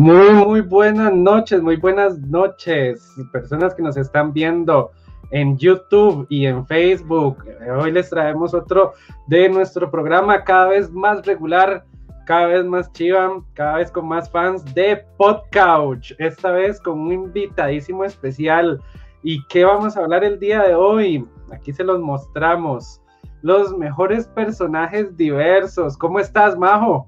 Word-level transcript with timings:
Muy, 0.00 0.30
muy 0.32 0.60
buenas 0.62 1.12
noches, 1.12 1.60
muy 1.60 1.76
buenas 1.76 2.18
noches, 2.20 3.06
personas 3.32 3.74
que 3.74 3.82
nos 3.82 3.98
están 3.98 4.32
viendo 4.32 4.92
en 5.30 5.58
YouTube 5.58 6.26
y 6.30 6.46
en 6.46 6.66
Facebook. 6.66 7.44
Hoy 7.78 7.92
les 7.92 8.08
traemos 8.08 8.54
otro 8.54 8.94
de 9.26 9.50
nuestro 9.50 9.90
programa 9.90 10.42
cada 10.42 10.68
vez 10.68 10.90
más 10.90 11.26
regular, 11.26 11.84
cada 12.24 12.46
vez 12.46 12.64
más 12.64 12.90
chiva, 12.92 13.44
cada 13.52 13.76
vez 13.76 13.90
con 13.90 14.08
más 14.08 14.30
fans 14.30 14.64
de 14.74 15.04
Podcouch. 15.18 16.14
Esta 16.18 16.52
vez 16.52 16.80
con 16.80 16.98
un 16.98 17.12
invitadísimo 17.12 18.02
especial. 18.02 18.80
¿Y 19.22 19.44
qué 19.48 19.66
vamos 19.66 19.98
a 19.98 20.00
hablar 20.00 20.24
el 20.24 20.40
día 20.40 20.62
de 20.62 20.74
hoy? 20.74 21.28
Aquí 21.52 21.74
se 21.74 21.84
los 21.84 22.00
mostramos. 22.00 23.02
Los 23.42 23.76
mejores 23.76 24.26
personajes 24.28 25.14
diversos. 25.14 25.98
¿Cómo 25.98 26.20
estás, 26.20 26.56
Majo? 26.56 27.06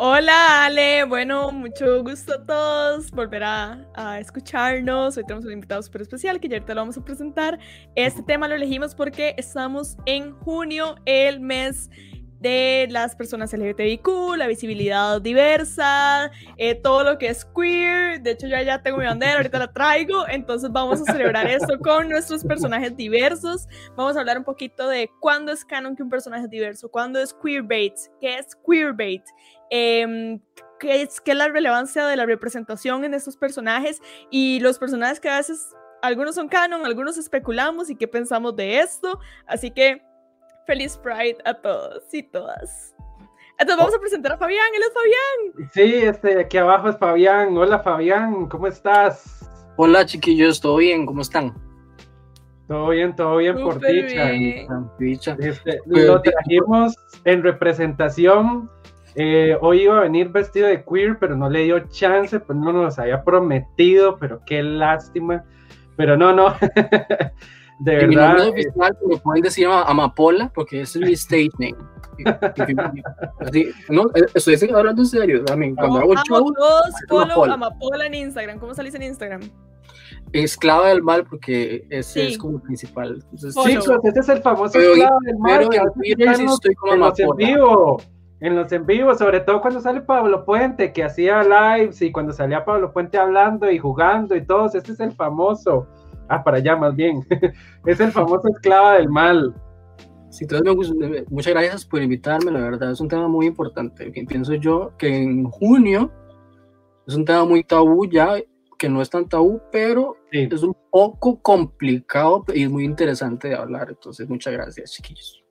Hola 0.00 0.66
Ale, 0.66 1.02
bueno, 1.02 1.50
mucho 1.50 2.04
gusto 2.04 2.34
a 2.34 2.44
todos 2.44 3.10
volver 3.10 3.42
a, 3.42 4.20
escucharnos. 4.20 5.16
Hoy 5.16 5.24
tenemos 5.24 5.44
un 5.44 5.50
invitado 5.50 5.82
súper 5.82 6.02
especial 6.02 6.38
que 6.38 6.46
ya 6.46 6.58
ahorita 6.58 6.72
lo 6.74 6.82
vamos 6.82 6.96
a 6.98 7.04
presentar. 7.04 7.58
Este 7.96 8.22
tema 8.22 8.46
lo 8.46 8.54
elegimos 8.54 8.94
porque 8.94 9.34
estamos 9.36 9.96
en 10.06 10.34
junio, 10.38 10.94
el 11.04 11.40
mes 11.40 11.90
de 12.38 12.86
las 12.90 13.16
personas 13.16 13.52
LGTBIQ, 13.52 14.36
la 14.36 14.46
visibilidad 14.46 15.20
diversa, 15.20 16.30
eh, 16.56 16.76
todo 16.76 17.02
lo 17.02 17.18
que 17.18 17.30
es 17.30 17.44
queer. 17.44 18.22
De 18.22 18.30
hecho, 18.30 18.46
yo 18.46 18.56
ya 18.62 18.80
tengo 18.80 18.98
mi 18.98 19.06
bandera, 19.06 19.38
ahorita 19.38 19.58
la 19.58 19.72
traigo. 19.72 20.28
Entonces, 20.28 20.70
vamos 20.70 21.00
a 21.00 21.12
celebrar 21.12 21.48
esto 21.48 21.76
con 21.80 22.08
nuestros 22.08 22.44
personajes 22.44 22.96
diversos. 22.96 23.66
Vamos 23.96 24.16
a 24.16 24.20
hablar 24.20 24.38
un 24.38 24.44
poquito 24.44 24.88
de 24.88 25.10
cuándo 25.18 25.50
es 25.50 25.64
canon 25.64 25.96
que 25.96 26.04
un 26.04 26.08
personaje 26.08 26.44
es 26.44 26.50
diverso, 26.50 26.88
cuándo 26.88 27.20
es 27.20 27.34
queerbait, 27.34 27.94
qué 28.20 28.38
es 28.38 28.56
queerbait 28.64 29.24
eh, 29.70 30.38
qué 30.78 31.02
es, 31.02 31.20
qué 31.20 31.32
es 31.32 31.36
la 31.36 31.48
relevancia 31.48 32.06
de 32.06 32.16
la 32.16 32.26
representación 32.26 33.04
en 33.04 33.14
estos 33.14 33.36
personajes 33.36 34.00
y 34.30 34.60
los 34.60 34.78
personajes 34.78 35.20
que 35.20 35.28
a 35.28 35.38
veces 35.38 35.74
algunos 36.02 36.34
son 36.34 36.48
canon, 36.48 36.86
algunos 36.86 37.18
especulamos 37.18 37.90
y 37.90 37.96
qué 37.96 38.08
pensamos 38.08 38.54
de 38.56 38.78
esto. 38.78 39.18
Así 39.46 39.70
que 39.70 40.02
feliz 40.66 40.96
Pride 40.96 41.38
a 41.44 41.54
todos 41.54 42.02
y 42.12 42.22
todas. 42.22 42.94
Entonces 43.58 43.76
vamos 43.76 43.94
a 43.94 44.00
presentar 44.00 44.32
a 44.32 44.38
Fabián, 44.38 44.66
él 44.74 44.82
es 44.82 44.92
Fabián. 44.94 45.70
Sí, 45.72 45.94
este, 46.06 46.40
aquí 46.40 46.58
abajo 46.58 46.90
es 46.90 46.98
Fabián. 46.98 47.56
Hola 47.56 47.80
Fabián, 47.80 48.46
¿cómo 48.46 48.68
estás? 48.68 49.50
Hola 49.76 50.06
chiquillos, 50.06 50.60
¿todo 50.60 50.76
bien? 50.76 51.06
¿Cómo 51.06 51.22
están? 51.22 51.54
Todo 52.68 52.90
bien, 52.90 53.16
todo 53.16 53.38
bien 53.38 53.56
por 53.56 53.80
dicha. 54.98 55.36
Este, 55.40 55.80
lo 55.86 56.20
trajimos 56.20 56.94
en 57.24 57.42
representación 57.42 58.70
eh, 59.14 59.56
hoy 59.60 59.82
iba 59.82 59.98
a 59.98 60.02
venir 60.02 60.28
vestido 60.28 60.68
de 60.68 60.84
queer, 60.84 61.18
pero 61.18 61.36
no 61.36 61.48
le 61.48 61.64
dio 61.64 61.78
chance, 61.88 62.38
pues 62.40 62.58
no 62.58 62.72
nos 62.72 62.98
había 62.98 63.22
prometido, 63.24 64.18
pero 64.18 64.40
qué 64.46 64.62
lástima. 64.62 65.44
Pero 65.96 66.16
no, 66.16 66.32
no. 66.32 66.54
de 67.80 67.94
verdad. 67.94 68.08
Mi 68.08 68.16
nombre 68.16 68.44
eh, 68.44 68.50
oficial 68.50 68.96
me 69.06 69.16
pueden 69.16 69.42
decir 69.42 69.66
Amapola, 69.66 70.50
porque 70.54 70.82
ese 70.82 71.00
es 71.00 71.06
mi 71.06 71.12
stage 71.14 71.50
name. 71.58 71.76
no, 73.88 74.10
eh, 74.14 74.26
estoy 74.34 74.70
hablando 74.70 75.02
en 75.02 75.08
serio. 75.08 75.44
También, 75.44 75.76
cuando 75.76 75.98
hago 75.98 76.14
show, 76.26 76.54
Amapola. 77.10 77.54
Amapola 77.54 78.06
en 78.06 78.14
Instagram. 78.14 78.58
¿Cómo 78.58 78.74
salís 78.74 78.94
en 78.94 79.02
Instagram? 79.02 79.40
Esclava 80.32 80.88
del 80.88 81.02
mal, 81.02 81.24
porque 81.24 81.86
ese 81.90 82.28
es 82.28 82.38
como 82.38 82.60
principal. 82.60 83.24
Entonces, 83.32 83.54
Chicos, 83.64 83.98
ese 84.04 84.20
es 84.20 84.28
el 84.28 84.42
famoso 84.42 84.78
esclava 84.78 85.18
del 85.24 85.38
mal. 85.38 85.66
Pero 85.70 85.82
en 85.82 85.92
Twitter 85.94 86.36
sí 86.36 86.44
estoy 86.44 86.74
como 86.74 86.92
Amapola 86.92 87.96
en 88.40 88.54
los 88.54 88.70
en 88.72 88.86
vivo, 88.86 89.14
sobre 89.14 89.40
todo 89.40 89.60
cuando 89.60 89.80
sale 89.80 90.00
Pablo 90.00 90.44
Puente, 90.44 90.92
que 90.92 91.04
hacía 91.04 91.42
lives 91.42 92.00
y 92.02 92.12
cuando 92.12 92.32
salía 92.32 92.64
Pablo 92.64 92.92
Puente 92.92 93.18
hablando 93.18 93.70
y 93.70 93.78
jugando 93.78 94.36
y 94.36 94.44
todos, 94.44 94.74
este 94.74 94.92
es 94.92 95.00
el 95.00 95.12
famoso, 95.12 95.88
ah, 96.28 96.44
para 96.44 96.58
allá 96.58 96.76
más 96.76 96.94
bien, 96.94 97.26
es 97.86 98.00
el 98.00 98.12
famoso 98.12 98.48
esclava 98.48 98.94
del 98.94 99.08
mal. 99.08 99.54
Sí, 100.30 100.44
entonces 100.44 100.94
me 100.94 101.24
muchas 101.30 101.52
gracias 101.52 101.84
por 101.84 102.02
invitarme, 102.02 102.50
la 102.52 102.60
verdad 102.60 102.92
es 102.92 103.00
un 103.00 103.08
tema 103.08 103.28
muy 103.28 103.46
importante. 103.46 104.10
Pienso 104.28 104.54
yo 104.54 104.92
que 104.98 105.08
en 105.08 105.44
junio 105.44 106.12
es 107.06 107.14
un 107.14 107.24
tema 107.24 107.44
muy 107.44 107.64
tabú 107.64 108.06
ya, 108.06 108.34
que 108.78 108.88
no 108.88 109.02
es 109.02 109.10
tan 109.10 109.28
tabú, 109.28 109.60
pero 109.72 110.16
es 110.30 110.62
un 110.62 110.76
poco 110.90 111.40
complicado 111.40 112.44
y 112.54 112.64
es 112.64 112.70
muy 112.70 112.84
interesante 112.84 113.48
de 113.48 113.54
hablar. 113.56 113.88
Entonces, 113.88 114.28
muchas 114.28 114.52
gracias, 114.52 114.92
chiquillos. 114.92 115.42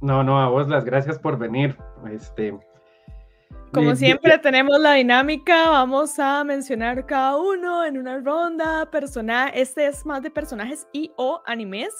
No, 0.00 0.22
no, 0.22 0.40
a 0.40 0.48
vos 0.48 0.68
las 0.68 0.84
gracias 0.84 1.18
por 1.18 1.38
venir. 1.38 1.76
Este, 2.10 2.54
como 3.72 3.94
siempre 3.94 4.38
tenemos 4.38 4.80
la 4.80 4.94
dinámica, 4.94 5.68
vamos 5.68 6.18
a 6.18 6.42
mencionar 6.42 7.04
cada 7.04 7.36
uno 7.36 7.84
en 7.84 7.98
una 7.98 8.18
ronda, 8.18 8.90
persona, 8.90 9.48
este 9.48 9.86
es 9.86 10.06
más 10.06 10.22
de 10.22 10.30
personajes 10.30 10.88
y 10.90 11.12
o 11.16 11.42
animes, 11.44 11.92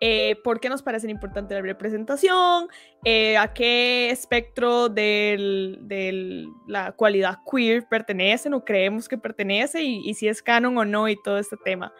eh, 0.00 0.36
por 0.42 0.60
qué 0.60 0.70
nos 0.70 0.82
parecen 0.82 1.10
importante 1.10 1.54
la 1.54 1.60
representación, 1.60 2.68
eh, 3.04 3.36
a 3.36 3.52
qué 3.52 4.10
espectro 4.10 4.88
de 4.88 6.46
la 6.66 6.92
cualidad 6.92 7.38
queer 7.50 7.86
pertenecen 7.86 8.54
o 8.54 8.64
creemos 8.64 9.06
que 9.06 9.18
pertenece 9.18 9.82
y, 9.82 10.08
y 10.08 10.14
si 10.14 10.26
es 10.26 10.42
canon 10.42 10.78
o 10.78 10.86
no 10.86 11.06
y 11.06 11.20
todo 11.22 11.38
este 11.38 11.58
tema. 11.58 11.92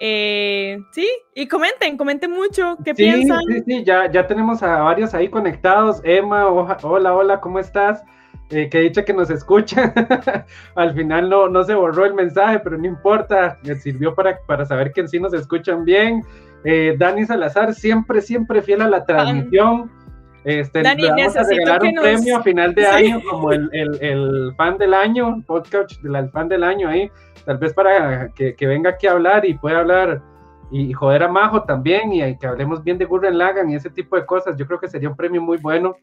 Eh, 0.00 0.78
sí, 0.92 1.08
y 1.34 1.48
comenten, 1.48 1.96
comenten 1.96 2.30
mucho, 2.30 2.76
¿qué 2.84 2.94
piensan? 2.94 3.40
Sí, 3.48 3.62
sí, 3.66 3.84
ya, 3.84 4.10
ya 4.10 4.26
tenemos 4.26 4.62
a 4.62 4.80
varios 4.80 5.12
ahí 5.14 5.28
conectados. 5.28 6.00
Emma, 6.04 6.46
hola, 6.48 7.14
hola, 7.14 7.40
¿cómo 7.40 7.58
estás? 7.58 8.02
Eh, 8.50 8.68
que 8.70 8.80
dicho 8.80 9.04
que 9.04 9.12
nos 9.12 9.28
escucha. 9.30 9.92
Al 10.74 10.94
final 10.94 11.28
no, 11.28 11.48
no 11.48 11.64
se 11.64 11.74
borró 11.74 12.04
el 12.04 12.14
mensaje, 12.14 12.60
pero 12.60 12.78
no 12.78 12.86
importa, 12.86 13.58
me 13.64 13.74
sirvió 13.74 14.14
para, 14.14 14.38
para 14.46 14.64
saber 14.64 14.92
que 14.92 15.06
sí 15.08 15.18
nos 15.18 15.34
escuchan 15.34 15.84
bien. 15.84 16.24
Eh, 16.64 16.94
Dani 16.96 17.26
Salazar, 17.26 17.74
siempre, 17.74 18.20
siempre 18.20 18.62
fiel 18.62 18.82
a 18.82 18.88
la 18.88 19.04
transmisión. 19.04 19.90
Este, 20.44 20.82
Dani, 20.82 21.02
vamos 21.08 21.36
a 21.36 21.42
regalar 21.42 21.82
un 21.82 21.94
premio 21.96 22.36
a 22.36 22.42
final 22.42 22.74
de 22.74 22.86
año, 22.86 23.20
como 23.28 23.52
el, 23.52 23.68
el, 23.72 23.98
el, 24.00 24.54
fan 24.56 24.78
del 24.78 24.94
año, 24.94 25.42
podcast 25.46 26.00
del 26.00 26.30
fan 26.30 26.48
del 26.48 26.62
año 26.62 26.88
ahí 26.88 27.10
tal 27.48 27.56
vez 27.56 27.72
para 27.72 28.28
que, 28.34 28.54
venga 28.60 28.90
aquí 28.90 29.06
a 29.06 29.12
hablar 29.12 29.46
y 29.46 29.54
pueda 29.54 29.78
hablar 29.78 30.20
y, 30.70 30.92
joder 30.92 31.22
a 31.22 31.28
Majo 31.28 31.62
también 31.62 32.12
y, 32.12 32.36
que 32.36 32.46
hablemos 32.46 32.84
bien 32.84 32.98
de 32.98 33.06
Gurren 33.06 33.38
Lagan 33.38 33.70
y 33.70 33.74
ese 33.74 33.88
tipo 33.88 34.16
de 34.16 34.26
cosas. 34.26 34.54
Yo 34.58 34.66
creo 34.66 34.78
que 34.78 34.86
sería 34.86 35.08
un 35.08 35.16
premio 35.16 35.40
muy 35.40 35.56
bueno 35.56 35.96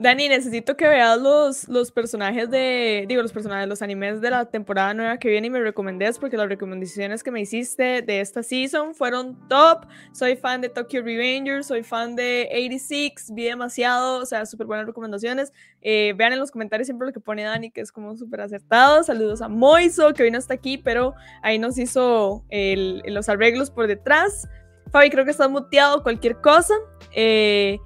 Dani, 0.00 0.28
necesito 0.28 0.76
que 0.76 0.86
veas 0.86 1.20
los, 1.20 1.68
los 1.68 1.90
personajes 1.90 2.48
de, 2.48 3.04
digo, 3.08 3.20
los 3.20 3.32
personajes, 3.32 3.68
los 3.68 3.82
animes 3.82 4.20
de 4.20 4.30
la 4.30 4.44
temporada 4.44 4.94
nueva 4.94 5.18
que 5.18 5.28
viene 5.28 5.48
y 5.48 5.50
me 5.50 5.58
recomendes 5.58 6.20
porque 6.20 6.36
las 6.36 6.48
recomendaciones 6.48 7.24
que 7.24 7.32
me 7.32 7.40
hiciste 7.40 8.02
de 8.02 8.20
esta 8.20 8.44
season 8.44 8.94
fueron 8.94 9.36
top. 9.48 9.86
Soy 10.12 10.36
fan 10.36 10.60
de 10.60 10.68
Tokyo 10.68 11.02
Revengers, 11.02 11.66
soy 11.66 11.82
fan 11.82 12.14
de 12.14 12.48
86, 12.52 13.34
vi 13.34 13.46
demasiado, 13.46 14.20
o 14.20 14.24
sea, 14.24 14.46
súper 14.46 14.68
buenas 14.68 14.86
recomendaciones. 14.86 15.52
Eh, 15.82 16.14
vean 16.16 16.32
en 16.32 16.38
los 16.38 16.52
comentarios 16.52 16.86
siempre 16.86 17.08
lo 17.08 17.12
que 17.12 17.18
pone 17.18 17.42
Dani, 17.42 17.72
que 17.72 17.80
es 17.80 17.90
como 17.90 18.16
súper 18.16 18.42
acertado. 18.42 19.02
Saludos 19.02 19.42
a 19.42 19.48
Moiso, 19.48 20.14
que 20.14 20.22
vino 20.22 20.38
hasta 20.38 20.54
aquí, 20.54 20.78
pero 20.78 21.14
ahí 21.42 21.58
nos 21.58 21.76
hizo 21.76 22.44
el, 22.50 23.02
los 23.04 23.28
arreglos 23.28 23.72
por 23.72 23.88
detrás. 23.88 24.46
Fabi, 24.92 25.10
creo 25.10 25.24
que 25.24 25.32
estás 25.32 25.50
muteado, 25.50 26.04
cualquier 26.04 26.40
cosa. 26.40 26.74
Eh, 27.10 27.78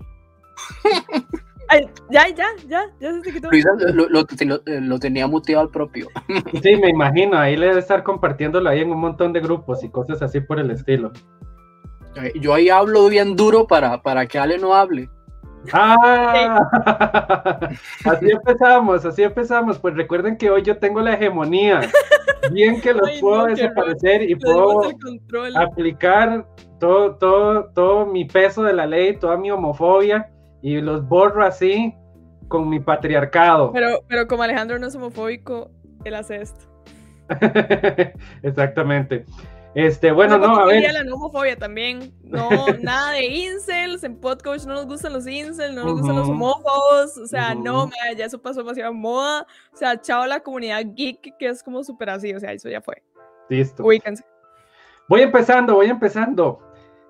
ya, 2.10 2.28
ya, 2.28 2.47
ya, 2.69 2.84
ya 3.00 3.22
se 3.22 3.33
quitó. 3.33 3.49
lo, 3.50 4.99
tenía 4.99 5.27
muteado 5.27 5.62
al 5.62 5.71
propio. 5.71 6.09
Sí, 6.62 6.77
me 6.77 6.91
imagino, 6.91 7.38
ahí 7.38 7.56
le 7.56 7.66
debe 7.66 7.81
estar 7.81 8.03
compartiéndolo 8.03 8.69
ahí 8.69 8.81
en 8.81 8.91
un 8.91 9.00
montón 9.00 9.33
de 9.33 9.41
grupos 9.41 9.83
y 9.84 9.91
cosas 9.91 10.22
así 10.22 10.41
por 10.41 10.59
el 10.59 10.71
estilo. 10.71 11.12
Yo 12.41 12.55
ahí 12.55 12.69
hablo 12.69 13.09
bien 13.09 13.37
duro 13.37 13.66
para, 13.66 14.03
para 14.03 14.27
que 14.27 14.38
Ale 14.38 14.59
no 14.59 14.75
hable. 14.75 15.09
Ah, 15.72 16.69
así 18.04 18.30
empezamos, 18.30 19.04
así 19.04 19.22
empezamos. 19.22 19.78
Pues 19.78 19.95
recuerden 19.95 20.36
que 20.36 20.51
hoy 20.51 20.63
yo 20.63 20.77
tengo 20.78 21.01
la 21.01 21.15
hegemonía. 21.15 21.80
Bien 22.51 22.80
que 22.80 22.92
los 22.92 23.10
puedo 23.21 23.47
desaparecer 23.47 24.28
y 24.28 24.34
puedo 24.34 24.83
aplicar 25.54 26.47
todo, 26.80 27.16
todo, 27.16 27.71
todo 27.72 28.07
mi 28.07 28.24
peso 28.24 28.63
de 28.65 28.72
la 28.72 28.86
ley, 28.86 29.16
toda 29.16 29.36
mi 29.36 29.51
homofobia 29.51 30.32
y 30.62 30.80
los 30.80 31.06
borro 31.06 31.44
así 31.44 31.94
con 32.48 32.68
mi 32.68 32.80
patriarcado. 32.80 33.72
Pero, 33.72 34.04
pero 34.09 34.26
como 34.26 34.42
Alejandro 34.42 34.78
no 34.78 34.86
es 34.86 34.94
homofóbico, 34.94 35.70
él 36.04 36.14
hace 36.14 36.36
esto. 36.36 36.66
Exactamente. 38.42 39.24
Este, 39.74 40.12
bueno, 40.12 40.36
no, 40.36 40.54
a 40.54 40.66
ver. 40.66 40.92
la 40.92 41.14
homofobia 41.14 41.56
también. 41.56 42.12
No, 42.22 42.48
nada 42.82 43.12
de 43.12 43.24
incels. 43.24 44.04
En 44.04 44.16
podcast 44.16 44.66
no 44.66 44.74
nos 44.74 44.86
gustan 44.86 45.14
los 45.14 45.26
incels, 45.26 45.74
no 45.74 45.84
nos 45.84 45.94
gustan 45.94 46.16
los 46.16 46.28
homófobos. 46.28 47.16
O 47.16 47.26
sea, 47.26 47.54
no, 47.54 47.91
ya 48.16 48.26
eso 48.26 48.41
pasó 48.41 48.60
demasiado 48.60 48.92
moda. 48.92 49.47
O 49.72 49.76
sea, 49.76 50.00
chao 50.00 50.26
la 50.26 50.41
comunidad 50.41 50.82
geek, 50.94 51.36
que 51.38 51.48
es 51.48 51.62
como 51.62 51.82
súper 51.82 52.10
así. 52.10 52.34
O 52.34 52.41
sea, 52.41 52.53
eso 52.53 52.68
ya 52.68 52.82
fue. 52.82 53.03
Listo. 53.48 53.82
Voy 53.82 55.22
empezando, 55.22 55.74
voy 55.74 55.86
empezando. 55.88 56.60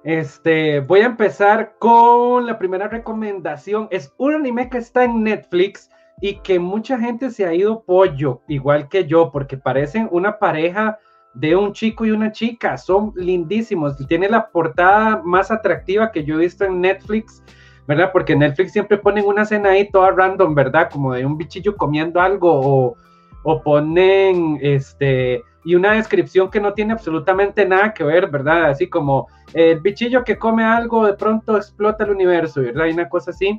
Este, 0.04 0.81
voy 0.81 1.00
a 1.00 1.06
empezar 1.06 1.75
con 1.78 2.46
la 2.46 2.58
primera 2.58 2.88
recomendación. 2.88 3.87
Es 3.90 4.12
un 4.19 4.34
anime 4.34 4.69
que 4.69 4.78
está 4.78 5.04
en 5.04 5.22
Netflix 5.22 5.90
y 6.20 6.37
que 6.40 6.58
mucha 6.58 6.99
gente 6.99 7.31
se 7.31 7.46
ha 7.46 7.54
ido 7.54 7.84
pollo, 7.84 8.43
igual 8.49 8.88
que 8.88 9.06
yo, 9.06 9.31
porque 9.31 9.56
parecen 9.56 10.08
una 10.10 10.38
pareja 10.38 10.99
de 11.34 11.56
un 11.56 11.72
chico 11.72 12.04
y 12.04 12.10
una 12.10 12.31
chica, 12.31 12.76
son 12.76 13.12
lindísimos, 13.16 13.96
tiene 14.06 14.28
la 14.28 14.49
portada 14.50 15.22
más 15.25 15.50
atractiva 15.50 16.12
que 16.12 16.25
yo 16.25 16.34
he 16.34 16.44
visto 16.44 16.64
en 16.64 16.81
Netflix, 16.81 17.43
¿verdad? 17.88 18.10
Porque 18.12 18.34
en 18.34 18.40
Netflix 18.40 18.72
siempre 18.72 18.99
ponen 18.99 19.25
una 19.25 19.43
escena 19.43 19.70
ahí 19.70 19.90
toda 19.90 20.10
random, 20.10 20.54
¿verdad? 20.54 20.90
Como 20.93 21.14
de 21.14 21.25
un 21.25 21.38
bichillo 21.38 21.76
comiendo 21.76 22.20
algo 22.20 22.50
o, 22.52 22.96
o 23.44 23.62
ponen 23.62 24.58
este 24.60 25.43
y 25.64 25.75
una 25.75 25.93
descripción 25.93 26.50
que 26.50 26.61
no 26.61 26.73
tiene 26.73 26.93
absolutamente 26.93 27.64
nada 27.67 27.94
que 27.94 28.05
ver, 28.05 28.31
¿verdad? 28.31 28.70
Así 28.70 28.88
como 28.88 29.29
el 29.55 29.81
bichillo 29.81 30.25
que 30.25 30.38
come 30.38 30.64
algo 30.64 31.06
de 31.06 31.14
pronto 31.14 31.56
explota 31.56 32.05
el 32.05 32.11
universo, 32.11 32.62
¿verdad? 32.62 32.87
Y 32.87 32.93
una 32.93 33.09
cosa 33.09 33.31
así. 33.31 33.59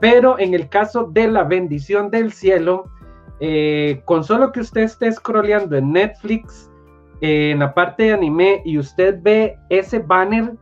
Pero 0.00 0.38
en 0.38 0.54
el 0.54 0.68
caso 0.68 1.04
de 1.04 1.28
la 1.28 1.44
bendición 1.44 2.10
del 2.10 2.32
cielo, 2.32 2.90
eh, 3.40 4.00
con 4.04 4.24
solo 4.24 4.52
que 4.52 4.60
usted 4.60 4.82
esté 4.82 5.10
scrolleando 5.12 5.76
en 5.76 5.92
Netflix, 5.92 6.70
en 7.20 7.58
la 7.58 7.74
parte 7.74 8.04
de 8.04 8.12
anime, 8.12 8.62
y 8.64 8.78
usted 8.78 9.18
ve 9.22 9.56
ese 9.68 9.98
banner 9.98 10.54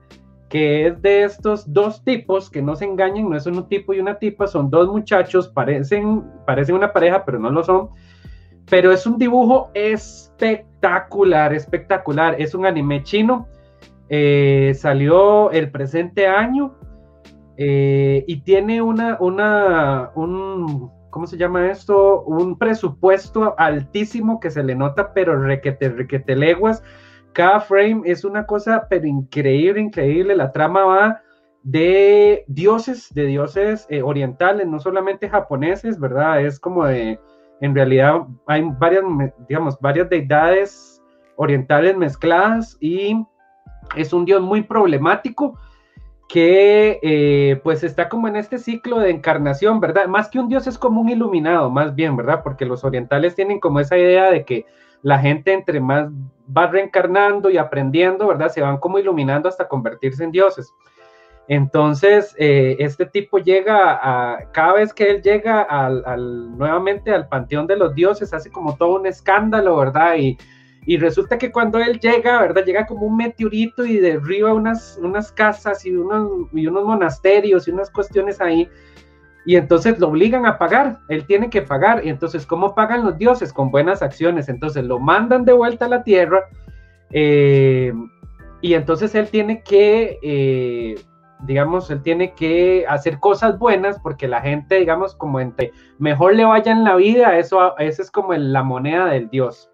que 0.49 0.87
es 0.87 1.00
de 1.00 1.25
estos 1.25 1.73
dos 1.73 2.05
tipos, 2.05 2.50
que 2.50 2.61
no 2.61 2.76
se 2.76 2.84
engañen, 2.84 3.31
no 3.31 3.37
es 3.38 3.46
un 3.46 3.67
tipo 3.69 3.94
y 3.94 4.00
una 4.00 4.19
tipa, 4.19 4.46
son 4.46 4.69
dos 4.69 4.87
muchachos, 4.87 5.49
parecen, 5.49 6.23
parecen 6.46 6.75
una 6.75 6.93
pareja, 6.93 7.25
pero 7.25 7.38
no 7.38 7.49
lo 7.49 7.64
son. 7.64 7.88
Pero 8.69 8.93
es 8.93 9.06
un 9.06 9.19
dibujo 9.19 9.70
espectacular, 9.75 11.53
espectacular. 11.53 12.41
Es 12.41 12.55
un 12.55 12.67
anime 12.67 13.03
chino. 13.03 13.49
Eh, 14.09 14.73
salió 14.75 15.50
el 15.50 15.70
presente 15.70 16.26
año 16.26 16.75
eh, 17.56 18.25
y 18.26 18.41
tiene 18.43 18.82
una, 18.82 19.17
una, 19.20 20.11
un, 20.14 20.91
¿cómo 21.11 21.26
se 21.26 21.37
llama 21.37 21.70
esto? 21.70 22.23
Un 22.23 22.59
presupuesto 22.59 23.55
altísimo 23.59 24.41
que 24.41 24.50
se 24.50 24.62
le 24.62 24.75
nota, 24.75 25.12
pero 25.15 25.41
requete, 25.41 25.88
requete 25.91 26.37
leguas. 26.37 26.82
Cada 27.32 27.61
frame 27.61 28.03
es 28.05 28.25
una 28.25 28.47
cosa, 28.47 28.87
pero 28.91 29.06
increíble, 29.06 29.81
increíble. 29.81 30.37
La 30.37 30.53
trama 30.53 30.85
va 30.85 31.20
de 31.62 32.44
dioses, 32.49 33.12
de 33.15 33.26
dioses 33.26 33.87
eh, 33.88 34.03
orientales, 34.03 34.67
no 34.67 34.81
solamente 34.81 35.29
japoneses, 35.29 35.99
¿verdad? 35.99 36.44
Es 36.44 36.58
como 36.58 36.85
de, 36.85 37.19
en 37.62 37.75
realidad 37.76 38.26
hay 38.47 38.62
varias, 38.79 39.05
digamos, 39.49 39.81
varias 39.81 40.11
deidades 40.11 41.00
orientales 41.37 41.97
mezcladas 41.97 42.76
y 42.81 43.25
es 43.97 44.12
un 44.12 44.25
dios 44.25 44.43
muy 44.43 44.62
problemático 44.62 45.56
que 46.29 46.99
eh, 47.03 47.61
pues 47.62 47.85
está 47.85 48.09
como 48.09 48.26
en 48.26 48.35
este 48.35 48.59
ciclo 48.59 48.99
de 48.99 49.11
encarnación, 49.11 49.79
¿verdad? 49.79 50.06
Más 50.06 50.29
que 50.29 50.41
un 50.41 50.49
dios 50.49 50.67
es 50.67 50.76
como 50.76 51.00
un 51.00 51.09
iluminado, 51.09 51.70
más 51.70 51.94
bien, 51.94 52.17
¿verdad? 52.17 52.43
Porque 52.43 52.67
los 52.67 52.82
orientales 52.82 53.37
tienen 53.37 53.61
como 53.61 53.79
esa 53.79 53.97
idea 53.97 54.31
de 54.32 54.44
que 54.44 54.67
la 55.03 55.20
gente 55.20 55.53
entre 55.53 55.79
más 55.79 56.08
va 56.56 56.67
reencarnando 56.67 57.49
y 57.49 57.58
aprendiendo, 57.58 58.26
¿verdad? 58.26 58.49
Se 58.49 58.61
van 58.61 58.79
como 58.79 58.99
iluminando 58.99 59.49
hasta 59.49 59.69
convertirse 59.69 60.25
en 60.25 60.32
dioses. 60.32 60.73
Entonces, 61.49 62.35
eh, 62.39 62.77
este 62.79 63.05
tipo 63.06 63.39
llega 63.39 63.99
a, 64.00 64.50
cada 64.53 64.75
vez 64.75 64.94
que 64.94 65.11
él 65.11 65.23
llega 65.23 65.62
al, 65.62 66.56
nuevamente 66.56 67.11
al 67.11 67.29
panteón 67.29 67.67
de 67.67 67.77
los 67.77 67.94
dioses, 67.94 68.33
hace 68.33 68.50
como 68.50 68.77
todo 68.77 68.97
un 68.97 69.06
escándalo, 69.06 69.77
¿verdad? 69.77 70.17
Y, 70.17 70.39
y 70.87 70.97
resulta 70.97 71.39
que 71.39 71.53
cuando 71.53 71.79
él 71.79 72.00
llega, 72.00 72.41
¿verdad? 72.41 72.65
Llega 72.65 72.87
como 72.87 73.06
un 73.06 73.17
meteorito 73.17 73.85
y 73.85 73.99
derriba 73.99 74.53
unas, 74.53 74.99
unas 75.00 75.31
casas 75.33 75.85
y 75.85 75.94
unos, 75.94 76.49
y 76.53 76.67
unos 76.67 76.85
monasterios 76.85 77.69
y 77.69 77.71
unas 77.71 77.91
cuestiones 77.91 78.41
ahí. 78.41 78.69
Y 79.44 79.56
entonces 79.56 79.99
lo 79.99 80.09
obligan 80.09 80.47
a 80.47 80.56
pagar, 80.59 81.00
él 81.09 81.27
tiene 81.27 81.50
que 81.50 81.62
pagar. 81.62 82.05
Y 82.05 82.09
entonces, 82.09 82.47
¿cómo 82.47 82.75
pagan 82.75 83.05
los 83.05 83.19
dioses? 83.19 83.53
Con 83.53 83.71
buenas 83.71 84.03
acciones. 84.03 84.49
Entonces 84.49 84.85
lo 84.85 84.99
mandan 84.99 85.44
de 85.44 85.53
vuelta 85.53 85.87
a 85.87 85.89
la 85.89 86.05
tierra. 86.05 86.44
Eh, 87.11 87.93
y 88.61 88.75
entonces 88.75 89.15
él 89.15 89.29
tiene 89.29 89.62
que, 89.62 90.19
eh, 90.23 90.94
digamos, 91.47 91.91
él 91.91 92.03
tiene 92.03 92.35
que 92.35 92.85
hacer 92.89 93.19
cosas 93.19 93.59
buenas 93.59 93.99
porque 94.00 94.29
la 94.29 94.41
gente, 94.41 94.77
digamos, 94.77 95.15
como 95.15 95.41
entre 95.41 95.73
mejor 95.99 96.35
le 96.35 96.44
vaya 96.44 96.73
en 96.73 96.85
la 96.85 96.97
vida, 96.97 97.39
eso, 97.39 97.77
eso 97.79 98.03
es 98.03 98.11
como 98.11 98.33
la 98.35 98.62
moneda 98.62 99.06
del 99.06 99.29
dios. 99.31 99.73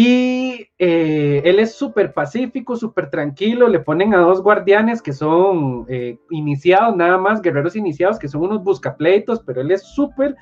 Y 0.00 0.68
eh, 0.78 1.42
él 1.44 1.58
es 1.58 1.74
súper 1.74 2.12
pacífico, 2.12 2.76
súper 2.76 3.10
tranquilo. 3.10 3.66
Le 3.66 3.80
ponen 3.80 4.14
a 4.14 4.18
dos 4.18 4.42
guardianes 4.42 5.02
que 5.02 5.12
son 5.12 5.86
eh, 5.88 6.18
iniciados, 6.30 6.94
nada 6.94 7.18
más, 7.18 7.42
guerreros 7.42 7.74
iniciados, 7.74 8.16
que 8.16 8.28
son 8.28 8.42
unos 8.42 8.62
buscapleitos, 8.62 9.42
pero 9.44 9.60
él 9.60 9.72
es 9.72 9.82
súper, 9.82 10.36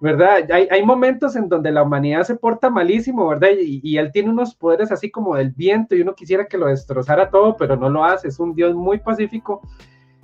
¿verdad? 0.00 0.46
Hay, 0.50 0.84
momentos 0.84 1.36
en 1.36 1.48
donde 1.48 1.72
la 1.72 1.82
humanidad 1.82 2.22
se 2.24 2.36
porta 2.36 2.70
malísimo, 2.70 3.28
¿verdad? 3.28 3.48
Y, 3.58 3.80
y, 3.82 3.98
él 3.98 4.12
tiene 4.12 4.30
unos 4.30 4.54
poderes 4.54 4.92
así 4.92 5.10
como 5.10 5.36
del 5.36 5.50
viento 5.50 5.94
y 5.94 6.02
uno 6.02 6.14
quisiera 6.14 6.46
que 6.46 6.58
lo 6.58 6.66
destrozara 6.66 7.30
todo, 7.30 7.56
pero 7.56 7.76
no 7.76 7.88
lo 7.88 8.04
hace. 8.04 8.28
Es 8.28 8.38
un 8.38 8.54
dios 8.54 8.74
muy 8.74 8.98
pacífico. 8.98 9.62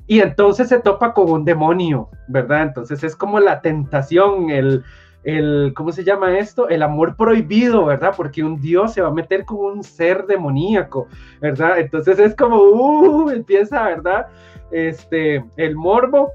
Y 0.07 0.21
entonces 0.21 0.69
se 0.69 0.81
topa 0.81 1.15
con 1.15 1.31
un 1.31 1.45
demonio, 1.45 2.11
¿verdad? 2.29 2.63
Entonces 2.63 3.03
es 3.03 3.17
como 3.17 3.41
la 3.41 3.63
tentación, 3.63 4.51
el 4.51 4.85
el, 5.25 5.73
¿cómo 5.77 5.93
se 5.93 6.05
llama 6.05 6.39
esto? 6.39 6.69
El 6.69 6.83
amor 6.83 7.17
prohibido, 7.17 7.87
¿verdad? 7.87 8.15
Porque 8.17 8.43
un 8.43 8.61
Dios 8.61 8.95
se 8.95 9.03
va 9.03 9.09
a 9.09 9.13
meter 9.13 9.45
con 9.45 9.59
un 9.59 9.85
ser 9.85 10.27
demoníaco, 10.27 11.07
¿verdad? 11.41 11.79
Entonces 11.79 12.19
es 12.19 12.35
como, 12.35 12.57
uh, 12.57 13.31
empieza, 13.31 13.85
¿verdad? 13.85 14.27
Este, 14.71 15.45
el 15.57 15.77
morbo. 15.77 16.33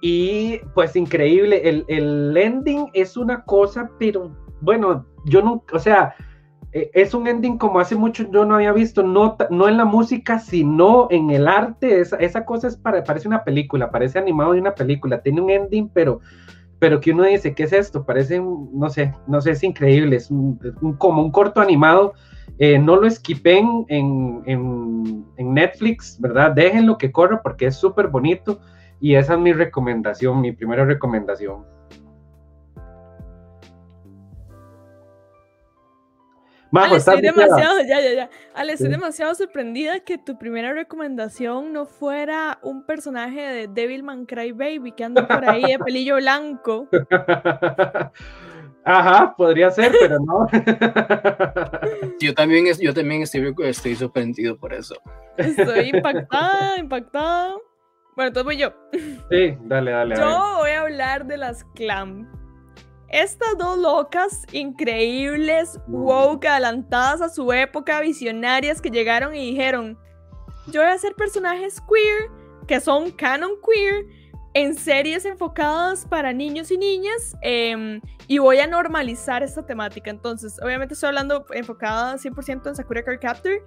Y 0.00 0.58
pues 0.74 0.94
increíble, 0.96 1.68
el, 1.68 1.84
el 1.88 2.36
ending 2.36 2.90
es 2.92 3.16
una 3.16 3.42
cosa, 3.44 3.90
pero 3.98 4.30
bueno, 4.60 5.06
yo 5.24 5.42
no, 5.42 5.64
o 5.72 5.78
sea, 5.78 6.14
e, 6.72 6.90
es 6.92 7.14
un 7.14 7.26
ending 7.26 7.56
como 7.56 7.80
hace 7.80 7.96
mucho 7.96 8.30
yo 8.30 8.44
no 8.44 8.56
había 8.56 8.72
visto, 8.72 9.02
no, 9.02 9.36
no 9.50 9.68
en 9.68 9.76
la 9.78 9.84
música, 9.84 10.38
sino 10.38 11.08
en 11.10 11.30
el 11.30 11.48
arte. 11.48 12.00
Esa, 12.00 12.16
esa 12.16 12.44
cosa 12.44 12.68
es 12.68 12.76
para, 12.76 13.02
parece 13.02 13.28
una 13.28 13.44
película, 13.44 13.90
parece 13.90 14.18
animado 14.18 14.52
de 14.52 14.60
una 14.60 14.74
película. 14.74 15.22
Tiene 15.22 15.40
un 15.40 15.50
ending, 15.50 15.88
pero 15.88 16.20
pero 16.78 17.00
que 17.00 17.12
uno 17.12 17.24
dice, 17.24 17.54
¿qué 17.54 17.64
es 17.64 17.72
esto? 17.72 18.04
Parece, 18.04 18.38
no 18.40 18.90
sé, 18.90 19.14
no 19.26 19.40
sé, 19.40 19.52
es 19.52 19.62
increíble, 19.62 20.16
es 20.16 20.30
un, 20.30 20.58
como 20.98 21.22
un 21.22 21.30
corto 21.30 21.60
animado. 21.60 22.12
Eh, 22.58 22.78
no 22.78 22.96
lo 22.96 23.06
esquipen 23.06 23.86
en, 23.88 24.42
en, 24.46 25.54
Netflix, 25.54 26.18
¿verdad? 26.20 26.52
Déjenlo 26.52 26.98
que 26.98 27.12
corra 27.12 27.40
porque 27.42 27.66
es 27.66 27.76
súper 27.76 28.08
bonito 28.08 28.60
y 29.00 29.14
esa 29.14 29.34
es 29.34 29.40
mi 29.40 29.52
recomendación, 29.52 30.40
mi 30.40 30.52
primera 30.52 30.84
recomendación. 30.84 31.64
Ale, 36.72 36.96
estoy 36.96 37.20
demasiado, 37.20 37.80
ya, 37.82 38.00
ya, 38.00 38.12
ya. 38.12 38.30
Ale, 38.54 38.72
estoy 38.72 38.88
demasiado 38.88 39.34
sorprendida 39.34 40.00
que 40.00 40.18
tu 40.18 40.38
primera 40.38 40.72
recomendación 40.72 41.72
no 41.72 41.86
fuera 41.86 42.58
un 42.62 42.84
personaje 42.84 43.40
de 43.40 43.68
Devilman 43.68 44.26
Cry 44.26 44.52
Baby 44.52 44.92
que 44.92 45.04
anda 45.04 45.26
por 45.26 45.48
ahí 45.48 45.62
de 45.62 45.78
pelillo 45.78 46.16
blanco. 46.16 46.88
Ajá, 48.84 49.34
podría 49.36 49.70
ser, 49.70 49.92
pero 49.98 50.18
no. 50.20 50.46
yo 52.20 52.34
también, 52.34 52.66
yo 52.80 52.94
también 52.94 53.22
estoy, 53.22 53.52
estoy 53.64 53.96
sorprendido 53.96 54.56
por 54.56 54.72
eso. 54.72 54.94
Estoy 55.36 55.90
impactada, 55.92 56.78
impactada. 56.78 57.56
Bueno, 58.16 58.28
entonces 58.28 58.44
voy 58.44 58.56
yo. 58.56 58.72
Sí, 59.30 59.58
dale, 59.64 59.90
dale. 59.90 60.16
Yo 60.16 60.54
voy 60.56 60.70
a 60.70 60.80
hablar 60.80 61.26
de 61.26 61.36
las 61.36 61.64
clam. 61.74 62.26
Estas 63.08 63.58
dos 63.58 63.78
locas 63.78 64.44
increíbles, 64.52 65.78
woke, 65.86 66.46
adelantadas 66.46 67.20
a 67.20 67.28
su 67.28 67.52
época, 67.52 68.00
visionarias 68.00 68.80
que 68.80 68.90
llegaron 68.90 69.34
y 69.34 69.50
dijeron, 69.50 69.98
yo 70.68 70.80
voy 70.80 70.90
a 70.90 70.94
hacer 70.94 71.14
personajes 71.14 71.80
queer, 71.82 72.30
que 72.66 72.80
son 72.80 73.10
canon 73.10 73.52
queer, 73.64 74.06
en 74.54 74.74
series 74.74 75.26
enfocadas 75.26 76.06
para 76.06 76.32
niños 76.32 76.70
y 76.70 76.78
niñas, 76.78 77.36
em, 77.42 78.00
y 78.26 78.38
voy 78.38 78.58
a 78.58 78.66
normalizar 78.66 79.42
esta 79.42 79.66
temática. 79.66 80.10
Entonces, 80.10 80.58
obviamente 80.62 80.94
estoy 80.94 81.08
hablando 81.08 81.44
enfocada 81.52 82.16
100% 82.16 82.70
en 82.70 82.76
Sakura 82.76 83.04
Card 83.04 83.20
Captor. 83.20 83.62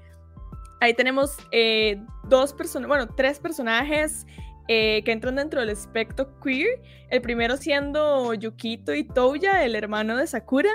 Ahí 0.79 0.93
tenemos 0.93 1.37
eh, 1.51 2.01
dos 2.29 2.53
personas, 2.53 2.87
bueno, 2.87 3.07
tres 3.07 3.39
personajes 3.39 4.25
eh, 4.67 5.01
que 5.03 5.11
entran 5.11 5.35
dentro 5.35 5.59
del 5.59 5.69
espectro 5.69 6.39
queer. 6.39 6.81
El 7.09 7.21
primero 7.21 7.57
siendo 7.57 8.33
Yukito 8.33 8.93
y 8.93 9.03
Touya, 9.03 9.63
el 9.65 9.75
hermano 9.75 10.15
de 10.15 10.27
Sakura, 10.27 10.69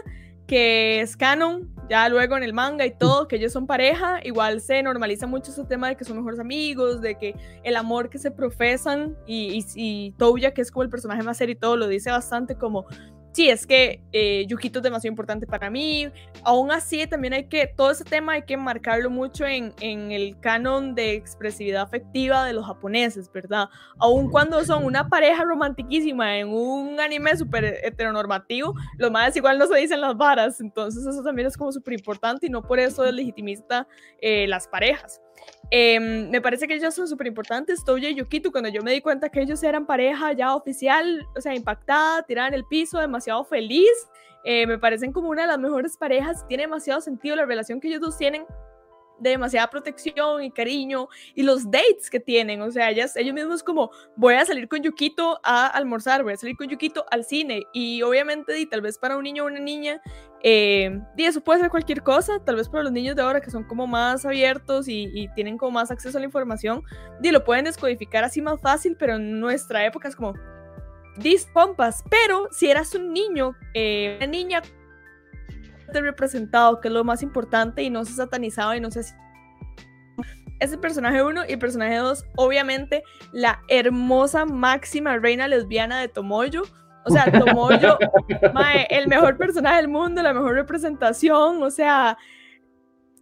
que 0.46 1.00
es 1.00 1.16
canon, 1.16 1.73
ya 1.88 2.08
luego 2.08 2.37
en 2.37 2.42
el 2.42 2.52
manga 2.52 2.84
y 2.84 2.90
todo, 2.90 3.28
que 3.28 3.37
ellos 3.37 3.52
son 3.52 3.66
pareja, 3.66 4.20
igual 4.25 4.61
se 4.61 4.82
normaliza 4.82 5.26
mucho 5.26 5.50
ese 5.50 5.64
tema 5.64 5.88
de 5.88 5.96
que 5.96 6.04
son 6.04 6.16
mejores 6.18 6.38
amigos, 6.38 7.00
de 7.00 7.14
que 7.14 7.34
el 7.62 7.76
amor 7.76 8.11
que 8.11 8.18
se 8.18 8.30
profesan 8.30 9.16
y, 9.26 9.64
y, 9.75 10.11
Touya, 10.18 10.52
que 10.52 10.61
es 10.61 10.70
como 10.70 10.82
el 10.82 10.90
personaje 10.90 11.23
más 11.23 11.38
serio 11.38 11.54
y 11.54 11.58
todo, 11.58 11.76
lo 11.76 11.88
dice 11.88 12.11
bastante 12.11 12.56
como 12.56 12.87
sí, 13.34 13.50
es 13.50 13.66
que 13.66 14.00
eh, 14.12 14.46
Yukito 14.46 14.78
es 14.78 14.82
demasiado 14.82 15.12
importante 15.12 15.46
para 15.46 15.68
mí. 15.68 16.08
Aún 16.44 16.70
así, 16.70 17.06
también 17.06 17.34
hay 17.34 17.48
que, 17.48 17.66
todo 17.66 17.90
ese 17.90 18.04
tema 18.04 18.34
hay 18.34 18.42
que 18.42 18.56
marcarlo 18.56 19.10
mucho 19.10 19.44
en, 19.44 19.74
en 19.80 20.12
el 20.12 20.38
canon 20.40 20.94
de 20.94 21.14
expresividad 21.14 21.82
afectiva 21.82 22.46
de 22.46 22.52
los 22.52 22.64
japoneses, 22.64 23.30
¿verdad? 23.32 23.68
Aún 23.98 24.30
cuando 24.30 24.64
son 24.64 24.84
una 24.84 25.08
pareja 25.08 25.44
romantiquísima 25.44 26.38
en 26.38 26.48
un 26.48 27.00
anime 27.00 27.36
súper 27.36 27.64
heteronormativo, 27.82 28.74
lo 28.98 29.10
más 29.10 29.36
igual 29.36 29.58
no 29.58 29.66
se 29.66 29.78
dicen 29.78 30.00
las 30.00 30.16
varas, 30.16 30.60
entonces 30.60 31.04
eso 31.04 31.22
también 31.22 31.48
es 31.48 31.56
como 31.56 31.72
súper 31.72 31.94
importante 31.94 32.46
y 32.46 32.50
no 32.50 32.62
por 32.62 32.78
eso 32.78 33.04
es 33.04 33.12
legitimista 33.12 33.86
eh, 34.20 34.46
las 34.46 34.68
parejas. 34.68 35.20
Em, 35.70 36.30
me 36.30 36.40
parece 36.40 36.68
que 36.68 36.74
ellos 36.74 36.94
son 36.94 37.08
súper 37.08 37.26
importantes. 37.26 37.84
Touya 37.84 38.08
y 38.10 38.14
Yukito, 38.14 38.52
cuando 38.52 38.68
yo 38.68 38.82
me 38.82 38.92
di 38.92 39.00
cuenta 39.00 39.28
que 39.28 39.40
ellos 39.40 39.62
eran 39.62 39.86
pareja 39.86 40.32
ya 40.32 40.54
oficial, 40.54 41.26
o 41.36 41.40
sea, 41.40 41.54
impactada, 41.54 42.22
tirada 42.22 42.48
en 42.48 42.54
el 42.54 42.64
piso, 42.64 42.98
demasiado 42.98 43.44
feliz, 43.44 43.90
eh, 44.44 44.66
me 44.66 44.78
parecen 44.78 45.12
como 45.12 45.30
una 45.30 45.42
de 45.42 45.48
las 45.48 45.58
mejores 45.58 45.96
parejas. 45.96 46.46
Tiene 46.46 46.64
demasiado 46.64 47.00
sentido 47.00 47.34
la 47.34 47.46
relación 47.46 47.80
que 47.80 47.88
ellos 47.88 48.00
dos 48.00 48.16
tienen 48.18 48.44
de 49.18 49.30
demasiada 49.30 49.68
protección 49.68 50.42
y 50.42 50.50
cariño 50.50 51.09
y 51.35 51.42
los 51.42 51.71
dates 51.71 52.11
que 52.11 52.21
tienen, 52.21 52.61
o 52.62 52.71
sea, 52.71 52.90
ellas, 52.90 53.16
ellos 53.16 53.35
mismos 53.35 53.62
como 53.62 53.90
voy 54.16 54.35
a 54.35 54.44
salir 54.44 54.68
con 54.68 54.83
Yukito 54.83 55.40
a 55.42 55.66
almorzar, 55.68 56.23
voy 56.23 56.35
a 56.35 56.37
salir 56.37 56.56
con 56.56 56.68
Yukito 56.68 57.04
al 57.11 57.25
cine 57.25 57.64
y 57.73 58.02
obviamente 58.02 58.59
y 58.59 58.66
tal 58.66 58.80
vez 58.80 58.99
para 58.99 59.16
un 59.16 59.25
niño 59.25 59.44
o 59.44 59.47
una 59.47 59.61
niña 59.61 60.00
eh, 60.47 61.00
y 61.16 61.25
eso 61.25 61.40
puede 61.40 61.61
ser 61.61 61.71
cualquier 61.71 62.02
cosa, 62.02 62.38
tal 62.44 62.56
vez 62.56 62.68
para 62.68 62.83
los 62.83 62.92
niños 62.92 63.16
de 63.16 63.23
ahora 63.23 63.40
que 63.40 63.50
son 63.50 63.64
como 63.64 63.87
más 63.87 64.26
abiertos 64.26 64.88
y, 64.88 65.26
tienen 65.35 65.56
como 65.56 65.73
más 65.73 65.90
acceso 65.90 66.18
a 66.18 66.21
la 66.21 66.26
información, 66.26 66.83
y 67.23 67.30
lo 67.30 67.42
pueden 67.44 67.64
descodificar 67.64 68.25
así 68.25 68.42
más 68.42 68.61
fácil, 68.61 68.94
pero 68.99 69.14
en 69.14 69.40
nuestra 69.40 69.87
época 69.87 70.06
es 70.06 70.14
como 70.14 70.35
dis 71.16 71.49
pompas, 71.54 72.04
pero 72.11 72.49
si 72.50 72.71
eras 72.71 72.94
un 72.94 73.14
niño, 73.14 73.56
eh, 73.73 74.16
una 74.18 74.26
niña 74.26 74.62
representado, 75.92 76.80
que 76.80 76.88
es 76.88 76.94
lo 76.94 77.04
más 77.04 77.22
importante, 77.22 77.82
y 77.82 77.90
no 77.90 78.04
se 78.04 78.14
satanizaba 78.14 78.76
y 78.76 78.80
no 78.80 78.90
se 78.90 79.02
ese 80.60 80.78
personaje 80.78 81.22
1 81.22 81.42
y 81.48 81.56
personaje 81.56 81.96
2, 81.96 82.24
obviamente 82.36 83.02
la 83.32 83.60
hermosa 83.68 84.44
máxima 84.46 85.18
reina 85.18 85.48
lesbiana 85.48 86.00
de 86.00 86.08
Tomoyo. 86.08 86.62
O 87.06 87.10
sea, 87.10 87.30
Tomoyo, 87.30 87.98
el 88.88 89.08
mejor 89.08 89.36
personaje 89.36 89.76
del 89.76 89.88
mundo, 89.88 90.22
la 90.22 90.32
mejor 90.32 90.54
representación. 90.54 91.62
O 91.62 91.70
sea, 91.70 92.16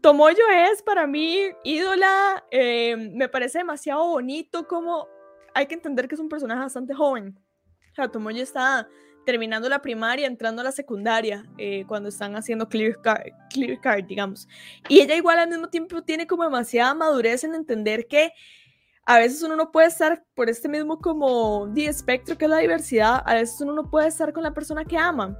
Tomoyo 0.00 0.42
es 0.70 0.82
para 0.82 1.06
mí 1.06 1.38
ídola. 1.64 2.44
Eh, 2.50 2.96
me 2.96 3.28
parece 3.28 3.58
demasiado 3.58 4.06
bonito 4.06 4.68
como 4.68 5.08
hay 5.54 5.66
que 5.66 5.74
entender 5.74 6.06
que 6.06 6.14
es 6.14 6.20
un 6.20 6.28
personaje 6.28 6.60
bastante 6.60 6.94
joven. 6.94 7.36
O 7.90 7.94
sea, 7.94 8.08
Tomoyo 8.08 8.42
está 8.42 8.86
terminando 9.24 9.68
la 9.68 9.82
primaria, 9.82 10.26
entrando 10.26 10.60
a 10.60 10.64
la 10.64 10.72
secundaria, 10.72 11.44
eh, 11.58 11.84
cuando 11.86 12.08
están 12.08 12.36
haciendo 12.36 12.68
clear 12.68 13.00
card, 13.00 13.22
clear 13.50 13.80
card, 13.80 14.04
digamos. 14.04 14.48
Y 14.88 15.00
ella 15.00 15.14
igual 15.14 15.38
al 15.38 15.48
mismo 15.48 15.68
tiempo 15.68 16.02
tiene 16.02 16.26
como 16.26 16.44
demasiada 16.44 16.94
madurez 16.94 17.44
en 17.44 17.54
entender 17.54 18.06
que 18.06 18.32
a 19.04 19.18
veces 19.18 19.42
uno 19.42 19.56
no 19.56 19.72
puede 19.72 19.88
estar 19.88 20.24
por 20.34 20.48
este 20.48 20.68
mismo 20.68 20.98
como 20.98 21.66
de 21.68 21.86
espectro 21.86 22.38
que 22.38 22.44
es 22.44 22.50
la 22.50 22.58
diversidad, 22.58 23.22
a 23.26 23.34
veces 23.34 23.60
uno 23.60 23.72
no 23.72 23.90
puede 23.90 24.08
estar 24.08 24.32
con 24.32 24.42
la 24.42 24.54
persona 24.54 24.84
que 24.84 24.96
ama. 24.96 25.36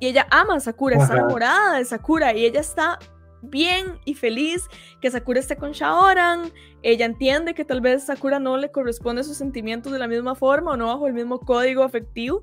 Y 0.00 0.06
ella 0.06 0.26
ama 0.30 0.56
a 0.56 0.60
Sakura, 0.60 0.96
está 0.96 1.14
enamorada 1.14 1.78
de 1.78 1.84
Sakura 1.84 2.32
y 2.32 2.44
ella 2.44 2.60
está 2.60 2.98
bien 3.42 3.98
y 4.04 4.14
feliz 4.14 4.68
que 5.00 5.10
Sakura 5.10 5.40
esté 5.40 5.56
con 5.56 5.72
Shaoran. 5.72 6.52
Ella 6.82 7.06
entiende 7.06 7.54
que 7.54 7.64
tal 7.64 7.80
vez 7.80 8.06
Sakura 8.06 8.38
no 8.38 8.56
le 8.56 8.70
corresponde 8.70 9.24
sus 9.24 9.36
sentimientos 9.36 9.92
de 9.92 9.98
la 9.98 10.06
misma 10.06 10.34
forma 10.34 10.72
o 10.72 10.76
no 10.76 10.86
bajo 10.86 11.06
el 11.06 11.12
mismo 11.12 11.40
código 11.40 11.82
afectivo, 11.82 12.40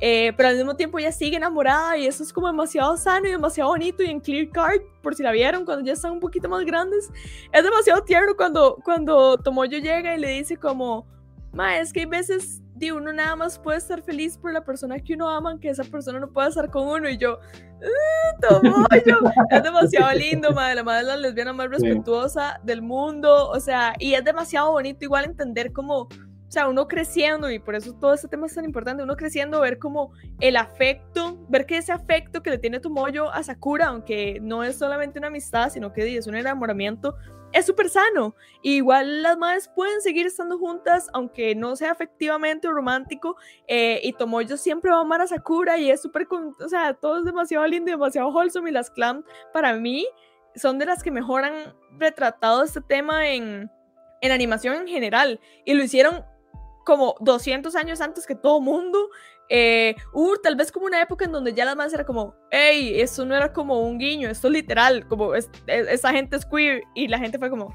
eh, 0.00 0.32
pero 0.36 0.50
al 0.50 0.56
mismo 0.56 0.76
tiempo 0.76 0.98
ella 0.98 1.12
sigue 1.12 1.36
enamorada 1.36 1.96
y 1.96 2.06
eso 2.06 2.22
es 2.22 2.32
como 2.32 2.46
demasiado 2.48 2.96
sano 2.96 3.28
y 3.28 3.30
demasiado 3.30 3.70
bonito. 3.70 4.02
Y 4.02 4.06
en 4.06 4.20
Clear 4.20 4.50
Card, 4.50 4.80
por 5.02 5.14
si 5.14 5.22
la 5.22 5.32
vieron, 5.32 5.64
cuando 5.64 5.84
ya 5.84 5.92
están 5.92 6.12
un 6.12 6.20
poquito 6.20 6.48
más 6.48 6.64
grandes, 6.64 7.10
es 7.52 7.62
demasiado 7.62 8.02
tierno 8.02 8.36
cuando, 8.36 8.76
cuando 8.84 9.38
Tomoyo 9.38 9.78
llega 9.78 10.14
y 10.14 10.20
le 10.20 10.30
dice 10.30 10.56
como, 10.56 11.06
ma, 11.52 11.78
es 11.78 11.92
que 11.92 12.00
hay 12.00 12.06
veces 12.06 12.62
de 12.78 12.92
uno 12.92 13.12
nada 13.12 13.36
más 13.36 13.58
puede 13.58 13.78
estar 13.78 14.02
feliz 14.02 14.38
por 14.38 14.52
la 14.52 14.64
persona 14.64 14.98
que 15.00 15.14
uno 15.14 15.28
ama, 15.28 15.58
que 15.60 15.68
esa 15.68 15.84
persona 15.84 16.20
no 16.20 16.30
puede 16.30 16.48
estar 16.48 16.70
con 16.70 16.86
uno. 16.88 17.08
Y 17.08 17.18
yo, 17.18 17.38
ah, 17.40 18.36
Tomoyo, 18.40 19.18
es 19.50 19.62
demasiado 19.62 20.12
lindo, 20.12 20.52
madre. 20.52 20.76
La 20.76 20.84
madre 20.84 21.00
es 21.00 21.06
la 21.06 21.16
lesbiana 21.16 21.52
más 21.52 21.68
respetuosa 21.68 22.60
del 22.62 22.82
mundo. 22.82 23.48
O 23.50 23.60
sea, 23.60 23.94
y 23.98 24.14
es 24.14 24.24
demasiado 24.24 24.72
bonito 24.72 25.04
igual 25.04 25.24
entender 25.24 25.72
como 25.72 26.08
o 26.48 26.50
sea, 26.50 26.66
uno 26.66 26.88
creciendo, 26.88 27.50
y 27.50 27.58
por 27.58 27.74
eso 27.74 27.92
todo 27.92 28.14
este 28.14 28.26
tema 28.26 28.46
es 28.46 28.54
tan 28.54 28.64
importante, 28.64 29.02
uno 29.02 29.16
creciendo, 29.16 29.60
ver 29.60 29.78
como 29.78 30.12
el 30.40 30.56
afecto, 30.56 31.38
ver 31.50 31.66
que 31.66 31.76
ese 31.76 31.92
afecto 31.92 32.42
que 32.42 32.48
le 32.48 32.56
tiene 32.56 32.80
tu 32.80 32.88
mollo 32.88 33.30
a 33.30 33.42
Sakura, 33.42 33.88
aunque 33.88 34.38
no 34.40 34.64
es 34.64 34.78
solamente 34.78 35.18
una 35.18 35.28
amistad, 35.28 35.68
sino 35.68 35.92
que 35.92 36.16
es 36.16 36.26
un 36.26 36.36
enamoramiento, 36.36 37.16
es 37.52 37.66
súper 37.66 37.88
sano. 37.88 38.34
igual 38.62 39.22
las 39.22 39.38
madres 39.38 39.68
pueden 39.74 40.00
seguir 40.00 40.26
estando 40.26 40.58
juntas, 40.58 41.08
aunque 41.12 41.54
no 41.54 41.76
sea 41.76 41.92
efectivamente 41.92 42.68
romántico, 42.68 43.36
eh, 43.66 44.00
y 44.02 44.12
Tomoyo 44.12 44.56
siempre 44.56 44.90
va 44.90 44.98
a 44.98 45.00
amar 45.02 45.20
a 45.20 45.26
Sakura, 45.26 45.78
y 45.78 45.90
es 45.90 46.02
súper, 46.02 46.26
o 46.30 46.68
sea, 46.68 46.94
todo 46.94 47.18
es 47.18 47.24
demasiado 47.24 47.66
lindo 47.66 47.90
y 47.90 47.92
demasiado 47.92 48.28
wholesome, 48.28 48.70
y 48.70 48.72
las 48.72 48.90
clan, 48.90 49.24
para 49.52 49.72
mí, 49.74 50.06
son 50.54 50.78
de 50.78 50.86
las 50.86 51.02
que 51.02 51.10
mejor 51.10 51.44
han 51.44 51.74
retratado 51.98 52.64
este 52.64 52.80
tema 52.80 53.28
en 53.28 53.70
en 54.20 54.32
animación 54.32 54.74
en 54.76 54.88
general. 54.88 55.40
Y 55.64 55.74
lo 55.74 55.82
hicieron 55.82 56.24
como 56.84 57.16
200 57.20 57.74
años 57.76 58.00
antes 58.00 58.26
que 58.26 58.34
todo 58.34 58.60
mundo. 58.60 59.10
Eh, 59.50 59.96
uh, 60.12 60.36
tal 60.42 60.56
vez 60.56 60.70
como 60.70 60.86
una 60.86 61.00
época 61.00 61.24
en 61.24 61.32
donde 61.32 61.54
ya 61.54 61.64
las 61.64 61.76
más 61.76 61.92
era 61.94 62.04
como, 62.04 62.34
hey, 62.50 63.00
eso 63.00 63.24
no 63.24 63.34
era 63.34 63.52
como 63.52 63.80
un 63.80 63.98
guiño, 63.98 64.28
esto 64.28 64.48
es 64.48 64.52
literal, 64.52 65.06
como 65.08 65.34
esa 65.34 66.12
gente 66.12 66.36
es 66.36 66.44
queer 66.44 66.82
y 66.94 67.08
la 67.08 67.18
gente 67.18 67.38
fue 67.38 67.48
como, 67.48 67.72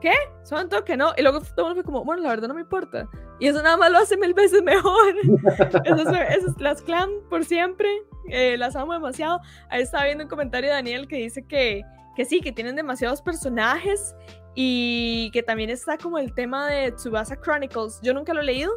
¿qué? 0.00 0.12
Son 0.44 0.68
que 0.84 0.96
no. 0.96 1.12
Y 1.16 1.22
luego 1.22 1.40
todo 1.40 1.50
el 1.56 1.62
mundo 1.64 1.74
fue 1.76 1.84
como, 1.84 2.04
bueno, 2.04 2.22
la 2.22 2.30
verdad 2.30 2.48
no 2.48 2.54
me 2.54 2.62
importa. 2.62 3.08
Y 3.40 3.46
eso 3.46 3.62
nada 3.62 3.76
más 3.76 3.90
lo 3.90 3.98
hace 3.98 4.16
mil 4.16 4.34
veces 4.34 4.62
mejor. 4.62 5.14
Esas 5.84 6.60
las 6.60 6.82
clan 6.82 7.10
por 7.28 7.44
siempre, 7.44 7.88
eh, 8.28 8.56
las 8.56 8.76
amo 8.76 8.92
demasiado. 8.92 9.40
Ahí 9.70 9.82
estaba 9.82 10.04
viendo 10.04 10.24
un 10.24 10.30
comentario 10.30 10.70
de 10.70 10.74
Daniel 10.74 11.08
que 11.08 11.16
dice 11.16 11.46
que, 11.46 11.82
que 12.16 12.24
sí, 12.24 12.40
que 12.40 12.52
tienen 12.52 12.76
demasiados 12.76 13.22
personajes 13.22 14.14
y 14.54 15.30
que 15.32 15.42
también 15.42 15.70
está 15.70 15.96
como 15.98 16.18
el 16.18 16.34
tema 16.34 16.68
de 16.68 16.92
Tsubasa 16.92 17.36
Chronicles. 17.40 18.00
Yo 18.02 18.12
nunca 18.12 18.34
lo 18.34 18.40
he 18.40 18.44
leído, 18.44 18.72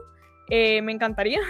eh, 0.49 0.81
me 0.81 0.91
encantaría. 0.91 1.41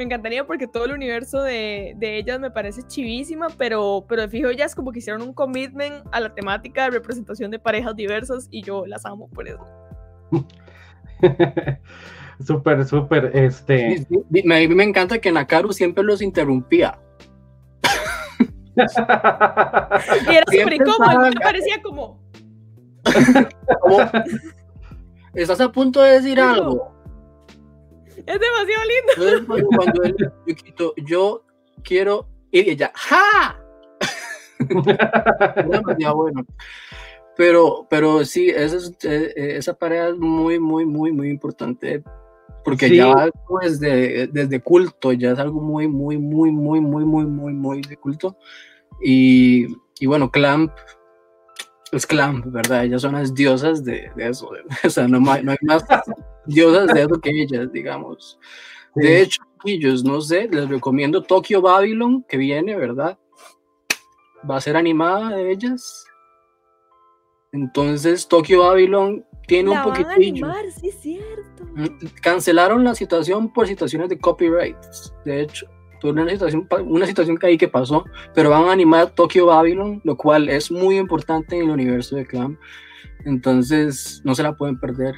Me 0.00 0.04
encantaría 0.04 0.46
porque 0.46 0.66
todo 0.66 0.86
el 0.86 0.92
universo 0.92 1.42
de, 1.42 1.92
de, 1.98 2.16
ellas 2.16 2.40
me 2.40 2.50
parece 2.50 2.82
chivísima, 2.86 3.48
pero, 3.58 4.06
pero 4.08 4.22
de 4.22 4.28
fijo 4.28 4.48
ellas 4.48 4.74
como 4.74 4.92
que 4.92 5.00
hicieron 5.00 5.20
un 5.20 5.34
commitment 5.34 6.06
a 6.10 6.20
la 6.20 6.34
temática 6.34 6.84
de 6.84 6.92
representación 6.92 7.50
de 7.50 7.58
parejas 7.58 7.94
diversas 7.94 8.48
y 8.50 8.62
yo 8.62 8.86
las 8.86 9.04
amo 9.04 9.28
por 9.28 9.46
eso. 9.46 9.62
súper, 12.46 12.86
súper, 12.86 13.30
este... 13.34 14.06
me, 14.30 14.68
me 14.68 14.84
encanta 14.84 15.18
que 15.18 15.30
Nakaru 15.30 15.74
siempre 15.74 16.02
los 16.02 16.22
interrumpía. 16.22 16.98
y 18.74 18.80
era 20.34 20.46
súper 20.50 20.72
incómodo, 20.72 21.20
me 21.20 21.32
parecía 21.32 21.82
como 21.82 22.18
Estás 25.34 25.60
a 25.60 25.70
punto 25.70 26.00
de 26.00 26.12
decir 26.12 26.40
algo. 26.40 26.99
Es 28.30 28.38
demasiado 28.38 28.84
lindo. 28.86 29.66
Cuando 29.76 30.02
yo, 30.76 30.94
yo 30.96 31.44
quiero 31.82 32.28
ir 32.52 32.68
y 32.68 32.70
ella, 32.70 32.92
¡ja! 32.94 33.60
bueno. 36.14 36.46
Pero, 37.36 37.86
pero 37.88 38.24
sí, 38.24 38.50
esa, 38.50 38.76
eh, 39.04 39.32
esa 39.56 39.74
pareja 39.74 40.08
es 40.08 40.16
muy, 40.16 40.60
muy, 40.60 40.84
muy, 40.84 41.10
muy 41.10 41.30
importante 41.30 42.02
porque 42.64 42.94
ya 42.94 43.30
pues, 43.48 43.80
desde, 43.80 44.26
desde 44.26 44.60
culto, 44.60 45.12
ya 45.12 45.32
es 45.32 45.38
algo 45.38 45.60
muy, 45.60 45.88
muy, 45.88 46.18
muy, 46.18 46.52
muy, 46.52 46.80
muy, 46.80 47.04
muy, 47.04 47.24
muy, 47.24 47.52
muy 47.52 47.80
de 47.80 47.96
culto. 47.96 48.36
Y, 49.02 49.66
y 49.98 50.06
bueno, 50.06 50.30
Clamp 50.30 50.70
es 51.92 52.06
clan, 52.06 52.42
¿verdad? 52.46 52.84
Ellas 52.84 53.02
son 53.02 53.14
las 53.14 53.34
diosas 53.34 53.84
de, 53.84 54.10
eso. 54.16 54.50
O 54.84 54.90
sea, 54.90 55.08
no, 55.08 55.30
hay, 55.30 55.42
no 55.42 55.52
hay 55.52 55.58
más 55.62 55.84
diosas 56.46 56.92
de 56.94 57.02
eso 57.02 57.20
que 57.20 57.30
ellas, 57.30 57.72
digamos. 57.72 58.38
De 58.94 59.22
hecho, 59.22 59.42
ellos, 59.64 60.04
no 60.04 60.20
sé, 60.20 60.48
les 60.50 60.68
recomiendo 60.68 61.22
Tokyo 61.22 61.60
Babylon, 61.60 62.24
que 62.28 62.36
viene, 62.36 62.76
¿verdad? 62.76 63.18
Va 64.48 64.56
a 64.56 64.60
ser 64.60 64.76
animada 64.76 65.36
de 65.36 65.50
ellas. 65.50 66.04
Entonces, 67.52 68.26
Tokyo 68.26 68.60
Babylon 68.60 69.24
tiene 69.46 69.70
un 69.70 69.82
poquito. 69.82 70.10
sí, 70.80 70.90
cierto. 70.92 71.68
Cancelaron 72.22 72.84
la 72.84 72.94
situación 72.94 73.52
por 73.52 73.66
situaciones 73.66 74.08
de 74.08 74.18
copyright, 74.18 74.76
de 75.24 75.42
hecho 75.42 75.68
una 76.02 76.28
situación, 76.28 76.66
una 76.86 77.06
situación 77.06 77.36
que 77.36 77.46
ahí 77.46 77.58
que 77.58 77.68
pasó, 77.68 78.04
pero 78.34 78.50
van 78.50 78.64
a 78.64 78.72
animar 78.72 79.10
Tokyo 79.10 79.46
Babylon, 79.46 80.00
lo 80.04 80.16
cual 80.16 80.48
es 80.48 80.70
muy 80.70 80.98
importante 80.98 81.56
en 81.56 81.64
el 81.64 81.70
universo 81.70 82.16
de 82.16 82.26
Clam. 82.26 82.58
Entonces, 83.24 84.22
no 84.24 84.34
se 84.34 84.42
la 84.42 84.56
pueden 84.56 84.78
perder. 84.78 85.14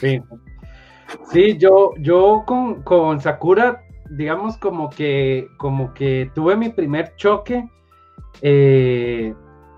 Sí, 0.00 0.20
sí 1.32 1.58
yo, 1.58 1.92
yo 1.98 2.44
con, 2.46 2.82
con 2.82 3.20
Sakura 3.20 3.82
digamos, 4.10 4.56
como 4.58 4.90
que, 4.90 5.48
como 5.56 5.94
que 5.94 6.30
tuve 6.34 6.56
mi 6.56 6.68
primer 6.68 7.14
choque, 7.16 7.68
eh, 8.42 9.34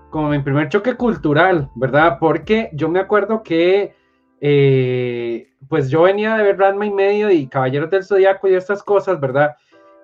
como 0.09 0.29
mi 0.29 0.39
primer 0.39 0.69
choque 0.69 0.95
cultural, 0.95 1.69
¿verdad? 1.75 2.17
Porque 2.19 2.69
yo 2.73 2.89
me 2.89 2.99
acuerdo 2.99 3.43
que, 3.43 3.95
eh, 4.41 5.47
pues 5.69 5.89
yo 5.89 6.03
venía 6.03 6.35
de 6.35 6.43
ver 6.43 6.57
Ranma 6.57 6.85
y 6.85 6.91
medio 6.91 7.31
y 7.31 7.47
Caballeros 7.47 7.89
del 7.89 8.03
Zodiaco 8.03 8.47
y 8.47 8.55
estas 8.55 8.83
cosas, 8.83 9.19
¿verdad? 9.19 9.55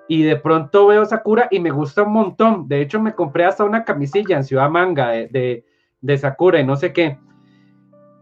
Y 0.09 0.23
de 0.23 0.35
pronto 0.35 0.87
veo 0.87 1.05
Sakura 1.05 1.47
y 1.49 1.59
me 1.59 1.71
gusta 1.71 2.03
un 2.03 2.11
montón. 2.11 2.67
De 2.67 2.81
hecho, 2.81 2.99
me 2.99 3.13
compré 3.13 3.45
hasta 3.45 3.63
una 3.63 3.85
camisilla 3.85 4.35
en 4.35 4.43
Ciudad 4.43 4.69
Manga 4.69 5.11
de, 5.11 5.27
de, 5.27 5.65
de 6.01 6.17
Sakura 6.17 6.59
y 6.59 6.65
no 6.65 6.75
sé 6.75 6.91
qué. 6.91 7.17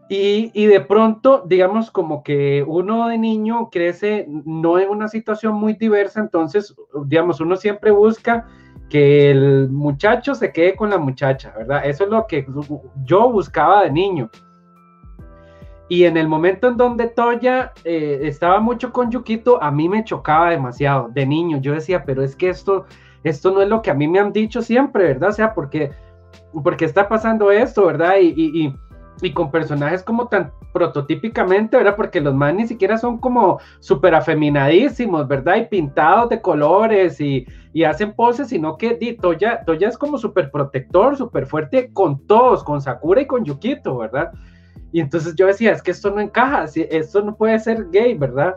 Y, 0.09 0.65
de 0.67 0.79
pronto, 0.79 1.43
digamos, 1.45 1.91
como 1.91 2.23
que 2.23 2.63
uno 2.65 3.09
de 3.09 3.17
niño 3.17 3.69
crece 3.69 4.25
no 4.27 4.79
en 4.79 4.89
una 4.89 5.09
situación 5.09 5.55
muy 5.55 5.73
diversa, 5.73 6.21
entonces, 6.21 6.73
digamos, 7.05 7.41
uno 7.41 7.57
siempre 7.57 7.91
busca 7.91 8.47
que 8.89 9.29
el 9.31 9.69
muchacho 9.69 10.33
se 10.33 10.53
quede 10.53 10.77
con 10.77 10.89
la 10.89 10.97
muchacha, 10.97 11.53
¿verdad? 11.57 11.85
Eso 11.85 12.05
es 12.05 12.09
lo 12.09 12.25
que 12.25 12.45
yo 13.03 13.29
buscaba 13.29 13.83
de 13.83 13.91
niño. 13.91 14.29
Y 15.89 16.03
en 16.03 16.17
el 16.17 16.27
momento 16.27 16.67
en 16.67 16.77
donde 16.77 17.07
Toya 17.07 17.73
eh, 17.83 18.19
estaba 18.23 18.59
mucho 18.59 18.91
con 18.91 19.09
Yukito, 19.09 19.61
a 19.61 19.71
mí 19.71 19.87
me 19.87 20.03
chocaba 20.03 20.49
demasiado 20.49 21.09
de 21.13 21.25
niño. 21.25 21.59
Yo 21.61 21.73
decía, 21.73 22.03
pero 22.03 22.23
es 22.23 22.35
que 22.35 22.49
esto, 22.49 22.85
esto 23.23 23.51
no 23.51 23.61
es 23.61 23.69
lo 23.69 23.81
que 23.81 23.91
a 23.91 23.93
mí 23.93 24.07
me 24.07 24.19
han 24.19 24.33
dicho 24.33 24.61
siempre, 24.61 25.05
¿verdad? 25.05 25.29
O 25.29 25.33
sea, 25.33 25.53
porque, 25.53 25.91
porque 26.63 26.85
está 26.85 27.07
pasando 27.07 27.51
esto, 27.51 27.85
¿verdad? 27.85 28.15
y 28.19 28.73
y 29.21 29.33
con 29.33 29.51
personajes 29.51 30.03
como 30.03 30.27
tan 30.27 30.51
prototípicamente, 30.73 31.77
¿verdad? 31.77 31.95
Porque 31.95 32.21
los 32.21 32.35
más 32.35 32.53
ni 32.53 32.67
siquiera 32.67 32.97
son 32.97 33.17
como 33.17 33.59
súper 33.79 34.13
afeminadísimos, 34.13 35.27
¿verdad? 35.27 35.57
Y 35.57 35.65
pintados 35.65 36.29
de 36.29 36.41
colores 36.41 37.19
y, 37.19 37.45
hacen 37.85 38.13
poses, 38.13 38.47
sino 38.47 38.75
que 38.75 38.95
di, 38.95 39.13
Toya, 39.13 39.63
Toya 39.63 39.87
es 39.87 39.99
como 39.99 40.17
súper 40.17 40.49
protector, 40.49 41.15
súper 41.15 41.45
fuerte 41.45 41.91
con 41.93 42.25
todos, 42.25 42.63
con 42.63 42.81
Sakura 42.81 43.21
y 43.21 43.27
con 43.27 43.45
Yukito, 43.45 43.99
¿verdad? 43.99 44.31
Y 44.91 45.01
entonces 45.01 45.35
yo 45.35 45.47
decía, 45.47 45.71
es 45.71 45.81
que 45.81 45.91
esto 45.91 46.11
no 46.11 46.21
encaja, 46.21 46.65
esto 46.75 47.21
no 47.21 47.35
puede 47.35 47.59
ser 47.59 47.89
gay, 47.91 48.13
¿verdad? 48.15 48.55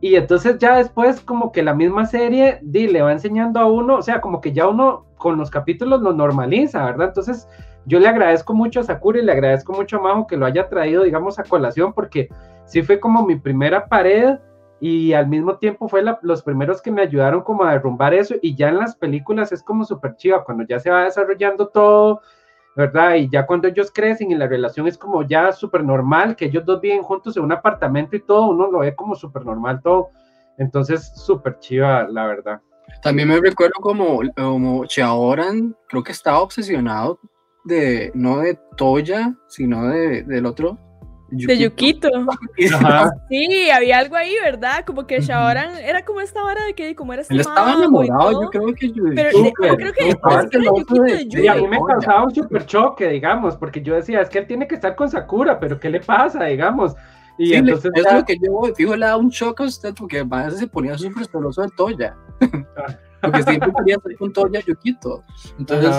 Y 0.00 0.14
entonces 0.14 0.58
ya 0.58 0.76
después 0.76 1.20
como 1.20 1.52
que 1.52 1.62
la 1.62 1.74
misma 1.74 2.06
serie, 2.06 2.58
di, 2.62 2.88
le 2.88 3.02
va 3.02 3.12
enseñando 3.12 3.60
a 3.60 3.66
uno, 3.66 3.96
o 3.96 4.02
sea, 4.02 4.20
como 4.20 4.40
que 4.40 4.52
ya 4.52 4.66
uno 4.66 5.06
con 5.18 5.36
los 5.36 5.50
capítulos 5.50 6.00
lo 6.00 6.12
normaliza, 6.12 6.84
¿verdad? 6.84 7.08
Entonces 7.08 7.46
yo 7.84 8.00
le 8.00 8.08
agradezco 8.08 8.54
mucho 8.54 8.80
a 8.80 8.84
Sakura 8.84 9.18
y 9.18 9.24
le 9.24 9.32
agradezco 9.32 9.72
mucho 9.72 9.98
a 9.98 10.00
Majo 10.00 10.26
que 10.26 10.36
lo 10.36 10.46
haya 10.46 10.68
traído, 10.68 11.02
digamos, 11.02 11.38
a 11.38 11.44
colación, 11.44 11.92
porque 11.92 12.28
sí 12.64 12.82
fue 12.82 12.98
como 12.98 13.26
mi 13.26 13.36
primera 13.36 13.86
pared 13.86 14.38
y 14.80 15.12
al 15.12 15.28
mismo 15.28 15.56
tiempo 15.58 15.88
fue 15.88 16.02
los 16.22 16.42
primeros 16.42 16.80
que 16.80 16.90
me 16.90 17.02
ayudaron 17.02 17.42
como 17.42 17.64
a 17.64 17.72
derrumbar 17.72 18.14
eso 18.14 18.34
y 18.40 18.54
ya 18.54 18.70
en 18.70 18.78
las 18.78 18.96
películas 18.96 19.52
es 19.52 19.62
como 19.62 19.84
súper 19.84 20.16
chiva, 20.16 20.42
cuando 20.44 20.64
ya 20.64 20.78
se 20.78 20.90
va 20.90 21.04
desarrollando 21.04 21.68
todo, 21.68 22.22
¿verdad? 22.76 23.14
Y 23.14 23.28
ya 23.30 23.46
cuando 23.46 23.68
ellos 23.68 23.90
crecen 23.92 24.30
y 24.30 24.34
la 24.34 24.46
relación 24.46 24.86
es 24.86 24.96
como 24.96 25.22
ya 25.22 25.52
súper 25.52 25.84
normal, 25.84 26.36
que 26.36 26.46
ellos 26.46 26.64
dos 26.64 26.80
viven 26.80 27.02
juntos 27.02 27.36
en 27.36 27.44
un 27.44 27.52
apartamento 27.52 28.16
y 28.16 28.20
todo, 28.20 28.50
uno 28.50 28.70
lo 28.70 28.80
ve 28.80 28.94
como 28.94 29.14
súper 29.14 29.44
normal 29.44 29.80
todo. 29.82 30.10
Entonces, 30.58 31.12
súper 31.14 31.58
chiva, 31.58 32.06
la 32.08 32.26
verdad. 32.26 32.60
También 33.02 33.28
me 33.28 33.40
recuerdo 33.40 33.74
como, 33.80 34.20
como 34.36 34.84
Chaoran, 34.86 35.76
creo 35.88 36.02
que 36.02 36.12
estaba 36.12 36.40
obsesionado 36.40 37.18
de, 37.64 38.10
no 38.14 38.38
de 38.38 38.58
Toya, 38.76 39.34
sino 39.48 39.88
de, 39.88 40.22
del 40.22 40.46
otro. 40.46 40.78
De 41.30 41.58
Yukito. 41.58 42.08
Sí, 43.28 43.70
había 43.70 43.98
algo 43.98 44.16
ahí, 44.16 44.34
¿verdad? 44.42 44.84
Como 44.84 45.06
que 45.06 45.20
Shaoran 45.20 45.76
era 45.76 46.04
como 46.04 46.20
esta 46.20 46.42
vara 46.42 46.64
de 46.64 46.74
que 46.74 46.94
como 46.94 47.12
era 47.12 47.22
este 47.22 47.34
Él 47.34 47.40
estaba 47.40 47.72
enamorado, 47.72 48.42
yo 48.42 48.50
creo 48.50 48.74
que 48.74 48.92
Pero 49.14 49.30
yo 49.32 49.52
creo 49.52 49.92
que, 49.92 51.40
Y 51.40 51.46
a 51.46 51.54
mí 51.54 51.68
me 51.68 51.78
causaba 51.86 52.24
un 52.24 52.34
super 52.34 52.66
choque, 52.66 53.08
digamos, 53.08 53.56
porque 53.56 53.82
yo 53.82 53.94
decía, 53.94 54.20
es 54.20 54.28
que 54.28 54.38
él 54.38 54.46
tiene 54.46 54.66
que 54.66 54.74
estar 54.74 54.96
con 54.96 55.08
Sakura, 55.08 55.58
pero 55.60 55.78
¿qué 55.78 55.90
le 55.90 56.00
pasa, 56.00 56.44
digamos? 56.44 56.94
Y 57.38 57.54
entonces 57.54 57.90
es 57.94 58.12
lo 58.12 58.24
que 58.24 58.36
yo, 58.36 58.74
fijo, 58.74 58.96
le 58.96 59.06
da 59.06 59.16
un 59.16 59.30
choque 59.30 59.62
a 59.62 59.66
usted 59.66 59.94
porque 59.94 60.16
además 60.16 60.58
se 60.58 60.66
ponía 60.66 60.98
súper 60.98 61.26
celoso 61.26 61.62
de 61.62 61.68
Toya. 61.76 62.16
Porque 63.22 63.42
siempre 63.42 63.70
quería 63.76 63.96
estar 63.96 64.16
con 64.16 64.32
Toya 64.32 64.60
Yukito. 64.60 65.22
Entonces, 65.58 65.94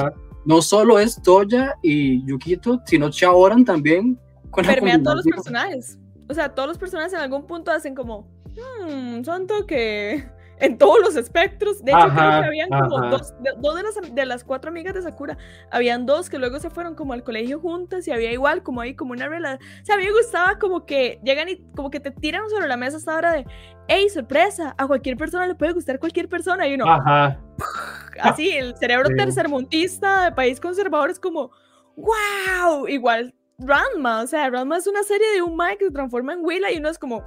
no 0.45 0.61
solo 0.61 0.97
es 0.97 1.21
Toya 1.21 1.75
y 1.83 2.25
Yukito, 2.25 2.81
sino 2.85 3.11
Chaoran 3.11 3.63
también. 3.63 4.19
Permea 4.55 5.01
todos 5.01 5.17
los 5.17 5.25
personajes. 5.25 5.97
O 6.29 6.33
sea, 6.33 6.49
todos 6.49 6.69
los 6.69 6.77
personajes 6.77 7.13
en 7.13 7.19
algún 7.19 7.45
punto 7.45 7.71
hacen 7.71 7.95
como, 7.95 8.27
hmm, 8.55 9.23
son 9.23 9.47
que 9.67 10.23
en 10.61 10.77
todos 10.77 10.99
los 11.01 11.15
espectros. 11.15 11.83
De 11.83 11.91
hecho, 11.91 12.07
creo 12.07 12.41
que 12.41 12.47
habían 12.47 12.69
como 12.69 13.09
dos, 13.09 13.33
dos 13.57 13.75
de, 13.75 13.83
las, 13.83 14.15
de 14.15 14.25
las 14.25 14.43
cuatro 14.43 14.69
amigas 14.69 14.93
de 14.93 15.01
Sakura, 15.01 15.37
habían 15.71 16.05
dos 16.05 16.29
que 16.29 16.37
luego 16.37 16.59
se 16.59 16.69
fueron 16.69 16.95
como 16.95 17.13
al 17.13 17.23
colegio 17.23 17.59
juntas 17.59 18.07
y 18.07 18.11
había 18.11 18.31
igual 18.31 18.63
como 18.63 18.81
ahí 18.81 18.95
como 18.95 19.11
una 19.11 19.27
relación. 19.27 19.59
O 19.81 19.85
sea, 19.85 19.95
a 19.95 19.97
mí 19.97 20.05
me 20.05 20.11
gustaba 20.11 20.57
como 20.59 20.85
que 20.85 21.19
llegan 21.23 21.49
y 21.49 21.57
como 21.75 21.89
que 21.89 21.99
te 21.99 22.11
tiran 22.11 22.49
sobre 22.49 22.67
la 22.67 22.77
mesa 22.77 22.97
esta 22.97 23.15
hora 23.15 23.33
de, 23.33 23.45
hey, 23.87 24.07
sorpresa, 24.09 24.75
a 24.77 24.87
cualquier 24.87 25.17
persona 25.17 25.47
le 25.47 25.55
puede 25.55 25.73
gustar 25.73 25.99
cualquier 25.99 26.29
persona 26.29 26.67
y 26.67 26.75
uno, 26.75 26.85
así, 28.21 28.51
el 28.51 28.77
cerebro 28.77 29.09
tercermontista 29.17 30.25
de 30.25 30.31
país 30.31 30.59
conservador 30.59 31.09
es 31.09 31.19
como, 31.19 31.51
wow, 31.97 32.87
igual 32.87 33.33
Ranma, 33.65 34.21
o 34.21 34.27
sea, 34.27 34.49
Ranma 34.49 34.77
es 34.77 34.87
una 34.87 35.03
serie 35.03 35.27
de 35.33 35.41
un 35.41 35.55
Mike 35.55 35.77
que 35.77 35.85
se 35.85 35.91
transforma 35.91 36.33
en 36.33 36.43
Willa 36.43 36.71
y 36.71 36.77
uno 36.77 36.89
es 36.89 36.97
como, 36.97 37.23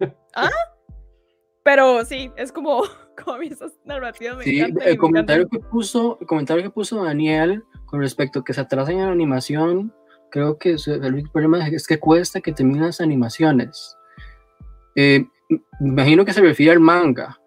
¿ah? 0.34 0.50
Pero 1.62 2.04
sí, 2.04 2.30
es 2.36 2.52
como, 2.52 2.82
como 3.24 3.42
esas 3.42 3.72
narrativas. 3.84 4.42
sí, 4.44 4.60
el, 4.60 4.98
comentario 4.98 5.48
que 5.48 5.58
puso, 5.58 6.18
el 6.20 6.26
comentario 6.26 6.62
que 6.62 6.70
puso 6.70 7.02
Daniel 7.02 7.62
con 7.86 8.00
respecto 8.00 8.40
a 8.40 8.44
que 8.44 8.54
se 8.54 8.60
atrasan 8.60 8.94
en 8.94 9.06
la 9.06 9.12
animación, 9.12 9.92
creo 10.30 10.58
que 10.58 10.76
el 10.86 11.30
problema 11.30 11.66
es 11.66 11.86
que 11.86 11.98
cuesta 11.98 12.40
que 12.40 12.52
terminen 12.52 12.86
las 12.86 13.00
animaciones. 13.00 13.96
Eh, 14.94 15.26
me 15.80 15.88
imagino 15.88 16.24
que 16.24 16.32
se 16.32 16.40
refiere 16.40 16.72
al 16.72 16.80
manga, 16.80 17.38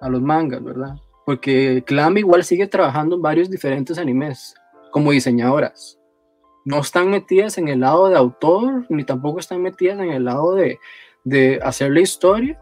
a 0.00 0.08
los 0.08 0.22
mangas, 0.22 0.62
¿verdad? 0.62 0.94
Porque 1.24 1.82
Clam 1.86 2.18
igual 2.18 2.44
sigue 2.44 2.66
trabajando 2.66 3.16
en 3.16 3.22
varios 3.22 3.50
diferentes 3.50 3.98
animes 3.98 4.54
como 4.92 5.10
diseñadoras. 5.10 5.98
No 6.66 6.80
están 6.80 7.10
metidas 7.10 7.58
en 7.58 7.68
el 7.68 7.80
lado 7.80 8.08
de 8.08 8.16
autor, 8.16 8.84
ni 8.88 9.04
tampoco 9.04 9.38
están 9.38 9.62
metidas 9.62 10.00
en 10.00 10.10
el 10.10 10.24
lado 10.24 10.54
de, 10.56 10.78
de 11.22 11.60
hacer 11.62 11.92
la 11.92 12.00
historia, 12.00 12.60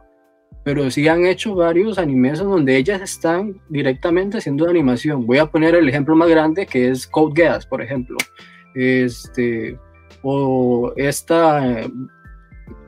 pero 0.62 0.90
sí 0.90 1.08
han 1.08 1.24
hecho 1.24 1.54
varios 1.54 1.98
animes 1.98 2.38
donde 2.38 2.76
ellas 2.76 3.00
están 3.00 3.60
directamente 3.70 4.36
haciendo 4.36 4.68
animación. 4.68 5.26
Voy 5.26 5.38
a 5.38 5.46
poner 5.46 5.74
el 5.74 5.88
ejemplo 5.88 6.14
más 6.14 6.28
grande 6.28 6.66
que 6.66 6.90
es 6.90 7.06
Code 7.06 7.32
Geass, 7.34 7.64
por 7.64 7.80
ejemplo. 7.80 8.18
Este, 8.74 9.78
o 10.22 10.92
esta, 10.96 11.80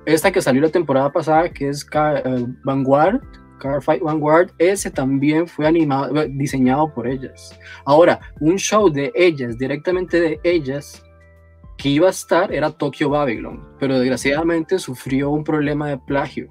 esta 0.04 0.30
que 0.30 0.42
salió 0.42 0.60
la 0.60 0.68
temporada 0.68 1.10
pasada, 1.10 1.48
que 1.48 1.70
es 1.70 1.86
eh, 1.94 2.46
Vanguard, 2.62 3.22
Car 3.58 3.82
Fight 3.82 4.02
Vanguard, 4.02 4.50
ese 4.58 4.90
también 4.90 5.48
fue 5.48 5.66
animado, 5.66 6.26
diseñado 6.28 6.92
por 6.94 7.06
ellas. 7.06 7.58
Ahora, 7.86 8.20
un 8.40 8.58
show 8.58 8.90
de 8.90 9.12
ellas, 9.14 9.56
directamente 9.56 10.20
de 10.20 10.40
ellas, 10.44 11.02
que 11.76 11.88
iba 11.90 12.06
a 12.06 12.10
estar 12.10 12.52
era 12.52 12.70
Tokyo 12.70 13.10
Babylon, 13.10 13.66
pero 13.78 13.98
desgraciadamente 13.98 14.78
sufrió 14.78 15.30
un 15.30 15.44
problema 15.44 15.88
de 15.88 15.98
plagio 15.98 16.48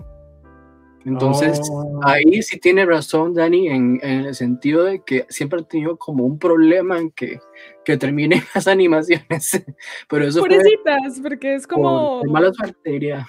entonces, 1.06 1.62
oh. 1.72 2.00
ahí 2.04 2.42
sí 2.42 2.60
tiene 2.60 2.84
razón 2.84 3.36
Dani 3.36 3.68
en, 3.68 4.00
en, 4.02 4.26
el 4.26 4.36
sentido 4.36 4.84
de 4.84 5.04
que 5.04 5.28
siempre 5.30 5.62
ha 5.62 5.64
tenido 5.64 5.98
como 5.98 6.26
un 6.26 6.40
problema 6.40 6.98
en 6.98 7.12
que, 7.12 7.40
que 7.84 7.96
terminen 7.96 8.42
las 8.56 8.68
animaciones. 8.68 9.64
Pero 10.10 10.26
eso 10.26 10.40
Pobrecitas, 10.40 11.20
porque 11.22 11.54
es 11.54 11.68
como... 11.68 12.24
mala 12.24 12.52
suerte, 12.52 12.90
diría. 12.90 13.28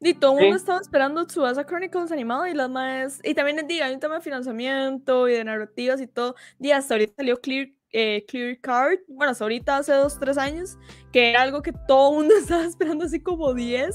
Y 0.00 0.14
todo 0.14 0.36
el 0.36 0.42
mundo 0.42 0.56
estaba 0.56 0.80
esperando 0.80 1.26
Tsubasa 1.26 1.64
Chronicles 1.64 2.12
animado 2.12 2.46
y 2.46 2.52
las 2.52 2.68
más... 2.68 3.20
Y 3.24 3.34
también 3.34 3.58
el 3.58 3.66
día, 3.66 3.86
hay 3.86 3.94
un 3.94 4.00
tema 4.00 4.16
de 4.16 4.20
financiamiento 4.20 5.28
y 5.28 5.32
de 5.32 5.44
narrativas 5.44 6.00
y 6.00 6.06
todo. 6.06 6.34
Y 6.60 6.72
hasta 6.72 6.94
ahorita 6.94 7.14
salió 7.16 7.40
Clear 7.40 7.68
eh, 7.92 8.24
Clear 8.26 8.58
Card, 8.60 8.98
bueno, 9.08 9.32
ahorita 9.38 9.76
hace 9.76 9.92
dos, 9.92 10.18
tres 10.18 10.38
años, 10.38 10.78
que 11.12 11.30
era 11.30 11.42
algo 11.42 11.62
que 11.62 11.72
todo 11.86 12.10
el 12.10 12.16
mundo 12.18 12.34
estaba 12.40 12.64
esperando 12.64 13.04
así 13.04 13.20
como 13.20 13.54
10. 13.54 13.94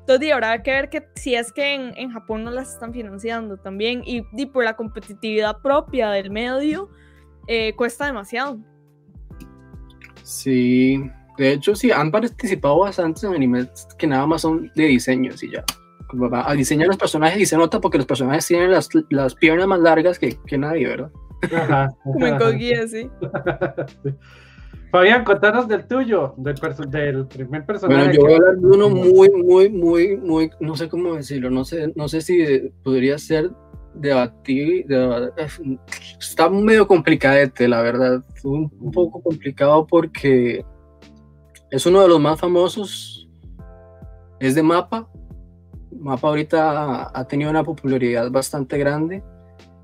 Entonces, 0.00 0.32
ahora 0.32 0.52
hay 0.52 0.62
que 0.62 0.70
ver 0.70 0.90
que 0.90 1.08
si 1.14 1.34
es 1.34 1.52
que 1.52 1.74
en, 1.74 1.92
en 1.96 2.10
Japón 2.10 2.44
no 2.44 2.50
las 2.50 2.74
están 2.74 2.92
financiando 2.92 3.56
también 3.56 4.02
y, 4.04 4.24
y 4.32 4.46
por 4.46 4.64
la 4.64 4.76
competitividad 4.76 5.60
propia 5.62 6.10
del 6.10 6.30
medio, 6.30 6.90
eh, 7.46 7.74
cuesta 7.76 8.06
demasiado. 8.06 8.58
Sí, 10.22 11.02
de 11.38 11.52
hecho 11.52 11.74
sí, 11.74 11.90
han 11.90 12.10
participado 12.10 12.80
bastante 12.80 13.26
en 13.26 13.34
animes 13.34 13.88
que 13.98 14.06
nada 14.06 14.26
más 14.26 14.42
son 14.42 14.70
de 14.74 14.84
diseño, 14.84 15.32
y 15.40 15.50
ya. 15.52 15.64
A 16.32 16.54
diseñar 16.54 16.88
los 16.88 16.96
personajes 16.96 17.40
y 17.40 17.46
se 17.46 17.56
nota 17.56 17.80
porque 17.80 17.98
los 17.98 18.06
personajes 18.06 18.46
tienen 18.46 18.70
las, 18.70 18.88
las 19.10 19.34
piernas 19.34 19.66
más 19.66 19.80
largas 19.80 20.18
que, 20.18 20.38
que 20.46 20.58
nadie, 20.58 20.86
¿verdad? 20.86 21.10
Como 22.04 22.26
en 22.26 22.88
sí. 22.88 23.10
Fabián, 24.90 25.22
contanos 25.22 25.68
del 25.68 25.86
tuyo, 25.86 26.34
del, 26.38 26.54
del 26.90 27.26
primer 27.26 27.66
personaje. 27.66 28.04
Bueno, 28.04 28.12
yo 28.12 28.20
voy 28.22 28.32
a 28.32 28.36
hablar 28.36 28.56
de 28.56 28.66
uno 28.66 28.88
muy, 28.88 29.30
muy, 29.30 29.68
muy, 29.68 30.16
muy, 30.16 30.50
no 30.60 30.76
sé 30.76 30.88
cómo 30.88 31.14
decirlo, 31.14 31.50
no 31.50 31.64
sé, 31.64 31.92
no 31.94 32.08
sé 32.08 32.22
si 32.22 32.72
podría 32.82 33.18
ser 33.18 33.50
debatir, 33.94 34.86
está 36.18 36.48
medio 36.48 36.86
complicadete, 36.86 37.68
la 37.68 37.82
verdad, 37.82 38.24
un, 38.44 38.72
un 38.80 38.90
poco 38.90 39.22
complicado 39.22 39.86
porque 39.86 40.64
es 41.70 41.84
uno 41.84 42.00
de 42.00 42.08
los 42.08 42.20
más 42.20 42.40
famosos, 42.40 43.28
es 44.40 44.54
de 44.54 44.62
Mapa, 44.62 45.10
Mapa 45.98 46.28
ahorita 46.28 47.10
ha 47.12 47.24
tenido 47.26 47.50
una 47.50 47.64
popularidad 47.64 48.30
bastante 48.30 48.78
grande. 48.78 49.22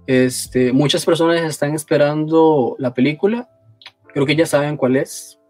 Este, 0.07 0.73
muchas 0.73 1.05
personas 1.05 1.41
están 1.43 1.75
esperando 1.75 2.77
la 2.79 2.93
película. 2.93 3.49
Creo 4.13 4.27
que 4.27 4.37
ya 4.37 4.47
saben 4.47 4.77
cuál 4.77 4.97
es. 4.97 5.41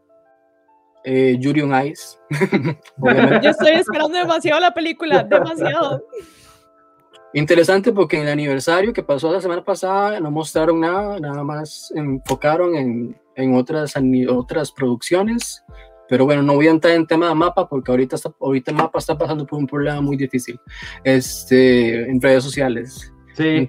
Eh, 1.04 1.36
Yuri 1.38 1.60
on 1.60 1.86
Ice. 1.86 2.16
Yo 3.42 3.50
estoy 3.50 3.72
esperando 3.72 4.16
demasiado 4.16 4.60
la 4.60 4.72
película, 4.72 5.22
demasiado. 5.22 6.02
Interesante 7.34 7.92
porque 7.92 8.16
en 8.16 8.22
el 8.22 8.28
aniversario 8.28 8.92
que 8.92 9.02
pasó 9.02 9.30
la 9.32 9.40
semana 9.40 9.64
pasada 9.64 10.20
no 10.20 10.30
mostraron 10.30 10.80
nada, 10.80 11.18
nada 11.18 11.42
más 11.42 11.92
enfocaron 11.94 12.76
en, 12.76 13.20
en 13.34 13.54
otras, 13.56 13.94
otras 14.30 14.70
producciones. 14.70 15.62
Pero 16.08 16.26
bueno, 16.26 16.42
no 16.42 16.54
voy 16.54 16.68
a 16.68 16.70
entrar 16.70 16.94
en 16.94 17.06
tema 17.06 17.28
de 17.28 17.34
mapa 17.34 17.68
porque 17.68 17.90
ahorita, 17.90 18.16
está, 18.16 18.32
ahorita 18.40 18.70
el 18.70 18.76
mapa 18.76 18.98
está 18.98 19.18
pasando 19.18 19.46
por 19.46 19.58
un 19.58 19.66
problema 19.66 20.00
muy 20.00 20.16
difícil 20.16 20.58
este, 21.02 22.08
en 22.08 22.20
redes 22.20 22.44
sociales. 22.44 23.13
Sí, 23.34 23.68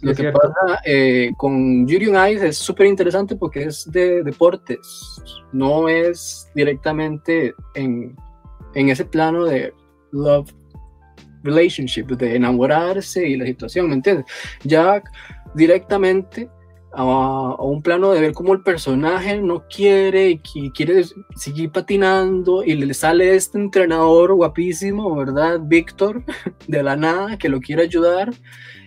lo 0.00 0.14
que 0.14 0.32
pasa 0.32 0.80
eh, 0.84 1.30
con 1.36 1.86
Yuri 1.86 2.08
on 2.08 2.30
Ice 2.30 2.48
es 2.48 2.56
súper 2.56 2.86
interesante 2.86 3.36
porque 3.36 3.64
es 3.64 3.90
de 3.90 4.22
deportes, 4.22 4.80
no 5.52 5.88
es 5.88 6.50
directamente 6.54 7.54
en, 7.74 8.16
en 8.74 8.88
ese 8.88 9.04
plano 9.04 9.44
de 9.44 9.74
love 10.12 10.50
relationship, 11.42 12.06
de 12.06 12.36
enamorarse 12.36 13.26
y 13.28 13.36
la 13.36 13.44
situación, 13.46 13.88
¿me 13.88 13.94
entiendes? 13.94 14.26
Ya 14.64 15.02
directamente 15.54 16.48
a, 16.94 17.56
un 17.62 17.82
plano 17.82 18.12
de 18.12 18.20
ver 18.20 18.32
cómo 18.32 18.52
el 18.52 18.62
personaje 18.62 19.40
no 19.40 19.64
quiere 19.68 20.40
y 20.54 20.70
quiere 20.70 21.04
seguir 21.36 21.70
patinando 21.70 22.62
y 22.62 22.74
le 22.74 22.92
sale 22.94 23.34
este 23.34 23.58
entrenador 23.58 24.34
guapísimo, 24.34 25.14
¿verdad? 25.16 25.60
Víctor, 25.62 26.24
de 26.68 26.82
la 26.82 26.96
nada, 26.96 27.38
que 27.38 27.48
lo 27.48 27.60
quiere 27.60 27.82
ayudar. 27.82 28.32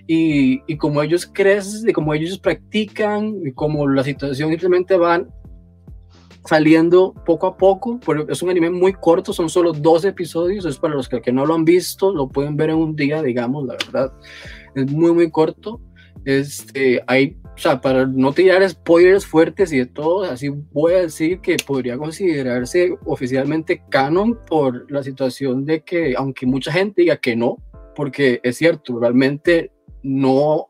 Y, 0.08 0.62
y 0.68 0.78
como 0.78 1.02
ellos 1.02 1.26
crecen, 1.26 1.90
y 1.90 1.94
como 1.94 2.14
ellos 2.14 2.38
practican, 2.38 3.42
y 3.44 3.52
como 3.54 3.88
la 3.88 4.04
situación 4.04 4.50
simplemente 4.52 4.98
van 4.98 5.28
saliendo 6.46 7.14
poco 7.26 7.48
a 7.48 7.58
poco, 7.58 8.00
pero 8.06 8.30
es 8.30 8.44
un 8.44 8.52
anime 8.52 8.70
muy 8.70 8.94
corto, 8.94 9.34
son 9.34 9.50
solo 9.50 9.74
dos 9.74 10.06
episodios, 10.06 10.66
es 10.66 10.78
para 10.78 10.94
los 10.94 11.10
que, 11.10 11.22
que 11.22 11.32
no 11.32 11.44
lo 11.46 11.56
han 11.56 11.66
visto, 11.66 12.14
lo 12.14 12.30
pueden 12.30 12.56
ver 12.56 12.70
en 12.70 12.76
un 12.76 12.96
día, 12.96 13.24
digamos, 13.24 13.66
la 13.66 13.74
verdad, 13.74 14.14
es 14.76 14.92
muy, 14.92 15.12
muy 15.12 15.32
corto. 15.32 15.82
Este, 16.24 17.02
hay 17.08 17.38
o 17.56 17.58
sea, 17.58 17.80
para 17.80 18.06
no 18.06 18.34
tirar 18.34 18.68
spoilers 18.70 19.26
fuertes 19.26 19.72
y 19.72 19.78
de 19.78 19.86
todo, 19.86 20.24
así 20.24 20.50
voy 20.50 20.94
a 20.94 21.02
decir 21.02 21.40
que 21.40 21.56
podría 21.66 21.98
considerarse 21.98 22.98
oficialmente 23.06 23.82
canon 23.90 24.38
por 24.46 24.92
la 24.92 25.02
situación 25.02 25.66
de 25.66 25.82
que, 25.82 26.16
aunque 26.18 26.46
mucha 26.46 26.72
gente 26.74 27.04
diga 27.04 27.16
que 27.16 27.36
no, 27.38 27.58
porque 27.96 28.42
es 28.44 28.58
cierto, 28.58 29.00
realmente 29.00 29.72
no, 30.04 30.68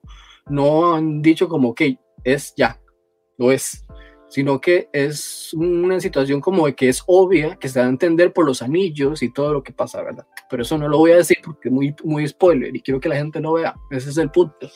no 0.48 0.94
han 0.94 1.24
dicho 1.24 1.50
como 1.50 1.74
que 1.74 1.98
es 2.24 2.54
ya, 2.56 2.80
lo 3.40 3.52
es, 3.52 3.84
sino 4.30 4.62
que 4.62 4.88
es 4.94 5.54
una 5.56 6.00
situación 6.00 6.40
como 6.40 6.68
de 6.68 6.76
que 6.76 6.90
es 6.90 7.02
obvia, 7.08 7.56
que 7.56 7.68
se 7.68 7.80
da 7.80 7.88
a 7.88 7.90
entender 7.90 8.32
por 8.32 8.46
los 8.46 8.62
anillos 8.62 9.24
y 9.24 9.34
todo 9.34 9.54
lo 9.54 9.64
que 9.64 9.74
pasa, 9.74 10.04
¿verdad? 10.04 10.28
Pero 10.52 10.62
eso 10.62 10.78
no 10.78 10.88
lo 10.88 11.00
voy 11.00 11.12
a 11.12 11.18
decir 11.18 11.38
porque 11.44 11.70
es 11.70 11.74
muy, 11.74 11.96
muy 12.04 12.28
spoiler 12.28 12.76
y 12.76 12.82
quiero 12.82 13.00
que 13.00 13.10
la 13.10 13.16
gente 13.16 13.40
lo 13.40 13.54
vea, 13.54 13.74
ese 13.90 14.12
es 14.12 14.18
el 14.18 14.30
punto. 14.30 14.70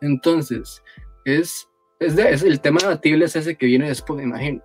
Entonces, 0.00 0.82
es, 1.24 1.68
es, 1.98 2.42
el 2.42 2.60
tema 2.60 2.80
debatible 2.80 3.24
es 3.24 3.36
ese 3.36 3.56
que 3.56 3.66
viene 3.66 3.88
después, 3.88 4.22
imagino. 4.22 4.62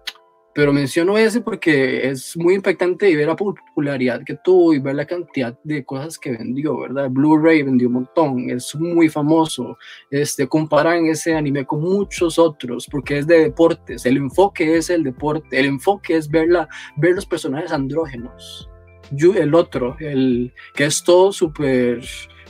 Pero 0.53 0.71
menciono 0.71 1.17
ese 1.17 1.41
porque 1.41 2.07
es 2.07 2.37
muy 2.37 2.53
impactante 2.53 3.09
y 3.09 3.15
ver 3.17 3.27
la 3.27 3.35
popularidad 3.35 4.21
que 4.25 4.37
tuvo 4.41 4.73
y 4.73 4.79
ver 4.79 4.95
la 4.95 5.05
cantidad 5.05 5.59
de 5.65 5.83
cosas 5.83 6.17
que 6.17 6.31
vendió, 6.31 6.79
¿verdad? 6.79 7.09
Blu-ray 7.09 7.61
vendió 7.63 7.89
un 7.89 7.95
montón, 7.95 8.49
es 8.49 8.73
muy 8.73 9.09
famoso. 9.09 9.77
Este, 10.09 10.47
comparan 10.47 11.07
ese 11.07 11.35
anime 11.35 11.65
con 11.65 11.81
muchos 11.81 12.39
otros 12.39 12.87
porque 12.89 13.17
es 13.17 13.27
de 13.27 13.39
deportes. 13.39 14.05
El 14.05 14.15
enfoque 14.15 14.77
es 14.77 14.89
el 14.89 15.03
deporte, 15.03 15.59
el 15.59 15.65
enfoque 15.65 16.15
es 16.15 16.29
ver, 16.29 16.47
ver 16.95 17.15
los 17.15 17.25
personajes 17.25 17.73
andrógenos. 17.73 18.69
El 19.11 19.53
otro, 19.53 19.97
el 19.99 20.53
que 20.73 20.85
es 20.85 21.03
todo 21.03 21.33
súper 21.33 22.01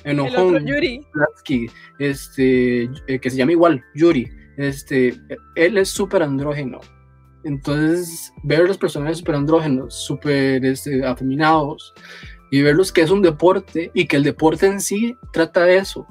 enojón. 0.06 0.66
Yuri. 0.66 1.06
Este, 2.00 2.84
eh, 3.08 3.20
que 3.20 3.30
se 3.30 3.38
llama 3.38 3.52
igual, 3.52 3.84
Yuri. 3.96 4.30
Este, 4.58 5.20
él 5.56 5.78
es 5.78 5.90
súper 5.90 6.24
andrógeno. 6.24 6.80
Entonces, 7.44 8.34
ver 8.44 8.68
los 8.68 8.78
personajes 8.78 9.20
súper 9.20 9.36
andrógenos, 9.36 9.94
súper 9.94 10.66
este, 10.66 11.06
afeminados, 11.06 11.94
y 12.52 12.62
verlos 12.62 12.92
que 12.92 13.02
es 13.02 13.12
un 13.12 13.22
deporte 13.22 13.92
y 13.94 14.08
que 14.08 14.16
el 14.16 14.24
deporte 14.24 14.66
en 14.66 14.82
sí 14.82 15.16
trata 15.34 15.64
de 15.66 15.78
eso. 15.78 16.08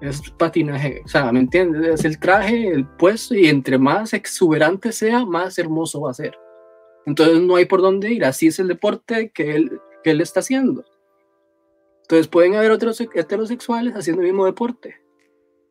Es 0.00 0.20
patinaje, 0.38 1.00
o 1.04 1.08
sea, 1.08 1.32
¿me 1.32 1.40
entiendes? 1.40 2.00
Es 2.00 2.04
el 2.04 2.18
traje, 2.18 2.68
el 2.68 2.86
puesto, 2.86 3.34
y 3.34 3.46
entre 3.46 3.78
más 3.78 4.12
exuberante 4.12 4.92
sea, 4.92 5.24
más 5.24 5.58
hermoso 5.58 6.02
va 6.02 6.10
a 6.10 6.14
ser. 6.14 6.36
Entonces, 7.06 7.40
no 7.40 7.56
hay 7.56 7.64
por 7.64 7.80
dónde 7.80 8.12
ir. 8.12 8.24
Así 8.24 8.46
es 8.46 8.58
el 8.58 8.68
deporte 8.68 9.30
que 9.30 9.56
él, 9.56 9.80
que 10.02 10.10
él 10.10 10.20
está 10.20 10.40
haciendo. 10.40 10.84
Entonces 12.04 12.28
pueden 12.28 12.54
haber 12.54 12.70
otros 12.70 13.00
heterosexuales 13.00 13.94
haciendo 13.94 14.20
el 14.20 14.28
mismo 14.28 14.44
deporte. 14.44 14.96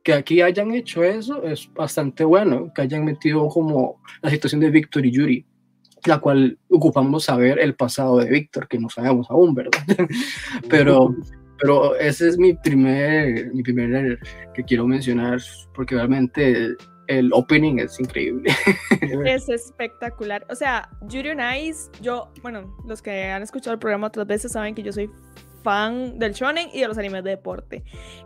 Que 0.03 0.13
aquí 0.13 0.41
hayan 0.41 0.71
hecho 0.73 1.03
eso 1.03 1.43
es 1.43 1.71
bastante 1.73 2.23
bueno, 2.25 2.71
que 2.73 2.81
hayan 2.81 3.05
metido 3.05 3.47
como 3.47 4.01
la 4.21 4.31
situación 4.31 4.59
de 4.61 4.71
Víctor 4.71 5.05
y 5.05 5.11
Yuri, 5.11 5.45
la 6.05 6.17
cual 6.19 6.57
ocupamos 6.69 7.25
saber 7.25 7.59
el 7.59 7.75
pasado 7.75 8.17
de 8.17 8.29
Víctor, 8.29 8.67
que 8.67 8.79
no 8.79 8.89
sabemos 8.89 9.29
aún, 9.29 9.53
¿verdad? 9.53 9.79
pero, 10.69 11.15
pero 11.59 11.95
ese 11.95 12.29
es 12.29 12.37
mi 12.39 12.53
primer, 12.53 13.53
mi 13.53 13.61
primer 13.61 14.19
que 14.55 14.63
quiero 14.63 14.87
mencionar, 14.87 15.39
porque 15.75 15.95
realmente 15.95 16.75
el 17.07 17.31
opening 17.31 17.77
es 17.77 17.99
increíble. 17.99 18.51
es 19.25 19.49
espectacular. 19.49 20.45
O 20.49 20.55
sea, 20.55 20.89
Yuri 21.07 21.29
on 21.29 21.39
Ice, 21.61 21.91
yo, 22.01 22.31
bueno, 22.41 22.75
los 22.87 23.03
que 23.03 23.25
han 23.25 23.43
escuchado 23.43 23.75
el 23.75 23.79
programa 23.79 24.07
otras 24.07 24.25
veces 24.25 24.51
saben 24.51 24.73
que 24.73 24.81
yo 24.81 24.91
soy 24.91 25.11
fan 25.63 26.19
del 26.19 26.33
shonen 26.33 26.69
y 26.73 26.81
de 26.81 26.87
los 26.87 26.97
animes 26.97 27.23
de 27.23 27.31
deporte. 27.31 27.83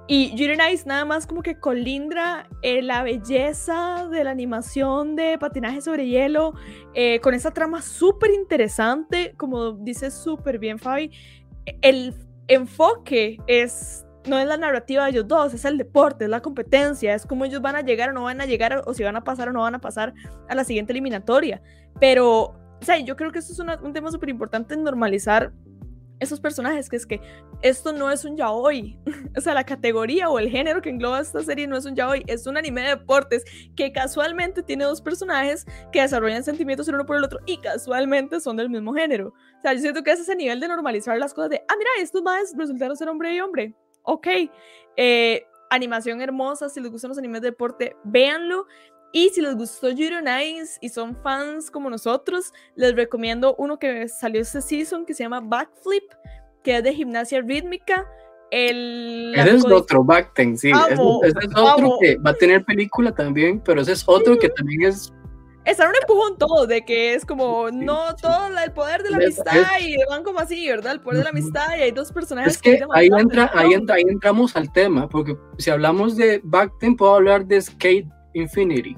Y 0.07 0.35
Yuri 0.35 0.57
Nice 0.57 0.85
nada 0.85 1.05
más 1.05 1.27
como 1.27 1.41
que 1.41 1.59
colindra 1.59 2.49
eh, 2.61 2.81
la 2.81 3.03
belleza 3.03 4.07
de 4.09 4.23
la 4.23 4.31
animación 4.31 5.15
de 5.15 5.37
patinaje 5.37 5.81
sobre 5.81 6.07
hielo 6.07 6.53
eh, 6.93 7.19
con 7.21 7.33
esa 7.33 7.51
trama 7.51 7.81
súper 7.81 8.31
interesante, 8.31 9.33
como 9.37 9.73
dice 9.73 10.11
súper 10.11 10.59
bien 10.59 10.79
Fabi. 10.79 11.11
El 11.81 12.13
enfoque 12.47 13.37
es 13.47 14.03
no 14.27 14.37
es 14.37 14.47
la 14.47 14.57
narrativa 14.57 15.05
de 15.05 15.11
ellos 15.11 15.27
dos, 15.27 15.53
es 15.53 15.65
el 15.65 15.77
deporte, 15.77 16.25
es 16.25 16.29
la 16.29 16.41
competencia, 16.41 17.13
es 17.13 17.25
cómo 17.25 17.45
ellos 17.45 17.61
van 17.61 17.75
a 17.75 17.81
llegar 17.81 18.09
o 18.09 18.13
no 18.13 18.23
van 18.23 18.41
a 18.41 18.45
llegar, 18.45 18.83
o 18.85 18.93
si 18.93 19.03
van 19.03 19.15
a 19.15 19.23
pasar 19.23 19.49
o 19.49 19.53
no 19.53 19.61
van 19.61 19.75
a 19.75 19.79
pasar 19.79 20.13
a 20.47 20.55
la 20.55 20.63
siguiente 20.63 20.91
eliminatoria. 20.91 21.61
Pero, 21.99 22.41
o 22.41 22.81
sea, 22.81 22.97
yo 22.99 23.15
creo 23.15 23.31
que 23.31 23.39
eso 23.39 23.53
es 23.53 23.79
un 23.81 23.93
tema 23.93 24.11
súper 24.11 24.29
importante 24.29 24.73
en 24.73 24.83
normalizar 24.83 25.53
esos 26.19 26.39
personajes, 26.39 26.89
que 26.89 26.95
es 26.95 27.05
que 27.05 27.21
esto 27.61 27.93
no 27.93 28.11
es 28.11 28.25
un 28.25 28.35
yaoi, 28.37 28.97
o 29.37 29.41
sea, 29.41 29.53
la 29.53 29.63
categoría 29.63 30.29
o 30.29 30.39
el 30.39 30.49
género 30.49 30.81
que 30.81 30.89
engloba 30.89 31.19
esta 31.19 31.43
serie 31.43 31.67
no 31.67 31.77
es 31.77 31.85
un 31.85 31.95
yaoi, 31.95 32.23
es 32.27 32.47
un 32.47 32.57
anime 32.57 32.81
de 32.81 32.89
deportes 32.89 33.43
que 33.75 33.91
casualmente 33.91 34.63
tiene 34.63 34.83
dos 34.83 35.01
personajes 35.01 35.65
que 35.91 36.01
desarrollan 36.01 36.43
sentimientos 36.43 36.87
el 36.87 36.95
uno 36.95 37.05
por 37.05 37.17
el 37.17 37.23
otro 37.23 37.39
y 37.45 37.57
casualmente 37.57 38.39
son 38.39 38.57
del 38.57 38.69
mismo 38.69 38.93
género. 38.93 39.29
O 39.29 39.61
sea, 39.61 39.73
yo 39.73 39.79
siento 39.79 40.03
que 40.03 40.11
es 40.11 40.19
ese 40.19 40.35
nivel 40.35 40.59
de 40.59 40.67
normalizar 40.67 41.17
las 41.17 41.33
cosas 41.33 41.51
de, 41.51 41.63
ah, 41.67 41.75
mira, 41.77 41.89
estos 41.99 42.21
más 42.21 42.53
resultaron 42.57 42.95
ser 42.95 43.09
hombre 43.09 43.33
y 43.33 43.39
hombre. 43.39 43.75
Ok. 44.03 44.27
Eh, 44.95 45.45
animación 45.69 46.21
hermosa, 46.21 46.69
si 46.69 46.79
les 46.79 46.91
gustan 46.91 47.09
los 47.09 47.17
animes 47.17 47.41
de 47.41 47.49
deporte, 47.49 47.95
véanlo. 48.03 48.65
Y 49.11 49.29
si 49.29 49.41
les 49.41 49.55
gustó 49.55 49.89
Yuri 49.89 50.17
Nice 50.21 50.77
y 50.81 50.89
son 50.89 51.15
fans 51.23 51.71
como 51.71 51.89
nosotros, 51.89 52.53
les 52.75 52.95
recomiendo 52.95 53.55
uno 53.57 53.79
que 53.79 54.07
salió 54.07 54.41
este 54.41 54.61
season 54.61 55.05
que 55.05 55.13
se 55.13 55.23
llama 55.23 55.39
Backflip, 55.39 56.03
que 56.63 56.77
es 56.77 56.83
de 56.83 56.93
gimnasia 56.93 57.41
rítmica. 57.41 58.05
El 58.51 59.33
ese 59.35 59.55
es 59.55 59.65
otro, 59.65 60.03
Backten, 60.03 60.57
sí. 60.57 60.71
ese, 60.71 60.93
es 61.27 61.55
otro 61.55 61.97
que 61.99 62.17
va 62.17 62.31
a 62.31 62.33
tener 62.33 62.63
película 62.63 63.13
también, 63.13 63.59
pero 63.59 63.81
ese 63.81 63.91
es 63.91 64.03
otro 64.07 64.37
que 64.37 64.47
también 64.49 64.83
es 64.83 65.11
está 65.71 65.89
un 65.89 65.95
empujón 66.01 66.37
todo, 66.37 66.65
de 66.65 66.85
que 66.85 67.13
es 67.13 67.25
como, 67.25 67.69
no, 67.71 68.15
todo 68.15 68.47
el 68.63 68.71
poder 68.71 69.03
de 69.03 69.09
la 69.09 69.17
amistad 69.17 69.53
y 69.81 69.97
van 70.09 70.23
como 70.23 70.39
así, 70.39 70.67
¿verdad? 70.67 70.93
El 70.93 71.01
poder 71.01 71.17
de 71.17 71.23
la 71.25 71.29
amistad 71.31 71.77
y 71.77 71.81
hay 71.81 71.91
dos 71.91 72.11
personajes. 72.11 72.53
Es 72.53 72.61
que, 72.61 72.79
ahí, 72.93 73.09
entra, 73.17 73.51
ahí, 73.53 73.73
entra, 73.73 73.95
ahí 73.95 74.03
entramos 74.07 74.55
al 74.55 74.71
tema, 74.71 75.09
porque 75.09 75.37
si 75.57 75.69
hablamos 75.69 76.15
de 76.15 76.39
Backten, 76.43 76.95
puedo 76.95 77.15
hablar 77.15 77.45
de 77.45 77.61
Skate 77.61 78.07
Infinity, 78.33 78.95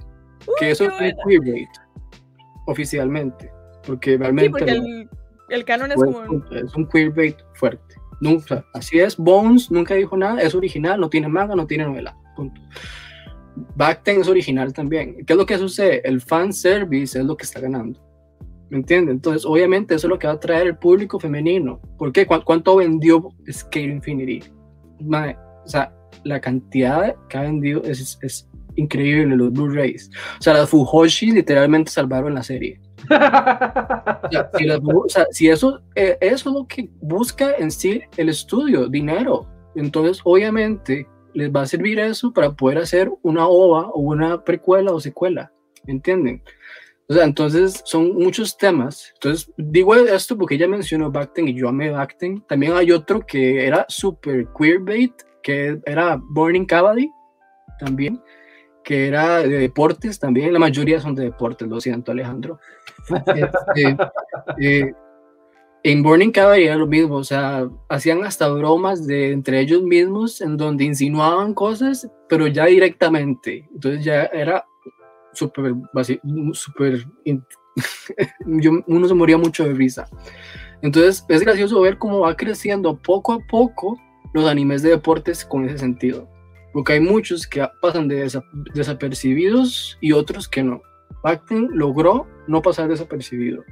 que 0.60 0.72
eso 0.72 0.86
es 0.86 0.92
un 0.92 1.30
queerbait 1.30 1.70
oficialmente, 2.68 3.52
porque 3.86 4.18
realmente 4.18 4.62
el, 5.50 5.66
canon 5.66 5.92
es 5.92 5.98
como 5.98 6.24
es 6.52 6.76
un 6.76 6.88
queerbait 6.88 7.38
fuerte. 7.56 7.96
Nunca, 8.22 8.66
así 8.74 9.00
es, 9.00 9.16
Bones 9.18 9.72
nunca 9.72 9.96
dijo 9.96 10.18
nada, 10.18 10.42
es 10.42 10.54
original, 10.54 11.00
no 11.00 11.10
tiene 11.10 11.28
manga, 11.28 11.56
no 11.56 11.66
tiene 11.66 11.86
novela. 11.86 12.16
punto. 12.36 12.62
Backten 13.76 14.22
es 14.22 14.28
original 14.28 14.74
también. 14.74 15.26
¿Qué 15.26 15.34
es 15.34 15.38
lo 15.38 15.46
que 15.46 15.58
sucede? 15.58 16.02
El 16.08 16.22
fan 16.22 16.54
service 16.54 17.18
es 17.18 17.26
lo 17.26 17.36
que 17.36 17.46
está 17.46 17.60
ganando. 17.60 18.00
¿Me 18.70 18.78
entiendes? 18.78 19.16
Entonces, 19.16 19.46
obviamente, 19.46 19.96
eso 19.96 20.08
es 20.08 20.10
lo 20.10 20.20
que 20.20 20.28
va 20.28 20.34
a 20.34 20.40
traer 20.40 20.68
el 20.68 20.78
público 20.78 21.20
femenino. 21.20 21.82
¿Por 21.98 22.12
qué? 22.12 22.28
¿Cuánto 22.28 22.76
vendió 22.76 23.30
Skate 23.52 23.90
Infinity? 23.90 24.44
o 25.02 25.68
sea, 25.68 25.94
la 26.24 26.40
cantidad 26.42 27.16
que 27.30 27.38
ha 27.38 27.42
vendido 27.42 27.82
es, 27.84 28.20
es 28.22 28.49
increíble, 28.80 29.36
los 29.36 29.52
Blu-rays. 29.52 30.10
O 30.40 30.42
sea, 30.42 30.54
las 30.54 30.70
Fujoshi 30.70 31.32
literalmente 31.32 31.92
salvaron 31.92 32.34
la 32.34 32.44
serie. 32.44 32.80
o, 33.10 35.10
sea, 35.10 35.26
si, 35.32 35.50
eso, 35.50 35.82
eh, 35.96 36.18
eso 36.22 36.50
es 36.50 36.56
lo 36.56 36.68
que 36.68 36.90
busca 37.02 37.54
en 37.58 37.72
sí 37.72 38.02
el 38.18 38.30
estudio, 38.30 38.88
dinero. 38.88 39.48
Entonces, 39.76 40.22
obviamente, 40.24 41.08
les 41.34 41.52
va 41.52 41.62
a 41.62 41.68
servir 41.68 42.00
eso 42.00 42.34
para 42.34 42.52
poder 42.52 42.80
hacer 42.80 43.12
una 43.22 43.48
ova 43.48 43.90
o 43.90 44.00
una 44.00 44.44
precuela 44.44 44.92
o 44.92 45.00
secuela. 45.00 45.52
¿Entienden? 45.88 46.44
O 47.08 47.14
sea, 47.14 47.24
entonces 47.24 47.82
son 47.86 48.14
muchos 48.14 48.58
temas. 48.58 49.12
Entonces, 49.16 49.52
digo 49.58 49.96
esto 49.96 50.38
porque 50.38 50.56
ella 50.56 50.68
mencionó 50.68 51.12
Bacten 51.12 51.48
y 51.48 51.56
yo 51.56 51.70
amé 51.70 51.90
Bacten. 51.90 52.44
También 52.48 52.74
hay 52.74 52.92
otro 52.92 53.26
que 53.26 53.66
era 53.66 53.86
super 53.90 54.48
queerbait, 54.58 55.14
que 55.42 55.80
era 55.86 56.20
Burning 56.22 56.66
Cavalry, 56.66 57.10
también, 57.80 58.22
que 58.90 59.08
era 59.08 59.44
de 59.44 59.60
deportes 59.60 60.18
también. 60.18 60.52
La 60.52 60.58
mayoría 60.58 61.00
son 61.00 61.14
de 61.14 61.26
deportes, 61.26 61.68
lo 61.68 61.80
siento, 61.80 62.12
Alejandro. 62.12 62.60
Este, 63.36 63.96
eh, 64.60 64.94
en 65.84 66.02
Burning 66.02 66.32
Cavalry 66.32 66.64
era 66.64 66.76
lo 66.76 66.88
mismo, 66.88 67.18
o 67.18 67.24
sea, 67.24 67.70
hacían 67.88 68.24
hasta 68.24 68.50
bromas 68.50 69.06
de 69.06 69.32
entre 69.32 69.60
ellos 69.60 69.84
mismos 69.84 70.42
en 70.42 70.58
donde 70.58 70.86
insinuaban 70.86 71.54
cosas, 71.54 72.10
pero 72.28 72.48
ya 72.48 72.66
directamente. 72.66 73.70
Entonces 73.72 74.04
ya 74.04 74.24
era 74.24 74.66
súper, 75.34 75.76
súper, 76.54 77.06
uno 78.88 79.08
se 79.08 79.14
moría 79.14 79.38
mucho 79.38 79.66
de 79.66 79.76
risa. 79.76 80.08
Entonces 80.82 81.24
es 81.30 81.42
gracioso 81.42 81.80
ver 81.80 82.00
cómo 82.00 82.22
va 82.22 82.36
creciendo 82.36 82.98
poco 82.98 83.34
a 83.34 83.40
poco 83.52 84.00
los 84.34 84.48
animes 84.48 84.82
de 84.82 84.90
deportes 84.90 85.46
con 85.46 85.66
ese 85.66 85.78
sentido. 85.78 86.28
Porque 86.74 86.94
hay 86.94 87.00
muchos 87.00 87.48
que 87.48 87.68
pasan 87.82 88.08
de 88.08 88.30
desapercibidos 88.74 89.98
y 90.02 90.12
otros 90.12 90.48
que 90.48 90.64
no. 90.64 90.82
Bacten 91.24 91.70
logró 91.74 92.28
no 92.48 92.62
pasar 92.62 92.88
desapercibido. 92.88 93.64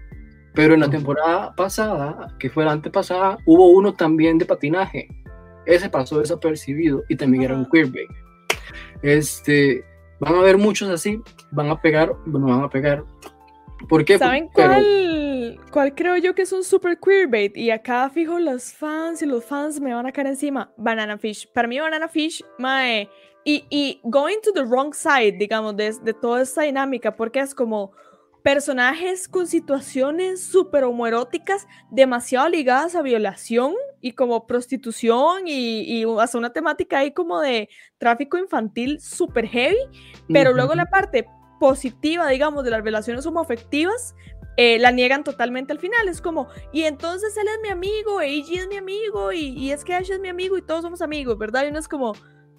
Pero 0.53 0.73
en 0.73 0.79
la 0.79 0.89
temporada 0.89 1.53
pasada, 1.55 2.35
que 2.39 2.49
fue 2.49 2.65
la 2.65 2.71
antepasada, 2.71 3.37
hubo 3.45 3.69
uno 3.69 3.93
también 3.93 4.37
de 4.39 4.45
patinaje. 4.45 5.07
Ese 5.65 5.89
pasó 5.89 6.19
desapercibido 6.19 7.03
y 7.09 7.15
también 7.15 7.43
era 7.43 7.55
un 7.55 7.69
queerbait. 7.69 8.09
Este, 9.03 9.83
van 10.19 10.35
a 10.35 10.39
haber 10.39 10.57
muchos 10.57 10.89
así, 10.89 11.21
van 11.51 11.69
a 11.69 11.79
pegar, 11.79 12.15
bueno, 12.25 12.47
van 12.47 12.63
a 12.63 12.69
pegar. 12.69 13.03
¿Por 13.87 14.03
qué? 14.03 14.17
¿Saben 14.17 14.47
cuál, 14.47 14.83
cuál 15.71 15.93
creo 15.93 16.17
yo 16.17 16.33
que 16.33 16.43
es 16.43 16.51
un 16.51 16.63
super 16.63 16.97
queerbait? 16.99 17.55
Y 17.55 17.71
acá 17.71 18.09
fijo 18.09 18.39
los 18.39 18.73
fans 18.73 19.21
y 19.21 19.25
los 19.25 19.45
fans 19.45 19.79
me 19.79 19.93
van 19.93 20.05
a 20.05 20.11
caer 20.11 20.27
encima. 20.27 20.71
Banana 20.77 21.17
Fish. 21.17 21.47
Para 21.53 21.67
mí 21.67 21.79
Banana 21.79 22.07
Fish, 22.07 22.43
mae, 22.57 23.09
y, 23.43 23.65
y 23.69 24.01
going 24.03 24.37
to 24.43 24.51
the 24.51 24.63
wrong 24.63 24.93
side, 24.93 25.37
digamos, 25.37 25.75
de, 25.77 25.93
de 26.03 26.13
toda 26.13 26.41
esta 26.41 26.63
dinámica, 26.63 27.15
porque 27.15 27.39
es 27.39 27.55
como 27.55 27.93
personajes 28.43 29.27
con 29.27 29.47
situaciones 29.47 30.41
súper 30.41 30.85
homoeróticas, 30.85 31.67
demasiado 31.91 32.47
ligadas 32.49 32.95
a 32.95 33.01
violación 33.01 33.73
y 33.99 34.13
como 34.13 34.47
prostitución 34.47 35.47
y, 35.47 35.81
y 35.81 36.05
hasta 36.19 36.37
una 36.37 36.53
temática 36.53 36.99
ahí 36.99 37.11
como 37.11 37.41
de 37.41 37.67
tráfico 37.97 38.37
infantil 38.37 39.01
súper 39.01 39.47
heavy, 39.47 39.77
pero 40.31 40.53
luego 40.53 40.75
la 40.75 40.85
parte 40.85 41.27
positiva, 41.59 42.27
digamos, 42.29 42.63
de 42.63 42.71
las 42.71 42.83
relaciones 42.83 43.25
homoafectivas, 43.25 44.15
eh, 44.57 44.79
la 44.79 44.91
niegan 44.91 45.23
totalmente 45.23 45.71
al 45.71 45.79
final. 45.79 46.07
Es 46.09 46.19
como, 46.19 46.47
y 46.73 46.83
entonces 46.83 47.37
él 47.37 47.47
es 47.47 47.61
mi 47.61 47.69
amigo, 47.69 48.19
Eiji 48.21 48.55
es 48.55 48.67
mi 48.67 48.77
amigo, 48.77 49.31
y, 49.31 49.49
y, 49.49 49.71
es 49.71 49.85
que 49.85 49.93
Ash 49.93 50.11
es 50.11 50.19
mi 50.19 50.29
amigo 50.29 50.57
y 50.57 50.61
todos 50.61 50.81
somos 50.81 51.01
amigos, 51.01 51.37
¿verdad? 51.37 51.65
Y 51.65 51.69
uno 51.69 51.79
es 51.79 51.87
como, 51.87 52.13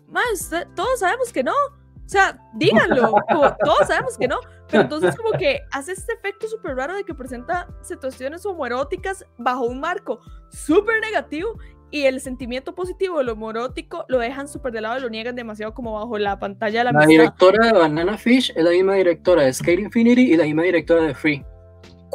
más, 0.07 0.51
todos 0.75 1.01
sabemos 1.01 1.33
que 1.33 1.43
no. 1.43 1.53
O 1.53 2.11
sea, 2.11 2.41
díganlo, 2.55 3.13
todos 3.65 3.87
sabemos 3.87 4.17
que 4.17 4.27
no, 4.27 4.41
pero 4.71 4.85
entonces 4.85 5.15
como 5.15 5.33
que 5.33 5.61
hace 5.71 5.93
este 5.93 6.15
efecto 6.15 6.49
súper 6.49 6.75
raro 6.75 6.95
de 6.95 7.05
que 7.05 7.15
presenta 7.15 7.69
situaciones 7.83 8.47
homoeróticas 8.47 9.27
bajo 9.37 9.67
un 9.67 9.79
marco 9.79 10.19
súper 10.51 11.03
negativo 11.03 11.59
y 11.91 12.05
el 12.05 12.23
sentimiento 12.23 12.75
positivo 12.75 13.19
de 13.19 13.25
lo 13.25 13.33
homoerótico 13.33 14.07
lo 14.09 14.19
dejan 14.19 14.49
súper 14.49 14.73
de 14.73 14.81
lado 14.81 14.99
y 14.99 15.03
lo 15.03 15.11
niegan 15.11 15.37
demasiado 15.37 15.75
como 15.75 15.95
bajo 15.95 16.17
la 16.17 16.39
pantalla 16.39 16.81
de 16.81 16.85
la 16.85 16.93
La 16.93 17.07
directora 17.07 17.67
de 17.67 17.79
Banana 17.79 18.17
Fish 18.17 18.53
es 18.57 18.65
la 18.65 18.71
misma 18.71 18.95
directora 18.95 19.43
de 19.43 19.53
Skate 19.53 19.81
Infinity 19.81 20.33
y 20.33 20.37
la 20.37 20.45
misma 20.45 20.63
directora 20.63 21.03
de 21.03 21.15
Free. 21.15 21.45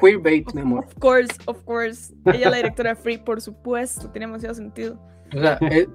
Queerbait, 0.04 0.54
mi 0.54 0.62
amor. 0.62 0.86
Of 0.86 1.00
course, 1.00 1.34
of 1.46 1.64
course. 1.64 2.14
Ella 2.26 2.46
es 2.46 2.52
la 2.52 2.58
directora 2.58 2.96
Free, 2.96 3.18
por 3.18 3.40
supuesto, 3.40 4.10
tiene 4.10 4.26
demasiado 4.26 4.56
sentido. 4.56 5.00
O 5.34 5.40
sea, 5.40 5.58
es, 5.72 5.88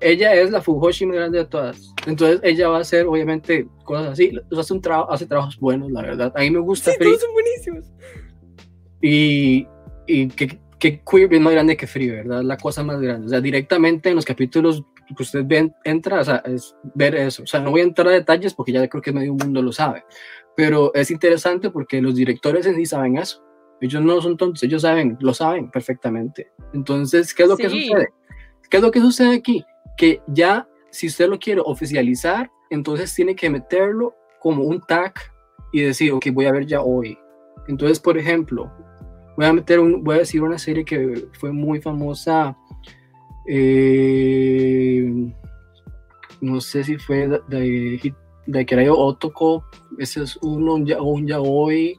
ella 0.00 0.34
es 0.34 0.50
la 0.50 0.62
Fujoshi 0.62 1.06
más 1.06 1.16
grande 1.16 1.38
de 1.38 1.44
todas. 1.46 1.92
Entonces 2.06 2.40
ella 2.42 2.68
va 2.68 2.78
a 2.78 2.80
hacer, 2.80 3.06
obviamente, 3.06 3.66
cosas 3.84 4.12
así. 4.12 4.32
Hace, 4.56 4.72
un 4.72 4.82
hace 5.08 5.26
trabajos 5.26 5.58
buenos, 5.58 5.90
la 5.90 6.02
verdad. 6.02 6.32
A 6.36 6.40
mí 6.40 6.50
me 6.50 6.60
gusta. 6.60 6.92
Sí, 6.92 6.96
Free. 6.98 7.08
todos 7.08 7.20
son 7.20 7.32
buenísimos. 7.32 7.92
Y, 9.02 9.66
y 10.06 10.28
que, 10.28 10.60
que 10.78 11.02
Queer 11.02 11.34
es 11.34 11.40
más 11.40 11.52
grande 11.52 11.76
que 11.76 11.86
Free, 11.86 12.08
¿verdad? 12.08 12.42
La 12.42 12.56
cosa 12.56 12.82
más 12.82 13.00
grande. 13.00 13.26
O 13.26 13.30
sea, 13.30 13.40
directamente 13.40 14.10
en 14.10 14.16
los 14.16 14.24
capítulos 14.24 14.84
que 15.16 15.22
usted 15.22 15.44
ve, 15.44 15.72
entra, 15.84 16.20
o 16.20 16.24
sea, 16.24 16.36
es 16.46 16.74
ver 16.94 17.14
eso. 17.16 17.42
O 17.42 17.46
sea, 17.46 17.60
no 17.60 17.70
voy 17.70 17.80
a 17.80 17.84
entrar 17.84 18.08
a 18.08 18.12
detalles 18.12 18.54
porque 18.54 18.72
ya 18.72 18.86
creo 18.88 19.02
que 19.02 19.12
medio 19.12 19.34
mundo 19.34 19.60
lo 19.62 19.72
sabe. 19.72 20.04
Pero 20.56 20.92
es 20.94 21.10
interesante 21.10 21.70
porque 21.70 22.02
los 22.02 22.14
directores 22.14 22.66
en 22.66 22.76
sí 22.76 22.86
saben 22.86 23.18
eso. 23.18 23.42
Ellos 23.80 24.02
no 24.02 24.20
son 24.20 24.36
tontos, 24.36 24.62
ellos 24.62 24.82
saben, 24.82 25.16
lo 25.20 25.32
saben 25.32 25.70
perfectamente. 25.70 26.52
Entonces, 26.74 27.32
¿qué 27.32 27.44
es 27.44 27.48
lo 27.48 27.56
que 27.56 27.70
sucede? 27.70 28.08
¿Qué 28.68 28.76
es 28.76 28.82
lo 28.82 28.90
que 28.90 29.00
sucede 29.00 29.34
aquí? 29.34 29.64
que 30.00 30.22
ya 30.28 30.66
si 30.90 31.08
usted 31.08 31.28
lo 31.28 31.38
quiere 31.38 31.60
oficializar, 31.62 32.50
entonces 32.70 33.14
tiene 33.14 33.36
que 33.36 33.50
meterlo 33.50 34.14
como 34.40 34.62
un 34.62 34.80
tag 34.80 35.12
y 35.72 35.82
decir, 35.82 36.10
ok, 36.12 36.28
voy 36.32 36.46
a 36.46 36.52
ver 36.52 36.64
ya 36.64 36.80
hoy. 36.80 37.18
Entonces, 37.68 38.00
por 38.00 38.16
ejemplo, 38.16 38.72
voy 39.36 39.44
a 39.44 39.52
meter 39.52 39.78
un, 39.78 40.02
voy 40.02 40.16
a 40.16 40.20
decir 40.20 40.42
una 40.42 40.58
serie 40.58 40.86
que 40.86 41.28
fue 41.38 41.52
muy 41.52 41.82
famosa, 41.82 42.56
eh, 43.46 45.12
no 46.40 46.62
sé 46.62 46.82
si 46.82 46.96
fue 46.96 47.28
de, 47.28 47.40
de, 47.48 48.14
de 48.46 48.64
que 48.64 48.74
era 48.74 48.94
Otoko, 48.94 49.66
ese 50.02 50.22
es 50.22 50.36
uno, 50.42 50.74
un, 50.74 50.92
un 50.92 51.26
yaoi. 51.26 51.98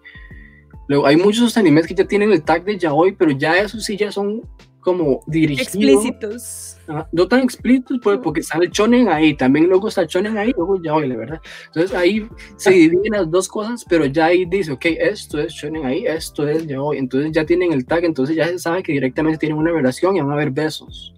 Luego, 0.87 1.05
hay 1.05 1.15
muchos 1.15 1.55
animes 1.57 1.87
que 1.87 1.95
ya 1.95 2.05
tienen 2.05 2.31
el 2.31 2.43
tag 2.43 2.63
de 2.65 2.77
yaoi, 2.77 3.13
pero 3.13 3.31
ya 3.31 3.57
esos 3.57 3.83
sí 3.83 3.95
ya 3.95 4.11
son 4.11 4.41
como 4.81 5.23
dirigidos. 5.27 5.67
Explícitos. 5.67 6.77
no 7.11 7.27
tan 7.27 7.41
explícitos, 7.41 7.99
pues, 8.03 8.19
porque 8.21 8.43
sale 8.43 8.69
chonen 8.69 9.07
ahí, 9.07 9.35
también 9.35 9.67
luego 9.67 9.87
está 9.87 10.05
chonen 10.05 10.37
ahí, 10.37 10.51
luego 10.57 10.81
ya 10.81 10.97
la 10.99 11.15
¿verdad? 11.15 11.41
Entonces 11.67 11.95
ahí 11.95 12.27
se 12.57 12.71
dividen 12.71 13.13
las 13.13 13.29
dos 13.29 13.47
cosas, 13.47 13.85
pero 13.87 14.05
ya 14.05 14.25
ahí 14.25 14.45
dice, 14.45 14.71
ok, 14.71 14.85
esto 14.85 15.39
es 15.39 15.53
chonen 15.53 15.85
ahí, 15.85 16.05
esto 16.05 16.47
es 16.47 16.67
ya 16.67 16.81
hoy. 16.81 16.97
Entonces 16.97 17.31
ya 17.31 17.45
tienen 17.45 17.71
el 17.71 17.85
tag, 17.85 18.03
entonces 18.03 18.35
ya 18.35 18.47
se 18.47 18.59
sabe 18.59 18.83
que 18.83 18.91
directamente 18.91 19.37
tienen 19.37 19.57
una 19.57 19.71
relación 19.71 20.15
y 20.15 20.19
van 20.19 20.31
a 20.31 20.33
haber 20.33 20.51
besos. 20.51 21.13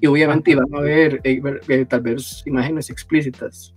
Y 0.00 0.06
obviamente 0.06 0.54
van 0.54 0.74
a 0.74 0.78
haber 0.78 1.20
eh, 1.24 1.40
eh, 1.68 1.84
tal 1.86 2.00
vez 2.02 2.42
imágenes 2.46 2.90
explícitas. 2.90 3.72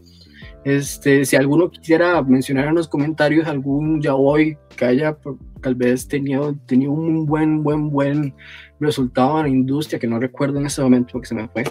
Este, 0.64 1.26
si 1.26 1.36
alguno 1.36 1.72
quisiera 1.72 2.22
mencionar 2.22 2.68
en 2.68 2.76
los 2.76 2.88
comentarios 2.88 3.48
algún 3.48 4.00
yaoi 4.00 4.58
que 4.76 4.86
haya 4.86 5.18
tal 5.62 5.76
vez 5.76 6.08
tenido, 6.08 6.56
tenido 6.68 6.92
un 6.92 7.26
buen, 7.26 7.64
buen, 7.64 7.90
buen 7.90 8.34
resultado 8.80 9.38
en 9.38 9.44
la 9.44 9.50
industria, 9.50 10.00
que 10.00 10.08
no 10.08 10.20
recuerdo 10.20 10.60
en 10.60 10.68
ese 10.68 10.82
momento 10.82 11.14
porque 11.14 11.28
se 11.28 11.36
me 11.36 11.48
fue. 11.48 11.64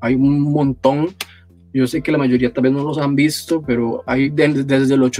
Hay 0.00 0.14
un 0.14 0.40
montón. 0.40 1.08
Yo 1.72 1.86
sé 1.86 2.02
que 2.02 2.10
la 2.10 2.18
mayoría 2.18 2.52
tal 2.52 2.64
vez 2.64 2.72
no 2.72 2.82
los 2.82 2.98
han 2.98 3.14
visto, 3.14 3.62
pero 3.62 4.02
hay 4.06 4.30
desde 4.30 4.96
los 4.96 5.10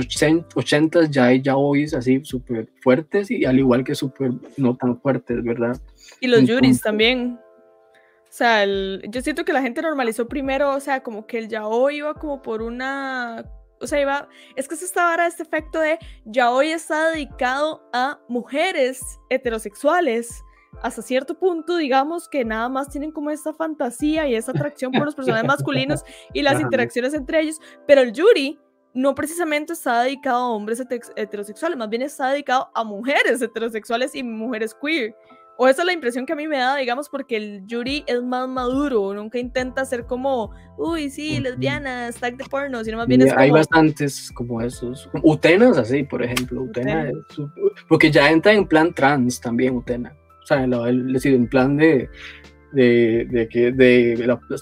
80 0.54 1.04
ya 1.08 1.26
hay 1.26 1.42
yaois 1.42 1.94
así 1.94 2.20
súper 2.24 2.68
fuertes 2.82 3.30
y 3.30 3.44
al 3.44 3.58
igual 3.58 3.84
que 3.84 3.94
súper 3.94 4.32
no 4.56 4.76
tan 4.76 5.00
fuertes, 5.00 5.44
¿verdad? 5.44 5.80
Y 6.20 6.26
los 6.26 6.42
yuris 6.44 6.80
también. 6.80 7.38
O 8.30 8.32
sea, 8.32 8.64
yo 8.64 9.20
siento 9.22 9.44
que 9.44 9.52
la 9.52 9.60
gente 9.60 9.82
normalizó 9.82 10.28
primero, 10.28 10.70
o 10.70 10.78
sea, 10.78 11.02
como 11.02 11.26
que 11.26 11.38
el 11.38 11.48
yaoi 11.48 11.96
iba 11.96 12.14
como 12.14 12.40
por 12.42 12.62
una 12.62 13.44
o 13.80 13.86
sea, 13.86 14.00
iba, 14.00 14.28
es 14.56 14.68
que 14.68 14.76
se 14.76 14.84
estaba 14.84 15.10
ahora 15.10 15.26
este 15.26 15.42
efecto 15.42 15.80
de 15.80 15.98
yaoi 16.26 16.70
está 16.70 17.08
dedicado 17.08 17.82
a 17.92 18.20
mujeres 18.28 19.00
heterosexuales. 19.30 20.44
Hasta 20.82 21.02
cierto 21.02 21.38
punto, 21.38 21.76
digamos 21.76 22.28
que 22.28 22.44
nada 22.44 22.68
más 22.68 22.88
tienen 22.88 23.10
como 23.10 23.30
esta 23.30 23.52
fantasía 23.52 24.28
y 24.28 24.34
esa 24.34 24.52
atracción 24.52 24.92
por 24.92 25.04
los 25.04 25.14
personajes 25.14 25.46
masculinos 25.46 26.04
y 26.32 26.42
las 26.42 26.60
interacciones 26.60 27.12
entre 27.14 27.40
ellos, 27.40 27.60
pero 27.86 28.02
el 28.02 28.12
Yuri 28.12 28.58
no 28.94 29.14
precisamente 29.14 29.72
está 29.72 30.02
dedicado 30.02 30.38
a 30.38 30.50
hombres 30.50 30.80
heterosexuales, 31.16 31.76
más 31.76 31.88
bien 31.88 32.02
está 32.02 32.30
dedicado 32.30 32.70
a 32.74 32.84
mujeres 32.84 33.42
heterosexuales 33.42 34.14
y 34.14 34.22
mujeres 34.22 34.74
queer 34.74 35.14
O 35.62 35.68
esa 35.68 35.82
es 35.82 35.86
la 35.86 35.92
impresión 35.92 36.24
que 36.24 36.32
a 36.32 36.36
mí 36.36 36.48
me 36.48 36.56
da, 36.56 36.76
digamos, 36.76 37.10
porque 37.10 37.36
el 37.36 37.66
Yuri 37.66 38.02
es 38.06 38.22
más 38.22 38.48
maduro, 38.48 39.12
nunca 39.12 39.38
intenta 39.38 39.84
ser 39.84 40.06
como, 40.06 40.52
uy, 40.78 41.10
sí, 41.10 41.38
lesbiana, 41.38 42.10
stack 42.10 42.38
de 42.38 42.44
porno, 42.46 42.82
sino 42.82 42.96
más 42.96 43.06
bien 43.06 43.20
es 43.20 43.28
como... 43.28 43.42
Hay 43.42 43.50
bastantes 43.50 44.32
como 44.32 44.62
esos. 44.62 45.10
Utenas 45.22 45.76
así, 45.76 46.02
por 46.02 46.22
ejemplo. 46.22 46.62
Utena, 46.62 47.10
porque 47.90 48.10
ya 48.10 48.30
entra 48.30 48.54
en 48.54 48.66
plan 48.66 48.94
trans 48.94 49.38
también, 49.38 49.76
Utena. 49.76 50.16
O 50.42 50.46
sea, 50.46 50.64
en 50.64 51.46
plan 51.46 51.76
de, 51.76 52.08
de, 52.72 53.26
de, 53.30 53.46
que, 53.50 53.70
de 53.70 54.16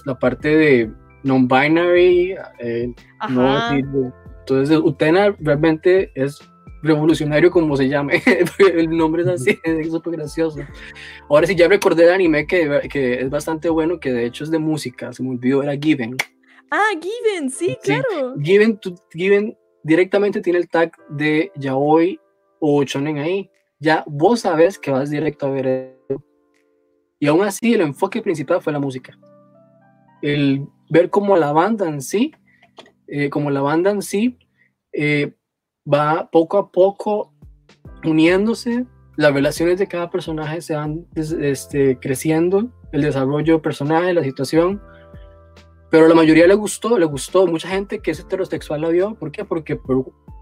la, 0.05 0.19
parte 0.19 0.49
de 0.49 0.91
non-binary, 1.23 2.35
eh, 2.59 2.93
no, 3.29 3.71
entonces 3.71 4.77
Utena 4.77 5.33
realmente 5.39 6.11
es 6.13 6.41
revolucionario 6.81 7.51
como 7.51 7.75
se 7.75 7.89
llame, 7.89 8.21
el 8.73 8.89
nombre 8.89 9.23
es 9.23 9.27
así, 9.27 9.59
es 9.63 9.91
súper 9.91 10.13
gracioso. 10.13 10.59
Ahora 11.29 11.47
sí, 11.47 11.55
ya 11.55 11.67
recordé 11.67 12.03
el 12.05 12.13
anime 12.13 12.47
que, 12.47 12.87
que, 12.89 13.21
es 13.21 13.29
bastante 13.29 13.69
bueno, 13.69 13.99
que 13.99 14.11
de 14.11 14.25
hecho 14.25 14.43
es 14.43 14.51
de 14.51 14.59
música, 14.59 15.11
se 15.13 15.23
me 15.23 15.31
olvidó, 15.31 15.63
era 15.63 15.75
Given. 15.75 16.17
Ah, 16.71 16.91
Given, 17.01 17.49
sí, 17.49 17.77
claro. 17.83 18.35
Given, 18.41 18.79
Given 19.11 19.57
directamente 19.83 20.41
tiene 20.41 20.59
el 20.59 20.69
tag 20.69 20.91
de 21.09 21.51
Yaoi 21.55 22.19
o 22.59 22.83
Shonen 22.83 23.17
ahí. 23.17 23.49
Ya 23.79 24.03
vos 24.05 24.41
sabes 24.41 24.77
que 24.77 24.91
vas 24.91 25.09
directo 25.09 25.47
a 25.47 25.51
ver 25.51 25.95
eso. 26.07 26.23
Y 27.19 27.27
aún 27.27 27.43
así, 27.43 27.73
el 27.73 27.81
enfoque 27.81 28.21
principal 28.21 28.61
fue 28.61 28.73
la 28.73 28.79
música. 28.79 29.17
El 30.21 30.67
ver 30.89 31.09
cómo 31.09 31.37
la 31.37 31.51
banda 31.51 31.87
en 31.87 32.01
sí, 32.01 32.33
eh, 33.07 33.29
como 33.29 33.49
la 33.49 33.61
banda 33.61 33.91
en 33.91 34.01
sí, 34.01 34.37
eh, 34.93 35.33
va 35.91 36.29
poco 36.31 36.57
a 36.57 36.71
poco 36.71 37.33
uniéndose, 38.03 38.85
las 39.17 39.33
relaciones 39.33 39.79
de 39.79 39.87
cada 39.87 40.09
personaje 40.09 40.61
se 40.61 40.75
van 40.75 41.05
este, 41.15 41.97
creciendo, 41.99 42.69
el 42.91 43.01
desarrollo 43.01 43.55
de 43.55 43.59
personaje, 43.59 44.13
la 44.13 44.23
situación, 44.23 44.81
pero 45.89 46.05
a 46.05 46.09
la 46.09 46.15
mayoría 46.15 46.47
le 46.47 46.53
gustó, 46.53 46.97
le 46.97 47.05
gustó, 47.05 47.47
mucha 47.47 47.67
gente 47.67 47.99
que 47.99 48.11
es 48.11 48.19
heterosexual 48.19 48.81
la 48.81 48.89
vio, 48.89 49.15
¿por 49.15 49.31
qué? 49.31 49.43
Porque 49.43 49.79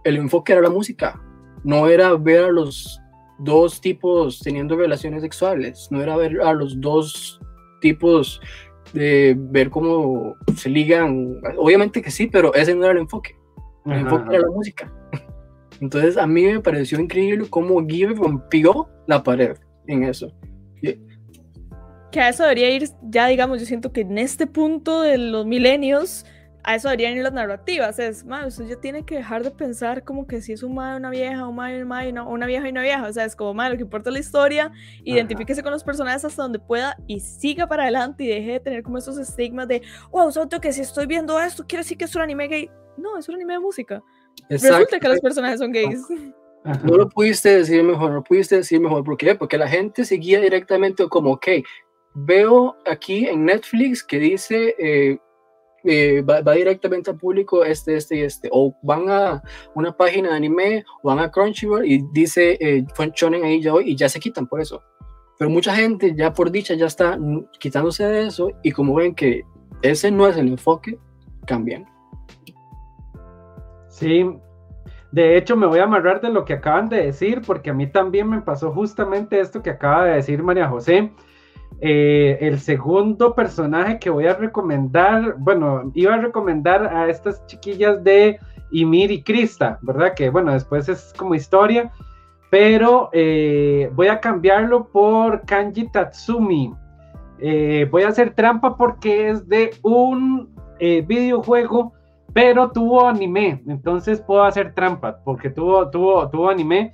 el 0.03 0.17
enfoque 0.17 0.53
era 0.53 0.61
la 0.61 0.69
música, 0.69 1.21
no 1.63 1.87
era 1.87 2.13
ver 2.15 2.45
a 2.45 2.51
los 2.51 3.01
dos 3.39 3.79
tipos 3.81 4.39
teniendo 4.41 4.75
relaciones 4.75 5.21
sexuales, 5.21 5.87
no 5.89 6.01
era 6.01 6.17
ver 6.17 6.41
a 6.41 6.53
los 6.53 6.79
dos 6.79 7.39
tipos 7.81 8.41
de 8.93 9.35
ver 9.37 9.69
cómo 9.69 10.35
se 10.55 10.69
ligan, 10.69 11.39
obviamente 11.57 12.01
que 12.01 12.11
sí, 12.11 12.27
pero 12.27 12.53
ese 12.53 12.75
no 12.75 12.83
era 12.83 12.93
el 12.93 12.99
enfoque, 12.99 13.35
el 13.85 14.01
enfoque 14.01 14.35
era 14.35 14.41
la 14.41 14.51
música. 14.51 14.93
Entonces 15.81 16.17
a 16.17 16.27
mí 16.27 16.43
me 16.45 16.59
pareció 16.59 16.99
increíble 16.99 17.47
cómo 17.49 17.85
Give 17.87 18.13
rompió 18.13 18.89
la 19.07 19.23
pared 19.23 19.57
en 19.87 20.03
eso. 20.03 20.31
Que 22.11 22.21
a 22.21 22.29
eso 22.29 22.43
debería 22.43 22.69
ir, 22.69 22.89
ya 23.03 23.27
digamos, 23.27 23.59
yo 23.59 23.65
siento 23.65 23.91
que 23.91 24.01
en 24.01 24.17
este 24.17 24.47
punto 24.47 25.01
de 25.01 25.17
los 25.17 25.45
milenios, 25.45 26.25
a 26.67 26.75
eso 26.75 26.89
deberían 26.89 27.15
ir 27.15 27.23
las 27.23 27.33
narrativas. 27.33 27.97
Es, 27.97 28.25
más, 28.25 28.47
usted 28.47 28.67
ya 28.67 28.75
tiene 28.75 29.05
que 29.05 29.15
dejar 29.15 29.41
de 29.41 29.51
pensar 29.51 30.03
como 30.03 30.27
que 30.27 30.41
si 30.41 30.51
es 30.51 30.63
un 30.63 30.75
madre, 30.75 30.97
una 30.97 31.09
vieja, 31.09 31.47
un 31.47 31.55
madre, 31.55 31.81
una, 31.81 32.23
una 32.23 32.45
vieja 32.45 32.67
y 32.67 32.71
una 32.71 32.81
vieja. 32.81 33.07
O 33.07 33.13
sea, 33.13 33.23
es 33.23 33.35
como, 33.37 33.53
madre, 33.53 33.71
lo 33.71 33.77
que 33.77 33.83
importa 33.83 34.09
es 34.09 34.13
la 34.13 34.19
historia, 34.19 34.71
identifíquese 35.03 35.63
con 35.63 35.71
los 35.71 35.83
personajes 35.83 36.25
hasta 36.25 36.43
donde 36.43 36.59
pueda 36.59 36.97
y 37.07 37.21
siga 37.21 37.67
para 37.67 37.83
adelante 37.83 38.25
y 38.25 38.27
deje 38.27 38.51
de 38.53 38.59
tener 38.59 38.83
como 38.83 38.97
esos 38.97 39.17
estigmas 39.17 39.67
de, 39.69 39.81
wow, 40.11 40.31
siento 40.31 40.59
que 40.59 40.73
si 40.73 40.81
estoy 40.81 41.07
viendo 41.07 41.39
esto, 41.39 41.65
quiere 41.65 41.83
decir 41.83 41.97
que 41.97 42.05
es 42.05 42.15
un 42.15 42.21
anime 42.21 42.47
gay. 42.47 42.69
No, 42.97 43.17
es 43.17 43.29
un 43.29 43.35
anime 43.35 43.53
de 43.53 43.59
música. 43.59 44.03
Resulta 44.49 44.99
que 44.99 45.07
los 45.07 45.19
personajes 45.19 45.59
son 45.59 45.71
gays. 45.71 46.01
No 46.83 46.97
lo 46.97 47.07
pudiste 47.07 47.57
decir 47.57 47.83
mejor, 47.83 48.11
no 48.11 48.23
pudiste 48.23 48.57
decir 48.57 48.79
mejor. 48.79 49.03
¿Por 49.03 49.17
qué? 49.17 49.35
Porque 49.35 49.57
la 49.57 49.67
gente 49.67 50.03
seguía 50.03 50.41
directamente 50.41 51.07
como, 51.07 51.33
ok, 51.33 51.47
veo 52.13 52.75
aquí 52.85 53.27
en 53.27 53.45
Netflix 53.45 54.03
que 54.03 54.19
dice, 54.19 54.75
eh, 54.77 55.17
eh, 55.83 56.21
va, 56.21 56.41
directamente 56.53 57.11
al 57.11 57.17
público 57.17 57.63
este, 57.63 57.95
este 57.95 58.17
y 58.17 58.21
este. 58.21 58.49
O 58.51 58.75
van 58.81 59.09
a 59.09 59.41
una 59.75 59.95
página 59.95 60.29
de 60.29 60.35
anime, 60.35 60.83
o 61.01 61.07
van 61.07 61.19
a 61.19 61.31
Crunchyroll 61.31 61.85
y 61.85 62.03
dice 62.11 62.57
eh, 62.59 62.83
Shonen 63.15 63.45
ahí 63.45 63.61
ya 63.61 63.73
hoy 63.73 63.91
y 63.91 63.95
ya 63.95 64.09
se 64.09 64.19
quitan 64.19 64.47
por 64.47 64.59
eso. 64.59 64.83
Pero 65.37 65.49
mucha 65.49 65.75
gente 65.75 66.15
ya 66.15 66.33
por 66.33 66.51
dicha 66.51 66.73
ya 66.73 66.87
está 66.87 67.17
quitándose 67.59 68.03
de 68.05 68.27
eso 68.27 68.49
y 68.63 68.71
como 68.71 68.95
ven 68.95 69.13
que 69.13 69.43
ese 69.83 70.09
no 70.09 70.27
es 70.27 70.35
el 70.35 70.47
enfoque, 70.47 70.97
cambian. 71.45 71.85
Sí, 73.97 74.23
de 75.11 75.37
hecho 75.37 75.55
me 75.55 75.65
voy 75.65 75.79
a 75.79 75.85
amarrar 75.85 76.21
de 76.21 76.29
lo 76.29 76.45
que 76.45 76.53
acaban 76.53 76.87
de 76.87 77.05
decir, 77.05 77.41
porque 77.47 77.71
a 77.71 77.73
mí 77.73 77.87
también 77.87 78.29
me 78.29 78.41
pasó 78.41 78.71
justamente 78.71 79.39
esto 79.39 79.63
que 79.63 79.71
acaba 79.71 80.05
de 80.05 80.13
decir 80.17 80.43
María 80.43 80.67
José. 80.67 81.11
Eh, 81.81 82.37
el 82.41 82.59
segundo 82.59 83.33
personaje 83.33 83.97
que 83.97 84.11
voy 84.11 84.27
a 84.27 84.35
recomendar, 84.35 85.33
bueno, 85.39 85.91
iba 85.95 86.13
a 86.13 86.17
recomendar 86.17 86.95
a 86.95 87.09
estas 87.09 87.43
chiquillas 87.47 88.03
de 88.03 88.39
Ymir 88.69 89.09
y 89.09 89.23
Krista, 89.23 89.79
¿verdad? 89.81 90.13
Que 90.15 90.29
bueno, 90.29 90.53
después 90.53 90.87
es 90.89 91.11
como 91.17 91.33
historia, 91.33 91.91
pero 92.51 93.09
eh, 93.13 93.89
voy 93.95 94.09
a 94.09 94.19
cambiarlo 94.19 94.89
por 94.89 95.43
Kanji 95.47 95.91
Tatsumi. 95.91 96.71
Eh, 97.39 97.87
voy 97.89 98.03
a 98.03 98.09
hacer 98.09 98.35
trampa 98.35 98.77
porque 98.77 99.29
es 99.29 99.49
de 99.49 99.71
un 99.81 100.55
videojuego 100.79 101.96
pero 102.33 102.71
tuvo 102.71 103.07
anime, 103.07 103.63
entonces 103.67 104.21
puedo 104.21 104.43
hacer 104.43 104.73
trampa 104.73 105.19
porque 105.23 105.49
tuvo, 105.49 105.89
tuvo, 105.89 106.29
tuvo 106.29 106.49
anime. 106.49 106.93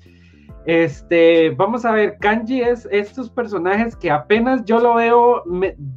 Este, 0.66 1.50
vamos 1.50 1.84
a 1.84 1.92
ver, 1.92 2.18
Kanji 2.20 2.62
es 2.62 2.88
estos 2.90 3.30
personajes 3.30 3.98
que 3.98 4.10
apenas 4.10 4.64
yo 4.64 4.80
lo 4.80 4.96
veo 4.96 5.44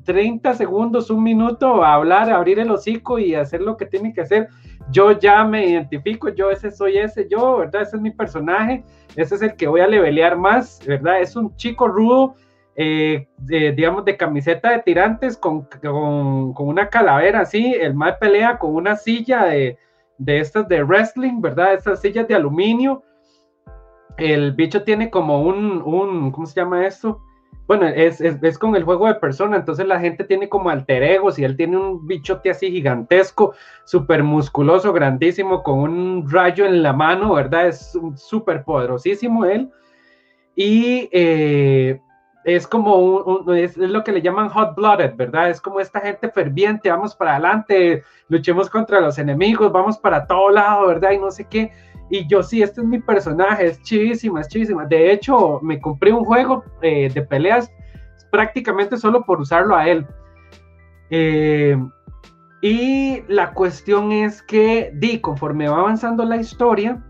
30 0.05 0.55
segundos, 0.55 1.09
un 1.09 1.22
minuto 1.22 1.85
a 1.85 1.94
hablar, 1.94 2.31
abrir 2.31 2.59
el 2.59 2.72
hocico 2.72 3.20
y 3.20 3.37
hacer 3.37 3.61
lo 3.61 3.77
que 3.77 3.87
tiene 3.87 4.12
que 4.12 4.22
hacer. 4.22 4.49
Yo 4.90 5.12
ya 5.12 5.44
me 5.44 5.68
identifico, 5.68 6.29
yo 6.31 6.51
ese 6.51 6.72
soy 6.72 6.99
ese, 6.99 7.29
yo, 7.29 7.59
¿verdad? 7.59 7.83
Ese 7.83 7.96
es 7.96 8.03
mi 8.03 8.11
personaje, 8.11 8.85
ese 9.14 9.37
es 9.37 9.42
el 9.42 9.55
que 9.55 9.68
voy 9.68 9.81
a 9.81 9.87
levelear 9.87 10.37
más, 10.37 10.81
¿verdad? 10.85 11.20
Es 11.20 11.37
un 11.37 11.55
chico 11.55 11.87
rudo 11.87 12.35
eh, 12.76 13.26
digamos, 13.48 14.04
de 14.04 14.16
camiseta 14.16 14.70
de 14.70 14.80
tirantes 14.80 15.36
con, 15.36 15.66
con, 15.82 16.54
una 16.58 16.88
calavera 16.88 17.40
así, 17.40 17.74
el 17.74 17.94
mal 17.94 18.18
pelea 18.18 18.58
con 18.58 18.74
una 18.74 18.96
silla 18.96 19.44
de, 19.44 19.78
de 20.18 20.40
estas 20.40 20.68
de 20.68 20.82
wrestling, 20.84 21.40
¿verdad? 21.40 21.74
Estas 21.74 22.02
sillas 22.02 22.28
de 22.28 22.34
aluminio. 22.34 23.02
El 24.18 24.52
bicho 24.52 24.82
tiene 24.82 25.10
como 25.10 25.42
un, 25.42 25.82
un 25.82 26.30
¿cómo 26.30 26.46
se 26.46 26.60
llama 26.60 26.86
esto? 26.86 27.20
Bueno, 27.66 27.86
es, 27.88 28.20
es, 28.20 28.58
con 28.58 28.76
el 28.76 28.84
juego 28.84 29.08
de 29.08 29.14
persona, 29.14 29.56
entonces 29.56 29.86
la 29.86 29.98
gente 29.98 30.22
tiene 30.22 30.48
como 30.48 30.70
alter 30.70 31.02
egos 31.02 31.36
y 31.38 31.44
él 31.44 31.56
tiene 31.56 31.76
un 31.76 32.06
bichote 32.06 32.50
así 32.50 32.70
gigantesco, 32.70 33.54
súper 33.84 34.22
musculoso, 34.22 34.92
grandísimo, 34.92 35.64
con 35.64 35.80
un 35.80 36.30
rayo 36.30 36.64
en 36.64 36.82
la 36.82 36.92
mano, 36.92 37.34
¿verdad? 37.34 37.66
Es 37.66 37.98
súper 38.14 38.62
poderosísimo 38.62 39.44
él. 39.46 39.68
Y 40.54 41.08
eh, 41.10 42.00
es 42.46 42.64
como 42.64 43.44
es, 43.52 43.76
lo 43.76 44.04
que 44.04 44.12
le 44.12 44.22
llaman 44.22 44.48
hot 44.50 44.76
blooded, 44.76 45.16
¿verdad? 45.16 45.50
Es 45.50 45.61
como 45.61 45.80
esta 45.80 46.00
gente 46.00 46.30
ferviente, 46.30 46.88
vamos 46.88 47.16
para 47.16 47.32
adelante, 47.32 48.04
luchemos 48.28 48.70
contra 48.70 49.00
los 49.00 49.18
enemigos, 49.18 49.72
vamos 49.72 49.98
para 49.98 50.28
todo 50.28 50.50
lado, 50.50 50.87
¿verdad? 50.87 51.11
Y 51.11 51.18
no 51.18 51.32
sé 51.32 51.44
qué. 51.50 51.72
Y 52.09 52.24
yo 52.28 52.44
sí, 52.44 52.62
este 52.62 52.82
es 52.82 52.87
mi 52.87 53.00
personaje, 53.00 53.66
es 53.66 53.82
chivísima, 53.82 54.40
es 54.40 54.48
chivísima. 54.48 54.85
De 54.85 55.11
hecho, 55.11 55.59
me 55.61 55.80
compré 55.80 56.12
un 56.12 56.24
juego 56.24 56.62
eh, 56.82 57.11
de 57.12 57.22
peleas 57.22 57.68
prácticamente 58.30 58.96
solo 58.96 59.24
por 59.24 59.40
usarlo 59.40 59.74
a 59.74 59.88
él. 59.88 60.06
Eh, 61.11 61.76
y 62.62 63.22
la 63.26 63.54
cuestión 63.54 64.12
es 64.12 64.40
que, 64.40 64.92
di, 64.94 65.20
conforme 65.20 65.68
va 65.68 65.80
avanzando 65.80 66.24
la 66.24 66.37
historia, 66.37 67.02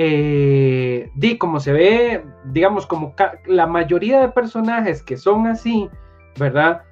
eh, 0.00 1.10
di, 1.16 1.36
como 1.36 1.58
se 1.58 1.72
ve, 1.72 2.24
digamos, 2.46 2.86
como 2.86 3.14
la 3.46 3.66
mayoría 3.66 4.20
de 4.20 4.28
personajes 4.28 5.02
que 5.02 5.16
son 5.16 5.48
así, 5.48 5.90
¿verdad? 6.38 6.82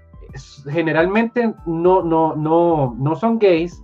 generalmente 0.70 1.54
no, 1.66 2.02
no, 2.02 2.34
no, 2.34 2.94
no 2.98 3.16
son 3.16 3.38
gays. 3.38 3.82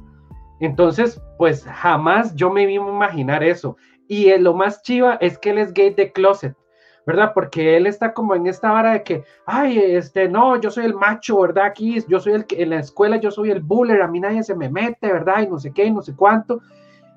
Entonces, 0.60 1.22
pues 1.38 1.64
jamás 1.64 2.34
yo 2.34 2.50
me 2.50 2.66
a 2.66 2.70
imaginar 2.70 3.42
eso. 3.42 3.76
Y 4.08 4.36
lo 4.38 4.54
más 4.54 4.82
chiva 4.82 5.16
es 5.20 5.38
que 5.38 5.50
él 5.50 5.58
es 5.58 5.72
gay 5.72 5.94
de 5.94 6.12
closet, 6.12 6.56
¿verdad? 7.06 7.32
Porque 7.32 7.76
él 7.76 7.86
está 7.86 8.12
como 8.12 8.34
en 8.34 8.48
esta 8.48 8.72
vara 8.72 8.92
de 8.92 9.02
que, 9.02 9.24
ay, 9.46 9.78
este, 9.78 10.28
no, 10.28 10.60
yo 10.60 10.70
soy 10.70 10.84
el 10.84 10.94
macho, 10.94 11.40
¿verdad? 11.40 11.66
Aquí, 11.66 11.98
yo 12.08 12.20
soy 12.20 12.34
el 12.34 12.44
que 12.44 12.62
en 12.62 12.70
la 12.70 12.80
escuela, 12.80 13.16
yo 13.16 13.30
soy 13.30 13.50
el 13.50 13.60
buller, 13.60 14.02
a 14.02 14.08
mí 14.08 14.20
nadie 14.20 14.42
se 14.42 14.54
me 14.54 14.68
mete, 14.68 15.12
¿verdad? 15.12 15.42
Y 15.42 15.46
no 15.46 15.58
sé 15.58 15.72
qué, 15.72 15.90
no 15.90 16.02
sé 16.02 16.14
cuánto. 16.14 16.60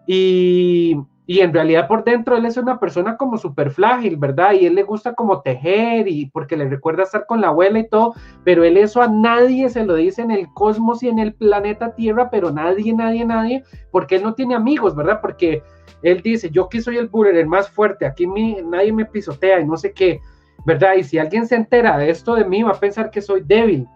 Y, 0.08 0.98
y 1.28 1.40
en 1.40 1.54
realidad 1.54 1.88
por 1.88 2.04
dentro 2.04 2.38
él 2.38 2.46
es 2.46 2.58
una 2.58 2.80
persona 2.80 3.18
como 3.18 3.38
súper 3.38 3.72
frágil, 3.72 4.18
¿verdad? 4.18 4.54
Y 4.54 4.66
él 4.66 4.76
le 4.76 4.84
gusta 4.84 5.14
como 5.14 5.42
tejer 5.42 6.08
y 6.08 6.28
porque 6.28 6.56
le 6.56 6.70
recuerda 6.70 7.04
estar 7.04 7.26
con 7.26 7.42
la 7.42 7.48
abuela 7.48 7.80
y 7.80 7.90
todo, 7.90 8.14
pero 8.44 8.64
él 8.64 8.78
eso 8.78 9.02
a 9.02 9.08
nadie 9.08 9.70
se 9.70 9.86
lo 9.86 9.96
dice 9.96 10.22
en 10.22 10.32
el 10.32 10.48
cosmos 10.54 11.02
y 11.04 11.10
en 11.10 11.20
el 11.20 11.34
planeta 11.34 11.96
Tierra, 11.96 12.30
pero 12.30 12.52
nadie, 12.52 12.94
nadie, 12.94 13.26
nadie, 13.26 13.64
porque 13.92 14.18
él 14.18 14.24
no 14.24 14.34
tiene 14.34 14.56
amigos, 14.56 14.96
¿verdad? 14.96 15.20
Porque 15.22 15.64
él 16.04 16.22
dice, 16.22 16.50
yo 16.52 16.70
que 16.70 16.82
soy 16.82 16.98
el 16.98 17.08
burger, 17.08 17.36
el 17.36 17.48
más 17.48 17.70
fuerte, 17.70 18.06
aquí 18.06 18.28
nadie 18.28 18.94
me 18.94 19.06
pisotea 19.06 19.60
y 19.60 19.66
no 19.66 19.78
sé 19.78 19.94
qué. 19.94 20.20
¿verdad? 20.66 20.96
Y 20.98 21.04
si 21.04 21.18
alguien 21.18 21.48
se 21.48 21.56
entera 21.56 21.98
de 21.98 22.10
esto 22.10 22.36
de 22.36 22.44
mí, 22.44 22.64
va 22.64 22.72
a 22.72 22.80
pensar 22.80 23.12
que 23.12 23.22
soy 23.22 23.42
débil. 23.42 23.88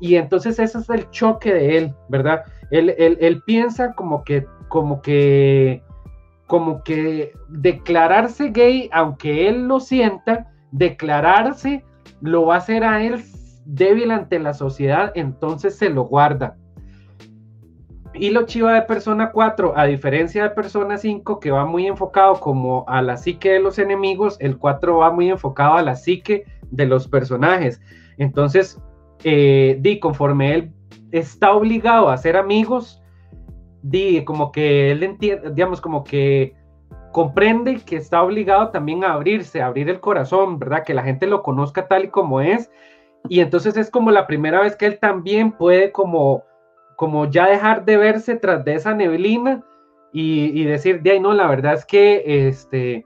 Y 0.00 0.16
entonces 0.16 0.58
ese 0.58 0.78
es 0.78 0.90
el 0.90 1.08
choque 1.10 1.54
de 1.54 1.78
él, 1.78 1.94
¿verdad? 2.08 2.42
Él, 2.70 2.94
él, 2.98 3.42
piensa 3.46 3.94
como 3.94 4.24
que, 4.24 4.44
como 4.68 5.00
que, 5.00 5.82
como 6.46 6.82
que 6.82 7.32
declararse 7.48 8.50
gay, 8.50 8.88
aunque 8.92 9.48
él 9.48 9.66
lo 9.66 9.80
sienta, 9.80 10.52
declararse 10.70 11.84
lo 12.20 12.46
va 12.46 12.54
a 12.54 12.58
hacer 12.58 12.84
a 12.84 13.02
él 13.02 13.22
débil 13.64 14.10
ante 14.10 14.38
la 14.38 14.54
sociedad, 14.54 15.12
entonces 15.14 15.76
se 15.76 15.90
lo 15.90 16.04
guarda. 16.04 16.56
Y 18.14 18.30
lo 18.30 18.46
chiva 18.46 18.72
de 18.72 18.82
Persona 18.82 19.30
4, 19.30 19.74
a 19.76 19.84
diferencia 19.84 20.44
de 20.44 20.50
Persona 20.50 20.96
5, 20.96 21.38
que 21.38 21.50
va 21.50 21.66
muy 21.66 21.86
enfocado 21.86 22.40
como 22.40 22.84
a 22.88 23.02
la 23.02 23.16
psique 23.16 23.50
de 23.50 23.60
los 23.60 23.78
enemigos, 23.78 24.38
el 24.40 24.56
4 24.56 24.98
va 24.98 25.12
muy 25.12 25.28
enfocado 25.28 25.74
a 25.74 25.82
la 25.82 25.96
psique 25.96 26.44
de 26.70 26.86
los 26.86 27.08
personajes. 27.08 27.80
Entonces, 28.16 28.80
eh, 29.24 29.76
di, 29.80 29.98
conforme 29.98 30.54
él 30.54 30.72
está 31.10 31.52
obligado 31.52 32.08
a 32.08 32.16
ser 32.16 32.36
amigos, 32.36 33.02
di, 33.90 34.24
como 34.24 34.52
que 34.52 34.90
él 34.90 35.02
entiende, 35.02 35.50
digamos, 35.50 35.80
como 35.80 36.04
que 36.04 36.54
comprende 37.12 37.76
que 37.76 37.96
está 37.96 38.22
obligado 38.22 38.70
también 38.70 39.04
a 39.04 39.14
abrirse, 39.14 39.62
a 39.62 39.66
abrir 39.66 39.88
el 39.88 40.00
corazón, 40.00 40.58
¿verdad? 40.58 40.84
Que 40.84 40.94
la 40.94 41.02
gente 41.02 41.26
lo 41.26 41.42
conozca 41.42 41.88
tal 41.88 42.04
y 42.04 42.08
como 42.08 42.40
es. 42.40 42.70
Y 43.28 43.40
entonces 43.40 43.76
es 43.76 43.90
como 43.90 44.10
la 44.10 44.26
primera 44.26 44.60
vez 44.60 44.76
que 44.76 44.86
él 44.86 44.98
también 44.98 45.52
puede 45.52 45.92
como 45.92 46.44
como 46.96 47.30
ya 47.30 47.46
dejar 47.46 47.84
de 47.84 47.98
verse 47.98 48.36
tras 48.36 48.64
de 48.64 48.74
esa 48.74 48.94
neblina 48.94 49.62
y, 50.12 50.64
decir, 50.64 51.02
de 51.02 51.10
ahí 51.10 51.20
no, 51.20 51.34
la 51.34 51.46
verdad 51.46 51.74
es 51.74 51.84
que, 51.84 52.48
este, 52.48 53.04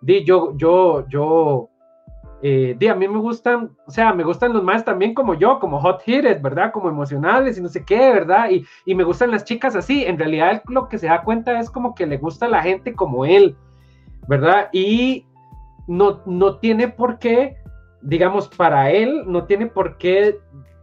di, 0.00 0.22
yo, 0.24 0.56
yo, 0.56 1.04
yo, 1.08 1.68
eh, 2.44 2.76
a 2.90 2.94
mí 2.96 3.06
me 3.06 3.18
gustan, 3.18 3.70
o 3.86 3.90
sea, 3.90 4.12
me 4.12 4.24
gustan 4.24 4.52
los 4.52 4.64
más 4.64 4.84
también 4.84 5.14
como 5.14 5.34
yo, 5.34 5.60
como 5.60 5.80
hot 5.80 6.02
headed, 6.04 6.42
¿verdad? 6.42 6.72
Como 6.72 6.88
emocionales 6.88 7.56
y 7.56 7.62
no 7.62 7.68
sé 7.68 7.84
qué, 7.84 8.12
¿verdad? 8.12 8.50
Y, 8.50 8.66
y 8.84 8.96
me 8.96 9.04
gustan 9.04 9.30
las 9.30 9.44
chicas 9.44 9.76
así. 9.76 10.04
En 10.04 10.18
realidad, 10.18 10.62
lo 10.66 10.88
que 10.88 10.98
se 10.98 11.06
da 11.06 11.22
cuenta 11.22 11.60
es 11.60 11.70
como 11.70 11.94
que 11.94 12.04
le 12.04 12.16
gusta 12.16 12.46
a 12.46 12.48
la 12.48 12.62
gente 12.62 12.94
como 12.94 13.24
él, 13.24 13.56
¿verdad? 14.26 14.70
Y 14.72 15.24
no, 15.86 16.20
no 16.26 16.56
tiene 16.56 16.88
por 16.88 17.20
qué, 17.20 17.58
digamos, 18.02 18.48
para 18.48 18.90
él, 18.90 19.22
no 19.26 19.44
tiene 19.44 19.66
por 19.66 19.96
qué 19.98 20.40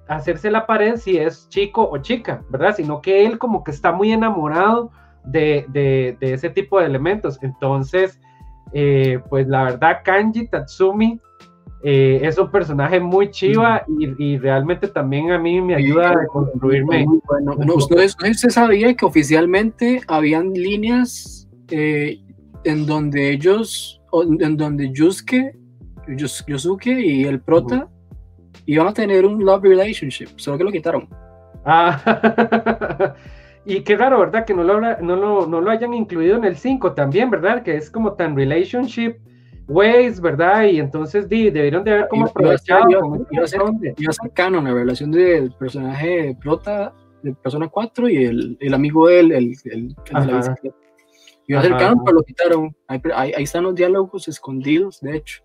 hacerse 0.08 0.50
la 0.50 0.66
pared 0.66 0.96
si 0.96 1.18
es 1.18 1.50
chico 1.50 1.90
o 1.92 1.98
chica, 1.98 2.42
¿verdad? 2.50 2.74
Sino 2.76 3.02
que 3.02 3.26
él 3.26 3.38
como 3.38 3.66
que 3.66 3.72
está 3.72 3.92
muy 3.92 4.14
enamorado 4.14 4.92
de, 5.26 6.18
ese 6.22 6.50
tipo 6.50 6.80
de 6.80 6.86
elementos. 6.86 7.38
Entonces, 7.42 8.20
eh, 8.72 9.20
pues 9.30 9.48
la 9.48 9.66
verdad, 9.66 9.98
Kanji 10.06 10.48
Tatsumi 10.48 11.20
eh, 11.82 12.20
es 12.24 12.38
un 12.38 12.52
personaje 12.52 13.00
muy 13.00 13.32
chiva 13.32 13.86
y, 13.88 14.38
realmente 14.38 14.90
también 14.90 15.32
a 15.32 15.40
mí 15.40 15.62
me 15.62 15.76
ayuda 15.76 16.12
a 16.12 16.28
construirme. 16.28 17.06
Bueno, 17.26 17.56
no, 17.56 17.76
usted, 17.76 18.10
sabía 18.50 18.94
que 18.96 19.06
oficialmente 19.06 20.02
habían 20.08 20.52
líneas 20.52 21.48
eh, 21.70 22.20
en 22.66 22.86
donde 22.86 23.32
ellos, 23.32 24.02
en 24.12 24.58
donde 24.58 24.92
Yusuke, 24.92 25.54
y 26.88 27.24
el 27.24 27.40
prota 27.40 27.88
iban 28.66 28.88
a 28.88 28.94
tener 28.94 29.26
un 29.26 29.46
love 29.46 29.64
relationship, 29.64 30.28
solo 30.36 30.58
que 30.58 30.64
lo 30.66 30.72
quitaron. 30.72 31.08
Ah, 31.64 33.16
y 33.66 33.82
qué 33.82 33.96
raro, 33.96 34.20
¿verdad? 34.20 34.44
Que 34.44 34.54
no 34.54 34.64
lo, 34.64 34.82
no, 34.82 35.48
no 35.48 35.62
lo 35.62 35.72
hayan 35.72 35.94
incluido 35.94 36.36
en 36.36 36.44
el 36.44 36.58
5 36.58 36.92
también, 36.92 37.30
¿verdad? 37.30 37.64
Que 37.64 37.78
es 37.78 37.90
como 37.90 38.14
tan 38.14 38.36
relationship 38.36 39.16
ways, 39.70 40.20
¿verdad? 40.20 40.66
Y 40.66 40.80
entonces 40.80 41.30
di, 41.30 41.50
debieron 41.50 41.84
de 41.84 41.92
haber 41.92 42.08
como 42.08 42.26
aprovechado. 42.26 42.90
Iba, 43.30 43.44
a 43.44 43.48
ser, 43.48 43.62
canon 44.34 44.66
la 44.66 44.74
relación 44.74 45.12
del 45.12 45.52
personaje 45.54 46.36
prota 46.42 46.94
de 47.24 47.34
Persona 47.34 47.68
4 47.68 48.10
y 48.10 48.26
el, 48.26 48.58
el 48.60 48.74
amigo 48.74 49.08
de 49.08 49.20
él, 49.20 49.32
el, 49.32 49.54
el, 49.66 49.96
el 50.12 50.26
de 50.28 50.32
la 50.32 50.56
Iba 51.48 51.60
a 51.60 51.64
ser 51.64 51.78
canon, 51.78 52.04
pero 52.04 52.18
lo 52.18 52.24
quitaron. 52.24 52.76
Ahí, 52.88 53.02
ahí, 53.16 53.44
están 53.44 53.64
los 53.64 53.76
diálogos 53.76 54.28
escondidos, 54.28 55.00
de 55.02 55.18
hecho. 55.18 55.44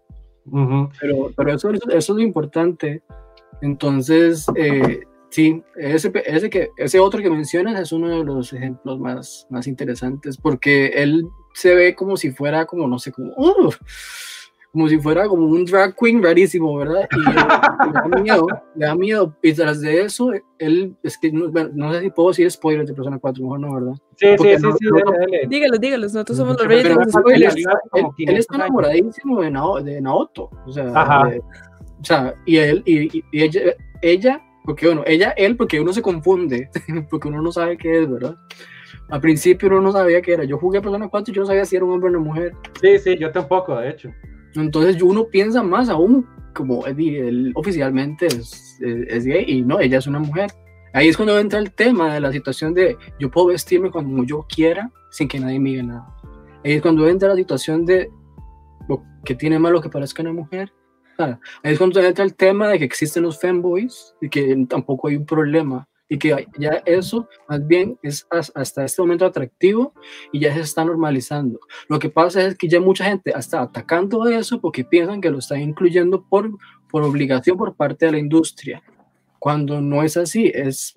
Pero, 1.01 1.31
pero 1.37 1.55
eso, 1.55 1.71
eso, 1.71 1.89
es 1.97 2.09
lo 2.09 2.21
importante. 2.21 3.03
Entonces, 3.63 4.47
eh, 4.57 5.01
sí, 5.31 5.63
ese, 5.77 6.13
ese, 6.27 6.51
que, 6.51 6.69
ese 6.77 7.01
otro 7.01 7.23
que 7.23 7.31
mencionas 7.31 7.81
es 7.81 7.93
uno 7.93 8.09
de 8.09 8.25
los 8.25 8.53
ejemplos 8.53 8.99
más, 8.99 9.47
más 9.49 9.67
interesantes 9.67 10.37
porque 10.37 10.89
él 10.89 11.27
se 11.55 11.75
ve 11.75 11.95
como 11.95 12.17
si 12.17 12.31
fuera 12.31 12.67
como, 12.67 12.87
no 12.87 12.99
sé, 12.99 13.13
como, 13.13 13.33
uh, 13.37 13.71
como 14.75 14.89
si 14.89 14.99
fuera 14.99 15.29
como 15.29 15.47
un 15.47 15.65
drag 15.65 15.95
queen 15.95 16.21
rarísimo, 16.21 16.77
¿verdad? 16.77 17.09
Y 17.13 17.21
le 17.21 17.33
da 17.33 18.23
miedo, 18.23 18.47
le 18.75 18.87
da 18.87 18.95
miedo. 18.97 19.37
Y 19.41 19.53
tras 19.53 19.81
de 19.81 20.03
eso, 20.03 20.33
él, 20.59 20.97
es 21.05 21.17
que 21.17 21.31
no, 21.31 21.49
no 21.49 21.93
sé 21.93 22.01
si 22.01 22.11
puedo 22.11 22.31
decir 22.31 22.51
spoilers 22.51 22.89
de 22.89 22.95
Persona 22.95 23.21
4, 23.21 23.41
mejor 23.41 23.61
no, 23.61 23.73
¿verdad? 23.73 23.93
Sí, 24.17 24.27
sí, 24.37 24.57
sí, 24.57 24.67
sí, 24.81 25.47
dígalo, 25.49 25.79
dígalo, 25.79 26.03
nosotros 26.03 26.37
somos 26.37 26.57
los 26.59 26.67
reyes 26.67 26.85
de 26.85 26.91
él, 27.35 27.47
él, 28.19 28.37
está 28.37 28.57
enamoradísimo 28.57 29.41
de, 29.43 29.93
de 29.93 30.01
Naoto, 30.01 30.51
o 30.67 30.73
sea, 30.73 30.87
o 32.01 32.05
sea, 32.05 32.35
y 32.45 32.57
él, 32.57 32.83
y, 32.85 33.19
y, 33.19 33.43
ella, 33.43 33.61
ella, 34.03 34.43
porque 34.65 34.87
bueno, 34.87 35.05
ella, 35.07 35.31
él, 35.37 35.57
porque 35.57 35.81
uno 35.81 35.93
se 35.93 36.03
confunde, 36.03 36.69
porque 37.11 37.29
uno 37.29 37.41
no 37.43 37.53
sabe 37.53 37.77
qué 37.77 38.03
es, 38.03 38.11
¿verdad? 38.11 38.35
Al 39.11 39.21
principio 39.21 39.69
uno 39.69 39.81
no 39.81 39.93
sabía 39.93 40.23
qué 40.23 40.33
era. 40.33 40.45
Yo 40.45 40.59
jugué 40.59 40.81
Persona 40.81 41.09
4 41.09 41.33
y 41.33 41.35
yo 41.35 41.43
no 41.43 41.47
sabía 41.47 41.65
si 41.65 41.77
era 41.77 41.85
un 41.85 41.93
hombre 41.93 42.09
o 42.09 42.13
una 42.13 42.21
mujer. 42.21 42.55
Sí, 42.81 42.99
sí, 42.99 43.17
yo 43.19 43.31
tampoco, 43.31 43.77
de 43.77 43.91
hecho. 43.91 44.11
Entonces 44.55 45.03
uno 45.03 45.27
piensa 45.27 45.63
más 45.63 45.89
aún 45.89 46.27
como 46.55 46.87
él, 46.87 47.53
oficialmente 47.57 48.27
es, 48.27 48.79
es, 48.81 49.25
gay 49.27 49.45
y 49.47 49.63
no, 49.63 49.81
ella 49.81 49.99
es 49.99 50.07
una 50.07 50.21
mujer. 50.21 50.51
Ahí 50.93 51.09
es 51.09 51.17
cuando 51.17 51.39
entra 51.39 51.59
el 51.59 51.73
tema 51.73 52.15
de 52.15 52.21
la 52.21 52.31
situación 52.31 52.73
de 52.73 52.97
yo 53.19 53.31
puedo 53.31 53.49
vestirme 53.49 53.91
como 53.91 54.25
yo 54.25 54.47
quiera 54.49 54.93
sin 55.11 55.27
que 55.27 55.41
nadie 55.41 55.59
me 55.59 55.71
diga 55.71 55.83
nada. 55.83 56.07
Ahí 56.65 56.75
es 56.75 56.83
cuando 56.83 57.09
entra 57.09 57.29
la 57.29 57.35
situación 57.35 57.85
de 57.85 58.09
lo 58.89 59.03
que 59.25 59.35
tiene 59.35 59.59
malo 59.59 59.81
que 59.81 59.89
parezca 59.89 60.23
una 60.23 60.33
mujer. 60.33 60.73
Ahí 61.19 61.73
es 61.73 61.79
cuando 61.79 62.01
entra 62.01 62.25
el 62.25 62.35
tema 62.35 62.69
de 62.69 62.79
que 62.79 62.85
existen 62.85 63.25
los 63.25 63.41
femboys 63.41 64.15
y 64.21 64.29
que 64.29 64.67
tampoco 64.69 65.09
hay 65.09 65.17
un 65.17 65.27
problema 65.27 65.89
y 66.15 66.19
que 66.19 66.47
ya 66.59 66.81
eso 66.87 67.29
más 67.49 67.67
bien 67.67 67.99
es 68.03 68.25
hasta 68.31 68.85
este 68.85 69.03
momento 69.03 69.27
atractivo 69.27 69.93
y 70.33 70.39
ya 70.39 70.55
se 70.55 70.61
está 70.61 70.85
normalizando. 70.85 71.59
Lo 71.89 71.99
que 71.99 72.09
pasa 72.09 72.47
es 72.47 72.57
que 72.57 72.69
ya 72.69 72.81
mucha 72.81 73.05
gente 73.05 73.33
está 73.37 73.63
atacando 73.63 74.29
eso 74.29 74.61
porque 74.61 74.85
piensan 74.85 75.21
que 75.21 75.31
lo 75.31 75.39
están 75.39 75.61
incluyendo 75.61 76.23
por, 76.23 76.51
por 76.89 77.03
obligación 77.03 77.57
por 77.57 77.75
parte 77.75 78.07
de 78.07 78.13
la 78.13 78.19
industria, 78.19 78.81
cuando 79.41 79.81
no 79.81 80.05
es 80.05 80.17
así, 80.17 80.53
es 80.55 80.95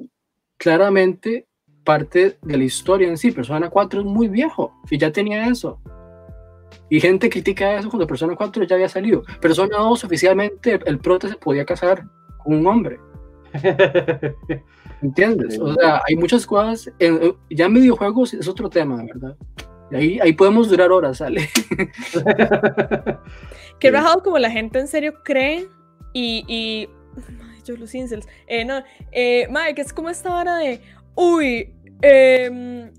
claramente 0.57 1.47
parte 1.83 2.37
de 2.43 2.57
la 2.57 2.63
historia 2.63 3.07
en 3.07 3.17
sí. 3.17 3.31
Persona 3.31 3.71
4 3.71 4.01
es 4.01 4.05
muy 4.05 4.27
viejo 4.27 4.71
y 4.87 4.99
ya 4.99 5.11
tenía 5.11 5.47
eso. 5.47 5.81
Y 6.91 6.99
gente 6.99 7.27
critica 7.27 7.75
eso 7.79 7.89
cuando 7.89 8.05
Persona 8.05 8.35
4 8.35 8.65
ya 8.65 8.75
había 8.75 8.87
salido. 8.87 9.23
Persona 9.41 9.79
2 9.79 10.03
oficialmente 10.03 10.79
el 10.85 10.99
prota 10.99 11.27
se 11.27 11.35
podía 11.37 11.65
casar 11.65 12.05
con 12.43 12.57
un 12.57 12.67
hombre. 12.67 12.99
¿Entiendes? 15.01 15.59
O 15.59 15.73
sea, 15.73 16.01
hay 16.07 16.15
muchas 16.15 16.45
cosas. 16.45 16.91
En, 16.99 17.35
ya 17.49 17.65
en 17.65 17.73
videojuegos 17.73 18.33
es 18.33 18.47
otro 18.47 18.69
tema, 18.69 19.03
¿verdad? 19.03 19.35
Ahí, 19.91 20.19
ahí 20.19 20.33
podemos 20.33 20.69
durar 20.69 20.91
horas, 20.91 21.17
¿sale? 21.17 21.49
Qué 23.79 23.91
rajado 23.91 24.23
como 24.23 24.37
la 24.37 24.51
gente 24.51 24.79
en 24.79 24.87
serio 24.87 25.21
cree 25.23 25.67
y. 26.13 26.43
y... 26.47 26.89
yo 27.63 27.77
los 27.77 27.93
incels. 27.93 28.27
Eh, 28.47 28.65
no, 28.65 28.83
eh, 29.11 29.47
que 29.75 29.81
es 29.81 29.93
como 29.93 30.09
esta 30.09 30.35
hora 30.35 30.57
de. 30.57 30.81
Uy, 31.15 31.73
eh, 32.01 32.91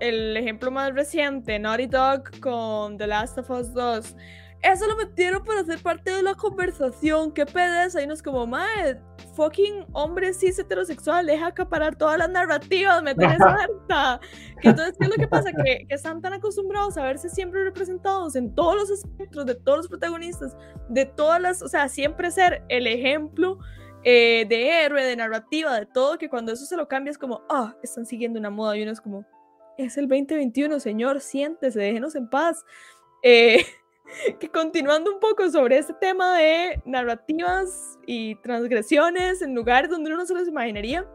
el 0.00 0.36
ejemplo 0.36 0.70
más 0.70 0.94
reciente, 0.94 1.58
Naughty 1.58 1.86
Dog 1.86 2.40
con 2.40 2.98
The 2.98 3.06
Last 3.06 3.38
of 3.38 3.50
Us 3.50 3.72
2 3.72 4.16
eso 4.64 4.86
lo 4.86 4.96
metieron 4.96 5.44
para 5.44 5.62
ser 5.64 5.78
parte 5.82 6.10
de 6.10 6.22
la 6.22 6.34
conversación. 6.34 7.32
Qué 7.32 7.44
pedes. 7.44 7.94
Ahí 7.94 8.06
nos 8.06 8.22
como, 8.22 8.46
madre, 8.46 8.98
fucking 9.36 9.84
hombre 9.92 10.32
cis 10.32 10.58
heterosexual, 10.58 11.26
deja 11.26 11.48
acaparar 11.48 11.96
todas 11.96 12.18
las 12.18 12.30
narrativas, 12.30 13.02
meter 13.02 13.32
esa 13.32 13.44
harta. 13.90 14.20
entonces, 14.62 14.96
¿qué 14.98 15.04
es 15.04 15.10
lo 15.10 15.16
que 15.16 15.28
pasa? 15.28 15.52
Que, 15.52 15.86
que, 15.86 15.94
están 15.94 16.22
tan 16.22 16.32
acostumbrados 16.32 16.96
a 16.96 17.02
verse 17.02 17.28
siempre 17.28 17.62
representados 17.62 18.36
en 18.36 18.54
todos 18.54 18.74
los 18.76 18.90
espectros, 18.90 19.44
de 19.44 19.54
todos 19.54 19.78
los 19.78 19.88
protagonistas, 19.88 20.56
de 20.88 21.04
todas 21.04 21.40
las, 21.40 21.62
o 21.62 21.68
sea, 21.68 21.88
siempre 21.88 22.30
ser 22.30 22.64
el 22.68 22.86
ejemplo. 22.86 23.58
Eh, 24.06 24.44
de 24.50 24.84
héroe, 24.84 25.02
de 25.02 25.16
narrativa, 25.16 25.80
de 25.80 25.86
todo, 25.86 26.18
que 26.18 26.28
cuando 26.28 26.52
eso 26.52 26.66
se 26.66 26.76
lo 26.76 26.88
cambia 26.88 27.10
es 27.10 27.16
como, 27.16 27.40
ah, 27.48 27.74
están 27.82 28.04
siguiendo 28.04 28.38
una 28.38 28.50
moda 28.50 28.76
y 28.76 28.82
uno 28.82 28.92
es 28.92 29.00
como, 29.00 29.24
es 29.78 29.96
el 29.96 30.08
2021, 30.08 30.78
señor, 30.78 31.22
siéntese, 31.22 31.80
déjenos 31.80 32.14
en 32.14 32.28
paz. 32.28 32.66
Eh, 33.22 33.64
que 34.40 34.48
continuando 34.48 35.12
un 35.12 35.20
poco 35.20 35.48
sobre 35.50 35.78
este 35.78 35.94
tema 35.94 36.36
de 36.36 36.82
narrativas 36.84 37.98
y 38.06 38.36
transgresiones 38.36 39.42
en 39.42 39.54
lugares 39.54 39.90
donde 39.90 40.10
uno 40.10 40.18
no 40.18 40.26
se 40.26 40.34
los 40.34 40.48
imaginaría, 40.48 41.06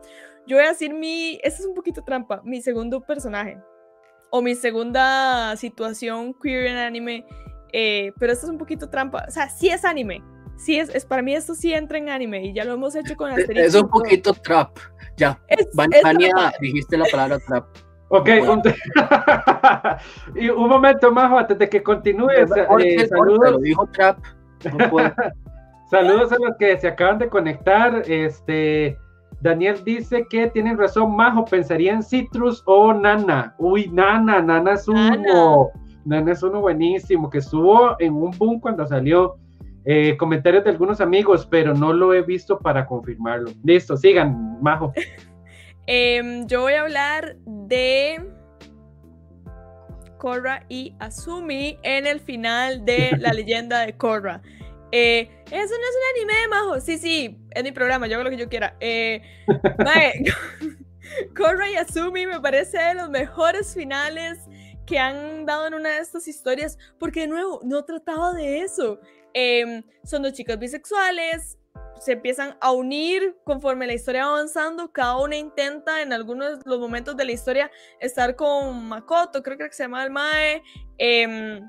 yo 0.48 0.58
voy 0.58 0.66
a 0.66 0.70
decir 0.70 0.94
mi, 0.94 1.40
este 1.44 1.62
es 1.62 1.66
un 1.66 1.76
poquito 1.76 2.04
trampa, 2.04 2.42
mi 2.44 2.62
segundo 2.62 3.02
personaje 3.02 3.60
o 4.32 4.42
mi 4.42 4.56
segunda 4.56 5.56
situación 5.58 6.34
queer 6.34 6.68
en 6.68 6.78
anime, 6.78 7.26
eh, 7.74 8.12
pero 8.20 8.34
esto 8.34 8.46
es 8.48 8.52
un 8.52 8.58
poquito 8.58 8.90
trampa, 8.90 9.26
o 9.28 9.32
sea, 9.32 9.50
sí 9.50 9.70
es 9.70 9.86
anime, 9.86 10.24
sí, 10.58 10.80
es, 10.80 10.90
es, 10.90 11.06
para 11.06 11.22
mí 11.22 11.36
esto 11.36 11.56
sí 11.56 11.74
entra 11.74 11.98
en 11.98 12.10
anime 12.10 12.46
y 12.46 12.54
ya 12.54 12.66
lo 12.66 12.74
hemos 12.74 12.96
hecho 12.96 13.16
con 13.16 13.30
la 13.30 13.36
serie. 13.36 13.66
Es 13.66 13.76
un 13.76 13.90
poquito 13.90 14.34
trap, 14.34 14.78
ya. 15.18 15.40
Vania, 15.74 16.54
dijiste 16.60 16.98
la 16.98 17.06
palabra 17.12 17.40
trap. 17.40 17.89
Ok, 18.10 18.30
un, 18.42 18.62
y 20.36 20.50
un 20.50 20.68
momento 20.68 21.12
más 21.12 21.32
antes 21.32 21.60
de 21.60 21.70
que 21.70 21.84
continúe. 21.84 22.30
Eh, 22.32 23.08
saludos. 23.08 23.62
dijo 23.62 23.88
trap. 23.88 24.18
saludos 25.92 26.32
a 26.32 26.38
los 26.40 26.58
que 26.58 26.78
se 26.80 26.88
acaban 26.88 27.20
de 27.20 27.30
conectar. 27.30 28.02
Este, 28.08 28.98
Daniel 29.42 29.82
dice 29.86 30.26
que 30.28 30.48
tienen 30.48 30.78
razón, 30.78 31.16
Majo, 31.16 31.46
pensaría 31.46 31.94
en 31.94 32.02
Citrus 32.02 32.64
o 32.66 32.94
Nana. 32.94 33.54
Uy, 33.60 33.90
Nana, 33.90 34.42
Nana 34.42 34.74
es 34.74 34.88
uno. 34.88 35.70
Nana 36.04 36.32
es 36.32 36.42
uno 36.42 36.62
buenísimo, 36.62 37.30
que 37.30 37.38
estuvo 37.38 37.96
en 38.00 38.14
un 38.14 38.32
boom 38.38 38.60
cuando 38.60 38.88
salió. 38.88 39.38
Eh, 39.86 40.18
comentarios 40.18 40.64
de 40.64 40.72
algunos 40.72 41.00
amigos, 41.00 41.48
pero 41.50 41.74
no 41.74 41.94
lo 41.94 42.14
he 42.14 42.22
visto 42.22 42.58
para 42.60 42.86
confirmarlo. 42.86 43.52
Listo, 43.64 43.96
sigan, 43.96 44.58
Majo. 44.62 44.92
Em, 45.92 46.46
yo 46.46 46.62
voy 46.62 46.74
a 46.74 46.82
hablar 46.82 47.36
de 47.48 48.24
Korra 50.20 50.64
y 50.70 50.94
Asumi 51.00 51.80
en 51.82 52.06
el 52.06 52.20
final 52.20 52.86
de 52.86 53.10
la 53.20 53.34
leyenda 53.34 53.80
de 53.88 53.98
Korra. 53.98 54.40
Eh, 54.92 55.28
eso 55.48 55.56
no 55.56 55.62
es 55.64 55.66
un 55.66 56.28
anime, 56.30 56.48
Majo. 56.48 56.80
Sí, 56.80 57.00
sí, 57.00 57.40
es 57.50 57.64
mi 57.64 57.72
programa, 57.72 58.06
yo 58.06 58.18
hago 58.18 58.26
lo 58.26 58.30
que 58.30 58.38
yo 58.38 58.48
quiera. 58.50 58.78
Eh, 58.80 59.24
Korra 61.36 61.68
y 61.72 61.76
Asumi 61.76 62.28
me 62.28 62.40
parece 62.40 62.78
de 62.78 62.94
los 62.94 63.10
mejores 63.10 63.74
finales 63.74 64.38
que 64.86 65.00
han 65.00 65.48
dado 65.48 65.66
en 65.66 65.74
una 65.74 65.90
de 65.90 66.02
estas 66.02 66.28
historias, 66.28 66.78
porque 67.00 67.22
de 67.22 67.28
nuevo, 67.30 67.62
no 67.64 67.84
trataba 67.84 68.34
de 68.34 68.60
eso. 68.60 69.00
Em, 69.34 69.82
son 70.04 70.22
dos 70.22 70.34
chicas 70.34 70.60
bisexuales, 70.60 71.59
se 72.00 72.14
empiezan 72.14 72.58
a 72.62 72.72
unir 72.72 73.38
conforme 73.44 73.88
la 73.88 73.94
historia 73.94 74.26
va 74.26 74.32
avanzando. 74.32 74.92
Cada 74.92 75.18
una 75.18 75.36
intenta 75.36 76.02
en 76.02 76.14
algunos 76.14 76.60
los 76.66 76.80
momentos 76.80 77.16
de 77.16 77.26
la 77.26 77.32
historia 77.32 77.72
estar 78.00 78.36
con 78.36 78.88
Makoto, 78.88 79.44
creo 79.44 79.58
que 79.58 79.72
se 79.72 79.84
llama 79.84 80.04
el 80.04 80.12
Mae. 80.12 80.64
Em, 80.98 81.62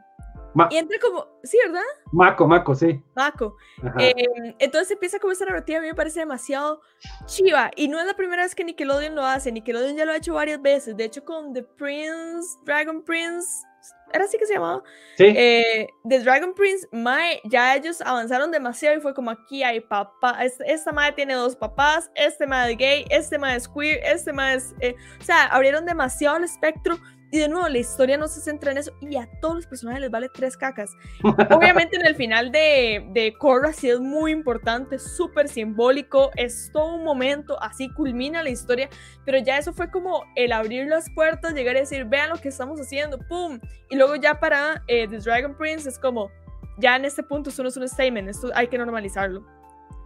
y 0.70 0.76
entra 0.76 0.98
como, 0.98 1.26
sí, 1.44 1.58
¿verdad? 1.64 1.82
Mako, 2.12 2.46
Mako, 2.46 2.74
sí. 2.74 3.00
Mako. 3.14 3.56
Em, 3.98 4.54
entonces 4.58 4.90
empieza 4.90 5.18
como 5.18 5.32
esta 5.32 5.44
narrativa, 5.44 5.78
a 5.78 5.82
mí 5.82 5.88
me 5.88 5.94
parece 5.94 6.20
demasiado 6.20 6.80
chiva. 7.26 7.70
Y 7.76 7.88
no 7.88 8.00
es 8.00 8.06
la 8.06 8.14
primera 8.14 8.42
vez 8.42 8.54
que 8.54 8.64
Nickelodeon 8.64 9.14
lo 9.14 9.24
hace, 9.24 9.52
Nickelodeon 9.52 9.96
ya 9.96 10.04
lo 10.04 10.12
ha 10.12 10.16
hecho 10.16 10.34
varias 10.34 10.60
veces. 10.60 10.96
De 10.96 11.04
hecho, 11.04 11.24
con 11.24 11.52
The 11.52 11.62
Prince, 11.62 12.58
Dragon 12.64 13.02
Prince, 13.02 13.64
era 14.12 14.24
así 14.24 14.38
que 14.38 14.46
se 14.46 14.54
llamaba. 14.54 14.82
Sí. 15.16 15.32
Eh, 15.36 15.88
The 16.08 16.20
Dragon 16.20 16.54
Prince, 16.54 16.88
Mae, 16.92 17.40
ya 17.44 17.76
ellos 17.76 18.00
avanzaron 18.00 18.50
demasiado 18.50 18.96
y 18.96 19.00
fue 19.00 19.14
como 19.14 19.30
aquí 19.30 19.62
hay 19.62 19.80
papá, 19.80 20.38
esta 20.44 20.92
Mae 20.92 21.12
tiene 21.12 21.34
dos 21.34 21.56
papás, 21.56 22.10
este 22.14 22.46
Mae 22.46 22.72
es 22.72 22.78
gay, 22.78 23.04
este 23.10 23.38
Mae 23.38 23.56
es 23.56 23.68
queer, 23.68 24.00
este 24.04 24.32
Mae 24.32 24.56
es... 24.56 24.74
Eh, 24.80 24.94
o 25.20 25.24
sea, 25.24 25.46
abrieron 25.46 25.86
demasiado 25.86 26.36
el 26.36 26.44
espectro 26.44 26.98
y 27.32 27.38
de 27.38 27.48
nuevo, 27.48 27.68
la 27.68 27.78
historia 27.78 28.16
no 28.16 28.26
se 28.26 28.40
centra 28.40 28.72
en 28.72 28.78
eso 28.78 28.92
y 29.00 29.16
a 29.16 29.28
todos 29.40 29.54
los 29.54 29.66
personajes 29.66 30.00
les 30.00 30.10
vale 30.10 30.28
tres 30.28 30.56
cacas. 30.56 30.90
Obviamente 31.50 31.96
en 31.96 32.04
el 32.04 32.16
final 32.16 32.50
de, 32.50 33.06
de 33.12 33.34
Korra 33.34 33.72
sí 33.72 33.88
es 33.88 34.00
muy 34.00 34.32
importante, 34.32 34.98
súper 34.98 35.48
simbólico, 35.48 36.30
es 36.36 36.70
todo 36.72 36.94
un 36.94 37.04
momento, 37.04 37.60
así 37.62 37.88
culmina 37.94 38.42
la 38.42 38.50
historia, 38.50 38.88
pero 39.24 39.38
ya 39.38 39.58
eso 39.58 39.72
fue 39.72 39.90
como 39.90 40.24
el 40.34 40.50
abrir 40.52 40.88
las 40.88 41.08
puertas, 41.10 41.54
llegar 41.54 41.76
a 41.76 41.80
decir, 41.80 42.04
vean 42.04 42.30
lo 42.30 42.36
que 42.36 42.48
estamos 42.48 42.80
haciendo, 42.80 43.18
¡pum! 43.28 43.60
Y 43.90 43.96
luego 43.96 44.16
ya 44.16 44.40
para 44.40 44.82
eh, 44.88 45.06
The 45.08 45.18
Dragon 45.18 45.56
Prince 45.56 45.88
es 45.88 45.98
como, 45.98 46.30
ya 46.78 46.96
en 46.96 47.04
este 47.04 47.22
punto 47.22 47.50
esto 47.50 47.62
no 47.62 47.68
es 47.68 47.76
un 47.76 47.88
statement, 47.88 48.28
esto 48.28 48.50
hay 48.54 48.66
que 48.66 48.78
normalizarlo. 48.78 49.46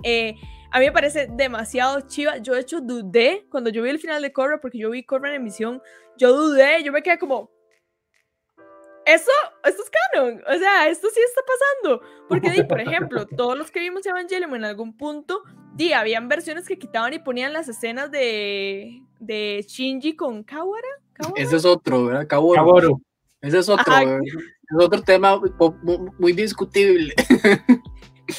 Eh, 0.02 0.34
a 0.74 0.80
mí 0.80 0.86
me 0.86 0.92
parece 0.92 1.28
demasiado 1.30 2.00
chiva. 2.00 2.38
Yo, 2.38 2.54
de 2.54 2.60
hecho, 2.62 2.80
dudé 2.80 3.46
cuando 3.48 3.70
yo 3.70 3.80
vi 3.84 3.90
el 3.90 4.00
final 4.00 4.20
de 4.20 4.32
Korra, 4.32 4.60
porque 4.60 4.76
yo 4.76 4.90
vi 4.90 5.04
Korra 5.04 5.28
en 5.28 5.36
emisión. 5.36 5.80
Yo 6.18 6.36
dudé, 6.36 6.82
yo 6.82 6.90
me 6.90 7.00
quedé 7.00 7.16
como. 7.16 7.48
Eso, 9.06 9.30
esto 9.62 9.82
es 9.84 9.90
canon. 10.12 10.42
O 10.48 10.58
sea, 10.58 10.88
esto 10.88 11.06
sí 11.14 11.20
está 11.24 11.42
pasando. 11.46 12.02
Porque, 12.28 12.50
di, 12.50 12.64
por 12.64 12.80
ejemplo, 12.80 13.24
todos 13.36 13.56
los 13.56 13.70
que 13.70 13.78
vimos 13.78 14.04
Evangelion 14.04 14.52
en 14.56 14.64
algún 14.64 14.96
punto, 14.96 15.44
di, 15.76 15.92
habían 15.92 16.26
versiones 16.26 16.66
que 16.66 16.76
quitaban 16.76 17.14
y 17.14 17.20
ponían 17.20 17.52
las 17.52 17.68
escenas 17.68 18.10
de, 18.10 19.00
de 19.20 19.64
Shinji 19.68 20.16
con 20.16 20.42
Kawara. 20.42 20.88
Ese 21.36 21.54
es 21.54 21.64
otro, 21.64 22.06
¿verdad? 22.06 22.26
Kaworu. 22.26 23.00
Ese 23.40 23.60
es 23.60 23.68
otro, 23.68 23.94
es 23.94 24.76
otro 24.76 25.02
tema 25.02 25.40
muy 26.18 26.32
discutible. 26.32 27.14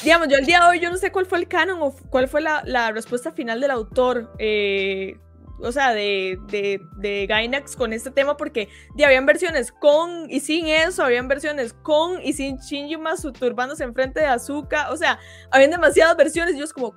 digamos, 0.03 0.27
yo 0.27 0.37
el 0.37 0.45
día 0.45 0.61
de 0.61 0.67
hoy 0.67 0.79
yo 0.79 0.89
no 0.89 0.97
sé 0.97 1.11
cuál 1.11 1.25
fue 1.25 1.37
el 1.39 1.47
canon 1.47 1.79
o 1.81 1.95
cuál 2.09 2.27
fue 2.27 2.41
la, 2.41 2.63
la 2.65 2.91
respuesta 2.91 3.31
final 3.31 3.61
del 3.61 3.71
autor. 3.71 4.33
Eh, 4.39 5.17
o 5.59 5.71
sea, 5.71 5.93
de, 5.93 6.39
de, 6.47 6.81
de 6.97 7.27
Gainax 7.27 7.75
con 7.75 7.93
este 7.93 8.11
tema, 8.11 8.37
porque 8.37 8.69
ya 8.95 9.07
habían 9.07 9.25
versiones 9.25 9.71
con 9.71 10.29
y 10.29 10.39
sin 10.39 10.67
eso, 10.67 11.03
habían 11.03 11.27
versiones 11.27 11.73
con 11.73 12.21
y 12.21 12.33
sin 12.33 12.57
Shinji 12.57 12.97
masturbándose 12.97 13.83
enfrente 13.83 14.19
de 14.19 14.27
Azuka, 14.27 14.91
o 14.91 14.97
sea, 14.97 15.19
habían 15.51 15.71
demasiadas 15.71 16.17
versiones, 16.17 16.55
y 16.55 16.59
yo 16.59 16.65
es 16.65 16.73
como, 16.73 16.95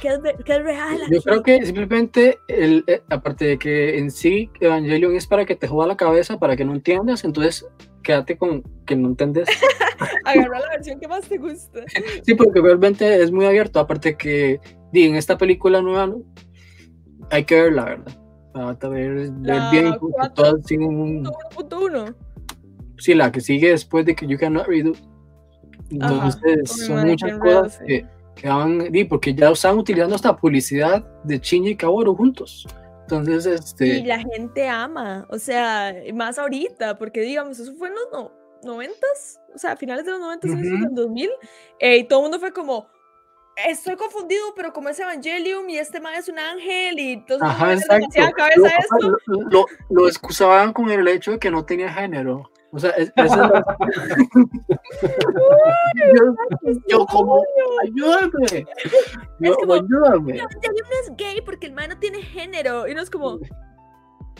¿qué 0.00 0.08
es, 0.08 0.20
qué 0.44 0.52
es 0.52 0.62
real? 0.62 0.98
Yo 1.10 1.22
creo 1.22 1.42
que 1.42 1.64
simplemente, 1.64 2.38
el, 2.48 2.84
eh, 2.86 3.02
aparte 3.10 3.44
de 3.44 3.58
que 3.58 3.98
en 3.98 4.10
sí 4.10 4.50
Evangelion 4.60 5.14
es 5.14 5.26
para 5.26 5.44
que 5.44 5.56
te 5.56 5.68
joda 5.68 5.86
la 5.86 5.96
cabeza, 5.96 6.38
para 6.38 6.56
que 6.56 6.64
no 6.64 6.74
entiendas, 6.74 7.24
entonces 7.24 7.66
quédate 8.02 8.36
con 8.36 8.62
que 8.86 8.96
no 8.96 9.08
entiendes. 9.08 9.48
Agarra 10.24 10.60
la 10.60 10.68
versión 10.70 10.98
que 10.98 11.08
más 11.08 11.28
te 11.28 11.38
gusta. 11.38 11.80
Sí, 12.24 12.34
porque 12.34 12.60
realmente 12.60 13.22
es 13.22 13.30
muy 13.30 13.44
abierto. 13.44 13.80
Aparte 13.80 14.16
que 14.16 14.60
en 14.92 15.14
esta 15.14 15.36
película 15.38 15.82
nueva 15.82 16.14
hay 17.30 17.44
que 17.44 17.62
ver 17.62 17.72
la 17.72 17.84
verdad. 17.84 18.12
Para 18.52 18.88
ver, 18.88 19.30
ver 19.30 19.62
bien 19.70 19.94
todas 20.34 20.54
un... 20.72 21.24
1.1. 21.24 22.14
Sí, 22.98 23.14
la 23.14 23.30
que 23.30 23.40
sigue 23.40 23.70
después 23.70 24.04
de 24.04 24.14
que 24.14 24.26
You 24.26 24.36
Cannot 24.38 24.66
Redo. 24.66 24.92
Entonces 25.90 26.70
son 26.70 27.06
muchas 27.06 27.38
cosas 27.38 27.80
que, 27.86 28.04
que 28.34 28.48
van, 28.48 28.90
di, 28.90 29.04
porque 29.04 29.34
ya 29.34 29.50
están 29.50 29.78
utilizando 29.78 30.16
esta 30.16 30.36
publicidad 30.36 31.04
de 31.24 31.38
Shinji 31.38 31.70
y 31.70 31.76
Kaworu 31.76 32.14
juntos. 32.14 32.66
Entonces, 33.02 33.46
este... 33.46 33.86
Y 33.86 34.04
la 34.04 34.18
gente 34.20 34.68
ama, 34.68 35.26
o 35.30 35.38
sea, 35.38 35.94
más 36.14 36.38
ahorita, 36.38 36.96
porque 36.96 37.22
digamos, 37.22 37.58
eso 37.58 37.74
fue 37.74 37.88
en 37.88 37.94
los 37.94 38.08
no, 38.12 38.32
90 38.62 38.94
o 39.54 39.58
sea, 39.58 39.76
finales 39.76 40.04
de 40.04 40.12
los 40.12 40.20
90, 40.20 40.46
uh 40.46 40.50
-huh. 40.50 40.86
en 40.86 40.94
2000, 40.94 41.30
eh, 41.80 41.98
y 41.98 42.04
todo 42.04 42.20
el 42.20 42.22
mundo 42.24 42.38
fue 42.38 42.52
como, 42.52 42.86
estoy 43.68 43.96
confundido, 43.96 44.54
pero 44.54 44.72
como 44.72 44.88
es 44.88 44.98
Evangelium 44.98 45.68
y 45.68 45.78
este 45.78 46.00
man 46.00 46.14
es 46.14 46.28
un 46.28 46.38
ángel 46.38 46.98
y 46.98 47.12
entonces 47.12 47.48
Ajá, 47.48 47.74
exacto. 47.74 48.08
Cabeza 48.36 48.60
lo, 48.60 48.66
esto. 48.66 49.18
Lo, 49.50 49.66
lo, 49.90 50.08
excusaban 50.08 50.72
con 50.72 50.90
el 50.90 51.06
hecho 51.08 51.32
de 51.32 51.38
que 51.38 51.50
no 51.50 51.64
tenía 51.64 51.92
género. 51.92 52.50
O 52.72 52.78
sea, 52.78 52.90
es, 52.90 53.12
es 53.16 53.32
yo, 56.14 56.34
yo, 56.88 57.06
como, 57.06 57.44
ayúdame. 57.82 58.64
Yo, 59.40 59.52
es 59.52 59.56
como, 59.56 59.74
ayúdame. 59.74 60.36
Evangelium 60.36 60.88
no 60.88 61.00
es 61.02 61.16
gay 61.16 61.40
porque 61.40 61.66
el 61.66 61.72
man 61.72 61.88
no 61.90 61.98
tiene 61.98 62.22
género. 62.22 62.86
Y 62.86 62.94
no 62.94 63.02
es 63.02 63.10
como, 63.10 63.40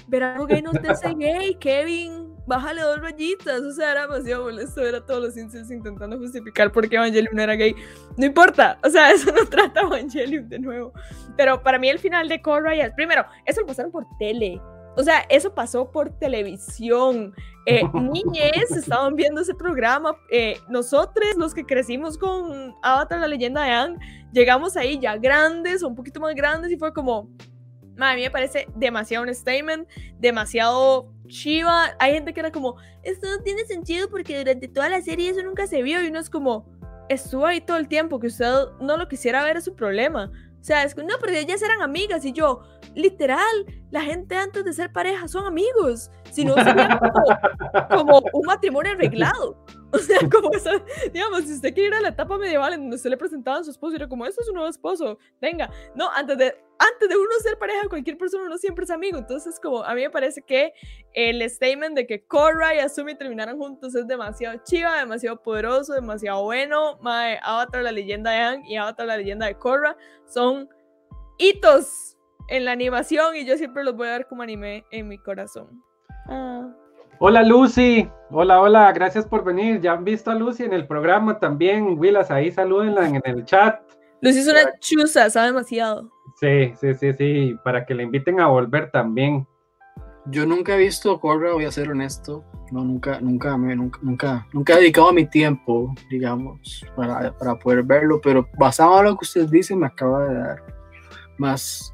ver 0.06 0.22
algo 0.22 0.46
gay 0.46 0.62
no 0.62 0.70
te 0.72 0.88
hace 0.88 1.12
gay, 1.18 1.56
Kevin 1.56 2.30
bájale 2.50 2.82
dos 2.82 3.00
rayitas, 3.00 3.60
o 3.60 3.70
sea, 3.70 3.92
era 3.92 4.02
demasiado 4.02 4.42
molesto 4.42 4.80
ver 4.80 4.96
a 4.96 5.06
todos 5.06 5.22
los 5.22 5.36
incels 5.36 5.70
intentando 5.70 6.18
justificar 6.18 6.72
por 6.72 6.88
qué 6.88 6.96
Evangelion 6.96 7.36
no 7.36 7.42
era 7.42 7.54
gay. 7.54 7.76
No 8.16 8.26
importa, 8.26 8.76
o 8.82 8.90
sea, 8.90 9.10
eso 9.12 9.32
no 9.32 9.46
trata 9.46 9.82
Evangelion 9.82 10.48
de 10.48 10.58
nuevo. 10.58 10.92
Pero 11.36 11.62
para 11.62 11.78
mí 11.78 11.88
el 11.88 12.00
final 12.00 12.28
de 12.28 12.42
Korra 12.42 12.74
es, 12.74 12.92
primero, 12.94 13.24
eso 13.46 13.60
lo 13.60 13.68
pasaron 13.68 13.92
por 13.92 14.04
tele. 14.18 14.60
O 14.96 15.02
sea, 15.04 15.20
eso 15.28 15.54
pasó 15.54 15.92
por 15.92 16.10
televisión. 16.18 17.32
Eh, 17.66 17.82
niñez 17.94 18.72
estaban 18.72 19.14
viendo 19.14 19.42
ese 19.42 19.54
programa. 19.54 20.16
Eh, 20.28 20.58
nosotros, 20.68 21.36
los 21.36 21.54
que 21.54 21.64
crecimos 21.64 22.18
con 22.18 22.74
Avatar, 22.82 23.20
la 23.20 23.28
leyenda 23.28 23.62
de 23.62 23.70
Aang, 23.70 23.98
llegamos 24.32 24.76
ahí 24.76 24.98
ya 24.98 25.16
grandes 25.16 25.84
o 25.84 25.88
un 25.88 25.94
poquito 25.94 26.18
más 26.18 26.34
grandes 26.34 26.72
y 26.72 26.76
fue 26.76 26.92
como, 26.92 27.30
a 28.02 28.14
mí 28.14 28.22
me 28.22 28.30
parece 28.30 28.66
demasiado 28.74 29.24
un 29.24 29.34
statement, 29.34 29.88
demasiado 30.18 31.12
chiva. 31.26 31.90
Hay 31.98 32.12
gente 32.12 32.32
que 32.32 32.40
era 32.40 32.50
como, 32.50 32.76
esto 33.02 33.28
no 33.28 33.42
tiene 33.42 33.64
sentido 33.64 34.08
porque 34.08 34.38
durante 34.38 34.68
toda 34.68 34.88
la 34.88 35.00
serie 35.00 35.30
eso 35.30 35.42
nunca 35.42 35.66
se 35.66 35.82
vio 35.82 36.02
y 36.02 36.08
uno 36.08 36.18
es 36.18 36.30
como, 36.30 36.66
estuvo 37.08 37.46
ahí 37.46 37.60
todo 37.60 37.76
el 37.76 37.88
tiempo, 37.88 38.20
que 38.20 38.28
usted 38.28 38.52
no 38.80 38.96
lo 38.96 39.08
quisiera 39.08 39.44
ver 39.44 39.56
es 39.56 39.64
su 39.64 39.74
problema. 39.74 40.30
O 40.60 40.64
sea, 40.64 40.84
es 40.84 40.94
que 40.94 41.02
no, 41.02 41.14
porque 41.18 41.40
ellas 41.40 41.62
eran 41.62 41.80
amigas 41.80 42.24
y 42.24 42.32
yo, 42.32 42.62
literal, 42.94 43.66
la 43.90 44.02
gente 44.02 44.36
antes 44.36 44.64
de 44.64 44.72
ser 44.72 44.92
pareja 44.92 45.26
son 45.26 45.46
amigos. 45.46 46.10
Si 46.30 46.44
no, 46.44 46.54
sería 46.54 46.98
como, 46.98 48.20
como 48.20 48.22
un 48.32 48.46
matrimonio 48.46 48.92
arreglado. 48.92 49.56
O 49.92 49.98
sea, 49.98 50.18
como 50.32 50.52
eso, 50.52 50.70
digamos, 51.12 51.44
si 51.44 51.54
usted 51.54 51.74
quiere 51.74 51.88
ir 51.88 51.94
a 51.94 52.00
la 52.00 52.08
etapa 52.08 52.38
medieval 52.38 52.72
en 52.72 52.80
donde 52.82 52.96
usted 52.96 53.10
le 53.10 53.16
presentaba 53.16 53.58
a 53.58 53.64
su 53.64 53.70
esposo 53.70 53.94
y 53.94 53.96
era 53.96 54.08
como, 54.08 54.24
esto 54.26 54.42
es 54.42 54.48
un 54.48 54.54
nuevo 54.54 54.70
esposo, 54.70 55.18
venga. 55.40 55.70
No, 55.94 56.08
antes 56.10 56.38
de, 56.38 56.56
antes 56.78 57.08
de 57.08 57.16
uno 57.16 57.28
ser 57.42 57.58
pareja 57.58 57.88
cualquier 57.88 58.16
persona, 58.16 58.44
uno 58.44 58.58
siempre 58.58 58.84
es 58.84 58.90
amigo. 58.90 59.18
Entonces, 59.18 59.58
como 59.60 59.82
a 59.82 59.94
mí 59.94 60.02
me 60.02 60.10
parece 60.10 60.42
que 60.42 60.72
el 61.12 61.48
statement 61.50 61.96
de 61.96 62.06
que 62.06 62.24
Korra 62.24 62.74
y 62.74 62.78
Asumi 62.78 63.14
terminaron 63.16 63.58
juntos 63.58 63.94
es 63.94 64.06
demasiado 64.06 64.60
chiva, 64.64 64.98
demasiado 64.98 65.42
poderoso, 65.42 65.94
demasiado 65.94 66.42
bueno. 66.44 66.98
My 67.02 67.38
Avatar, 67.42 67.82
la 67.82 67.92
leyenda 67.92 68.30
de 68.30 68.38
Aang 68.38 68.66
y 68.66 68.76
Avatar, 68.76 69.06
la 69.06 69.16
leyenda 69.16 69.46
de 69.46 69.56
Korra 69.56 69.96
son 70.26 70.68
hitos 71.38 72.16
en 72.48 72.64
la 72.64 72.72
animación 72.72 73.36
y 73.36 73.44
yo 73.44 73.56
siempre 73.56 73.84
los 73.84 73.96
voy 73.96 74.08
a 74.08 74.12
ver 74.12 74.26
como 74.26 74.42
anime 74.42 74.84
en 74.90 75.08
mi 75.08 75.18
corazón. 75.18 75.82
Ah. 76.30 76.68
Hola 77.18 77.42
Lucy, 77.42 78.08
hola, 78.30 78.60
hola, 78.60 78.92
gracias 78.92 79.26
por 79.26 79.44
venir. 79.44 79.80
Ya 79.80 79.92
han 79.92 80.04
visto 80.04 80.30
a 80.30 80.34
Lucy 80.34 80.64
en 80.64 80.72
el 80.72 80.86
programa 80.86 81.38
también. 81.38 81.98
Willas, 81.98 82.30
ahí 82.30 82.50
salúdenla 82.50 83.06
en 83.06 83.20
el 83.24 83.44
chat. 83.44 83.80
Lucy 84.22 84.38
es 84.38 84.48
una 84.48 84.78
chusa, 84.78 85.28
sabe 85.28 85.48
demasiado. 85.48 86.10
Sí, 86.40 86.72
sí, 86.80 86.94
sí, 86.94 87.12
sí, 87.12 87.58
para 87.64 87.84
que 87.84 87.94
le 87.94 88.04
inviten 88.04 88.40
a 88.40 88.46
volver 88.46 88.90
también. 88.90 89.46
Yo 90.26 90.46
nunca 90.46 90.74
he 90.74 90.78
visto 90.78 91.18
Corra, 91.20 91.52
voy 91.52 91.64
a 91.64 91.72
ser 91.72 91.90
honesto. 91.90 92.44
No, 92.70 92.84
nunca, 92.84 93.20
nunca, 93.20 93.56
me, 93.56 93.74
nunca, 93.74 93.98
nunca, 94.00 94.46
nunca 94.52 94.74
he 94.74 94.80
dedicado 94.80 95.12
mi 95.12 95.26
tiempo, 95.26 95.92
digamos, 96.08 96.86
para, 96.94 97.36
para 97.36 97.58
poder 97.58 97.82
verlo, 97.82 98.20
pero 98.22 98.48
basado 98.56 99.00
en 99.00 99.06
lo 99.06 99.16
que 99.16 99.24
usted 99.24 99.48
dice, 99.48 99.74
me 99.74 99.86
acaba 99.86 100.24
de 100.28 100.34
dar 100.34 100.62
más, 101.36 101.92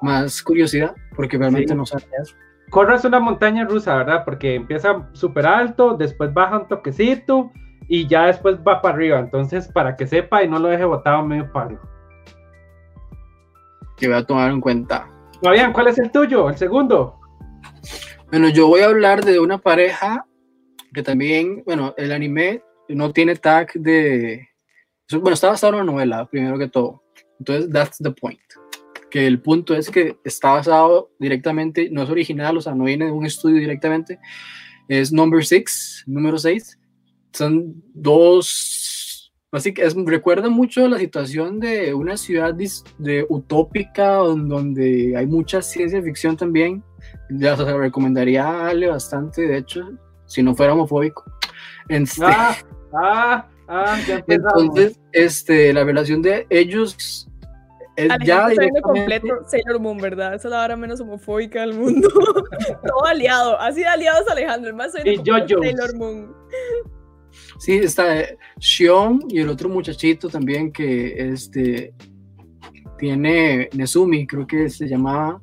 más 0.00 0.40
curiosidad, 0.40 0.94
porque 1.16 1.36
realmente 1.36 1.74
no 1.74 1.84
sabía 1.84 2.06
eso. 2.22 2.36
Corra 2.70 2.96
es 2.96 3.04
una 3.04 3.20
montaña 3.20 3.64
rusa, 3.64 3.96
¿verdad? 3.96 4.24
Porque 4.24 4.54
empieza 4.54 5.08
súper 5.12 5.46
alto, 5.46 5.96
después 5.96 6.32
baja 6.32 6.58
un 6.58 6.68
toquecito 6.68 7.52
y 7.88 8.06
ya 8.08 8.26
después 8.26 8.56
va 8.66 8.80
para 8.82 8.94
arriba. 8.94 9.18
Entonces, 9.18 9.68
para 9.68 9.96
que 9.96 10.06
sepa 10.06 10.42
y 10.42 10.48
no 10.48 10.58
lo 10.58 10.68
deje 10.68 10.84
botado 10.84 11.24
medio 11.24 11.50
palo. 11.52 11.78
Que 13.96 14.08
voy 14.08 14.16
a 14.16 14.24
tomar 14.24 14.50
en 14.50 14.60
cuenta. 14.60 15.08
Fabián, 15.42 15.72
¿cuál 15.72 15.88
es 15.88 15.98
el 15.98 16.10
tuyo? 16.10 16.48
El 16.48 16.56
segundo. 16.56 17.20
Bueno, 18.30 18.48
yo 18.48 18.66
voy 18.66 18.80
a 18.80 18.86
hablar 18.86 19.24
de 19.24 19.38
una 19.38 19.58
pareja 19.58 20.26
que 20.92 21.02
también, 21.02 21.62
bueno, 21.64 21.94
el 21.96 22.12
anime 22.12 22.62
no 22.88 23.12
tiene 23.12 23.36
tag 23.36 23.72
de. 23.74 24.48
Bueno, 25.12 25.34
está 25.34 25.48
basado 25.48 25.74
en 25.74 25.82
una 25.82 25.92
novela, 25.92 26.26
primero 26.26 26.58
que 26.58 26.68
todo. 26.68 27.02
Entonces, 27.38 27.70
that's 27.70 27.98
the 27.98 28.10
point 28.10 28.40
que 29.14 29.28
el 29.28 29.40
punto 29.40 29.76
es 29.76 29.90
que 29.90 30.18
está 30.24 30.50
basado 30.50 31.12
directamente, 31.20 31.88
no 31.88 32.02
es 32.02 32.10
original, 32.10 32.56
o 32.56 32.60
sea, 32.60 32.74
no 32.74 32.82
viene 32.82 33.04
de 33.04 33.12
un 33.12 33.24
estudio 33.24 33.60
directamente, 33.60 34.18
es 34.88 35.12
Number 35.12 35.46
Six, 35.46 36.02
número 36.08 36.36
6. 36.36 36.80
Son 37.32 37.80
dos, 37.94 39.32
así 39.52 39.72
que 39.72 39.84
es, 39.84 39.94
recuerda 39.94 40.48
mucho 40.48 40.88
la 40.88 40.98
situación 40.98 41.60
de 41.60 41.94
una 41.94 42.16
ciudad 42.16 42.54
de 42.54 43.24
utópica 43.28 44.14
donde 44.16 45.14
hay 45.16 45.26
mucha 45.26 45.62
ciencia 45.62 46.02
ficción 46.02 46.36
también. 46.36 46.82
Ya 47.30 47.56
se 47.56 47.72
recomendaría 47.72 48.44
a 48.44 48.70
Ale 48.70 48.88
bastante, 48.88 49.42
de 49.42 49.58
hecho, 49.58 49.92
si 50.26 50.42
no 50.42 50.56
fuera 50.56 50.72
homofóbico. 50.72 51.22
Este, 51.88 52.24
ah, 52.24 52.56
ah, 53.00 53.48
ah, 53.68 54.00
ya 54.08 54.24
Entonces, 54.26 54.98
este, 55.12 55.72
la 55.72 55.84
relación 55.84 56.20
de 56.20 56.48
ellos 56.50 57.28
es 57.96 58.08
ya 58.24 58.48
completo 58.82 59.28
Sailor 59.46 59.80
Moon, 59.80 59.98
¿verdad? 59.98 60.34
Esa 60.34 60.48
es 60.48 60.52
la 60.52 60.64
hora 60.64 60.76
menos 60.76 61.00
homofóbica 61.00 61.60
del 61.60 61.74
mundo. 61.74 62.08
Todo 62.86 63.04
aliado. 63.06 63.58
Así 63.60 63.80
de 63.80 63.86
aliados 63.86 64.28
Alejandro, 64.28 64.70
el 64.70 64.76
más 64.76 64.92
Sailor 64.92 65.96
Moon. 65.96 66.34
Sí, 67.58 67.72
está 67.76 68.20
eh, 68.20 68.38
Shion 68.58 69.24
y 69.28 69.40
el 69.40 69.48
otro 69.48 69.68
muchachito 69.68 70.28
también 70.28 70.72
que 70.72 71.14
este 71.32 71.94
tiene 72.98 73.68
Nezumi, 73.72 74.26
creo 74.26 74.46
que 74.46 74.68
se 74.68 74.88
llamaba. 74.88 75.40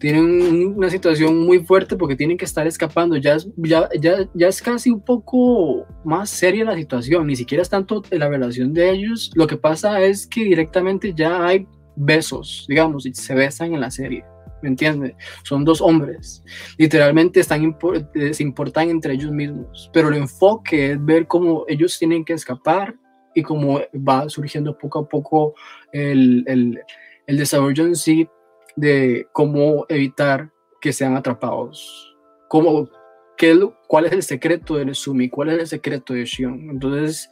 Tienen 0.00 0.74
una 0.76 0.90
situación 0.90 1.44
muy 1.44 1.58
fuerte 1.58 1.96
porque 1.96 2.14
tienen 2.14 2.36
que 2.36 2.44
estar 2.44 2.66
escapando. 2.66 3.16
Ya 3.16 3.34
es, 3.34 3.48
ya, 3.56 3.88
ya, 4.00 4.28
ya 4.32 4.48
es 4.48 4.62
casi 4.62 4.90
un 4.90 5.00
poco 5.00 5.84
más 6.04 6.30
seria 6.30 6.64
la 6.64 6.76
situación. 6.76 7.26
Ni 7.26 7.34
siquiera 7.34 7.62
es 7.62 7.68
tanto 7.68 8.02
la 8.10 8.28
relación 8.28 8.72
de 8.72 8.90
ellos. 8.90 9.32
Lo 9.34 9.48
que 9.48 9.56
pasa 9.56 10.00
es 10.00 10.26
que 10.26 10.44
directamente 10.44 11.12
ya 11.14 11.44
hay 11.44 11.66
besos, 11.98 12.66
digamos, 12.68 13.06
y 13.06 13.14
se 13.14 13.34
besan 13.34 13.74
en 13.74 13.80
la 13.80 13.90
serie. 13.90 14.24
¿Me 14.62 14.70
entiendes? 14.70 15.14
Son 15.44 15.64
dos 15.64 15.80
hombres. 15.80 16.42
Literalmente 16.76 17.40
están 17.40 17.76
eh, 18.14 18.34
se 18.34 18.42
importan 18.42 18.90
entre 18.90 19.14
ellos 19.14 19.30
mismos. 19.30 19.90
Pero 19.92 20.08
el 20.08 20.14
enfoque 20.16 20.92
es 20.92 21.04
ver 21.04 21.26
cómo 21.26 21.64
ellos 21.68 21.98
tienen 21.98 22.24
que 22.24 22.32
escapar 22.32 22.96
y 23.34 23.42
cómo 23.42 23.80
va 23.96 24.28
surgiendo 24.28 24.76
poco 24.76 25.00
a 25.00 25.08
poco 25.08 25.54
el, 25.92 26.44
el, 26.48 26.80
el 27.26 27.36
desarrollo 27.36 27.84
en 27.84 27.94
sí 27.94 28.28
de 28.74 29.28
cómo 29.32 29.86
evitar 29.88 30.50
que 30.80 30.92
sean 30.92 31.16
atrapados. 31.16 32.16
Cómo, 32.48 32.88
qué, 33.36 33.58
¿Cuál 33.86 34.06
es 34.06 34.12
el 34.12 34.22
secreto 34.22 34.76
de 34.76 34.94
Sumi? 34.94 35.28
¿Cuál 35.28 35.50
es 35.50 35.58
el 35.60 35.66
secreto 35.66 36.14
de 36.14 36.24
Shion? 36.24 36.70
Entonces, 36.70 37.30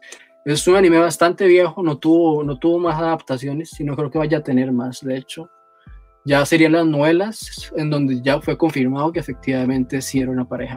es 0.53 0.69
un 0.69 0.77
anime 0.77 1.01
bastante 1.01 1.45
viejo, 1.47 1.83
no 1.83 1.99
tuvo, 1.99 2.45
no 2.45 2.57
tuvo 2.57 2.79
más 2.79 2.97
adaptaciones, 2.97 3.71
sino 3.71 3.97
creo 3.97 4.13
que 4.13 4.19
vaya 4.19 4.39
a 4.39 4.43
tener 4.43 4.71
más, 4.71 5.01
de 5.01 5.17
hecho. 5.17 5.51
Ya 6.25 6.47
serían 6.47 6.73
las 6.73 6.87
novelas, 6.87 7.73
en 7.77 7.91
donde 7.91 8.23
ya 8.23 8.41
fue 8.41 8.57
confirmado 8.57 9.11
que 9.11 9.19
efectivamente 9.19 10.01
sí 10.01 10.21
era 10.21 10.31
una 10.31 10.49
pareja. 10.49 10.77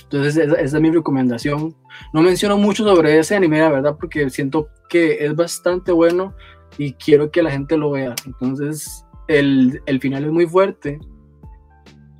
Entonces, 0.00 0.36
esa, 0.36 0.60
es 0.60 0.80
mi 0.80 0.92
recomendación. 0.92 1.74
No 2.12 2.22
menciono 2.22 2.56
mucho 2.56 2.84
sobre 2.84 3.18
ese 3.18 3.34
anime, 3.34 3.58
la 3.58 3.70
verdad, 3.70 3.96
porque 3.98 4.30
siento 4.30 4.68
que 4.88 5.24
es 5.24 5.34
bastante 5.34 5.90
bueno 5.90 6.32
y 6.78 6.92
quiero 6.92 7.32
que 7.32 7.42
la 7.42 7.50
gente 7.50 7.76
lo 7.76 7.90
vea. 7.90 8.14
Entonces, 8.26 9.04
el, 9.26 9.82
el 9.86 10.00
final 10.00 10.24
es 10.24 10.30
muy 10.30 10.46
fuerte. 10.46 11.00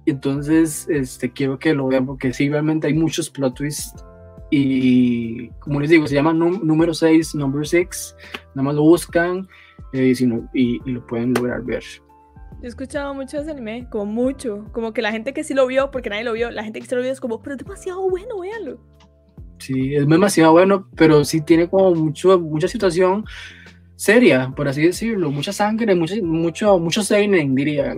Entonces, 0.06 0.88
este, 0.88 1.32
quiero 1.32 1.56
que 1.60 1.72
lo 1.72 1.86
vean 1.86 2.06
porque 2.06 2.32
sí, 2.32 2.48
realmente 2.48 2.88
hay 2.88 2.94
muchos 2.94 3.30
plot 3.30 3.54
twists 3.54 4.04
y 4.50 5.48
como 5.58 5.80
les 5.80 5.90
digo, 5.90 6.06
se 6.06 6.14
llama 6.14 6.32
número 6.32 6.94
6, 6.94 7.34
number 7.34 7.66
6. 7.66 8.16
Nada 8.54 8.66
más 8.66 8.74
lo 8.74 8.82
buscan 8.82 9.48
eh, 9.92 10.12
y, 10.52 10.80
y, 10.84 10.90
lo 10.90 11.06
pueden 11.06 11.34
lograr 11.34 11.62
ver. 11.64 11.82
Yo 11.82 12.62
he 12.62 12.68
escuchado 12.68 13.12
mucho 13.12 13.38
ese 13.38 13.50
anime, 13.50 13.86
como 13.90 14.06
mucho. 14.06 14.64
Como 14.72 14.92
que 14.92 15.02
la 15.02 15.12
gente 15.12 15.32
que 15.32 15.44
sí 15.44 15.54
lo 15.54 15.66
vio, 15.66 15.90
porque 15.90 16.10
nadie 16.10 16.24
lo 16.24 16.32
vio, 16.32 16.50
la 16.50 16.64
gente 16.64 16.80
que 16.80 16.86
sí 16.86 16.94
lo 16.94 17.02
vio 17.02 17.12
es 17.12 17.20
como, 17.20 17.42
pero 17.42 17.56
es 17.56 17.58
demasiado 17.62 18.08
bueno, 18.08 18.40
véanlo. 18.40 18.80
Sí, 19.58 19.94
es 19.94 20.06
demasiado 20.06 20.52
bueno, 20.52 20.88
pero 20.96 21.24
sí 21.24 21.40
tiene 21.40 21.68
como 21.68 21.94
mucho, 21.94 22.38
mucha 22.38 22.68
situación 22.68 23.24
seria, 23.96 24.52
por 24.54 24.68
así 24.68 24.82
decirlo, 24.82 25.30
mucha 25.30 25.52
sangre, 25.52 25.94
mucho, 25.94 26.14
mucho, 26.22 26.78
mucho 26.78 27.02
seinen, 27.02 27.54
diría. 27.54 27.94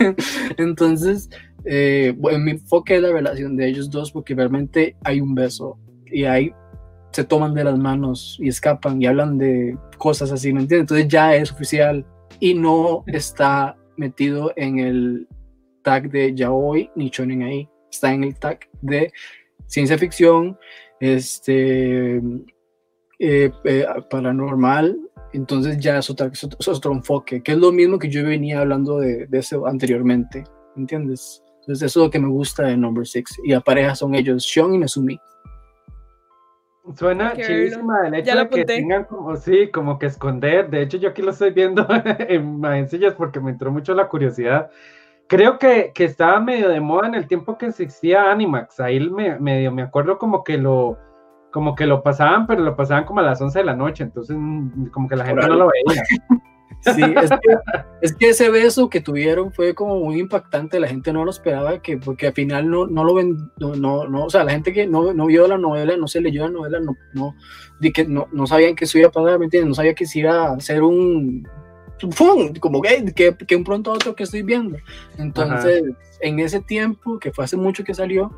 Entonces, 0.56 1.30
eh, 1.64 2.14
bueno, 2.16 2.40
mi 2.40 2.50
enfoque 2.52 2.96
es 2.96 3.02
la 3.02 3.12
relación 3.12 3.56
de 3.56 3.68
ellos 3.68 3.90
dos, 3.90 4.12
porque 4.12 4.34
realmente 4.34 4.96
hay 5.04 5.20
un 5.20 5.34
beso 5.34 5.78
y 6.10 6.24
ahí 6.24 6.52
se 7.12 7.24
toman 7.24 7.54
de 7.54 7.64
las 7.64 7.78
manos 7.78 8.36
y 8.40 8.48
escapan 8.48 9.00
y 9.00 9.06
hablan 9.06 9.38
de 9.38 9.76
cosas 9.98 10.32
así, 10.32 10.52
¿me 10.52 10.60
entiendes? 10.60 10.82
Entonces 10.82 11.08
ya 11.08 11.34
es 11.34 11.50
oficial 11.52 12.04
y 12.40 12.54
no 12.54 13.04
está 13.06 13.76
metido 13.96 14.52
en 14.56 14.78
el 14.78 15.28
tag 15.82 16.10
de 16.10 16.34
yaoi 16.34 16.90
ni 16.94 17.10
chonen 17.10 17.42
ahí, 17.42 17.68
está 17.90 18.12
en 18.12 18.24
el 18.24 18.38
tag 18.38 18.60
de 18.82 19.12
ciencia 19.66 19.96
ficción, 19.96 20.58
este 21.00 22.16
eh, 23.18 23.50
eh, 23.64 23.86
paranormal, 24.10 24.98
entonces 25.32 25.78
ya 25.78 25.98
es, 25.98 26.10
otra, 26.10 26.30
es 26.32 26.68
otro 26.68 26.92
enfoque, 26.92 27.42
que 27.42 27.52
es 27.52 27.58
lo 27.58 27.72
mismo 27.72 27.98
que 27.98 28.08
yo 28.08 28.24
venía 28.24 28.60
hablando 28.60 28.98
de, 28.98 29.28
eso 29.32 29.66
anteriormente, 29.66 30.44
¿entiendes? 30.76 31.42
Entonces 31.60 31.90
eso 31.90 32.00
es 32.00 32.06
lo 32.06 32.10
que 32.10 32.18
me 32.18 32.28
gusta 32.28 32.64
de 32.64 32.76
Number 32.76 33.06
Six 33.06 33.40
y 33.44 33.50
la 33.50 33.60
pareja 33.60 33.94
son 33.94 34.14
ellos, 34.14 34.46
Sean 34.46 34.74
y 34.74 34.78
Nazumi. 34.78 35.18
Suena 36.94 37.32
chidísima 37.34 38.06
el 38.06 38.14
hecho 38.14 38.36
de 38.36 38.48
que 38.48 38.64
tengan 38.64 39.04
como, 39.04 39.36
sí, 39.36 39.70
como 39.70 39.98
que 39.98 40.06
esconder. 40.06 40.70
De 40.70 40.82
hecho, 40.82 40.98
yo 40.98 41.08
aquí 41.08 41.22
lo 41.22 41.32
estoy 41.32 41.50
viendo 41.50 41.86
en 42.18 42.60
mancillas 42.60 43.14
porque 43.14 43.40
me 43.40 43.50
entró 43.50 43.72
mucho 43.72 43.94
la 43.94 44.08
curiosidad. 44.08 44.70
Creo 45.26 45.58
que, 45.58 45.90
que, 45.92 46.04
estaba 46.04 46.38
medio 46.38 46.68
de 46.68 46.80
moda 46.80 47.08
en 47.08 47.16
el 47.16 47.26
tiempo 47.26 47.58
que 47.58 47.66
existía 47.66 48.30
Animax. 48.30 48.78
Ahí 48.78 49.00
me, 49.10 49.38
medio 49.40 49.72
me 49.72 49.82
acuerdo 49.82 50.18
como 50.18 50.44
que 50.44 50.56
lo 50.56 50.98
como 51.50 51.74
que 51.74 51.86
lo 51.86 52.02
pasaban, 52.02 52.46
pero 52.46 52.62
lo 52.62 52.76
pasaban 52.76 53.04
como 53.04 53.20
a 53.20 53.22
las 53.22 53.40
11 53.40 53.60
de 53.60 53.64
la 53.64 53.74
noche, 53.74 54.04
entonces 54.04 54.36
mm, 54.38 54.88
como 54.88 55.08
que 55.08 55.16
la 55.16 55.24
gente 55.24 55.46
no 55.46 55.54
lo 55.54 55.68
veía. 55.68 56.02
Sí, 56.80 57.02
es 57.02 57.30
que, 57.30 57.56
es 58.00 58.14
que, 58.14 58.28
ese 58.28 58.48
beso 58.48 58.88
que 58.88 59.00
tuvieron 59.00 59.52
fue 59.52 59.74
como 59.74 59.96
muy 59.96 60.20
impactante, 60.20 60.78
la 60.78 60.86
gente 60.86 61.12
no 61.12 61.24
lo 61.24 61.30
esperaba, 61.30 61.82
que, 61.82 61.96
porque 61.96 62.28
al 62.28 62.32
final 62.32 62.70
no, 62.70 62.86
no 62.86 63.02
lo 63.02 63.14
ven, 63.14 63.50
no, 63.58 63.74
no, 63.74 64.24
o 64.24 64.30
sea, 64.30 64.44
la 64.44 64.52
gente 64.52 64.72
que 64.72 64.86
no, 64.86 65.12
no 65.12 65.26
vio 65.26 65.48
la 65.48 65.58
novela, 65.58 65.96
no 65.96 66.06
se 66.06 66.20
leyó 66.20 66.44
la 66.44 66.52
novela, 66.52 66.78
no, 66.80 66.96
no, 67.14 67.34
que 67.92 68.04
no, 68.06 68.28
no 68.32 68.46
sabían 68.46 68.76
que 68.76 68.86
se 68.86 68.98
iba 68.98 69.08
a 69.08 69.12
pasar, 69.12 69.38
¿me 69.38 69.46
entiendes? 69.46 69.68
No 69.68 69.74
sabía 69.74 69.94
que 69.94 70.06
se 70.06 70.20
iba 70.20 70.52
a 70.52 70.60
ser 70.60 70.82
un, 70.82 71.48
como 72.60 72.82
que, 72.82 73.04
que, 73.14 73.34
que, 73.34 73.56
un 73.56 73.64
pronto 73.64 73.92
otro 73.92 74.14
que 74.14 74.24
estoy 74.24 74.42
viendo. 74.42 74.76
Entonces, 75.18 75.82
en 76.20 76.38
ese 76.38 76.60
tiempo, 76.60 77.18
que 77.18 77.32
fue 77.32 77.44
hace 77.44 77.56
mucho 77.56 77.84
que 77.84 77.94
salió, 77.94 78.30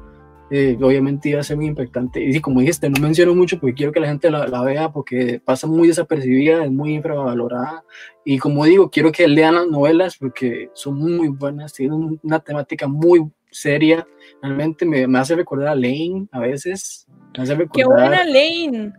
eh, 0.50 0.78
obviamente 0.80 1.28
iba 1.28 1.40
a 1.40 1.44
ser 1.44 1.56
muy 1.56 1.66
impactante. 1.66 2.24
Y 2.24 2.40
como 2.40 2.60
dijiste, 2.60 2.88
no 2.88 3.00
menciono 3.00 3.34
mucho 3.34 3.58
porque 3.60 3.74
quiero 3.74 3.92
que 3.92 4.00
la 4.00 4.08
gente 4.08 4.30
la, 4.30 4.46
la, 4.46 4.62
vea 4.62 4.90
porque 4.90 5.40
pasa 5.44 5.66
muy 5.66 5.88
desapercibida, 5.88 6.64
es 6.64 6.70
muy 6.70 6.94
infravalorada. 6.94 7.84
Y 8.24 8.38
como 8.38 8.64
digo, 8.64 8.90
quiero 8.90 9.12
que 9.12 9.28
lean 9.28 9.56
las 9.56 9.68
novelas 9.68 10.16
porque 10.16 10.70
son 10.74 10.98
muy 10.98 11.28
buenas, 11.28 11.74
tienen 11.74 12.18
una 12.22 12.40
temática 12.40 12.88
muy 12.88 13.30
seria. 13.50 14.06
Realmente 14.42 14.86
me, 14.86 15.06
me 15.06 15.18
hace 15.18 15.34
recordar 15.34 15.68
a 15.68 15.74
Lane 15.74 16.28
a 16.32 16.40
veces. 16.40 17.06
Me 17.36 17.42
hace 17.42 17.54
recordar, 17.54 17.72
¡Qué 17.72 17.84
buena 17.84 18.24
Lane! 18.24 18.92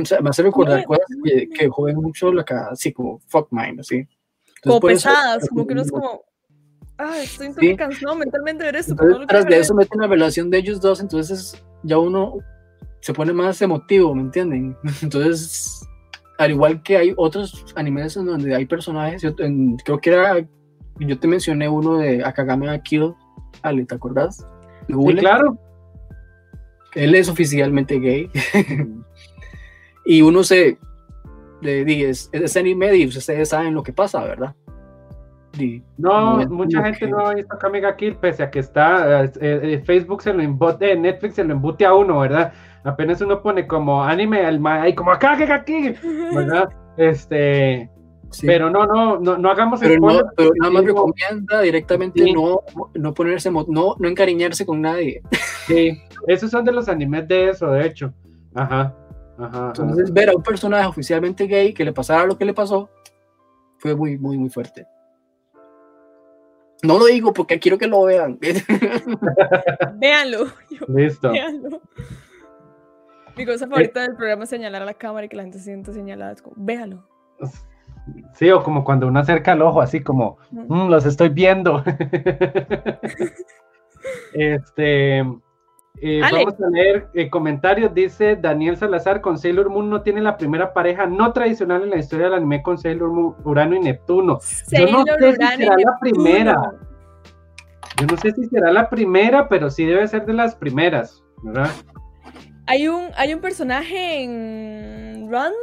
o 0.00 0.04
sea, 0.04 0.20
me 0.20 0.30
hace 0.30 0.42
recordar 0.42 0.84
cosas 0.84 1.06
que, 1.24 1.48
que 1.48 1.68
joden 1.68 1.96
mucho, 1.96 2.32
la, 2.32 2.44
así 2.70 2.92
como 2.92 3.20
fuck 3.28 3.48
mine, 3.50 3.76
así. 3.80 3.96
Entonces, 3.96 4.60
como 4.62 4.80
pesadas, 4.80 5.42
eso, 5.44 5.48
como 5.48 5.66
que 5.66 5.74
no 5.74 5.82
es 5.82 5.90
como 5.90 6.22
ah, 6.98 7.18
estoy 7.22 7.48
un 7.48 7.54
sí. 7.54 7.76
cansado 7.76 8.16
mentalmente 8.16 8.64
de 8.64 8.72
ver 8.72 8.80
esto. 8.80 8.92
Entonces, 8.92 9.26
tras 9.26 9.46
de 9.46 9.58
eso 9.58 9.74
meten 9.74 10.00
la 10.00 10.06
relación 10.06 10.50
de 10.50 10.58
ellos 10.58 10.80
dos, 10.80 11.00
entonces 11.00 11.62
ya 11.82 11.98
uno 11.98 12.38
se 13.00 13.12
pone 13.12 13.32
más 13.32 13.60
emotivo, 13.60 14.14
¿me 14.14 14.22
entienden? 14.22 14.76
Entonces, 15.02 15.86
al 16.38 16.52
igual 16.52 16.82
que 16.82 16.96
hay 16.96 17.12
otros 17.16 17.66
animes 17.76 18.16
en 18.16 18.26
donde 18.26 18.54
hay 18.54 18.64
personajes, 18.64 19.20
yo, 19.20 19.34
en, 19.38 19.76
creo 19.76 20.00
que 20.00 20.10
era, 20.10 20.46
yo 20.98 21.18
te 21.18 21.28
mencioné 21.28 21.68
uno 21.68 21.98
de 21.98 22.24
Akagame 22.24 22.66
ga 22.66 22.78
Kill, 22.78 23.12
Ale, 23.62 23.84
¿te 23.84 23.94
acordás? 23.94 24.46
Sí, 24.88 25.14
claro. 25.16 25.58
Él 26.94 27.14
es 27.14 27.28
oficialmente 27.28 27.98
gay. 27.98 28.30
y 30.06 30.22
uno 30.22 30.42
se, 30.42 30.78
de, 31.60 31.84
de, 31.84 32.08
es, 32.08 32.30
es 32.32 32.56
anime 32.56 32.96
y 32.96 33.06
ustedes 33.06 33.50
saben 33.50 33.74
lo 33.74 33.82
que 33.82 33.92
pasa, 33.92 34.24
¿verdad? 34.24 34.54
No, 35.98 36.38
mucha 36.48 36.82
gente 36.84 37.06
no 37.08 37.20
ha 37.20 37.34
visto 37.34 37.56
Kamiga 37.58 37.96
Kill, 37.96 38.16
pese 38.16 38.42
a 38.42 38.50
que 38.50 38.60
está, 38.60 39.24
eh, 39.24 39.30
eh, 39.40 39.82
Facebook 39.84 40.22
se 40.22 40.32
lo 40.32 40.42
embute, 40.42 40.96
Netflix 40.96 41.34
se 41.34 41.44
lo 41.44 41.52
embute 41.52 41.84
a 41.84 41.94
uno, 41.94 42.20
¿verdad? 42.20 42.52
Apenas 42.84 43.20
uno 43.20 43.42
pone 43.42 43.66
como 43.66 44.02
anime, 44.04 44.44
al 44.44 44.64
ahí 44.66 44.94
como 44.94 45.10
acá, 45.10 45.32
aquí, 45.54 45.94
¿verdad? 46.34 46.68
Este, 46.96 47.90
sí. 48.30 48.46
pero 48.46 48.70
no, 48.70 48.86
no, 48.86 49.18
no, 49.18 49.38
no 49.38 49.50
hagamos 49.50 49.80
pero, 49.80 49.98
no, 49.98 50.20
pero 50.36 50.50
nada 50.60 50.72
más 50.72 50.84
recomienda 50.84 51.60
directamente 51.60 52.22
sí. 52.22 52.32
no, 52.32 52.60
no 52.94 53.14
ponerse, 53.14 53.50
no, 53.50 53.64
no 53.98 54.08
encariñarse 54.08 54.66
con 54.66 54.80
nadie. 54.80 55.22
Sí, 55.66 55.98
esos 56.26 56.50
son 56.50 56.64
de 56.64 56.72
los 56.72 56.88
animes 56.88 57.26
de 57.26 57.50
eso, 57.50 57.70
de 57.70 57.86
hecho. 57.86 58.12
Ajá. 58.54 58.94
Ajá, 59.38 59.66
Entonces, 59.68 60.04
ajá. 60.04 60.12
ver 60.12 60.30
a 60.30 60.36
un 60.36 60.42
personaje 60.42 60.86
oficialmente 60.86 61.46
gay 61.46 61.72
que 61.72 61.84
le 61.84 61.92
pasara 61.92 62.26
lo 62.26 62.38
que 62.38 62.44
le 62.44 62.54
pasó 62.54 62.88
fue 63.78 63.94
muy, 63.94 64.16
muy, 64.16 64.38
muy 64.38 64.48
fuerte. 64.48 64.86
No 66.84 66.98
lo 66.98 67.06
digo 67.06 67.32
porque 67.32 67.58
quiero 67.58 67.78
que 67.78 67.86
lo 67.86 68.04
vean. 68.04 68.38
Véanlo. 69.96 70.46
Listo. 70.86 71.32
Véanlo. 71.32 71.80
Mi 73.36 73.46
cosa 73.46 73.66
favorita 73.66 74.02
del 74.02 74.14
programa 74.14 74.44
es 74.44 74.50
señalar 74.50 74.82
a 74.82 74.84
la 74.84 74.94
cámara 74.94 75.26
y 75.26 75.28
que 75.28 75.36
la 75.36 75.44
gente 75.44 75.58
se 75.58 75.64
sienta 75.64 75.92
señalada. 75.92 76.32
Es 76.32 76.42
como, 76.42 76.54
véalo. 76.58 77.08
Sí, 78.34 78.50
o 78.50 78.62
como 78.62 78.84
cuando 78.84 79.06
uno 79.06 79.18
acerca 79.18 79.54
el 79.54 79.62
ojo, 79.62 79.80
así 79.80 80.02
como, 80.02 80.36
mm, 80.50 80.88
los 80.88 81.06
estoy 81.06 81.30
viendo. 81.30 81.82
este. 84.34 85.24
Eh, 86.00 86.20
vamos 86.20 86.54
a 86.60 86.68
leer 86.70 87.08
eh, 87.14 87.30
comentarios. 87.30 87.94
Dice 87.94 88.36
Daniel 88.36 88.76
Salazar: 88.76 89.20
con 89.20 89.38
Sailor 89.38 89.70
Moon 89.70 89.88
no 89.88 90.02
tiene 90.02 90.20
la 90.20 90.36
primera 90.36 90.72
pareja 90.72 91.06
no 91.06 91.32
tradicional 91.32 91.82
en 91.84 91.90
la 91.90 91.98
historia 91.98 92.26
del 92.26 92.34
anime 92.34 92.62
con 92.62 92.78
Sailor 92.78 93.10
Moon, 93.10 93.34
Urano 93.44 93.76
y 93.76 93.80
Neptuno. 93.80 94.38
Sailor, 94.40 95.04
Yo 95.06 95.16
no 95.16 95.18
sé 95.18 95.28
Urano 95.28 95.50
si 95.50 95.56
será 95.56 95.76
la 95.78 95.98
primera. 96.00 96.72
Yo 98.00 98.06
no 98.06 98.16
sé 98.16 98.32
si 98.32 98.44
será 98.46 98.72
la 98.72 98.90
primera, 98.90 99.48
pero 99.48 99.70
sí 99.70 99.84
debe 99.84 100.06
ser 100.08 100.26
de 100.26 100.32
las 100.32 100.56
primeras, 100.56 101.22
¿verdad? 101.42 101.70
Hay 102.66 102.88
un, 102.88 103.10
hay 103.16 103.32
un 103.32 103.40
personaje 103.40 104.22
en 104.22 105.28
Ranma. 105.30 105.54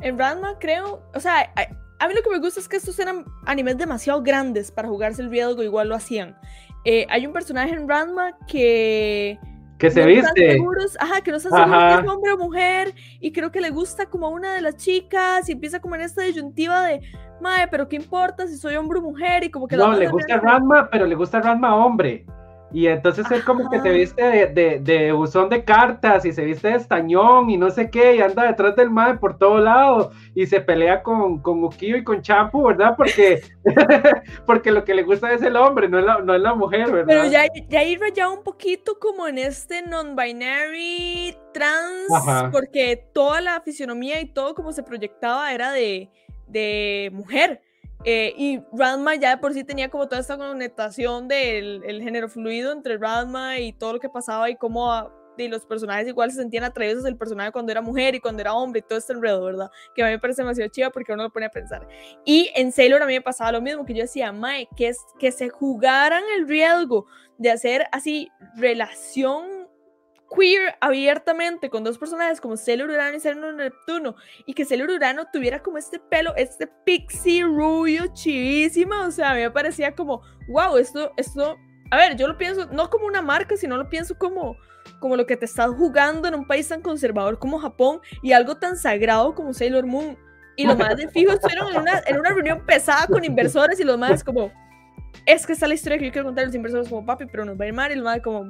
En 0.00 0.18
Ranma, 0.18 0.56
creo. 0.60 1.02
O 1.14 1.20
sea, 1.20 1.50
a, 1.56 2.04
a 2.04 2.08
mí 2.08 2.14
lo 2.14 2.22
que 2.22 2.30
me 2.30 2.38
gusta 2.38 2.60
es 2.60 2.68
que 2.68 2.76
estos 2.76 2.98
eran 2.98 3.24
animes 3.46 3.76
demasiado 3.76 4.22
grandes 4.22 4.70
para 4.70 4.88
jugarse 4.88 5.22
el 5.22 5.30
riesgo, 5.30 5.62
igual 5.62 5.88
lo 5.88 5.96
hacían. 5.96 6.36
Eh, 6.88 7.04
hay 7.10 7.26
un 7.26 7.32
personaje 7.32 7.74
en 7.74 7.88
Ranma 7.88 8.38
que. 8.46 9.38
Que 9.76 9.90
se 9.90 10.00
no 10.00 10.06
viste. 10.06 10.52
Seguros, 10.52 10.96
ajá, 11.00 11.20
que 11.20 11.32
no 11.32 11.36
están 11.36 11.52
seguros 11.52 11.92
si 11.92 12.00
es 12.00 12.08
hombre 12.08 12.32
o 12.32 12.38
mujer. 12.38 12.94
Y 13.20 13.32
creo 13.32 13.50
que 13.50 13.60
le 13.60 13.70
gusta 13.70 14.06
como 14.06 14.28
a 14.28 14.30
una 14.30 14.54
de 14.54 14.62
las 14.62 14.76
chicas. 14.76 15.48
Y 15.48 15.52
empieza 15.52 15.80
como 15.80 15.96
en 15.96 16.02
esta 16.02 16.22
disyuntiva 16.22 16.86
de. 16.86 17.00
Mae, 17.40 17.66
pero 17.68 17.88
qué 17.88 17.96
importa 17.96 18.46
si 18.46 18.56
soy 18.56 18.76
hombre 18.76 19.00
o 19.00 19.02
mujer. 19.02 19.42
Y 19.42 19.50
como 19.50 19.66
que. 19.66 19.76
No, 19.76 19.92
le 19.92 20.08
gusta 20.08 20.38
Ranma, 20.38 20.88
pero 20.88 21.06
le 21.06 21.16
gusta 21.16 21.40
Ranma 21.40 21.74
hombre. 21.74 22.24
Y 22.76 22.88
entonces 22.88 23.24
él 23.30 23.42
como 23.42 23.70
que 23.70 23.80
se 23.80 23.88
viste 23.88 24.22
de, 24.22 24.46
de, 24.48 24.80
de, 24.80 25.10
buzón 25.10 25.48
de 25.48 25.64
cartas 25.64 26.26
y 26.26 26.32
se 26.32 26.44
viste 26.44 26.68
de 26.68 26.74
estañón 26.74 27.48
y 27.48 27.56
no 27.56 27.70
sé 27.70 27.88
qué, 27.88 28.16
y 28.16 28.20
anda 28.20 28.42
detrás 28.42 28.76
del 28.76 28.90
mae 28.90 29.16
por 29.16 29.38
todo 29.38 29.60
lado 29.60 30.10
y 30.34 30.44
se 30.44 30.60
pelea 30.60 31.02
con, 31.02 31.38
con 31.38 31.64
Ukio 31.64 31.96
y 31.96 32.04
con 32.04 32.20
Champu, 32.20 32.66
¿verdad? 32.66 32.94
Porque, 32.94 33.40
porque 34.46 34.70
lo 34.72 34.84
que 34.84 34.92
le 34.92 35.04
gusta 35.04 35.32
es 35.32 35.40
el 35.40 35.56
hombre, 35.56 35.88
no 35.88 36.00
es 36.00 36.04
la, 36.04 36.18
no 36.18 36.34
es 36.34 36.40
la 36.42 36.52
mujer, 36.52 36.92
¿verdad? 36.92 37.06
Pero 37.06 37.24
ya, 37.24 37.44
ya 37.66 37.82
ir 37.82 37.98
un 38.30 38.44
poquito 38.44 38.98
como 38.98 39.26
en 39.26 39.38
este 39.38 39.80
non-binary 39.80 41.34
trans, 41.54 42.12
Ajá. 42.12 42.50
porque 42.52 43.08
toda 43.14 43.40
la 43.40 43.62
fisionomía 43.62 44.20
y 44.20 44.26
todo 44.26 44.54
como 44.54 44.70
se 44.72 44.82
proyectaba 44.82 45.50
era 45.50 45.72
de, 45.72 46.10
de 46.46 47.08
mujer. 47.14 47.62
Eh, 48.04 48.34
y 48.36 48.60
Ranma 48.72 49.14
ya 49.16 49.30
de 49.30 49.38
por 49.38 49.52
sí 49.52 49.64
tenía 49.64 49.88
como 49.88 50.08
toda 50.08 50.20
esta 50.20 50.36
connotación 50.36 51.28
del 51.28 51.82
el 51.84 52.02
género 52.02 52.28
fluido 52.28 52.72
entre 52.72 52.98
Ranma 52.98 53.58
y 53.58 53.72
todo 53.72 53.94
lo 53.94 54.00
que 54.00 54.08
pasaba 54.08 54.48
y 54.50 54.56
cómo 54.56 54.92
a, 54.92 55.12
y 55.44 55.48
los 55.48 55.66
personajes 55.66 56.08
igual 56.08 56.30
se 56.30 56.38
sentían 56.38 56.64
atraídos 56.64 57.02
del 57.02 57.16
personaje 57.16 57.52
cuando 57.52 57.72
era 57.72 57.82
mujer 57.82 58.14
y 58.14 58.20
cuando 58.20 58.40
era 58.40 58.54
hombre 58.54 58.80
y 58.80 58.82
todo 58.82 58.98
este 58.98 59.12
enredo, 59.12 59.44
¿verdad? 59.44 59.70
Que 59.94 60.02
a 60.02 60.06
mí 60.06 60.12
me 60.12 60.18
parece 60.18 60.42
demasiado 60.42 60.70
chiva 60.70 60.90
porque 60.90 61.12
uno 61.12 61.24
lo 61.24 61.30
pone 61.30 61.46
a 61.46 61.50
pensar. 61.50 61.86
Y 62.24 62.50
en 62.54 62.72
Sailor 62.72 63.02
a 63.02 63.06
mí 63.06 63.14
me 63.14 63.22
pasaba 63.22 63.52
lo 63.52 63.60
mismo, 63.60 63.84
que 63.84 63.94
yo 63.94 64.02
decía, 64.02 64.32
Mae, 64.32 64.68
que, 64.76 64.88
es, 64.88 64.98
que 65.18 65.32
se 65.32 65.48
jugaran 65.48 66.22
el 66.36 66.48
riesgo 66.48 67.06
de 67.38 67.50
hacer 67.50 67.86
así 67.92 68.30
relación 68.56 69.55
queer 70.34 70.74
abiertamente 70.80 71.70
con 71.70 71.84
dos 71.84 71.98
personajes 71.98 72.40
como 72.40 72.56
Sailor 72.56 72.90
Urano 72.90 73.16
y 73.16 73.20
Sailor 73.20 73.54
Neptuno 73.54 74.16
y 74.44 74.54
que 74.54 74.64
Sailor 74.64 74.90
Urano 74.90 75.26
tuviera 75.32 75.62
como 75.62 75.78
este 75.78 75.98
pelo, 75.98 76.34
este 76.36 76.66
pixie 76.84 77.44
rubio 77.44 78.06
chivísimo, 78.12 78.94
o 79.06 79.10
sea, 79.10 79.30
a 79.30 79.34
mí 79.34 79.40
me 79.40 79.50
parecía 79.50 79.94
como, 79.94 80.22
wow, 80.48 80.76
esto, 80.76 81.12
esto, 81.16 81.56
a 81.90 81.96
ver, 81.96 82.16
yo 82.16 82.26
lo 82.26 82.36
pienso 82.36 82.66
no 82.66 82.90
como 82.90 83.06
una 83.06 83.22
marca, 83.22 83.56
sino 83.56 83.76
lo 83.76 83.88
pienso 83.88 84.16
como, 84.18 84.56
como 85.00 85.16
lo 85.16 85.26
que 85.26 85.36
te 85.36 85.44
estás 85.44 85.70
jugando 85.70 86.28
en 86.28 86.34
un 86.34 86.46
país 86.46 86.68
tan 86.68 86.82
conservador 86.82 87.38
como 87.38 87.58
Japón 87.58 88.00
y 88.22 88.32
algo 88.32 88.56
tan 88.56 88.76
sagrado 88.76 89.34
como 89.34 89.52
Sailor 89.52 89.86
Moon. 89.86 90.18
Y 90.58 90.66
los 90.66 90.78
más 90.78 90.96
de 90.96 91.06
fijo 91.08 91.32
estuvieron 91.32 91.68
en 91.68 91.82
una, 91.82 92.02
en 92.06 92.18
una 92.18 92.30
reunión 92.30 92.64
pesada 92.64 93.06
con 93.06 93.22
inversores 93.22 93.78
y 93.78 93.84
los 93.84 93.98
más 93.98 94.24
como, 94.24 94.50
es 95.26 95.46
que 95.46 95.52
está 95.52 95.68
la 95.68 95.74
historia 95.74 95.98
que 95.98 96.06
yo 96.06 96.12
quiero 96.12 96.26
contar 96.26 96.46
los 96.46 96.54
inversores 96.54 96.88
como 96.88 97.04
papi, 97.04 97.26
pero 97.26 97.44
nos 97.44 97.60
va 97.60 97.64
a 97.64 97.68
ir 97.68 97.74
mal 97.74 97.92
y 97.92 97.96
los 97.96 98.04
más 98.04 98.20
como, 98.20 98.48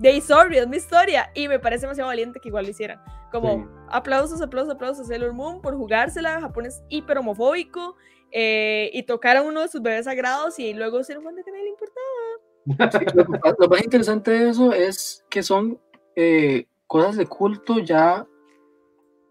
de 0.00 0.20
sorry, 0.22 0.58
es 0.58 0.66
mi 0.66 0.78
historia. 0.78 1.30
Y 1.34 1.46
me 1.46 1.58
parece 1.58 1.82
demasiado 1.82 2.08
valiente 2.08 2.40
que 2.40 2.48
igual 2.48 2.64
lo 2.64 2.70
hicieran. 2.70 3.00
Como 3.30 3.58
sí. 3.58 3.64
aplausos, 3.90 4.40
aplausos, 4.40 4.74
aplausos 4.74 5.06
a 5.06 5.08
Sailor 5.08 5.32
Moon 5.32 5.60
por 5.60 5.76
jugársela. 5.76 6.40
Japón 6.40 6.66
es 6.66 6.82
hiper 6.88 7.18
homofóbico. 7.18 7.96
Eh, 8.32 8.90
y 8.92 9.02
tocar 9.02 9.36
a 9.36 9.42
uno 9.42 9.60
de 9.60 9.68
sus 9.68 9.82
bebés 9.82 10.04
sagrados 10.04 10.58
y 10.60 10.72
luego 10.72 11.02
se 11.02 11.12
dieron 11.12 11.24
cuenta 11.24 11.42
que 11.42 11.50
nadie 11.50 11.64
le 11.64 11.70
importaba. 11.70 12.92
Sí, 12.92 13.16
lo, 13.16 13.24
lo, 13.58 13.68
más 13.68 13.82
interesante 13.82 14.30
de 14.30 14.50
eso 14.50 14.72
es 14.72 15.24
que 15.28 15.42
son 15.42 15.80
eh, 16.14 16.66
cosas 16.86 17.16
de 17.16 17.26
culto 17.26 17.80
ya 17.80 18.24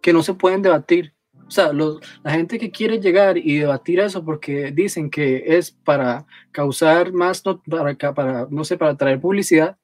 que 0.01 0.11
no 0.11 0.21
se 0.21 0.33
pueden 0.33 0.61
debatir. 0.61 1.13
O 1.47 1.51
sea, 1.51 1.71
los, 1.71 1.99
la 2.23 2.31
gente 2.31 2.59
que 2.59 2.71
quiere 2.71 2.99
llegar 2.99 3.37
y 3.37 3.57
debatir 3.57 4.01
eso 4.01 4.23
porque 4.23 4.71
dicen 4.71 5.09
que 5.09 5.43
es 5.57 5.71
para 5.71 6.25
causar 6.51 7.13
más, 7.13 7.45
no, 7.45 7.61
para, 7.63 7.95
para, 8.13 8.47
no 8.49 8.63
sé, 8.63 8.77
para 8.77 8.97
traer 8.97 9.21
publicidad, 9.21 9.77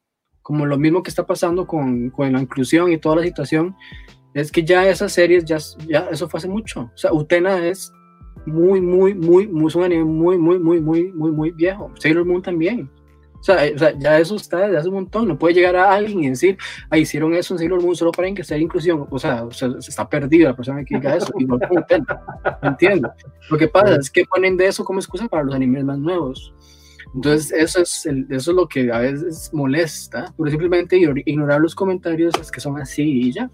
como 0.46 0.68
lo 0.68 0.78
mismo 0.78 1.02
que 1.02 1.10
está 1.10 1.26
pasando 1.26 1.66
con, 1.66 2.12
con, 2.12 2.32
la 2.32 2.40
inclusión 2.40 2.92
y 2.92 3.00
toda 3.00 3.16
la 3.16 3.24
situación, 3.24 3.76
es 4.36 4.52
que 4.52 4.64
ya 4.64 4.88
esas 4.88 5.12
series, 5.12 5.44
ya, 5.44 5.58
ya 5.88 6.08
eso 6.12 6.30
fue 6.30 6.38
hace 6.38 6.48
mucho. 6.48 6.82
O 6.82 6.98
sea, 6.98 7.12
Utena 7.12 7.66
es 7.66 7.92
muy, 8.46 8.80
muy, 8.80 9.16
muy, 9.16 9.48
muy, 9.48 9.68
es 9.68 9.76
un 9.76 9.84
anime 9.86 10.04
muy, 10.04 10.38
muy, 10.38 10.60
muy, 10.60 10.80
muy, 10.80 11.12
muy, 11.14 11.32
muy 11.32 11.50
viejo. 11.50 11.92
Sailor 11.98 12.26
Moon 12.26 12.44
también. 12.44 12.88
O 13.40 13.44
sea, 13.44 13.58
o 13.74 13.78
sea, 13.80 13.98
ya 13.98 14.20
eso 14.20 14.36
está 14.36 14.60
desde 14.60 14.78
hace 14.78 14.88
un 14.88 14.94
montón. 14.94 15.28
No 15.28 15.40
puede 15.40 15.56
llegar 15.56 15.78
a 15.78 15.92
alguien 15.92 16.24
y 16.26 16.30
decir, 16.30 16.60
ah, 16.92 16.98
hicieron 17.00 17.34
eso 17.34 17.56
en 17.56 17.58
Sailor 17.58 17.82
Moon 17.82 17.96
solo 17.96 18.12
para 18.12 18.32
que 18.32 18.44
sea 18.44 18.60
inclusión. 18.60 19.08
O 19.10 19.18
sea, 19.18 19.46
o 19.46 19.52
sea, 19.52 19.70
está 19.80 20.08
perdida 20.08 20.50
la 20.50 20.56
persona 20.56 20.86
que 20.86 20.94
diga 20.94 21.16
eso. 21.16 21.34
Y 21.40 21.46
no 21.46 21.58
entiendo. 22.62 23.12
Lo 23.50 23.58
que 23.58 23.68
pasa 23.68 23.96
es 23.96 24.12
que 24.12 24.26
ponen 24.26 24.58
de 24.58 24.68
eso 24.68 24.86
como 24.86 25.00
excusa 25.00 25.28
para 25.28 25.42
los 25.42 25.56
animes 25.56 25.84
más 25.84 25.98
nuevos. 25.98 26.54
Entonces, 27.16 27.52
eso 27.54 27.82
es, 27.82 28.06
el, 28.06 28.28
eso 28.30 28.52
es 28.52 28.58
lo 28.58 28.68
que 28.68 28.92
a 28.92 29.00
veces 29.00 29.50
molesta, 29.54 30.34
por 30.36 30.50
simplemente 30.50 30.98
ignorar 31.26 31.62
los 31.62 31.74
comentarios 31.74 32.36
es 32.40 32.52
que 32.52 32.60
son 32.60 32.80
así 32.80 33.04
y 33.04 33.32
ya. 33.32 33.50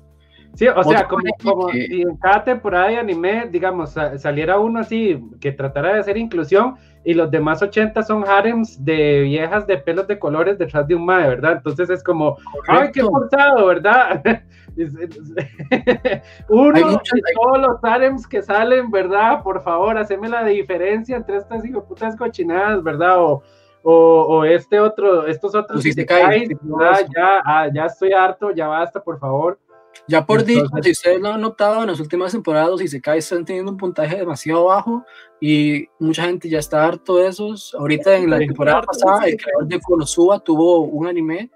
Sí, 0.56 0.68
o 0.68 0.84
sea, 0.84 1.08
como, 1.08 1.70
si 1.72 2.02
en 2.02 2.18
cada 2.18 2.44
temporada 2.44 2.90
de 2.90 2.98
anime, 2.98 3.48
digamos, 3.50 3.96
saliera 4.18 4.60
uno 4.60 4.80
así 4.80 5.18
que 5.40 5.54
tratara 5.54 5.94
de 5.94 6.00
hacer 6.02 6.18
inclusión 6.18 6.76
y 7.06 7.14
los 7.14 7.32
demás 7.32 7.62
80 7.62 8.04
son 8.04 8.28
harems 8.28 8.84
de 8.84 9.22
viejas 9.22 9.66
de 9.66 9.78
pelos 9.78 10.08
de 10.08 10.20
colores 10.20 10.58
detrás 10.58 10.88
de 10.88 10.96
un 10.96 11.06
mae, 11.06 11.30
¿verdad? 11.30 11.54
Entonces 11.54 11.90
es 11.90 12.04
como, 12.04 12.38
ay, 12.68 12.90
qué 12.92 13.02
forzado, 13.02 13.66
¿verdad? 13.68 14.22
uno 16.50 16.92
de 16.92 17.22
todos 17.34 17.60
los 17.60 17.84
harems 17.84 18.28
que 18.28 18.42
salen, 18.42 18.90
¿verdad? 18.90 19.44
Por 19.44 19.62
favor, 19.62 19.98
haceme 19.98 20.30
la 20.30 20.44
diferencia 20.46 21.18
entre 21.18 21.38
estas 21.38 21.64
putas 21.88 22.16
cochinadas, 22.16 22.82
¿verdad? 22.84 23.22
O, 23.22 23.44
o, 23.84 24.46
este 24.46 24.80
otro, 24.80 25.28
estos 25.28 25.56
otros, 25.56 25.82
si 25.82 25.92
se 25.94 26.06
caen, 26.06 26.50
ya, 26.50 27.42
ah, 27.46 27.68
ya 27.74 27.86
estoy 27.86 28.14
harto, 28.14 28.52
ya 28.52 28.68
basta, 28.68 29.04
por 29.04 29.20
favor. 29.20 29.60
Ya 30.08 30.26
por 30.26 30.44
dicho, 30.44 30.66
si 30.82 30.92
ustedes 30.92 31.22
lo 31.22 31.30
han 31.30 31.42
notado 31.42 31.82
en 31.82 31.88
las 31.88 32.00
últimas 32.00 32.32
temporadas, 32.32 32.82
y 32.82 32.88
se 32.88 33.02
cae, 33.02 33.20
están 33.20 33.46
teniendo 33.46 33.72
un 33.72 33.78
puntaje 33.78 34.18
demasiado 34.18 34.66
bajo 34.66 35.04
y 35.40 35.88
mucha 36.00 36.24
gente 36.24 36.50
ya 36.50 36.60
está 36.60 36.86
harto 36.86 37.18
de 37.18 37.28
esos. 37.28 37.76
Ahorita 37.76 38.16
en 38.16 38.30
la 38.30 38.38
temporada 38.38 38.82
pasada, 38.82 39.28
el 39.28 39.38
creador 39.38 39.68
de 39.68 39.80
Konosuba 39.80 40.40
tuvo 40.40 40.82
un 40.82 41.08
anime 41.08 41.52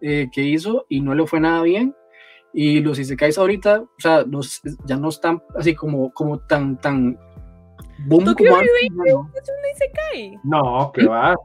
eh, 0.00 0.28
que 0.32 0.42
hizo 0.42 0.86
y 0.88 1.00
no 1.00 1.14
le 1.14 1.26
fue 1.26 1.40
nada 1.40 1.62
bien. 1.62 1.94
Y 2.52 2.80
los 2.80 2.98
Isekais 2.98 3.38
ahorita, 3.38 3.80
o 3.80 4.00
sea, 4.00 4.22
los, 4.22 4.60
ya 4.84 4.96
no 4.96 5.10
están 5.10 5.42
así 5.56 5.74
como, 5.74 6.12
como 6.12 6.38
tan, 6.38 6.78
tan 6.78 7.18
boom 8.06 8.34
como 8.34 8.56
antes, 8.56 8.70
no. 8.92 9.04
es 9.04 9.48
un 9.48 9.70
Isekai? 9.74 10.40
No, 10.44 10.90
que 10.92 11.06
va. 11.06 11.36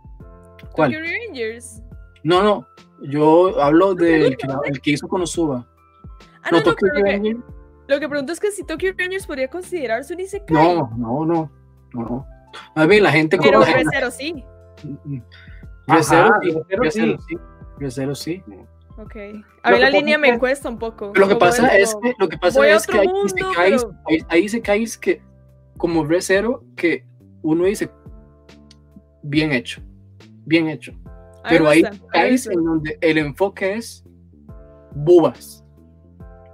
¿Cuál? 0.72 0.94
Rangers. 0.94 1.82
No, 2.24 2.42
no, 2.42 2.68
yo 3.02 3.62
hablo 3.62 3.96
del 3.96 4.38
que, 4.38 4.48
el 4.66 4.82
que 4.82 4.92
hizo 4.92 5.08
Konosuba. 5.08 5.68
Ah, 6.42 6.50
no, 6.52 6.60
no, 6.60 6.66
lo, 6.66 6.76
que, 6.76 7.38
lo 7.88 8.00
que 8.00 8.10
pregunto 8.10 8.34
es 8.34 8.40
que 8.40 8.52
si 8.52 8.64
Tokyo 8.64 8.94
Rangers 8.98 9.28
podría 9.28 9.50
considerarse 9.50 10.14
un 10.14 10.22
Isekai. 10.22 10.56
No, 10.56 10.90
no, 10.98 11.26
no, 11.26 11.52
no. 11.94 12.28
A 12.76 12.86
ver, 12.86 13.02
la 13.02 13.12
gente 13.12 13.38
Pero 13.38 13.62
Recero 13.62 14.12
sí. 14.12 14.44
Recero 15.88 16.32
sí. 16.92 17.18
Recero 17.78 18.16
sí. 18.16 18.44
Ok. 18.98 19.16
A 19.64 19.72
mí 19.72 19.80
la 19.80 19.90
línea 19.90 20.18
me 20.18 20.38
cuesta 20.38 20.70
un 20.70 20.78
poco. 20.78 21.12
Lo 21.16 21.28
que 21.28 21.36
pasa 21.36 21.76
es 21.76 21.96
que, 22.02 22.14
lo 22.20 22.30
que, 22.30 22.38
pasa 22.38 22.68
es 22.68 22.86
que 22.86 23.04
isekais, 23.26 23.88
hay, 24.30 24.44
isekais 24.44 24.98
que, 24.98 25.22
como 25.78 26.06
Recero, 26.06 26.64
que 26.76 27.06
uno 27.42 27.66
dice, 27.66 27.90
bien 29.24 29.52
hecho, 29.52 29.82
bien 30.46 30.68
hecho. 30.68 30.94
Pero 31.50 31.68
hay 31.68 31.80
isekais 31.82 32.48
en 32.48 32.64
donde 32.64 32.98
el 33.02 33.18
enfoque 33.18 33.74
es 33.74 34.06
bubas 34.92 35.64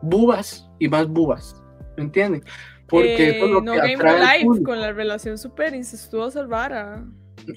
bubas 0.01 0.69
y 0.79 0.87
más 0.87 1.07
bubas, 1.07 1.61
¿me 1.97 2.03
entienden? 2.03 2.43
Porque 2.87 3.39
eh, 3.39 3.61
no 3.61 3.61
Game 3.61 3.97
Life 3.97 4.63
con 4.63 4.79
la 4.79 4.91
relación 4.91 5.37
súper 5.37 5.75
incestuosa 5.75 6.41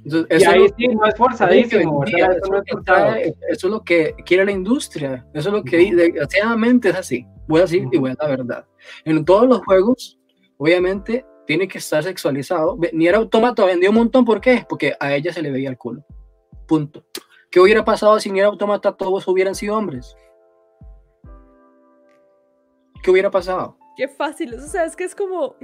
Vara. 0.05 0.26
Eso, 0.28 0.51
y 0.51 0.55
ahí 0.55 0.66
sí, 0.76 0.89
no 0.89 1.07
es 1.07 1.16
forzadísimo, 1.16 2.05
eso, 2.05 2.14
es 3.49 3.64
lo 3.64 3.83
que 3.83 4.14
quiere 4.24 4.45
la 4.45 4.53
industria, 4.53 5.26
eso 5.35 5.49
es 5.49 5.55
lo 5.55 5.62
que 5.62 5.93
desgraciadamente 5.95 6.91
es 6.91 6.97
así, 6.97 7.26
voy 7.49 7.61
a 7.61 7.62
decir 7.62 7.89
y 7.91 7.99
voy 7.99 8.11
a 8.11 8.16
la 8.22 8.28
verdad. 8.28 8.66
En 9.05 9.24
todos 9.24 9.49
los 9.49 9.59
juegos, 9.64 10.18
obviamente, 10.57 11.24
tiene 11.47 11.68
que 11.68 11.78
estar 11.78 12.03
sexualizado. 12.03 12.78
Ni 12.93 13.07
era 13.07 13.18
Automata 13.18 13.64
vendió 13.64 13.91
un 13.91 13.97
montón, 13.97 14.24
¿por 14.24 14.41
qué? 14.41 14.64
Porque 14.68 14.95
a 14.99 15.14
ella 15.14 15.33
se 15.33 15.43
le 15.43 15.51
veía 15.51 15.70
el 15.70 15.76
culo. 15.76 16.05
Punto. 16.66 17.05
¿Qué 17.51 17.61
hubiera 17.61 17.85
pasado 17.85 18.18
si 18.18 18.30
ni 18.30 18.39
era 18.39 18.49
Automata 18.49 18.97
todos 18.97 19.26
hubieran 19.28 19.55
sido 19.55 19.76
hombres? 19.76 20.16
¿qué 23.03 23.11
hubiera 23.11 23.30
pasado? 23.30 23.76
Qué 23.97 24.09
fácil, 24.09 24.55
o 24.55 24.61
sea, 24.61 24.85
es 24.85 24.97
que 24.97 25.05
es 25.05 25.14
como... 25.14 25.57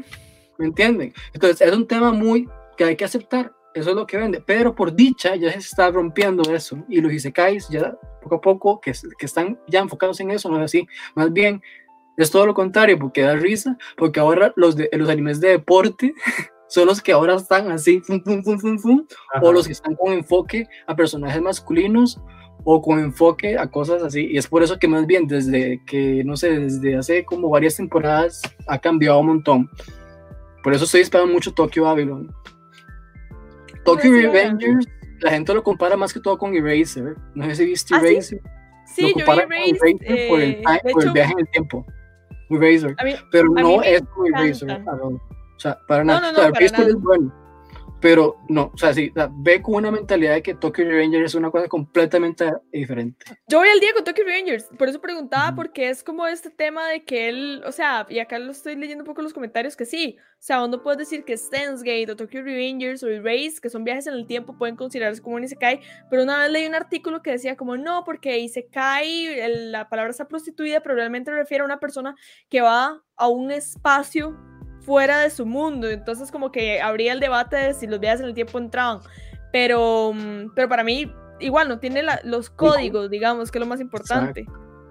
¿Me 0.58 0.66
entienden? 0.66 1.14
Entonces, 1.32 1.66
es 1.66 1.74
un 1.74 1.86
tema 1.86 2.12
muy 2.12 2.48
que 2.76 2.84
hay 2.84 2.96
que 2.96 3.04
aceptar, 3.04 3.52
eso 3.78 3.90
es 3.90 3.96
lo 3.96 4.06
que 4.06 4.16
vende, 4.16 4.42
pero 4.44 4.74
por 4.74 4.94
dicha 4.94 5.36
ya 5.36 5.52
se 5.52 5.58
está 5.58 5.90
rompiendo 5.90 6.42
eso, 6.52 6.78
y 6.88 7.00
los 7.00 7.12
Isekais 7.12 7.68
ya 7.68 7.96
poco 8.22 8.36
a 8.36 8.40
poco, 8.40 8.80
que, 8.80 8.92
que 9.18 9.26
están 9.26 9.58
ya 9.68 9.80
enfocados 9.80 10.20
en 10.20 10.30
eso, 10.30 10.48
no 10.48 10.58
es 10.58 10.64
así, 10.64 10.86
más 11.14 11.32
bien 11.32 11.62
es 12.18 12.30
todo 12.30 12.46
lo 12.46 12.54
contrario, 12.54 12.98
porque 12.98 13.22
da 13.22 13.36
risa, 13.36 13.78
porque 13.96 14.20
ahora 14.20 14.52
los, 14.56 14.76
de, 14.76 14.90
los 14.92 15.08
animes 15.08 15.40
de 15.40 15.50
deporte 15.50 16.14
son 16.68 16.86
los 16.86 17.00
que 17.00 17.12
ahora 17.12 17.36
están 17.36 17.70
así, 17.70 18.02
o 19.40 19.52
los 19.52 19.66
que 19.66 19.72
están 19.72 19.94
con 19.94 20.12
enfoque 20.12 20.66
a 20.86 20.96
personajes 20.96 21.40
masculinos 21.40 22.20
o 22.64 22.82
con 22.82 22.98
enfoque 22.98 23.56
a 23.56 23.68
cosas 23.70 24.02
así. 24.02 24.26
Y 24.30 24.36
es 24.36 24.46
por 24.46 24.62
eso 24.62 24.78
que 24.78 24.88
más 24.88 25.06
bien 25.06 25.26
desde 25.26 25.80
que, 25.86 26.22
no 26.24 26.36
sé, 26.36 26.58
desde 26.58 26.96
hace 26.96 27.24
como 27.24 27.48
varias 27.48 27.76
temporadas 27.76 28.42
ha 28.66 28.78
cambiado 28.78 29.20
un 29.20 29.26
montón. 29.28 29.70
Por 30.62 30.74
eso 30.74 30.84
estoy 30.84 31.02
esperando 31.02 31.32
mucho 31.32 31.54
Tokyo 31.54 31.84
Babylon. 31.84 32.34
Tokyo 33.84 34.12
Revengers, 34.12 34.86
la 35.20 35.30
gente 35.30 35.54
lo 35.54 35.62
compara 35.62 35.96
más 35.96 36.12
que 36.12 36.20
todo 36.20 36.38
con 36.38 36.54
Eraser. 36.54 37.16
No 37.34 37.44
sé 37.46 37.56
si 37.56 37.64
viste 37.66 37.94
¿Ah, 37.94 38.00
Eraser. 38.00 38.40
Sí, 38.86 39.08
lo 39.08 39.14
compara 39.14 39.44
con 39.44 39.52
Eraser 39.52 40.28
por, 40.28 40.40
el, 40.40 40.50
eh, 40.50 40.92
por 40.92 41.04
el 41.04 41.12
viaje 41.12 41.32
en 41.32 41.40
el 41.40 41.48
tiempo. 41.50 41.86
Eraser. 42.50 42.96
Pero 43.30 43.48
no 43.50 43.82
es 43.82 44.02
con 44.14 44.26
Eraser. 44.34 44.82
O 45.00 45.60
sea, 45.60 45.78
para 45.86 46.04
nada. 46.04 46.32
No, 46.32 46.42
no, 46.42 46.48
no, 46.48 46.58
es 46.58 46.94
bueno 46.94 47.32
pero 48.00 48.36
no, 48.48 48.70
o 48.72 48.78
sea, 48.78 48.94
sí, 48.94 49.12
ve 49.38 49.60
con 49.60 49.74
una 49.74 49.90
mentalidad 49.90 50.34
de 50.34 50.42
que 50.42 50.54
Tokyo 50.54 50.84
Revengers 50.84 51.26
es 51.26 51.34
una 51.34 51.50
cosa 51.50 51.68
completamente 51.68 52.52
diferente. 52.72 53.24
Yo 53.48 53.58
voy 53.58 53.68
al 53.68 53.80
día 53.80 53.92
con 53.94 54.04
Tokyo 54.04 54.24
Revengers, 54.24 54.68
por 54.78 54.88
eso 54.88 55.00
preguntaba, 55.00 55.54
porque 55.54 55.88
es 55.88 56.04
como 56.04 56.26
este 56.26 56.50
tema 56.50 56.88
de 56.88 57.04
que 57.04 57.28
él, 57.28 57.62
o 57.66 57.72
sea, 57.72 58.06
y 58.08 58.18
acá 58.20 58.38
lo 58.38 58.52
estoy 58.52 58.76
leyendo 58.76 59.02
un 59.02 59.06
poco 59.06 59.20
en 59.20 59.24
los 59.24 59.32
comentarios, 59.32 59.76
que 59.76 59.84
sí, 59.84 60.16
o 60.18 60.40
sea, 60.40 60.64
uno 60.64 60.82
puede 60.82 60.98
decir 60.98 61.24
que 61.24 61.34
Gate 61.34 62.12
o 62.12 62.16
Tokyo 62.16 62.42
Revengers 62.42 63.02
o 63.02 63.08
Erase, 63.08 63.60
que 63.60 63.70
son 63.70 63.82
viajes 63.82 64.06
en 64.06 64.14
el 64.14 64.26
tiempo, 64.26 64.56
pueden 64.56 64.76
considerarse 64.76 65.20
como 65.20 65.36
un 65.36 65.44
Isekai, 65.44 65.80
pero 66.10 66.22
una 66.22 66.38
vez 66.38 66.50
leí 66.52 66.66
un 66.66 66.76
artículo 66.76 67.22
que 67.22 67.32
decía 67.32 67.56
como, 67.56 67.76
no, 67.76 68.04
porque 68.04 68.38
Isekai, 68.38 69.70
la 69.70 69.88
palabra 69.88 70.10
está 70.10 70.28
prostituida, 70.28 70.80
pero 70.80 70.94
realmente 70.94 71.32
refiere 71.32 71.62
a 71.62 71.64
una 71.64 71.80
persona 71.80 72.14
que 72.48 72.60
va 72.60 73.02
a 73.16 73.28
un 73.28 73.50
espacio 73.50 74.36
fuera 74.88 75.20
de 75.20 75.28
su 75.28 75.44
mundo. 75.44 75.86
Entonces 75.90 76.32
como 76.32 76.50
que 76.50 76.80
habría 76.80 77.12
el 77.12 77.20
debate 77.20 77.56
de 77.56 77.74
si 77.74 77.86
los 77.86 78.00
viajes 78.00 78.20
en 78.20 78.26
el 78.26 78.34
tiempo 78.34 78.58
entraban. 78.58 79.00
Pero, 79.52 80.12
mm, 80.14 80.54
pero 80.54 80.66
para 80.66 80.82
mí 80.82 81.12
igual 81.40 81.68
no 81.68 81.78
tiene 81.78 82.02
los 82.24 82.48
códigos, 82.48 83.10
digamos, 83.10 83.50
que 83.50 83.58
es 83.58 83.60
lo 83.60 83.66
más 83.66 83.80
importante. 83.80 84.46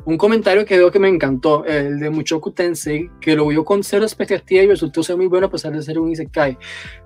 Un 0.05 0.17
comentario 0.17 0.65
que 0.65 0.77
veo 0.77 0.91
que 0.91 0.99
me 0.99 1.09
encantó, 1.09 1.65
el 1.65 1.99
de 1.99 2.09
Muchoku 2.11 2.51
Tensei, 2.51 3.09
que 3.19 3.35
lo 3.35 3.47
vio 3.47 3.65
con 3.65 3.83
cero 3.83 4.05
expectativa 4.05 4.63
y 4.63 4.67
resultó 4.67 5.01
ser 5.01 5.17
muy 5.17 5.25
bueno 5.25 5.47
a 5.47 5.49
pesar 5.49 5.73
de 5.73 5.81
ser 5.81 5.97
un 5.99 6.11
Isekai. 6.11 6.57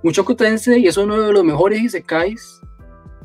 Muchoku 0.04 0.36
Tensei 0.36 0.86
es 0.86 0.98
uno 0.98 1.20
de 1.20 1.32
los 1.32 1.44
mejores 1.44 1.82
Isekais 1.82 2.62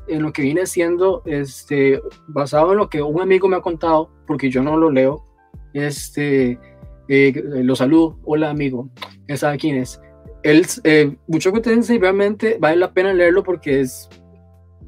en 0.08 0.22
lo 0.22 0.32
que 0.32 0.42
viene 0.42 0.64
siendo, 0.66 1.22
este, 1.26 2.00
basado 2.28 2.70
en 2.70 2.78
lo 2.78 2.88
que 2.88 3.02
un 3.02 3.20
amigo 3.20 3.48
me 3.48 3.56
ha 3.56 3.60
contado, 3.60 4.10
porque 4.28 4.48
yo 4.48 4.62
no 4.62 4.76
lo 4.76 4.90
leo, 4.90 5.26
este, 5.74 6.58
eh, 7.08 7.32
lo 7.44 7.76
saludo, 7.76 8.18
hola 8.24 8.50
amigo, 8.50 8.90
ya 9.28 9.36
sabe 9.36 9.58
quién 9.58 9.76
es. 9.76 10.00
Él, 10.42 10.64
eh, 10.84 11.16
mucho 11.26 11.52
y 11.52 11.98
realmente 11.98 12.56
vale 12.60 12.76
la 12.76 12.92
pena 12.92 13.12
leerlo 13.12 13.42
porque 13.42 13.80
es 13.80 14.08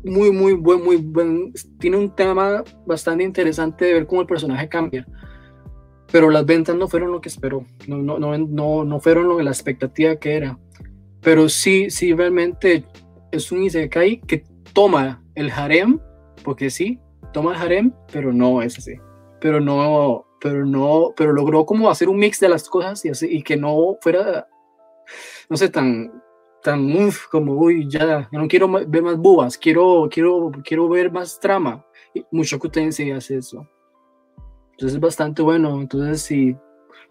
muy, 0.05 0.31
muy 0.31 0.53
buen, 0.53 0.83
muy 0.85 0.97
buen, 0.97 1.53
tiene 1.79 1.97
un 1.97 2.15
tema 2.15 2.63
bastante 2.87 3.25
interesante 3.25 3.87
de 3.87 3.95
ver 3.95 4.07
cómo 4.07 4.21
el 4.21 4.27
personaje 4.27 4.69
cambia. 4.69 5.07
Pero 6.11 6.31
las 6.31 6.47
ventas 6.47 6.75
no 6.75 6.89
fueron 6.89 7.13
lo 7.13 7.21
que 7.21 7.29
esperó, 7.29 7.67
no, 7.87 7.99
no, 7.99 8.19
no, 8.19 8.39
no, 8.39 8.85
no 8.85 9.01
fueron 9.01 9.29
lo 9.29 9.37
que 9.37 9.43
la 9.43 9.51
expectativa 9.51 10.17
que 10.17 10.37
era. 10.37 10.59
Pero 11.21 11.49
sí, 11.49 11.91
sí, 11.91 12.15
realmente 12.15 12.85
es 13.31 13.53
un 13.53 13.63
Isekai 13.63 14.21
que 14.21 14.45
toma 14.73 15.23
el 15.35 15.51
harem, 15.51 15.99
porque 16.45 16.71
sí, 16.71 16.99
toma 17.33 17.55
el 17.55 17.61
harem, 17.61 17.93
pero 18.13 18.33
no 18.33 18.63
es 18.63 18.79
así. 18.79 18.95
Pero 19.41 19.61
no, 19.61 20.25
pero 20.41 20.65
no, 20.65 21.13
pero 21.17 21.33
logró 21.33 21.65
como 21.67 21.91
hacer 21.91 22.09
un 22.09 22.19
mix 22.19 22.41
de 22.41 22.49
las 22.49 22.69
cosas 22.69 23.05
y, 23.05 23.11
así, 23.11 23.27
y 23.31 23.43
que 23.43 23.57
no 23.57 23.97
fuera, 24.01 24.49
no 25.49 25.57
sé, 25.57 25.69
tan, 25.69 26.23
tan, 26.63 26.93
como, 27.31 27.55
uy, 27.55 27.89
ya, 27.89 28.29
no 28.33 28.49
quiero 28.49 28.69
ver 28.69 29.03
más 29.03 29.17
bubas, 29.17 29.59
quiero, 29.59 30.09
quiero, 30.11 30.51
quiero 30.65 30.89
ver 30.89 31.11
más 31.11 31.39
trama. 31.41 31.85
Y 32.15 32.25
mucho 32.31 32.59
Kutense 32.59 33.13
hace 33.13 33.39
eso. 33.39 33.69
Entonces 34.73 34.95
es 34.95 35.01
bastante 35.01 35.43
bueno, 35.43 35.81
entonces 35.81 36.23
sí, 36.23 36.57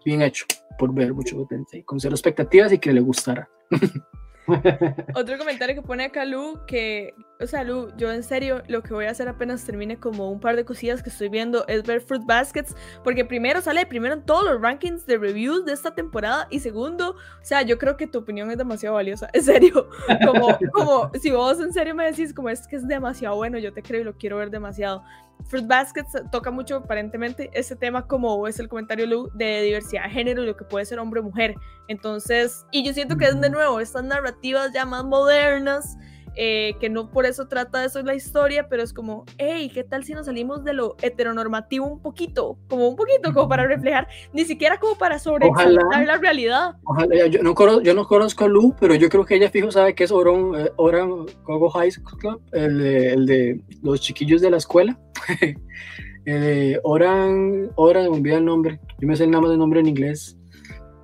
bien 0.04 0.22
hecho 0.22 0.44
por 0.78 0.92
ver 0.94 1.12
mucho 1.12 1.36
Kutense, 1.36 1.84
con 1.84 2.00
cero 2.00 2.14
expectativas 2.14 2.72
y 2.72 2.78
que 2.78 2.92
le 2.92 3.00
gustara. 3.00 3.48
Otro 5.14 5.38
comentario 5.38 5.74
que 5.74 5.82
pone 5.82 6.04
acá 6.04 6.24
Lu, 6.24 6.60
que 6.66 7.14
o 7.40 7.46
sea, 7.46 7.62
Lu, 7.62 7.94
yo 7.96 8.10
en 8.12 8.22
serio 8.22 8.62
lo 8.66 8.82
que 8.82 8.92
voy 8.92 9.06
a 9.06 9.10
hacer 9.10 9.28
apenas 9.28 9.64
termine 9.64 9.98
como 9.98 10.30
un 10.30 10.40
par 10.40 10.56
de 10.56 10.64
cosillas 10.64 11.02
que 11.02 11.10
estoy 11.10 11.28
viendo 11.28 11.66
es 11.68 11.84
ver 11.84 12.00
Fruit 12.00 12.24
Baskets, 12.24 12.74
porque 13.04 13.24
primero 13.24 13.60
sale 13.60 13.86
primero 13.86 14.14
en 14.14 14.22
todos 14.22 14.44
los 14.44 14.60
rankings 14.60 15.06
de 15.06 15.18
reviews 15.18 15.64
de 15.64 15.72
esta 15.72 15.94
temporada 15.94 16.48
y 16.50 16.60
segundo, 16.60 17.10
o 17.10 17.44
sea, 17.44 17.62
yo 17.62 17.78
creo 17.78 17.96
que 17.96 18.06
tu 18.06 18.18
opinión 18.18 18.50
es 18.50 18.58
demasiado 18.58 18.96
valiosa, 18.96 19.28
en 19.32 19.42
serio, 19.42 19.88
como, 20.24 20.58
como 20.72 21.10
si 21.20 21.30
vos 21.30 21.60
en 21.60 21.72
serio 21.72 21.94
me 21.94 22.06
decís 22.06 22.34
como 22.34 22.48
es 22.48 22.66
que 22.66 22.76
es 22.76 22.88
demasiado 22.88 23.36
bueno, 23.36 23.58
yo 23.58 23.72
te 23.72 23.82
creo 23.82 24.00
y 24.00 24.04
lo 24.04 24.16
quiero 24.16 24.38
ver 24.38 24.50
demasiado. 24.50 25.02
Fruit 25.46 25.66
Baskets 25.66 26.12
toca 26.30 26.50
mucho 26.50 26.76
aparentemente 26.76 27.50
ese 27.54 27.76
tema 27.76 28.06
como 28.06 28.46
es 28.46 28.58
el 28.58 28.68
comentario 28.68 29.06
Lu 29.06 29.30
de 29.34 29.62
diversidad 29.62 30.04
de 30.04 30.10
género 30.10 30.42
y 30.42 30.46
lo 30.46 30.56
que 30.56 30.64
puede 30.64 30.84
ser 30.84 30.98
hombre 30.98 31.20
o 31.20 31.22
mujer. 31.22 31.54
Entonces, 31.88 32.66
y 32.70 32.84
yo 32.84 32.92
siento 32.92 33.16
que 33.16 33.26
es 33.26 33.40
de 33.40 33.50
nuevo 33.50 33.80
estas 33.80 34.04
narrativas 34.04 34.72
ya 34.72 34.84
más 34.84 35.04
modernas 35.04 35.96
eh, 36.40 36.76
que 36.78 36.88
no 36.88 37.10
por 37.10 37.26
eso 37.26 37.48
trata 37.48 37.80
de 37.80 37.86
eso 37.86 38.00
la 38.02 38.14
historia, 38.14 38.68
pero 38.68 38.84
es 38.84 38.92
como, 38.92 39.24
hey, 39.38 39.68
¿qué 39.74 39.82
tal 39.82 40.04
si 40.04 40.14
nos 40.14 40.26
salimos 40.26 40.62
de 40.62 40.72
lo 40.72 40.94
heteronormativo 41.02 41.84
un 41.84 42.00
poquito? 42.00 42.56
Como 42.68 42.88
un 42.88 42.94
poquito, 42.94 43.34
como 43.34 43.48
para 43.48 43.66
reflejar, 43.66 44.06
ni 44.32 44.44
siquiera 44.44 44.78
como 44.78 44.96
para 44.96 45.18
sobreexaltar 45.18 46.06
la 46.06 46.16
realidad. 46.16 46.76
Ojalá, 46.84 47.26
yo 47.26 47.42
no, 47.42 47.56
conozco, 47.56 47.82
yo 47.82 47.92
no 47.92 48.06
conozco 48.06 48.44
a 48.44 48.48
Lu, 48.48 48.72
pero 48.78 48.94
yo 48.94 49.08
creo 49.08 49.24
que 49.24 49.34
ella 49.34 49.50
fijo 49.50 49.72
sabe 49.72 49.96
que 49.96 50.04
es 50.04 50.12
Oran, 50.12 50.52
eh, 50.54 50.70
Oran 50.76 51.26
High 51.74 51.90
School 51.90 52.18
Club, 52.20 52.42
el 52.52 52.78
de, 52.78 53.12
el 53.14 53.26
de 53.26 53.60
los 53.82 54.00
chiquillos 54.00 54.40
de 54.40 54.52
la 54.52 54.58
escuela. 54.58 54.96
eh, 56.24 56.78
Oran, 56.84 57.72
Oran, 57.74 58.04
me 58.04 58.16
olvidé 58.18 58.36
el 58.36 58.44
nombre, 58.44 58.78
yo 59.00 59.08
me 59.08 59.16
sé 59.16 59.24
el 59.24 59.32
nombre 59.32 59.50
del 59.50 59.58
nombre 59.58 59.80
en 59.80 59.88
inglés 59.88 60.37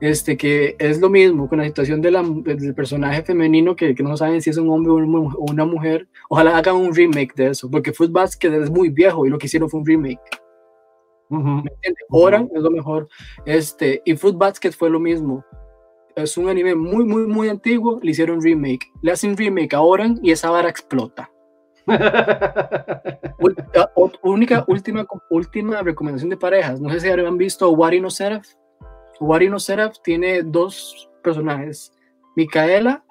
este, 0.00 0.36
que 0.36 0.76
es 0.78 1.00
lo 1.00 1.08
mismo 1.08 1.48
con 1.48 1.58
la 1.58 1.64
situación 1.64 2.00
de 2.00 2.10
la, 2.10 2.22
del 2.22 2.74
personaje 2.74 3.22
femenino 3.22 3.76
que, 3.76 3.94
que, 3.94 4.02
no 4.02 4.16
saben 4.16 4.42
si 4.42 4.50
es 4.50 4.56
un 4.56 4.70
hombre 4.70 4.92
o 4.92 4.96
una 5.50 5.64
mujer. 5.64 6.08
Ojalá 6.28 6.58
hagan 6.58 6.76
un 6.76 6.94
remake 6.94 7.34
de 7.34 7.48
eso, 7.48 7.70
porque 7.70 7.92
Foot 7.92 8.12
Basket 8.12 8.52
es 8.52 8.70
muy 8.70 8.88
viejo 8.90 9.26
y 9.26 9.30
lo 9.30 9.38
que 9.38 9.46
hicieron 9.46 9.70
fue 9.70 9.80
un 9.80 9.86
remake. 9.86 10.20
Uh 11.30 11.62
Oran 12.10 12.48
es 12.54 12.62
lo 12.62 12.70
mejor. 12.70 13.08
Este, 13.46 14.02
y 14.04 14.14
Foot 14.16 14.36
Basket 14.36 14.72
fue 14.72 14.90
lo 14.90 15.00
mismo. 15.00 15.44
Es 16.14 16.36
un 16.36 16.48
anime 16.48 16.74
muy, 16.74 17.04
muy, 17.04 17.26
muy 17.26 17.48
antiguo. 17.48 17.98
Le 18.02 18.12
hicieron 18.12 18.40
remake. 18.40 18.86
Le 19.02 19.12
hacen 19.12 19.36
remake 19.36 19.74
a 19.74 19.80
Oran 19.80 20.18
y 20.22 20.30
esa 20.30 20.50
vara 20.50 20.68
explota. 20.68 21.30
única, 24.22 24.64
última, 24.66 25.06
última 25.28 25.82
recomendación 25.82 26.30
de 26.30 26.36
parejas. 26.36 26.80
No 26.80 26.90
sé 26.90 27.00
si 27.00 27.08
han 27.08 27.36
visto 27.36 27.70
Wari 27.70 28.00
no 28.00 28.10
Seraph. 28.10 28.46
Warino 29.20 29.58
Seraph 29.58 29.96
tiene 30.02 30.42
dos 30.42 31.08
personajes, 31.22 31.92
Micaela, 32.36 33.04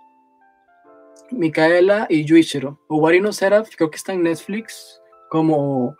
Micaela 1.32 2.08
y 2.10 2.26
Yuichiro. 2.26 2.80
Warino 2.90 3.32
Seraph 3.32 3.70
creo 3.76 3.90
que 3.90 3.98
está 3.98 4.14
en 4.14 4.24
Netflix, 4.24 5.02
como 5.30 5.96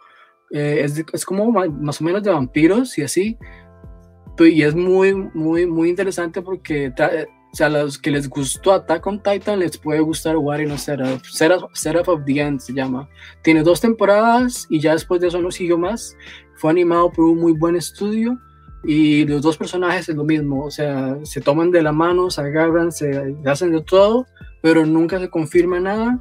eh, 0.52 0.82
es, 0.84 1.04
es, 1.12 1.26
como 1.26 1.52
más 1.52 2.02
o 2.02 2.04
menos 2.04 2.24
de 2.24 2.32
vampiros 2.32 2.98
y 2.98 3.04
así. 3.04 3.38
Y 4.40 4.64
es 4.64 4.76
muy, 4.76 5.14
muy, 5.14 5.66
muy 5.66 5.90
interesante 5.90 6.42
porque 6.42 6.92
o 6.98 7.56
sea, 7.56 7.70
los 7.70 8.00
que 8.00 8.10
les 8.10 8.28
gustó 8.28 8.74
Attack 8.74 9.06
on 9.06 9.22
Titan 9.22 9.60
les 9.60 9.78
puede 9.78 10.00
gustar 10.00 10.38
Warino 10.38 10.76
Seraph. 10.78 11.24
Seraph. 11.24 11.64
Seraph 11.74 12.10
of 12.10 12.22
the 12.26 12.40
End 12.40 12.60
se 12.60 12.74
llama. 12.74 13.08
Tiene 13.44 13.62
dos 13.62 13.80
temporadas 13.80 14.66
y 14.70 14.80
ya 14.80 14.94
después 14.94 15.22
de 15.22 15.28
eso 15.28 15.40
no 15.40 15.52
siguió 15.52 15.78
más. 15.78 16.18
Fue 16.56 16.72
animado 16.72 17.12
por 17.12 17.26
un 17.26 17.40
muy 17.40 17.54
buen 17.54 17.76
estudio 17.76 18.40
y 18.84 19.26
los 19.26 19.42
dos 19.42 19.58
personajes 19.58 20.10
es 20.10 20.16
lo 20.16 20.26
mismo, 20.26 20.66
o 20.66 20.72
sea, 20.72 21.18
se 21.24 21.42
toman 21.42 21.72
de 21.72 21.82
la 21.82 21.92
mano, 21.92 22.30
se 22.30 22.42
agarran, 22.42 22.92
se 22.92 23.36
hacen 23.46 23.72
de 23.72 23.82
todo, 23.82 24.26
pero 24.62 24.86
nunca 24.86 25.20
se 25.20 25.30
confirma 25.30 25.80
nada. 25.80 26.20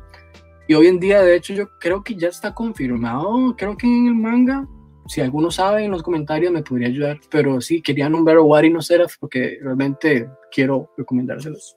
Y 0.69 0.75
hoy 0.75 0.87
en 0.87 1.01
día, 1.01 1.23
de 1.23 1.35
hecho, 1.35 1.55
yo 1.55 1.69
creo 1.81 2.05
que 2.05 2.15
ya 2.15 2.29
está 2.29 2.55
confirmado, 2.55 3.55
creo 3.57 3.77
que 3.77 3.87
en 3.87 4.07
el 4.07 4.15
manga, 4.15 4.67
si 5.07 5.21
alguno 5.21 5.51
sabe 5.51 5.85
en 5.85 5.91
los 5.91 6.03
comentarios 6.03 6.53
me 6.53 6.63
podría 6.63 6.89
ayudar, 6.89 7.19
pero 7.31 7.61
sí, 7.61 7.83
quería 7.83 8.09
nombrar 8.09 8.37
a 8.37 8.43
Wari 8.43 8.71
no 8.71 8.81
Seraph 8.81 9.15
porque 9.19 9.59
realmente 9.61 10.31
quiero 10.53 10.91
recomendárselos. 10.97 11.77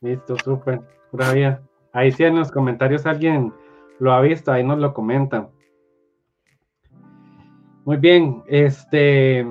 Listo, 0.00 0.36
súper, 0.38 0.80
todavía. 1.10 1.62
Ahí 1.92 2.10
sí 2.10 2.24
en 2.24 2.36
los 2.36 2.50
comentarios 2.50 3.06
alguien 3.06 3.52
lo 4.00 4.12
ha 4.12 4.20
visto, 4.20 4.52
ahí 4.52 4.64
nos 4.64 4.78
lo 4.78 4.92
comentan. 4.92 5.48
Muy 7.86 7.98
bien, 7.98 8.42
este. 8.48 9.46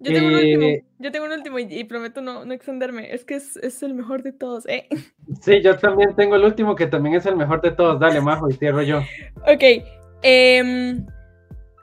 Yo 0.00 0.12
tengo 0.12 0.28
un 0.28 0.34
último, 0.36 0.62
eh, 0.62 0.84
yo 0.98 1.12
tengo 1.12 1.26
un 1.26 1.32
último 1.32 1.58
y, 1.58 1.84
prometo 1.84 2.22
no, 2.22 2.46
no, 2.46 2.54
extenderme. 2.54 3.12
Es 3.12 3.26
que 3.26 3.34
es, 3.34 3.58
es, 3.58 3.82
el 3.82 3.92
mejor 3.92 4.22
de 4.22 4.32
todos, 4.32 4.66
¿eh? 4.66 4.88
Sí, 5.42 5.60
yo 5.62 5.76
también 5.76 6.16
tengo 6.16 6.36
el 6.36 6.44
último 6.44 6.74
que 6.74 6.86
también 6.86 7.16
es 7.16 7.26
el 7.26 7.36
mejor 7.36 7.60
de 7.60 7.72
todos. 7.72 8.00
Dale, 8.00 8.22
Majo, 8.22 8.48
y 8.48 8.54
cierro 8.54 8.80
yo. 8.80 9.00
Ok. 9.46 9.84
Eh, 10.22 10.96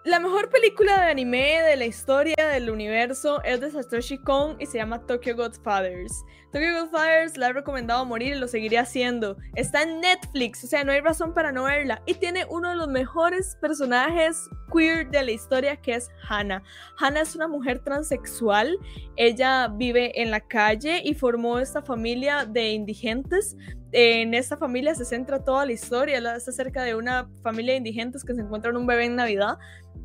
la 0.05 0.19
mejor 0.19 0.49
película 0.49 1.01
de 1.01 1.11
anime 1.11 1.63
de 1.63 1.75
la 1.77 1.85
historia 1.85 2.35
del 2.53 2.69
universo 2.69 3.43
es 3.43 3.59
de 3.59 3.71
Satoshi 3.71 4.19
Kon 4.19 4.55
y 4.59 4.67
se 4.67 4.77
llama 4.77 5.03
Tokyo 5.03 5.35
Godfathers. 5.35 6.23
Tokyo 6.51 6.79
Godfathers 6.79 7.37
la 7.37 7.47
he 7.47 7.53
recomendado 7.53 8.01
a 8.01 8.05
morir 8.05 8.35
y 8.35 8.39
lo 8.39 8.47
seguiré 8.47 8.77
haciendo. 8.77 9.35
Está 9.55 9.81
en 9.81 10.01
Netflix, 10.01 10.63
o 10.63 10.67
sea, 10.67 10.83
no 10.83 10.91
hay 10.91 11.01
razón 11.01 11.33
para 11.33 11.51
no 11.51 11.63
verla. 11.63 12.03
Y 12.05 12.13
tiene 12.13 12.45
uno 12.47 12.69
de 12.69 12.75
los 12.75 12.87
mejores 12.87 13.57
personajes 13.59 14.47
queer 14.71 15.09
de 15.09 15.23
la 15.23 15.31
historia 15.31 15.75
que 15.75 15.95
es 15.95 16.11
Hannah. 16.29 16.61
Hannah 16.99 17.21
es 17.21 17.35
una 17.35 17.47
mujer 17.47 17.79
transexual. 17.79 18.77
Ella 19.15 19.69
vive 19.69 20.21
en 20.21 20.29
la 20.29 20.39
calle 20.39 21.01
y 21.03 21.15
formó 21.15 21.57
esta 21.57 21.81
familia 21.81 22.45
de 22.45 22.69
indigentes 22.69 23.57
en 23.97 24.33
esta 24.33 24.57
familia 24.57 24.93
se 24.93 25.05
centra 25.05 25.41
toda 25.41 25.65
la 25.65 25.71
historia, 25.71 26.17
es 26.17 26.47
acerca 26.49 26.83
de 26.83 26.95
una 26.95 27.29
familia 27.41 27.71
de 27.71 27.77
indigentes 27.77 28.25
que 28.25 28.35
se 28.35 28.41
encuentran 28.41 28.75
un 28.75 28.85
bebé 28.85 29.05
en 29.05 29.15
Navidad. 29.15 29.57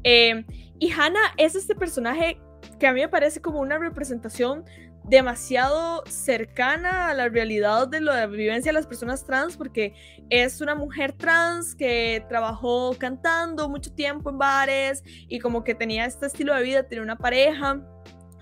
Eh, 0.05 0.45
y 0.78 0.93
Hannah 0.93 1.34
es 1.36 1.57
este 1.57 1.74
personaje 1.74 2.41
que 2.78 2.86
a 2.86 2.93
mí 2.93 3.01
me 3.01 3.09
parece 3.09 3.41
como 3.41 3.59
una 3.59 3.78
representación 3.78 4.64
demasiado 5.03 6.05
cercana 6.07 7.09
a 7.09 7.14
la 7.14 7.28
realidad 7.28 7.88
de 7.88 8.01
la 8.01 8.28
vivencia 8.28 8.68
de 8.68 8.74
las 8.74 8.86
personas 8.86 9.26
trans, 9.26 9.57
porque 9.57 9.93
es 10.28 10.61
una 10.61 10.76
mujer 10.76 11.12
trans 11.14 11.74
que 11.74 12.24
trabajó 12.28 12.95
cantando 12.97 13.68
mucho 13.68 13.93
tiempo 13.93 14.30
en 14.30 14.38
bares 14.38 15.03
y 15.05 15.41
como 15.41 15.64
que 15.64 15.74
tenía 15.74 16.05
este 16.05 16.26
estilo 16.26 16.55
de 16.55 16.62
vida, 16.62 16.84
tenía 16.84 17.03
una 17.03 17.16
pareja 17.16 17.82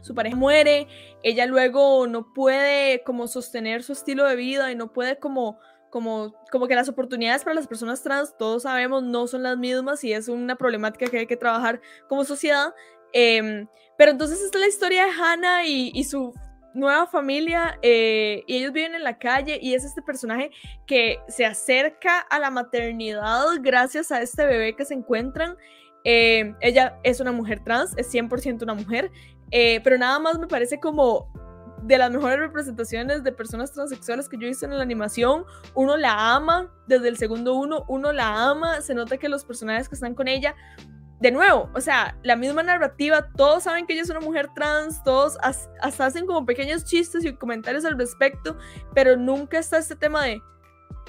su 0.00 0.14
pareja 0.14 0.36
muere, 0.36 0.86
ella 1.22 1.46
luego 1.46 2.06
no 2.06 2.32
puede 2.32 3.02
como 3.02 3.26
sostener 3.26 3.82
su 3.82 3.92
estilo 3.92 4.24
de 4.24 4.36
vida 4.36 4.70
y 4.70 4.74
no 4.74 4.92
puede 4.92 5.18
como 5.18 5.58
como, 5.90 6.34
como 6.50 6.66
que 6.66 6.74
las 6.74 6.88
oportunidades 6.88 7.44
para 7.44 7.54
las 7.54 7.66
personas 7.66 8.02
trans, 8.02 8.36
todos 8.36 8.64
sabemos, 8.64 9.02
no 9.02 9.26
son 9.26 9.42
las 9.42 9.56
mismas 9.56 10.04
y 10.04 10.12
es 10.12 10.28
una 10.28 10.56
problemática 10.56 11.06
que 11.06 11.18
hay 11.20 11.26
que 11.26 11.36
trabajar 11.36 11.80
como 12.08 12.24
sociedad. 12.24 12.74
Em, 13.12 13.66
pero 13.96 14.10
entonces 14.10 14.40
esta 14.40 14.58
es 14.58 14.62
la 14.62 14.68
historia 14.68 15.04
de 15.06 15.10
Hannah 15.12 15.64
y, 15.64 16.04
su 16.04 16.32
nueva 16.74 17.06
familia 17.06 17.78
eh, 17.82 18.44
y 18.46 18.56
ellos 18.56 18.72
viven 18.72 18.94
en 18.94 19.02
la 19.02 19.18
calle 19.18 19.58
y 19.60 19.74
es 19.74 19.84
este 19.84 20.02
personaje 20.02 20.50
que 20.86 21.18
se 21.26 21.44
acerca 21.46 22.20
a 22.20 22.38
la 22.38 22.50
maternidad 22.50 23.46
gracias 23.60 24.12
a 24.12 24.20
este 24.20 24.44
bebé 24.44 24.76
que 24.76 24.84
se 24.84 24.94
encuentran. 24.94 25.56
Em, 26.04 26.54
ella 26.60 26.98
es 27.02 27.20
una 27.20 27.32
mujer 27.32 27.64
trans, 27.64 27.96
es 27.96 28.12
100% 28.12 28.62
una 28.62 28.74
mujer, 28.74 29.10
eh, 29.50 29.80
pero 29.82 29.98
nada 29.98 30.18
más 30.18 30.38
me 30.38 30.46
parece 30.46 30.80
como 30.80 31.32
de 31.82 31.98
las 31.98 32.10
mejores 32.10 32.38
representaciones 32.38 33.22
de 33.22 33.32
personas 33.32 33.72
transexuales 33.72 34.28
que 34.28 34.36
yo 34.38 34.46
hice 34.48 34.66
en 34.66 34.76
la 34.76 34.82
animación. 34.82 35.44
Uno 35.74 35.96
la 35.96 36.34
ama 36.34 36.72
desde 36.86 37.08
el 37.08 37.16
segundo 37.16 37.54
uno, 37.54 37.84
uno 37.88 38.12
la 38.12 38.50
ama, 38.50 38.80
se 38.80 38.94
nota 38.94 39.16
que 39.16 39.28
los 39.28 39.44
personajes 39.44 39.88
que 39.88 39.94
están 39.94 40.14
con 40.14 40.28
ella, 40.28 40.54
de 41.20 41.32
nuevo, 41.32 41.68
o 41.74 41.80
sea, 41.80 42.16
la 42.22 42.36
misma 42.36 42.62
narrativa, 42.62 43.28
todos 43.36 43.64
saben 43.64 43.86
que 43.86 43.92
ella 43.92 44.02
es 44.02 44.10
una 44.10 44.20
mujer 44.20 44.50
trans, 44.54 45.02
todos 45.02 45.36
hasta 45.42 46.06
hacen 46.06 46.26
como 46.26 46.46
pequeños 46.46 46.84
chistes 46.84 47.24
y 47.24 47.34
comentarios 47.34 47.84
al 47.84 47.98
respecto, 47.98 48.56
pero 48.94 49.16
nunca 49.16 49.58
está 49.58 49.78
este 49.78 49.96
tema 49.96 50.24
de, 50.24 50.40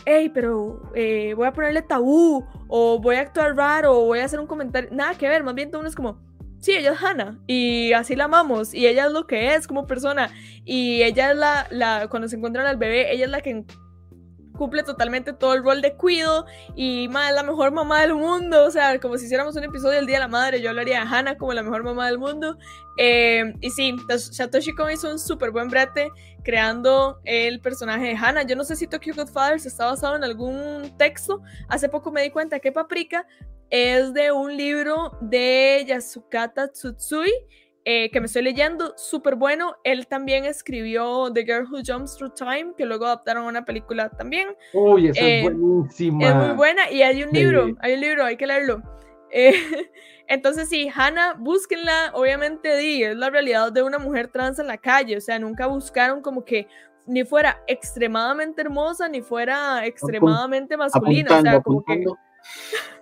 hey, 0.06 0.32
pero 0.34 0.82
eh, 0.96 1.36
voy 1.36 1.48
a 1.48 1.54
ponerle 1.54 1.84
tabú, 1.84 2.44
o 2.68 3.00
voy 3.00 3.18
a 3.18 3.22
actuar 3.22 3.56
raro, 3.56 4.00
o 4.00 4.06
voy 4.06 4.20
a 4.20 4.26
hacer 4.26 4.40
un 4.40 4.48
comentario, 4.48 4.90
nada 4.92 5.14
que 5.16 5.30
ver, 5.30 5.44
más 5.44 5.54
bien 5.54 5.70
todo 5.70 5.82
uno 5.82 5.90
es 5.90 5.96
como, 5.96 6.20
sí, 6.60 6.74
ella 6.74 6.94
es 6.94 7.04
Hannah 7.04 7.40
y 7.48 7.94
así 7.94 8.16
la 8.16 8.26
amamos 8.26 8.74
y 8.74 8.88
ella 8.88 9.06
es 9.06 9.12
lo 9.12 9.28
que 9.28 9.56
es 9.56 9.68
como 9.68 9.88
persona 9.88 10.32
y 10.66 11.04
ella 11.04 11.32
es 11.32 11.38
la, 11.38 11.68
la 11.72 12.08
cuando 12.10 12.28
se 12.28 12.36
encuentran 12.36 12.66
al 12.66 12.78
bebé, 12.78 13.14
ella 13.14 13.26
es 13.26 13.32
la 13.32 13.42
que 13.42 13.66
cumple 14.60 14.84
totalmente 14.84 15.32
todo 15.32 15.54
el 15.54 15.64
rol 15.64 15.82
de 15.82 15.96
cuido 15.96 16.46
y 16.76 17.08
ma, 17.08 17.30
es 17.30 17.36
la 17.36 17.44
mejor 17.44 17.72
mamá 17.72 18.02
del 18.02 18.14
mundo, 18.14 18.66
o 18.66 18.72
sea, 18.72 19.00
como 19.00 19.18
si 19.18 19.24
hiciéramos 19.24 19.56
un 19.56 19.64
episodio 19.64 19.96
del 19.96 20.06
Día 20.06 20.18
de 20.18 20.20
la 20.20 20.28
Madre, 20.28 20.62
yo 20.62 20.70
hablaría 20.70 21.00
de 21.00 21.08
Hannah 21.08 21.38
como 21.38 21.54
la 21.54 21.64
mejor 21.64 21.84
mamá 21.84 22.08
del 22.08 22.20
mundo. 22.20 22.58
Eh, 22.98 23.54
y 23.62 23.70
sí, 23.70 23.96
Satoshi 24.10 24.76
Kon 24.76 24.92
hizo 24.92 25.10
un 25.10 25.18
súper 25.18 25.52
buen 25.52 25.70
brete 25.70 26.10
creando 26.44 27.22
el 27.24 27.62
personaje 27.62 28.08
de 28.08 28.18
Hannah. 28.18 28.44
Yo 28.44 28.58
no 28.58 28.66
sé 28.66 28.76
si 28.76 28.86
Tokyo 28.86 29.14
Godfathers 29.16 29.66
está 29.66 29.86
basado 29.86 30.18
en 30.18 30.26
algún 30.26 30.94
texto, 30.98 31.42
hace 31.70 31.88
poco 31.88 32.12
me 32.12 32.22
di 32.22 32.30
cuenta 32.30 32.60
que 32.60 32.74
Paprika 32.74 33.26
es 33.70 34.14
de 34.14 34.34
un 34.34 34.58
libro 34.58 35.18
de 35.22 35.86
Yasukata 35.88 36.68
Tsutsui 36.68 37.32
eh, 37.92 38.12
que 38.12 38.20
me 38.20 38.28
estoy 38.28 38.44
leyendo, 38.44 38.94
súper 38.98 39.34
bueno. 39.34 39.76
Él 39.84 40.06
también 40.06 40.46
escribió 40.46 41.34
The 41.34 41.44
Girl 41.44 41.66
Who 41.72 41.80
Jumps 41.84 42.18
Through 42.18 42.36
Time, 42.36 42.74
que 42.78 42.86
luego 42.86 43.08
adaptaron 43.08 43.46
a 43.46 43.48
una 43.48 43.66
película 43.66 44.12
también. 44.12 44.50
Uy, 44.74 45.08
esa 45.08 45.20
es 45.20 45.26
eh, 45.26 45.42
buenísima. 45.42 46.30
Es 46.30 46.36
muy 46.36 46.56
buena 46.56 46.92
y 46.92 47.02
hay 47.02 47.24
un 47.24 47.32
libro, 47.32 47.76
hay 47.80 47.96
un 47.96 48.02
libro, 48.02 48.26
hay 48.26 48.38
que 48.38 48.46
leerlo. 48.46 48.84
Eh, 49.32 49.54
entonces 50.28 50.70
sí, 50.70 50.88
Hannah, 50.94 51.34
búsquenla, 51.34 52.12
obviamente 52.14 52.78
di, 52.78 53.04
es 53.06 53.16
la 53.16 53.32
realidad 53.32 53.72
de 53.72 53.82
una 53.82 53.98
mujer 53.98 54.28
trans 54.28 54.60
en 54.60 54.68
la 54.68 54.78
calle, 54.78 55.18
o 55.18 55.22
sea, 55.22 55.40
nunca 55.40 55.66
buscaron 55.66 56.22
como 56.22 56.46
que 56.46 56.68
ni 57.08 57.24
fuera 57.24 57.64
extremadamente 57.66 58.62
hermosa, 58.62 59.10
ni 59.10 59.24
fuera 59.24 59.84
extremadamente 59.88 60.78
masculina, 60.78 61.40
o 61.40 61.42
sea, 61.42 61.60
como 61.60 61.84
que... 61.84 62.06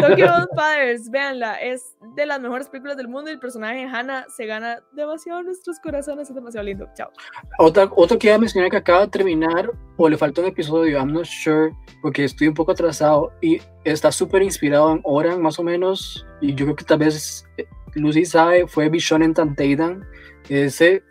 Tokyo 0.00 0.26
Fathers, 0.56 1.10
véanla, 1.10 1.54
es 1.54 1.96
de 2.14 2.26
las 2.26 2.40
mejores 2.40 2.68
películas 2.68 2.96
del 2.96 3.08
mundo 3.08 3.30
y 3.30 3.34
el 3.34 3.38
personaje 3.38 3.80
de 3.80 3.84
Hannah 3.84 4.26
se 4.28 4.46
gana 4.46 4.80
demasiado 4.92 5.40
en 5.40 5.46
nuestros 5.46 5.78
corazones, 5.80 6.28
es 6.28 6.34
demasiado 6.34 6.64
lindo. 6.64 6.88
Chao. 6.94 7.10
Otra, 7.58 7.90
otro 7.96 8.18
que 8.18 8.28
iba 8.28 8.36
a 8.36 8.38
mencionar 8.38 8.70
que 8.70 8.76
acaba 8.76 9.00
de 9.00 9.08
terminar, 9.08 9.70
o 9.96 10.08
le 10.08 10.16
falta 10.16 10.40
un 10.40 10.48
episodio, 10.48 10.98
I'm 10.98 11.12
not 11.12 11.26
sure, 11.26 11.72
porque 12.02 12.24
estoy 12.24 12.48
un 12.48 12.54
poco 12.54 12.72
atrasado 12.72 13.32
y 13.40 13.60
está 13.84 14.12
súper 14.12 14.42
inspirado 14.42 14.92
en 14.92 15.00
Oran, 15.04 15.42
más 15.42 15.58
o 15.58 15.62
menos, 15.62 16.26
y 16.40 16.54
yo 16.54 16.66
creo 16.66 16.76
que 16.76 16.84
tal 16.84 16.98
vez 16.98 17.44
eh, 17.56 17.66
Lucy 17.94 18.24
sabe, 18.24 18.66
fue 18.66 18.88
Vision 18.88 19.22
en 19.22 19.34
Tanteidan, 19.34 20.04
ese 20.48 21.02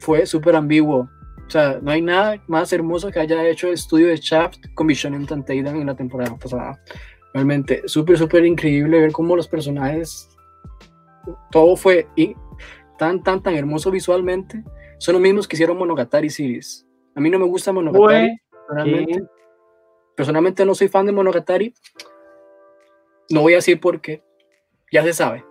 fue 0.00 0.26
súper 0.26 0.56
ambiguo. 0.56 1.08
O 1.46 1.50
sea, 1.52 1.78
no 1.82 1.90
hay 1.90 2.00
nada 2.00 2.42
más 2.46 2.72
hermoso 2.72 3.10
que 3.10 3.20
haya 3.20 3.46
hecho 3.46 3.68
el 3.68 3.74
estudio 3.74 4.08
de 4.08 4.16
Shaft 4.16 4.58
con 4.74 4.86
Vision 4.86 5.14
en 5.14 5.26
Tanteidan 5.26 5.76
en 5.76 5.86
la 5.86 5.94
temporada 5.94 6.34
pasada. 6.36 6.80
Realmente, 7.34 7.82
súper, 7.86 8.18
súper 8.18 8.44
increíble 8.44 9.00
ver 9.00 9.12
cómo 9.12 9.36
los 9.36 9.48
personajes, 9.48 10.28
todo 11.50 11.76
fue 11.76 12.06
tan, 12.98 13.22
tan, 13.22 13.42
tan 13.42 13.54
hermoso 13.54 13.90
visualmente. 13.90 14.62
Son 14.98 15.14
los 15.14 15.22
mismos 15.22 15.48
que 15.48 15.56
hicieron 15.56 15.78
Monogatari 15.78 16.30
Series. 16.30 16.86
A 17.14 17.20
mí 17.20 17.30
no 17.30 17.38
me 17.38 17.46
gusta 17.46 17.72
Monogatari. 17.72 18.38
Personalmente, 18.68 19.22
personalmente 20.14 20.64
no 20.64 20.74
soy 20.74 20.88
fan 20.88 21.06
de 21.06 21.12
Monogatari. 21.12 21.74
No 23.30 23.40
voy 23.40 23.54
a 23.54 23.56
decir 23.56 23.80
por 23.80 24.00
qué. 24.00 24.22
Ya 24.92 25.02
se 25.02 25.12
sabe. 25.12 25.44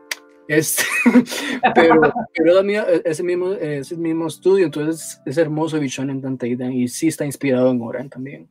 Es, 0.47 0.77
pero, 1.75 1.99
pero 2.35 2.59
ese, 3.05 3.23
mismo, 3.23 3.53
ese 3.53 3.95
mismo 3.95 4.27
estudio, 4.27 4.65
entonces 4.65 5.21
es 5.25 5.37
hermoso 5.37 5.79
Vision 5.79 6.09
en 6.09 6.21
Tanteida 6.21 6.71
y 6.71 6.87
sí 6.87 7.07
está 7.07 7.25
inspirado 7.25 7.71
en 7.71 7.81
Oran 7.81 8.09
también. 8.09 8.49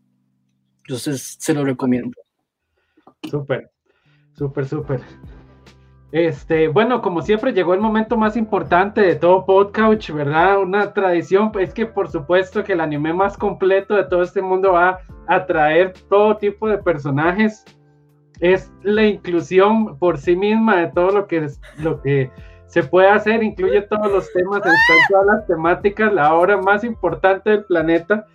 Entonces 0.84 1.36
se 1.38 1.54
lo 1.54 1.64
recomiendo. 1.64 2.16
Súper, 3.28 3.70
súper, 4.32 4.66
súper. 4.66 5.00
Este, 6.12 6.66
bueno, 6.66 7.02
como 7.02 7.22
siempre 7.22 7.52
llegó 7.52 7.72
el 7.72 7.80
momento 7.80 8.16
más 8.16 8.36
importante 8.36 9.00
de 9.00 9.14
todo 9.14 9.46
podcast, 9.46 10.10
¿verdad? 10.10 10.58
Una 10.58 10.92
tradición, 10.92 11.52
es 11.60 11.72
que 11.72 11.86
por 11.86 12.10
supuesto 12.10 12.64
que 12.64 12.72
el 12.72 12.80
anime 12.80 13.12
más 13.12 13.36
completo 13.36 13.94
de 13.94 14.04
todo 14.04 14.22
este 14.22 14.42
mundo 14.42 14.72
va 14.72 15.00
a 15.28 15.46
traer 15.46 15.92
todo 16.08 16.36
tipo 16.36 16.68
de 16.68 16.78
personajes. 16.78 17.64
Es 18.40 18.72
la 18.82 19.04
inclusión 19.04 19.98
por 19.98 20.18
sí 20.18 20.34
misma 20.34 20.80
de 20.80 20.88
todo 20.88 21.12
lo 21.12 21.26
que, 21.28 21.46
lo 21.78 22.02
que 22.02 22.30
se 22.66 22.82
puede 22.82 23.08
hacer, 23.08 23.42
incluye 23.44 23.82
todos 23.82 24.10
los 24.10 24.32
temas, 24.32 24.62
todas 25.08 25.26
las 25.26 25.46
temáticas, 25.46 26.12
la 26.12 26.34
obra 26.34 26.56
más 26.56 26.82
importante 26.82 27.50
del 27.50 27.64
planeta. 27.64 28.26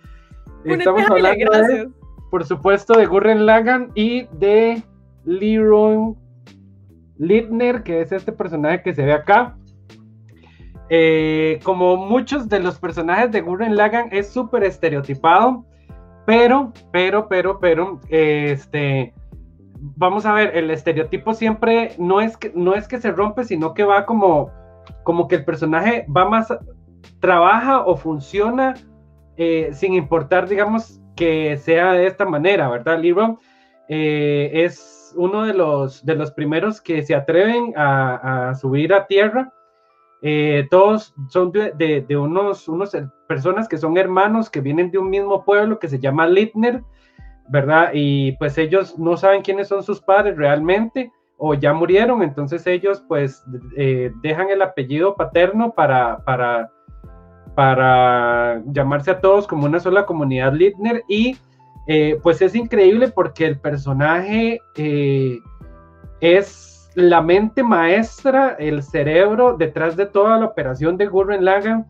Estamos 0.64 1.02
hablando 1.10 1.50
de 1.50 1.90
por 2.30 2.44
supuesto, 2.44 2.94
de 2.94 3.06
Gurren 3.06 3.46
Lagan 3.46 3.90
y 3.94 4.26
de 4.32 4.82
Leroy 5.24 6.14
Littner, 7.18 7.82
que 7.82 8.00
es 8.00 8.12
este 8.12 8.32
personaje 8.32 8.82
que 8.82 8.94
se 8.94 9.04
ve 9.04 9.12
acá. 9.12 9.56
Eh, 10.88 11.58
como 11.64 11.96
muchos 11.96 12.48
de 12.48 12.60
los 12.60 12.78
personajes 12.78 13.32
de 13.32 13.40
Gurren 13.40 13.76
Lagan, 13.76 14.08
es 14.12 14.28
súper 14.28 14.64
estereotipado, 14.64 15.64
pero, 16.26 16.72
pero, 16.92 17.28
pero, 17.28 17.58
pero, 17.58 18.00
este, 18.08 19.12
vamos 19.96 20.26
a 20.26 20.32
ver, 20.32 20.56
el 20.56 20.70
estereotipo 20.70 21.34
siempre 21.34 21.92
no 21.98 22.20
es 22.20 22.36
que, 22.36 22.52
no 22.54 22.74
es 22.74 22.86
que 22.88 23.00
se 23.00 23.10
rompe, 23.12 23.44
sino 23.44 23.74
que 23.74 23.84
va 23.84 24.06
como, 24.06 24.50
como 25.02 25.28
que 25.28 25.36
el 25.36 25.44
personaje 25.44 26.06
va 26.14 26.28
más, 26.28 26.48
trabaja 27.20 27.80
o 27.80 27.96
funciona 27.96 28.74
eh, 29.36 29.70
sin 29.72 29.94
importar, 29.94 30.48
digamos, 30.48 31.00
que 31.16 31.56
sea 31.56 31.92
de 31.92 32.06
esta 32.06 32.24
manera, 32.24 32.68
¿verdad? 32.68 33.00
Libro 33.00 33.38
eh, 33.88 34.50
es 34.52 35.14
uno 35.16 35.44
de 35.44 35.54
los, 35.54 36.04
de 36.04 36.14
los 36.14 36.30
primeros 36.30 36.80
que 36.80 37.02
se 37.02 37.14
atreven 37.14 37.72
a, 37.76 38.52
subir 38.60 38.92
a 38.92 39.06
tierra. 39.06 39.52
Eh, 40.22 40.66
todos 40.70 41.14
son 41.28 41.52
de, 41.52 41.72
de, 42.06 42.16
unos, 42.16 42.68
unos 42.68 42.96
personas 43.28 43.68
que 43.68 43.78
son 43.78 43.96
hermanos 43.96 44.50
que 44.50 44.60
vienen 44.60 44.90
de 44.90 44.98
un 44.98 45.10
mismo 45.10 45.44
pueblo 45.44 45.78
que 45.78 45.88
se 45.88 45.98
llama 45.98 46.26
Littner, 46.26 46.82
¿verdad? 47.48 47.90
Y 47.92 48.32
pues 48.32 48.58
ellos 48.58 48.98
no 48.98 49.16
saben 49.16 49.42
quiénes 49.42 49.68
son 49.68 49.82
sus 49.82 50.00
padres 50.00 50.36
realmente 50.36 51.12
o 51.38 51.54
ya 51.54 51.72
murieron, 51.74 52.22
entonces 52.22 52.66
ellos 52.66 53.04
pues 53.08 53.44
eh, 53.76 54.10
dejan 54.22 54.48
el 54.48 54.62
apellido 54.62 55.16
paterno 55.16 55.74
para, 55.74 56.24
para 56.24 56.72
para 57.56 58.62
llamarse 58.66 59.10
a 59.10 59.20
todos 59.20 59.46
como 59.46 59.64
una 59.64 59.80
sola 59.80 60.04
comunidad 60.04 60.52
Littner 60.52 61.02
y 61.08 61.38
eh, 61.88 62.20
pues 62.22 62.42
es 62.42 62.54
increíble 62.54 63.08
porque 63.08 63.46
el 63.46 63.58
personaje 63.58 64.60
eh, 64.76 65.38
es 66.20 66.90
la 66.96 67.22
mente 67.22 67.62
maestra, 67.62 68.56
el 68.58 68.82
cerebro 68.82 69.56
detrás 69.56 69.96
de 69.96 70.04
toda 70.04 70.38
la 70.38 70.44
operación 70.44 70.98
de 70.98 71.06
Gurren 71.06 71.44
Lagann. 71.44 71.86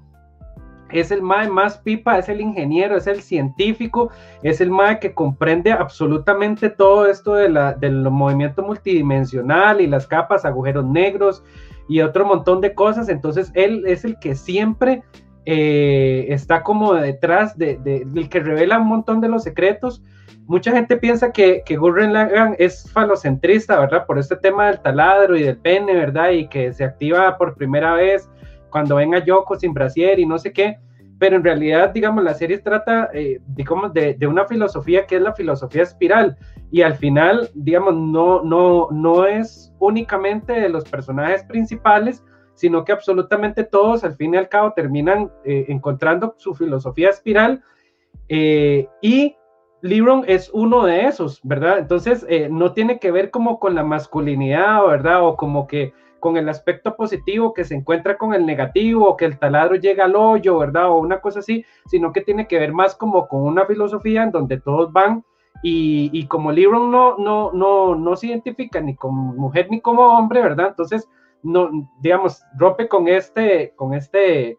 Es 0.93 1.11
el 1.11 1.21
MAE 1.21 1.49
más 1.49 1.79
pipa, 1.79 2.17
es 2.17 2.29
el 2.29 2.41
ingeniero, 2.41 2.97
es 2.97 3.09
el 3.09 3.21
científico, 3.21 4.11
es 4.45 4.61
el 4.61 4.71
MAE 4.71 5.01
que 5.01 5.15
comprende 5.15 5.73
absolutamente 5.73 6.71
todo 6.71 7.07
esto 7.07 7.35
de 7.35 7.49
la, 7.49 7.73
del 7.73 8.09
movimiento 8.09 8.63
multidimensional 8.63 9.81
y 9.81 9.89
las 9.89 10.07
capas, 10.07 10.45
agujeros 10.45 10.85
negros 10.85 11.43
y 11.89 12.03
otro 12.03 12.25
montón 12.25 12.61
de 12.61 12.73
cosas. 12.73 13.09
Entonces 13.09 13.51
él 13.55 13.83
es 13.85 14.05
el 14.05 14.17
que 14.21 14.37
siempre 14.37 15.03
eh, 15.49 16.27
está 16.31 16.65
como 16.65 16.93
detrás 16.95 17.57
de, 17.57 17.77
del 17.79 18.29
que 18.29 18.41
revela 18.41 18.81
un 18.81 18.89
montón 18.89 19.21
de 19.21 19.29
los 19.29 19.45
secretos. 19.45 20.03
Mucha 20.47 20.73
gente 20.73 20.97
piensa 20.97 21.31
que, 21.31 21.63
que 21.65 21.77
Gurren 21.77 22.13
Lagann 22.13 22.57
es 22.59 22.91
falocentrista, 22.93 23.79
¿verdad? 23.79 24.07
Por 24.07 24.19
este 24.19 24.37
tema 24.37 24.67
del 24.67 24.81
taladro 24.81 25.37
y 25.37 25.45
del 25.45 25.57
pene, 25.57 25.95
¿verdad? 25.95 26.31
Y 26.31 26.49
que 26.49 26.73
se 26.73 26.85
activa 26.85 27.39
por 27.39 27.55
primera 27.55 27.95
vez 27.95 28.29
cuando 28.71 28.97
ven 28.97 29.15
a 29.15 29.25
Yoko 29.25 29.57
sin 29.57 29.73
brasier 29.73 30.19
y 30.19 30.27
no 30.27 30.37
sé 30.39 30.53
qué. 30.53 30.79
Pero 31.19 31.37
en 31.37 31.45
realidad, 31.45 31.91
digamos, 31.91 32.25
la 32.25 32.35
serie 32.35 32.59
trata, 32.59 33.09
eh, 33.15 33.41
digamos, 33.47 33.95
de, 33.95 34.15
de, 34.15 34.27
una 34.27 34.47
filosofía 34.47 35.07
que 35.07 35.17
es 35.17 35.23
la 35.23 35.33
filosofía 35.33 35.85
espiral. 35.85 36.37
Y 36.73 36.83
al 36.83 36.95
final, 36.95 37.51
digamos, 37.55 37.95
no, 37.95 38.43
no, 38.43 38.89
no 38.91 39.27
es 39.27 39.73
únicamente 39.79 40.53
de 40.53 40.69
los 40.69 40.85
personajes 40.85 41.45
principales, 41.45 42.23
sino 42.57 42.85
que 42.85 42.91
absolutamente 42.91 43.63
todos 43.63 44.03
al 44.03 44.17
fin 44.17 44.35
y 44.35 44.39
al 44.39 44.49
cabo 44.49 44.73
terminan 44.73 45.31
eh, 45.45 45.67
encontrando 45.69 46.35
su 46.39 46.55
filosofía 46.55 47.11
espiral 47.11 47.63
eh, 48.29 48.89
y 49.01 49.37
Libron 49.83 50.25
es 50.27 50.51
uno 50.53 50.85
de 50.85 51.05
esos, 51.05 51.41
¿verdad? 51.45 51.79
Entonces 51.79 52.27
eh, 52.29 52.49
no 52.51 52.73
tiene 52.73 52.99
que 52.99 53.13
ver 53.13 53.31
como 53.31 53.61
con 53.61 53.75
la 53.75 53.85
masculinidad, 53.85 54.85
¿verdad? 54.85 55.25
O 55.25 55.37
como 55.37 55.67
que 55.67 55.93
con 56.19 56.37
el 56.37 56.49
aspecto 56.49 56.97
positivo 56.97 57.53
que 57.53 57.65
se 57.65 57.75
encuentra 57.75 58.17
con 58.17 58.35
el 58.35 58.47
negativo, 58.47 59.07
o 59.07 59.17
que 59.17 59.27
el 59.27 59.39
taladro 59.39 59.77
llega 59.77 60.07
al 60.07 60.17
hoyo, 60.17 60.59
¿verdad? 60.59 60.91
O 60.91 60.97
una 60.97 61.21
cosa 61.21 61.41
así, 61.41 61.65
sino 61.87 62.13
que 62.13 62.23
tiene 62.23 62.49
que 62.49 62.59
ver 62.59 62.73
más 62.73 62.97
como 62.97 63.29
con 63.29 63.43
una 63.43 63.67
filosofía 63.67 64.23
en 64.25 64.33
donde 64.33 64.59
todos 64.59 64.93
van 64.93 65.25
y, 65.63 66.27
como 66.27 66.53
Libron 66.53 66.91
no, 66.91 67.17
no, 67.19 67.51
no, 67.53 67.95
no 67.95 68.17
se 68.17 68.29
identifica 68.29 68.81
ni 68.81 68.95
como 68.95 69.35
mujer 69.35 69.69
ni 69.71 69.81
como 69.81 70.03
hombre, 70.03 70.41
¿verdad? 70.41 70.69
Entonces 70.69 71.09
no, 71.47 71.71
digamos, 72.01 72.43
rompe 72.59 72.89
con 72.89 73.09
este, 73.09 73.73
con 73.77 73.95
este, 73.95 74.59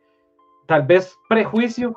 tal 0.67 0.83
vez 0.83 1.15
prejuicio 1.29 1.95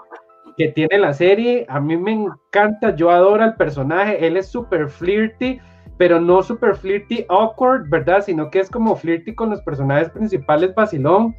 que 0.56 0.68
tiene 0.68 0.98
la 0.98 1.12
serie. 1.12 1.64
A 1.68 1.80
mí 1.80 1.96
me 1.96 2.12
encanta, 2.12 2.94
yo 2.96 3.10
adoro 3.10 3.42
al 3.42 3.56
personaje, 3.56 4.26
él 4.26 4.36
es 4.36 4.48
súper 4.48 4.88
flirty, 4.88 5.60
pero 5.96 6.20
no 6.20 6.42
súper 6.42 6.76
flirty 6.76 7.24
awkward, 7.28 7.88
¿verdad? 7.88 8.22
Sino 8.24 8.50
que 8.50 8.60
es 8.60 8.70
como 8.70 8.96
flirty 8.96 9.34
con 9.34 9.50
los 9.50 9.62
personajes 9.62 10.10
principales, 10.10 10.74
vacilón. 10.74 11.34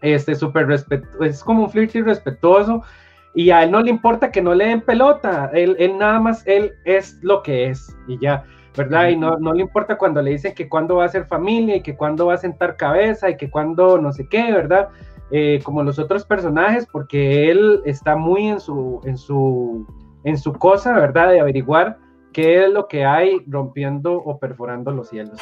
Este, 0.00 0.36
súper 0.36 0.68
respetuoso, 0.68 1.24
es 1.24 1.42
como 1.42 1.64
un 1.64 1.70
flirty 1.70 2.02
respetuoso. 2.02 2.82
Y 3.34 3.50
a 3.50 3.64
él 3.64 3.70
no 3.70 3.82
le 3.82 3.90
importa 3.90 4.30
que 4.30 4.40
no 4.40 4.54
le 4.54 4.66
den 4.66 4.80
pelota, 4.80 5.50
él, 5.52 5.76
él 5.78 5.98
nada 5.98 6.18
más, 6.18 6.46
él 6.46 6.72
es 6.84 7.18
lo 7.22 7.42
que 7.42 7.66
es, 7.66 7.94
y 8.08 8.18
ya. 8.18 8.44
¿Verdad? 8.78 9.08
Y 9.08 9.16
no, 9.16 9.36
no 9.38 9.52
le 9.52 9.62
importa 9.62 9.98
cuando 9.98 10.22
le 10.22 10.30
dicen 10.30 10.54
que 10.54 10.68
cuándo 10.68 10.96
va 10.96 11.04
a 11.04 11.08
ser 11.08 11.26
familia 11.26 11.76
y 11.76 11.82
que 11.82 11.96
cuándo 11.96 12.26
va 12.26 12.34
a 12.34 12.38
sentar 12.38 12.76
cabeza 12.76 13.28
y 13.28 13.36
que 13.36 13.50
cuándo 13.50 13.98
no 13.98 14.12
sé 14.12 14.26
qué, 14.30 14.52
¿verdad? 14.52 14.88
Eh, 15.30 15.60
como 15.62 15.82
los 15.82 15.98
otros 15.98 16.24
personajes, 16.24 16.86
porque 16.90 17.50
él 17.50 17.82
está 17.84 18.16
muy 18.16 18.48
en 18.48 18.60
su, 18.60 19.00
en 19.04 19.18
su, 19.18 19.86
en 20.24 20.38
su 20.38 20.54
cosa, 20.54 20.94
¿verdad? 20.98 21.30
De 21.30 21.40
averiguar 21.40 21.98
qué 22.32 22.64
es 22.64 22.70
lo 22.70 22.88
que 22.88 23.04
hay 23.04 23.40
rompiendo 23.46 24.14
o 24.14 24.38
perforando 24.38 24.90
los 24.92 25.10
cielos. 25.10 25.38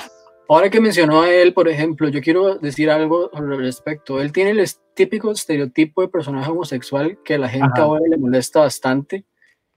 Ahora 0.49 0.71
que 0.71 0.81
mencionó 0.81 1.23
a 1.23 1.31
él, 1.31 1.53
por 1.53 1.69
ejemplo, 1.69 2.09
yo 2.09 2.21
quiero 2.21 2.57
decir 2.57 2.91
algo 2.91 3.31
al 3.35 3.57
respecto. 3.59 4.21
Él 4.21 4.33
tiene 4.33 4.51
el 4.51 4.65
típico 4.95 5.31
estereotipo 5.31 6.03
de 6.03 6.09
personaje 6.09 6.51
homosexual 6.51 7.19
que 7.25 7.35
a 7.35 7.39
la 7.39 7.49
gente 7.49 7.81
ahora 7.81 8.05
le 8.09 8.17
molesta 8.17 8.61
bastante. 8.61 9.25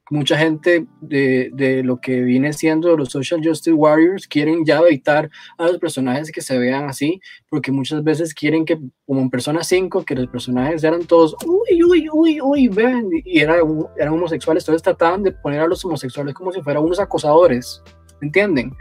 Mucha 0.09 0.37
gente 0.37 0.87
de, 1.01 1.51
de, 1.53 1.83
lo 1.83 2.01
que 2.01 2.21
viene 2.21 2.51
siendo 2.53 2.97
los 2.97 3.09
social 3.09 3.41
justice 3.43 3.73
warriors 3.73 4.27
quieren 4.27 4.65
ya 4.65 4.79
evitar 4.79 5.29
a 5.57 5.67
los 5.67 5.77
personajes 5.77 6.31
que 6.31 6.41
se 6.41 6.57
vean 6.57 6.85
así, 6.89 7.21
porque 7.47 7.71
muchas 7.71 8.03
veces 8.03 8.33
quieren 8.33 8.65
que, 8.65 8.79
como 9.05 9.21
en 9.21 9.29
Persona 9.29 9.63
5, 9.63 10.03
que 10.05 10.15
los 10.15 10.27
personajes 10.27 10.83
eran 10.83 11.05
todos, 11.05 11.35
uy, 11.45 11.83
uy, 11.83 12.09
uy, 12.11 12.41
uy, 12.41 12.67
ven, 12.69 13.09
y 13.23 13.39
eran, 13.39 13.59
eran 13.97 14.13
homosexuales, 14.13 14.63
entonces 14.63 14.81
trataban 14.81 15.21
de 15.21 15.31
poner 15.31 15.61
a 15.61 15.67
los 15.67 15.85
homosexuales 15.85 16.33
como 16.33 16.51
si 16.51 16.61
fueran 16.61 16.83
unos 16.83 16.99
acosadores, 16.99 17.83
¿entienden? 18.21 18.75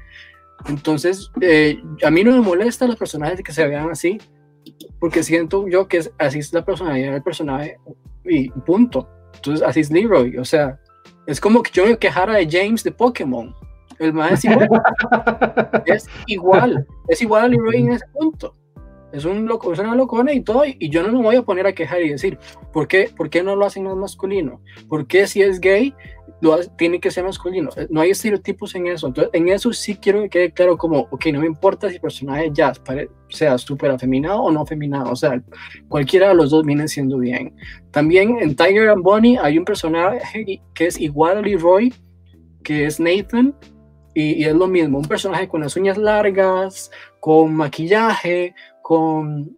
Entonces, 0.66 1.30
eh, 1.40 1.80
a 2.02 2.10
mí 2.10 2.24
no 2.24 2.32
me 2.32 2.40
molesta 2.40 2.86
los 2.86 2.96
personajes 2.96 3.42
que 3.42 3.52
se 3.52 3.66
vean 3.66 3.90
así, 3.90 4.18
porque 4.98 5.22
siento 5.22 5.68
yo 5.68 5.88
que 5.88 6.02
así 6.18 6.38
es 6.38 6.52
la 6.52 6.64
personalidad 6.64 7.12
del 7.12 7.22
personaje 7.22 7.78
y 8.24 8.50
punto. 8.50 9.08
Entonces, 9.34 9.66
así 9.66 9.80
es 9.80 9.90
Leroy. 9.90 10.36
O 10.36 10.44
sea, 10.44 10.80
es 11.28 11.42
como 11.42 11.62
que 11.62 11.70
yo 11.70 11.84
me 11.84 11.98
quejara 11.98 12.36
de 12.36 12.48
James 12.50 12.82
de 12.82 12.90
Pokémon. 12.90 13.54
El 13.98 14.14
más 14.14 14.32
es 14.44 14.44
igual. 14.46 14.70
es 15.84 16.08
igual. 16.26 16.86
Es 17.06 17.20
igual 17.20 17.44
a 17.44 17.48
Leroy 17.48 17.76
en 17.76 17.92
ese 17.92 18.06
punto. 18.14 18.54
Es, 19.12 19.26
un 19.26 19.46
loco, 19.46 19.70
es 19.70 19.78
una 19.78 19.94
locona 19.94 20.32
y 20.32 20.40
todo. 20.40 20.62
Y 20.64 20.88
yo 20.88 21.02
no 21.02 21.12
me 21.12 21.22
voy 21.22 21.36
a 21.36 21.42
poner 21.42 21.66
a 21.66 21.74
quejar 21.74 22.00
y 22.00 22.08
decir, 22.08 22.38
¿por 22.72 22.88
qué, 22.88 23.10
¿por 23.14 23.28
qué 23.28 23.42
no 23.42 23.56
lo 23.56 23.66
hacen 23.66 23.84
más 23.84 23.94
masculino? 23.94 24.62
¿Por 24.88 25.06
qué 25.06 25.26
si 25.26 25.42
es 25.42 25.60
gay 25.60 25.94
tiene 26.76 27.00
que 27.00 27.10
ser 27.10 27.24
masculino. 27.24 27.70
Eh, 27.76 27.86
no 27.90 28.00
hay 28.00 28.10
estereotipos 28.10 28.74
en 28.74 28.86
eso. 28.86 29.08
Entonces, 29.08 29.30
en 29.32 29.48
eso 29.48 29.72
sí 29.72 29.96
quiero 29.96 30.22
que 30.22 30.30
quede 30.30 30.52
claro 30.52 30.76
como, 30.76 31.08
ok, 31.10 31.26
no 31.32 31.40
me 31.40 31.46
importa 31.46 31.88
si 31.88 31.96
el 31.96 32.00
personaje 32.00 32.50
ya 32.52 32.72
sea 33.28 33.58
súper 33.58 33.90
afeminado 33.90 34.42
o 34.42 34.50
no 34.50 34.62
afeminado. 34.62 35.10
O 35.10 35.16
sea, 35.16 35.42
cualquiera 35.88 36.28
de 36.28 36.34
los 36.34 36.50
dos 36.50 36.64
viene 36.64 36.86
siendo 36.88 37.18
bien. 37.18 37.54
También 37.90 38.38
en 38.40 38.54
Tiger 38.54 38.90
and 38.90 39.02
Bonnie 39.02 39.38
hay 39.38 39.58
un 39.58 39.64
personaje 39.64 40.62
que 40.74 40.86
es 40.86 41.00
igual 41.00 41.38
a 41.38 41.42
Leroy, 41.42 41.92
que 42.62 42.86
es 42.86 43.00
Nathan, 43.00 43.54
y, 44.14 44.42
y 44.42 44.44
es 44.44 44.54
lo 44.54 44.66
mismo, 44.66 44.98
un 44.98 45.04
personaje 45.04 45.46
con 45.46 45.60
las 45.60 45.76
uñas 45.76 45.96
largas, 45.96 46.90
con 47.20 47.54
maquillaje, 47.54 48.54
con 48.82 49.57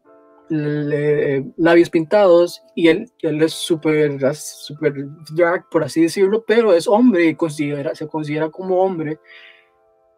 labios 0.51 1.91
pintados 1.91 2.63
y 2.75 2.89
él, 2.89 3.11
él 3.21 3.41
es 3.43 3.53
súper 3.53 4.19
super 4.35 4.93
drag, 5.35 5.69
por 5.71 5.85
así 5.85 6.03
decirlo, 6.03 6.45
pero 6.47 6.75
es 6.75 6.89
hombre 6.89 7.27
y 7.27 7.35
considera, 7.35 7.95
se 7.95 8.09
considera 8.09 8.51
como 8.51 8.83
hombre. 8.83 9.19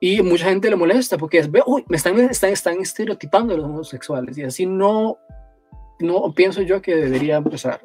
Y 0.00 0.20
mucha 0.22 0.46
gente 0.46 0.68
le 0.68 0.76
molesta 0.76 1.16
porque 1.16 1.38
es, 1.38 1.50
uy, 1.66 1.84
me 1.88 1.96
están, 1.96 2.18
están, 2.18 2.50
están 2.50 2.80
estereotipando 2.80 3.54
a 3.54 3.56
los 3.56 3.66
homosexuales 3.66 4.36
y 4.36 4.42
así 4.42 4.66
no, 4.66 5.18
no 6.00 6.32
pienso 6.34 6.62
yo 6.62 6.82
que 6.82 6.96
debería 6.96 7.36
empezar. 7.36 7.80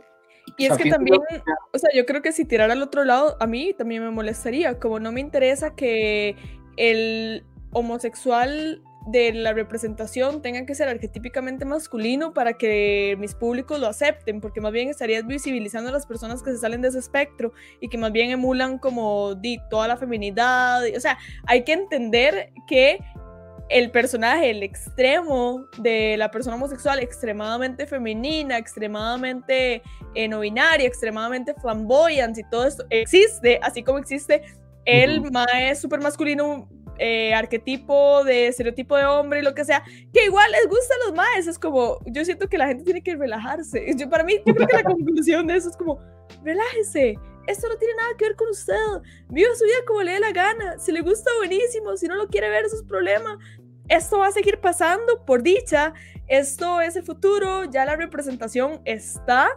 Y 0.57 0.65
es 0.65 0.78
que 0.78 0.90
también, 0.90 1.19
o 1.74 1.78
sea, 1.78 1.90
yo 1.94 2.06
creo 2.06 2.22
que 2.22 2.32
si 2.32 2.45
tirar 2.45 2.72
al 2.72 2.82
otro 2.82 3.03
lado, 3.03 3.36
a 3.40 3.45
mí 3.45 3.74
también 3.78 4.03
me 4.03 4.10
molestaría, 4.10 4.80
como 4.80 4.99
no 4.99 5.11
me 5.11 5.19
interesa 5.19 5.76
que 5.76 6.36
el 6.78 7.44
homosexual 7.72 8.82
de 9.07 9.31
la 9.34 9.53
representación 9.53 10.41
tenga 10.41 10.65
que 10.65 10.75
ser 10.75 10.89
arquetípicamente 10.89 11.63
masculino 11.63 12.34
para 12.34 12.53
que 12.53 13.15
mis 13.19 13.34
públicos 13.34 13.79
lo 13.79 13.88
acepten, 13.88 14.41
porque 14.41 14.59
más 14.59 14.73
bien 14.73 14.89
estarías 14.89 15.25
visibilizando 15.25 15.89
a 15.89 15.93
las 15.93 16.05
personas 16.05 16.43
que 16.43 16.51
se 16.51 16.57
salen 16.57 16.81
de 16.81 16.89
ese 16.89 16.99
espectro 16.99 17.53
y 17.79 17.88
que 17.88 17.97
más 17.97 18.11
bien 18.11 18.31
emulan 18.31 18.77
como 18.77 19.35
di, 19.35 19.59
toda 19.69 19.88
la 19.88 19.97
feminidad. 19.97 20.81
O 20.95 20.99
sea, 20.99 21.17
hay 21.45 21.63
que 21.63 21.73
entender 21.73 22.51
que 22.67 22.99
el 23.69 23.91
personaje, 23.91 24.49
el 24.49 24.61
extremo 24.63 25.65
de 25.77 26.17
la 26.17 26.29
persona 26.29 26.55
homosexual, 26.55 26.99
extremadamente 26.99 27.85
femenina, 27.88 28.57
extremadamente 28.57 29.81
eh, 30.15 30.27
no 30.27 30.41
binaria, 30.41 30.85
extremadamente 30.85 31.53
flamboyante 31.61 32.41
y 32.41 32.49
todo 32.49 32.65
esto 32.65 32.85
existe, 32.89 33.59
así 33.61 33.84
como 33.84 33.99
existe 33.99 34.41
el 34.85 35.21
más 35.31 35.79
super 35.79 35.99
masculino 36.01 36.69
eh, 36.99 37.34
arquetipo 37.34 38.24
de 38.24 38.48
estereotipo 38.48 38.95
de 38.95 39.06
hombre 39.06 39.44
lo 39.44 39.53
que 39.53 39.65
sea, 39.65 39.84
que 40.14 40.26
igual 40.26 40.52
les 40.52 40.68
gusta 40.68 40.94
a 40.95 41.07
los 41.07 41.15
más. 41.15 41.48
Es 41.48 41.60
como, 41.60 41.99
yo 42.06 42.26
siento 42.26 42.48
que 42.48 42.57
la 42.57 42.68
gente 42.68 42.84
tiene 42.84 43.02
que 43.02 43.15
relajarse. 43.15 43.86
Yo, 43.98 44.10
para 44.10 44.24
mí, 44.24 44.36
yo 44.45 44.53
creo 44.53 44.68
que 44.68 44.78
la 44.78 44.84
conclusión 44.95 45.48
de 45.48 45.56
eso 45.56 45.69
es 45.69 45.78
como, 45.78 45.99
relájese. 46.44 47.18
Esto 47.48 47.69
no 47.69 47.78
tiene 47.78 47.94
nada 47.95 48.10
que 48.18 48.26
ver 48.26 48.36
con 48.36 48.49
usted. 48.49 48.76
Viva 49.30 49.56
su 49.56 49.64
vida 49.64 49.78
como 49.88 50.03
le 50.03 50.14
dé 50.14 50.19
la 50.19 50.32
gana. 50.32 50.78
Si 50.80 50.91
le 50.91 51.02
gusta, 51.02 51.32
buenísimo. 51.38 51.95
Si 51.95 52.07
no 52.07 52.15
lo 52.15 52.28
quiere 52.28 52.49
ver, 52.49 52.65
eso 52.65 52.76
es 52.76 52.84
problema. 52.84 53.40
Esto 53.88 54.18
va 54.18 54.28
a 54.28 54.32
seguir 54.32 54.60
pasando 54.60 55.24
por 55.26 55.41
dicha. 55.44 55.94
Esto 56.28 56.82
es 56.82 56.98
el 56.98 57.03
futuro. 57.03 57.64
Ya 57.72 57.86
la 57.86 57.95
representación 57.95 58.82
está. 58.84 59.49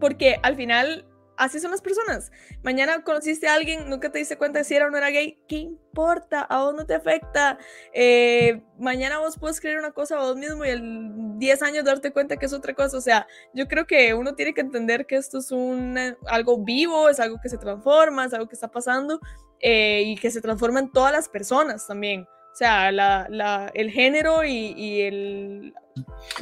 Porque 0.00 0.40
al 0.42 0.56
final 0.56 1.06
así 1.36 1.60
son 1.60 1.70
las 1.70 1.82
personas. 1.82 2.32
Mañana 2.62 3.02
conociste 3.02 3.48
a 3.48 3.54
alguien, 3.54 3.88
nunca 3.88 4.10
te 4.10 4.18
diste 4.18 4.36
cuenta 4.36 4.64
si 4.64 4.74
era 4.74 4.86
o 4.86 4.90
no 4.90 4.98
era 4.98 5.10
gay. 5.10 5.38
¿Qué 5.48 5.56
importa? 5.56 6.42
A 6.42 6.64
vos 6.64 6.74
no 6.74 6.86
te 6.86 6.94
afecta. 6.94 7.58
Eh, 7.92 8.62
mañana 8.78 9.18
vos 9.18 9.38
puedes 9.38 9.60
creer 9.60 9.78
una 9.78 9.92
cosa 9.92 10.16
a 10.16 10.22
vos 10.22 10.36
mismo 10.36 10.64
y 10.64 10.70
en 10.70 11.38
10 11.38 11.62
años 11.62 11.84
darte 11.84 12.12
cuenta 12.12 12.36
que 12.36 12.46
es 12.46 12.52
otra 12.52 12.74
cosa. 12.74 12.96
O 12.96 13.00
sea, 13.00 13.26
yo 13.54 13.68
creo 13.68 13.86
que 13.86 14.14
uno 14.14 14.34
tiene 14.34 14.54
que 14.54 14.60
entender 14.60 15.06
que 15.06 15.16
esto 15.16 15.38
es 15.38 15.50
un, 15.50 15.96
algo 16.26 16.62
vivo, 16.64 17.08
es 17.08 17.20
algo 17.20 17.38
que 17.42 17.48
se 17.48 17.58
transforma, 17.58 18.24
es 18.24 18.34
algo 18.34 18.48
que 18.48 18.54
está 18.54 18.68
pasando 18.68 19.20
eh, 19.60 20.02
y 20.06 20.16
que 20.16 20.30
se 20.30 20.40
transforma 20.40 20.80
en 20.80 20.90
todas 20.90 21.12
las 21.12 21.28
personas 21.28 21.86
también. 21.86 22.26
O 22.56 22.58
sea, 22.58 22.90
la, 22.90 23.70
el 23.74 23.90
género 23.90 24.42
y, 24.42 25.02
el... 25.02 25.74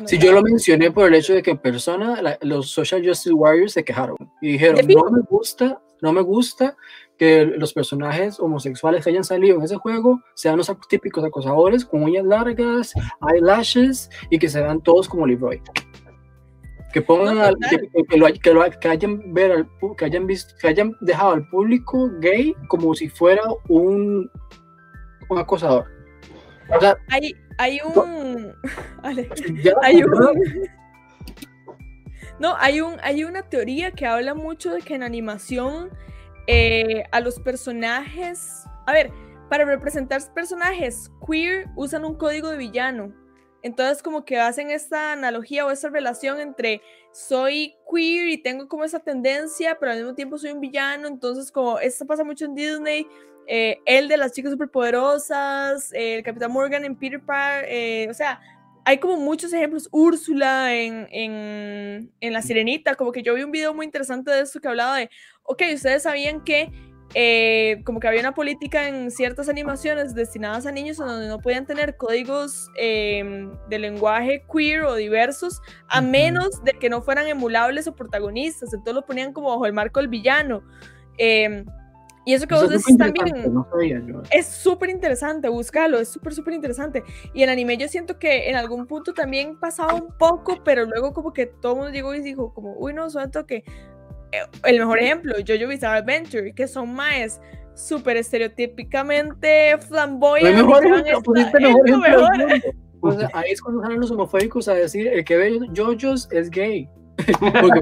sí, 0.05 0.17
yo 0.17 0.31
lo 0.31 0.43
mencioné 0.43 0.93
por 0.93 1.09
el 1.09 1.15
hecho 1.17 1.35
de 1.35 1.43
que 1.43 1.57
personas, 1.57 2.21
los 2.41 2.71
Social 2.71 3.05
Justice 3.05 3.35
Warriors 3.35 3.73
se 3.73 3.83
quejaron 3.83 4.17
y 4.41 4.53
dijeron, 4.53 4.77
no 4.87 5.11
me 5.11 5.23
gusta, 5.29 5.83
no 6.03 6.13
me 6.13 6.21
gusta 6.21 6.77
que 7.19 7.45
los 7.45 7.73
personajes 7.73 8.39
homosexuales 8.39 9.03
que 9.03 9.11
hayan 9.11 9.25
salido 9.25 9.57
en 9.57 9.65
ese 9.65 9.75
juego 9.75 10.21
sean 10.35 10.57
los 10.57 10.71
típicos 10.89 11.25
acosadores 11.25 11.85
con 11.85 12.05
uñas 12.05 12.25
largas, 12.25 12.95
eyelashes 13.33 14.09
y 14.31 14.39
que 14.39 14.49
se 14.49 14.61
vean 14.61 14.81
todos 14.83 15.09
como 15.09 15.27
Leroy. 15.27 15.61
Que 16.93 17.03
pongan 17.03 17.57
que, 18.09 18.17
lo, 18.17 18.73
que, 18.79 18.89
hayan 18.89 19.35
ver 19.35 19.67
que 19.99 20.05
hayan 20.05 20.29
visto, 20.29 20.55
que 20.61 20.69
hayan 20.69 20.95
dejado 21.01 21.33
al 21.33 21.49
público 21.49 22.09
gay 22.21 22.55
como 22.69 22.95
si 22.95 23.09
fuera 23.09 23.43
un, 23.69 24.31
un 25.29 25.39
acosador 25.39 25.93
hay, 27.09 27.35
hay 27.59 27.81
un. 27.85 28.55
hay 29.83 30.03
un. 30.03 30.69
No, 32.41 32.57
hay, 32.59 32.81
un, 32.81 32.97
hay 33.01 33.23
una 33.23 33.43
teoría 33.43 33.93
que 33.93 34.07
habla 34.07 34.35
mucho 34.35 34.73
de 34.73 34.83
que 34.83 34.97
en 34.97 35.05
animación 35.05 35.91
eh, 36.49 37.05
a 37.13 37.21
los 37.21 37.39
personajes. 37.39 38.65
A 38.87 38.93
ver, 38.93 39.13
para 39.49 39.65
representar 39.65 40.21
personajes 40.35 41.13
queer 41.25 41.69
usan 41.77 42.05
un 42.05 42.17
código 42.17 42.51
de 42.51 42.57
villano. 42.57 43.15
Entonces, 43.63 44.03
como 44.03 44.25
que 44.25 44.39
hacen 44.39 44.71
esta 44.71 45.13
analogía 45.13 45.65
o 45.65 45.71
esa 45.71 45.89
relación 45.89 46.39
entre 46.39 46.83
soy 47.13 47.77
queer 47.91 48.29
y 48.29 48.43
tengo 48.43 48.69
como 48.69 48.85
esa 48.85 48.99
tendencia, 48.99 49.79
pero 49.81 49.93
al 49.93 49.99
mismo 49.99 50.15
tiempo 50.15 50.37
soy 50.37 50.51
un 50.51 50.61
villano. 50.61 51.09
Entonces, 51.09 51.51
como 51.51 51.79
esto 51.79 52.05
pasa 52.05 52.25
mucho 52.25 52.45
en 52.45 52.55
Disney, 52.55 53.07
eh, 53.47 53.79
el 53.87 54.09
de 54.09 54.17
las 54.17 54.33
chicas 54.33 54.53
superpoderosas, 54.53 55.91
el 55.93 56.23
Capitán 56.23 56.53
Morgan 56.53 56.85
en 56.85 56.97
Peter 56.97 57.21
Pan, 57.21 57.65
eh, 57.67 58.07
o 58.11 58.15
sea, 58.15 58.41
hay 58.85 58.99
como 58.99 59.17
muchos 59.17 59.53
ejemplos, 59.53 59.89
Úrsula 59.93 60.75
en, 60.75 61.09
en, 61.11 62.13
en, 62.21 62.33
La 62.33 62.43
Sirenita, 62.43 62.95
como 62.95 63.13
que 63.13 63.23
yo 63.23 63.35
vi 63.35 63.43
un 63.43 63.51
video 63.51 63.73
muy 63.73 63.87
interesante 63.87 64.31
de 64.31 64.41
esto 64.41 64.61
que 64.61 64.69
hablaba 64.69 64.99
de, 64.99 65.11
ok, 65.45 65.63
ustedes 65.75 66.03
sabían 66.03 66.45
que 66.45 66.71
eh, 67.17 67.83
como 67.85 68.01
que 68.01 68.09
había 68.09 68.21
una 68.21 68.35
política 68.35 68.89
en 68.89 69.11
ciertas 69.11 69.49
animaciones 69.49 70.15
destinadas 70.15 70.67
a 70.67 70.73
niños 70.73 70.97
donde 70.97 71.29
no 71.29 71.39
podían 71.39 71.65
tener 71.65 71.97
códigos 71.97 72.69
em, 72.77 73.53
de 73.69 73.79
lenguaje 73.79 74.45
queer 74.53 74.83
o 74.83 74.97
diversos, 74.97 75.61
a 75.89 76.01
menos 76.01 76.65
de 76.65 76.73
que 76.73 76.89
no 76.89 77.03
fueran 77.03 77.29
emulables 77.29 77.87
o 77.87 77.95
protagonistas, 77.95 78.75
entonces 78.75 78.95
lo 78.95 79.07
ponían 79.07 79.33
como 79.33 79.51
bajo 79.51 79.65
el 79.67 79.73
marco 79.73 80.01
del 80.01 80.09
villano. 80.09 80.65
Y 82.27 82.35
eso 82.35 82.47
que 82.47 82.55
vos 82.55 82.71
decís 82.71 82.97
también 82.97 83.27
es 84.31 84.47
súper 84.47 84.91
interesante, 84.91 85.49
búscalo, 85.49 85.99
es 85.99 86.09
súper, 86.09 86.35
súper 86.35 86.55
interesante. 86.55 87.03
Y 87.35 87.43
el 87.43 87.51
anime 87.51 87.77
yo 87.77 87.89
siento 87.89 88.19
que 88.19 88.49
en 88.49 88.57
algún 88.57 88.87
punto 88.87 89.13
también 89.13 89.59
pasaba 89.59 89.95
un 89.95 90.09
poco, 90.19 90.63
pero 90.65 90.87
luego 90.87 91.13
como 91.13 91.33
que 91.33 91.47
todo 91.47 91.73
el 91.73 91.79
mundo 91.79 91.93
llegó 91.93 92.15
y 92.15 92.21
dijo 92.21 92.55
como, 92.55 92.75
uy, 92.79 92.95
no, 92.95 93.11
suelto 93.11 93.47
que... 93.47 93.65
Eh, 94.33 94.39
el 94.65 94.79
mejor 94.79 94.99
ejemplo, 94.99 95.35
Jojo 95.47 95.69
Bizarre 95.69 95.99
Adventure, 95.99 96.55
que 96.55 96.67
son 96.67 96.95
más 96.95 97.41
súper 97.75 98.17
estereotípicamente 98.17 99.77
flamboyantes. 99.79 100.61
El 100.61 100.67
mejor 100.67 100.87
ejemplo, 100.87 102.29
ahí 103.35 103.51
es 103.51 103.61
cuando 103.61 103.83
salen 103.83 104.01
los 104.01 104.11
homofóbicos 104.11 104.69
a 104.69 104.75
decir, 104.75 105.09
el 105.09 105.25
que 105.25 105.37
ve 105.37 105.61
JoJo's 105.75 106.29
es 106.33 106.51
gay. 106.51 106.89
Porque 107.17 107.81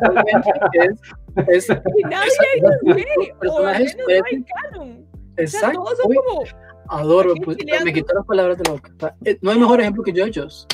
es, 1.49 1.49
es, 1.49 1.69
nadie 2.05 2.29
es 2.29 2.95
gay, 2.95 3.33
o 3.49 3.59
al 3.59 3.79
menos 3.79 4.47
canon. 4.71 5.07
Exacto. 5.37 5.83
O 5.83 5.87
sea, 5.87 5.95
todos 5.95 5.99
son 5.99 6.15
como 6.15 6.45
Adoro, 6.89 7.35
pues, 7.37 7.57
me 7.85 7.93
quitó 7.93 8.15
las 8.15 8.27
palabras 8.27 8.59
de 8.59 8.65
la 8.65 8.73
boca. 8.73 9.17
Eh, 9.25 9.39
no 9.41 9.51
hay 9.51 9.59
mejor 9.59 9.81
ejemplo 9.81 10.03
que 10.03 10.13
JoJo's. 10.13 10.67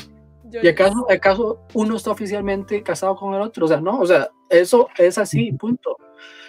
¿Y 0.51 0.67
acaso, 0.67 1.05
acaso 1.09 1.61
uno 1.73 1.95
está 1.95 2.11
oficialmente 2.11 2.81
casado 2.81 3.15
con 3.15 3.33
el 3.35 3.41
otro? 3.41 3.65
O 3.65 3.67
sea, 3.67 3.79
no, 3.79 3.99
o 3.99 4.05
sea, 4.05 4.29
eso 4.49 4.89
es 4.97 5.17
así, 5.17 5.51
punto. 5.53 5.95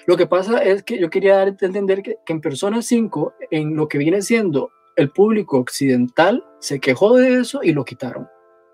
Lo 0.07 0.17
que 0.17 0.27
pasa 0.27 0.63
es 0.63 0.83
que 0.83 0.99
yo 0.99 1.11
quería 1.11 1.37
dar 1.37 1.49
a 1.49 1.51
entender 1.51 2.03
que, 2.03 2.17
que 2.25 2.33
en 2.33 2.41
Persona 2.41 2.81
5, 2.83 3.35
en 3.51 3.77
lo 3.77 3.87
que 3.89 3.99
viene 3.99 4.23
siendo 4.23 4.71
el 4.97 5.11
público 5.11 5.59
occidental, 5.59 6.45
se 6.59 6.81
quejó 6.81 7.17
de 7.17 7.41
eso 7.41 7.61
y 7.63 7.73
lo 7.73 7.85
quitaron. 7.85 8.27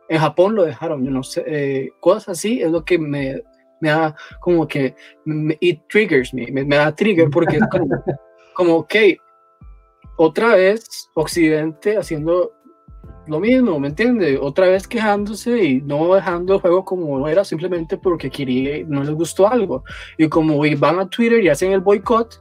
En 0.09 0.19
Japón 0.19 0.55
lo 0.55 0.65
dejaron, 0.65 1.05
yo 1.05 1.11
no 1.11 1.23
sé, 1.23 1.45
eh, 1.47 1.91
cosas 2.01 2.31
así 2.31 2.63
es 2.63 2.71
lo 2.71 2.85
que 2.85 2.99
me, 2.99 3.43
me 3.81 3.91
da 3.91 4.15
como 4.41 4.67
que, 4.67 4.95
me, 5.25 5.57
it 5.61 5.83
triggers 5.89 6.33
me, 6.33 6.47
me, 6.51 6.77
da 6.77 6.95
trigger 6.95 7.29
porque 7.31 7.57
es 7.57 7.63
como, 7.71 7.87
como, 8.55 8.75
ok, 8.77 8.95
otra 10.17 10.55
vez 10.55 11.11
Occidente 11.15 11.97
haciendo 11.97 12.53
lo 13.27 13.41
mismo, 13.41 13.79
¿me 13.81 13.89
entiende? 13.89 14.39
Otra 14.39 14.69
vez 14.69 14.87
quejándose 14.87 15.63
y 15.63 15.81
no 15.83 16.15
dejando 16.15 16.55
el 16.55 16.61
juego 16.61 16.85
como 16.85 17.27
era 17.29 17.45
simplemente 17.45 17.97
porque 17.97 18.31
quería, 18.31 18.85
no 18.87 19.03
les 19.03 19.15
gustó 19.15 19.49
algo. 19.49 19.83
Y 20.17 20.29
como 20.29 20.61
van 20.79 21.01
a 21.01 21.09
Twitter 21.09 21.43
y 21.43 21.49
hacen 21.49 21.73
el 21.73 21.81
boicot, 21.81 22.41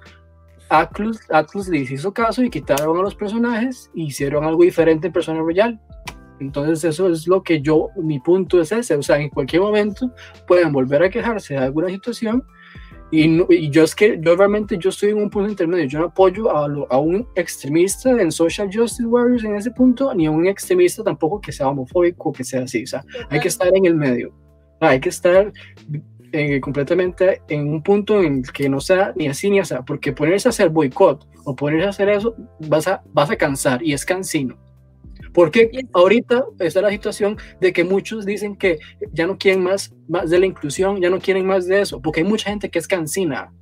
Atlus, 0.70 1.20
Atlus 1.32 1.68
les 1.68 1.92
hizo 1.92 2.14
caso 2.14 2.44
y 2.44 2.50
quitaron 2.50 2.98
a 3.00 3.02
los 3.02 3.16
personajes 3.16 3.90
y 3.94 4.06
hicieron 4.06 4.44
algo 4.46 4.64
diferente 4.64 5.08
en 5.08 5.14
Persona 5.14 5.40
Royal. 5.40 5.80
Entonces 6.40 6.84
eso 6.84 7.10
es 7.10 7.28
lo 7.28 7.44
que 7.44 7.62
yo, 7.62 7.90
mi 7.96 8.20
punto 8.20 8.60
es 8.60 8.72
ese, 8.72 8.96
o 8.96 9.04
sea, 9.04 9.20
en 9.20 9.30
cualquier 9.30 9.62
momento 9.62 10.12
pueden 10.48 10.72
volver 10.72 11.04
a 11.04 11.10
quejarse 11.10 11.54
de 11.54 11.62
alguna 11.62 11.90
situación 11.90 12.44
y, 13.12 13.70
yo 13.70 13.84
es 13.84 13.96
que 13.96 14.20
yo 14.20 14.36
realmente 14.36 14.78
yo 14.78 14.90
estoy 14.90 15.12
en 15.12 15.18
un 15.18 15.30
punto 15.30 15.50
intermedio, 15.50 15.86
yo 15.86 16.00
no 16.00 16.06
apoyo 16.06 16.50
a, 16.50 16.66
a, 16.90 16.98
un 16.98 17.28
extremista 17.36 18.10
en 18.10 18.32
Social 18.32 18.70
Justice 18.74 19.06
Warriors 19.06 19.44
en 19.44 19.56
ese 19.56 19.72
punto, 19.72 20.14
ni 20.14 20.26
a 20.26 20.32
un 20.32 20.48
extremista 20.48 21.04
tampoco 21.04 21.40
que 21.40 21.52
sea 21.52 21.70
homofóbico, 21.70 22.34
que 22.34 22.44
sea 22.44 22.64
así, 22.64 22.84
o 22.84 22.88
sea, 22.88 23.06
hay 23.30 23.40
que 23.40 23.48
estar 23.48 23.70
en 23.74 23.86
el 23.86 23.96
medio, 23.96 24.34
hay 24.82 25.00
que 25.00 25.10
estar 25.10 25.54
eh, 26.32 26.60
completamente 26.60 27.42
en 27.48 27.70
un 27.70 27.84
punto 27.84 28.22
en 28.22 28.40
el 28.40 28.52
que 28.52 28.68
no 28.68 28.82
sea 28.82 29.14
ni 29.16 29.28
así 29.28 29.50
ni 29.50 29.60
así, 29.60 29.76
porque 29.86 30.12
ponerse 30.12 30.50
a 30.50 30.50
hacer 30.50 30.70
boicot 30.70 31.26
o 31.46 31.56
ponerse 31.56 31.86
a 31.86 31.90
hacer 31.92 32.10
eso, 32.10 32.36
vas 32.68 32.88
a, 32.88 33.04
vas 33.14 33.30
a 33.30 33.38
cansar 33.38 33.82
y 33.84 33.94
es 33.94 34.04
cansino. 34.04 34.58
Porque 35.36 35.70
ahorita 35.92 36.46
está 36.60 36.82
la 36.82 36.90
situación 36.90 37.38
de 37.60 37.74
que 37.74 37.84
muchos 37.84 38.26
dicen 38.26 38.56
que 38.56 38.80
ya 39.12 39.28
no 39.28 39.38
quieren 39.38 39.62
más, 39.62 39.94
más 40.08 40.30
de 40.30 40.40
la 40.40 40.46
inclusión, 40.46 41.02
ya 41.02 41.10
no 41.10 41.20
quieren 41.20 41.46
más 41.46 41.68
de 41.68 41.82
eso, 41.82 42.02
porque 42.02 42.22
hay 42.22 42.26
mucha 42.26 42.50
gente 42.50 42.72
que 42.72 42.80
es 42.80 42.88
cansina 42.88 43.54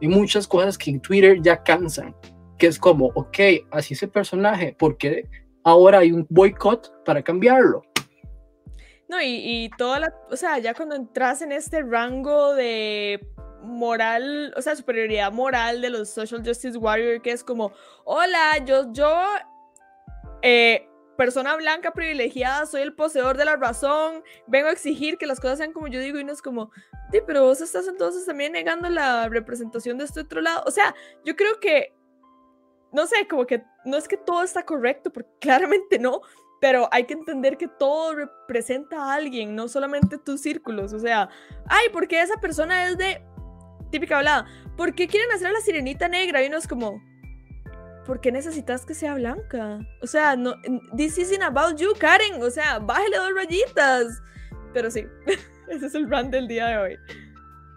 y 0.00 0.06
muchas 0.06 0.46
cosas 0.46 0.76
que 0.76 0.90
en 0.90 1.00
Twitter 1.00 1.40
ya 1.40 1.62
cansan, 1.62 2.14
que 2.58 2.66
es 2.66 2.78
como, 2.78 3.06
ok, 3.14 3.38
así 3.70 3.94
es 3.94 4.02
el 4.02 4.10
personaje, 4.10 4.76
porque 4.78 5.26
ahora 5.64 6.00
hay 6.00 6.12
un 6.12 6.26
boicot 6.28 7.04
para 7.06 7.22
cambiarlo. 7.22 7.82
No, 9.08 9.20
y, 9.22 9.64
y 9.64 9.70
toda 9.78 10.00
la, 10.00 10.14
o 10.30 10.36
sea, 10.36 10.58
ya 10.58 10.74
cuando 10.74 10.94
entras 10.94 11.40
en 11.40 11.52
este 11.52 11.82
rango 11.82 12.54
de 12.54 13.26
moral, 13.62 14.52
o 14.58 14.60
sea, 14.60 14.76
superioridad 14.76 15.32
moral 15.32 15.80
de 15.80 15.88
los 15.88 16.10
social 16.10 16.42
justice 16.44 16.76
warrior, 16.76 17.22
que 17.22 17.30
es 17.30 17.42
como, 17.42 17.72
hola, 18.04 18.62
yo, 18.66 18.92
yo, 18.92 19.10
eh, 20.42 20.86
persona 21.16 21.56
blanca 21.56 21.92
privilegiada, 21.92 22.66
soy 22.66 22.82
el 22.82 22.94
poseedor 22.94 23.36
de 23.36 23.44
la 23.44 23.56
razón, 23.56 24.22
vengo 24.46 24.68
a 24.68 24.72
exigir 24.72 25.18
que 25.18 25.26
las 25.26 25.40
cosas 25.40 25.58
sean 25.58 25.72
como 25.72 25.88
yo 25.88 26.00
digo 26.00 26.18
y 26.18 26.24
no 26.24 26.32
es 26.32 26.42
como, 26.42 26.70
sí, 27.12 27.20
pero 27.26 27.42
vos 27.42 27.60
estás 27.60 27.88
entonces 27.88 28.26
también 28.26 28.52
negando 28.52 28.88
la 28.88 29.28
representación 29.28 29.98
de 29.98 30.04
este 30.04 30.20
otro 30.20 30.40
lado. 30.40 30.62
O 30.66 30.70
sea, 30.70 30.94
yo 31.24 31.36
creo 31.36 31.60
que, 31.60 31.94
no 32.92 33.06
sé, 33.06 33.26
como 33.28 33.46
que 33.46 33.64
no 33.84 33.96
es 33.96 34.08
que 34.08 34.16
todo 34.16 34.42
está 34.42 34.64
correcto, 34.64 35.12
porque 35.12 35.30
claramente 35.40 35.98
no, 35.98 36.20
pero 36.60 36.88
hay 36.92 37.04
que 37.04 37.14
entender 37.14 37.56
que 37.58 37.68
todo 37.68 38.14
representa 38.14 38.96
a 38.96 39.14
alguien, 39.14 39.54
no 39.54 39.68
solamente 39.68 40.18
tus 40.18 40.40
círculos. 40.40 40.92
O 40.92 40.98
sea, 40.98 41.28
ay, 41.66 41.88
porque 41.92 42.20
esa 42.20 42.40
persona 42.40 42.88
es 42.88 42.96
de 42.96 43.22
típica 43.90 44.18
hablada, 44.18 44.46
¿por 44.76 44.94
qué 44.94 45.06
quieren 45.06 45.30
hacer 45.30 45.48
a 45.48 45.52
la 45.52 45.60
sirenita 45.60 46.08
negra? 46.08 46.42
Y 46.42 46.48
uno 46.48 46.56
es 46.56 46.66
como, 46.66 47.00
¿por 48.06 48.20
qué 48.20 48.30
necesitas 48.32 48.84
que 48.86 48.94
sea 48.94 49.14
blanca? 49.14 49.80
O 50.02 50.06
sea, 50.06 50.36
no, 50.36 50.54
this 50.96 51.18
isn't 51.18 51.42
about 51.42 51.76
you, 51.76 51.92
Karen. 51.98 52.42
O 52.42 52.50
sea, 52.50 52.78
bájale 52.78 53.16
dos 53.16 53.32
rayitas. 53.34 54.22
Pero 54.72 54.90
sí, 54.90 55.06
ese 55.68 55.86
es 55.86 55.94
el 55.94 56.06
brand 56.06 56.30
del 56.30 56.48
día 56.48 56.66
de 56.66 56.78
hoy. 56.78 56.98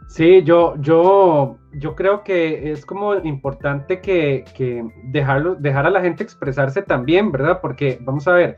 Sí, 0.07 0.41
yo, 0.43 0.75
yo, 0.79 1.57
yo 1.73 1.95
creo 1.95 2.23
que 2.23 2.71
es 2.71 2.85
como 2.85 3.15
importante 3.15 3.99
que, 3.99 4.45
que 4.55 4.83
dejarlo, 5.11 5.55
dejar 5.55 5.85
a 5.85 5.89
la 5.89 6.01
gente 6.01 6.23
expresarse 6.23 6.81
también, 6.81 7.31
¿verdad? 7.31 7.59
Porque, 7.61 7.99
vamos 8.01 8.27
a 8.27 8.33
ver, 8.33 8.57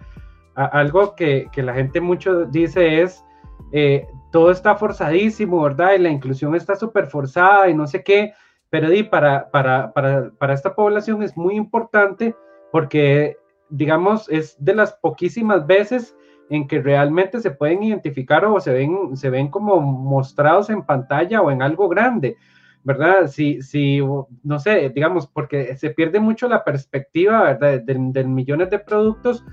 algo 0.55 1.15
que, 1.15 1.47
que, 1.51 1.63
la 1.63 1.73
gente 1.73 2.01
mucho 2.01 2.45
dice 2.45 3.01
es, 3.01 3.23
eh, 3.71 4.05
todo 4.31 4.51
está 4.51 4.75
forzadísimo, 4.75 5.61
¿verdad? 5.63 5.93
Y 5.93 5.99
la 5.99 6.09
inclusión 6.09 6.53
está 6.55 6.75
súper 6.75 7.07
forzada 7.07 7.67
y 7.67 7.73
no 7.73 7.87
sé 7.87 8.03
qué. 8.03 8.33
Pero 8.69 8.89
para, 9.09 9.49
para, 9.49 9.91
para, 9.93 10.31
para 10.31 10.53
esta 10.53 10.75
población 10.75 11.23
es 11.23 11.35
muy 11.35 11.55
importante 11.55 12.35
porque, 12.71 13.37
digamos, 13.69 14.29
es 14.29 14.55
de 14.63 14.75
las 14.75 14.93
poquísimas 14.93 15.65
veces 15.65 16.15
en 16.49 16.67
que 16.67 16.81
realmente 16.81 17.39
se 17.39 17.51
pueden 17.51 17.83
identificar 17.83 18.45
o 18.45 18.59
se 18.59 18.73
ven, 18.73 19.15
se 19.15 19.29
ven 19.29 19.49
como 19.49 19.79
mostrados 19.81 20.69
en 20.69 20.83
pantalla 20.83 21.41
o 21.41 21.51
en 21.51 21.61
algo 21.61 21.87
grande, 21.89 22.37
¿verdad? 22.83 23.27
Si, 23.27 23.61
si 23.61 23.99
no 24.43 24.59
sé, 24.59 24.89
digamos, 24.89 25.27
porque 25.27 25.75
se 25.77 25.91
pierde 25.91 26.19
mucho 26.19 26.47
la 26.47 26.63
perspectiva, 26.63 27.43
¿verdad? 27.43 27.81
De, 27.81 28.23
millones 28.23 28.69
de 28.69 28.79
productos 28.79 29.43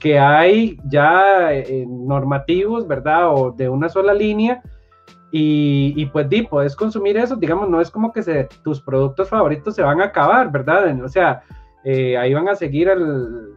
que 0.00 0.18
hay 0.18 0.78
ya 0.86 1.52
eh, 1.52 1.86
normativos, 1.86 2.86
¿verdad? 2.86 3.34
O 3.34 3.52
de 3.52 3.68
una 3.68 3.88
sola 3.88 4.14
línea 4.14 4.62
y, 5.34 6.06
pues 6.06 6.28
di, 6.28 6.42
puedes 6.42 6.76
consumir 6.76 7.16
eso, 7.16 7.36
digamos, 7.36 7.66
no 7.70 7.80
es 7.80 7.90
como 7.90 8.12
que 8.12 8.22
se, 8.22 8.48
tus 8.62 8.82
productos 8.82 9.30
favoritos 9.30 9.74
se 9.74 9.80
van 9.80 10.02
a 10.02 10.04
acabar, 10.04 10.52
¿verdad? 10.52 11.02
O 11.02 11.08
sea, 11.08 11.42
eh, 11.84 12.18
ahí 12.18 12.34
van 12.34 12.50
a 12.50 12.54
seguir 12.54 12.92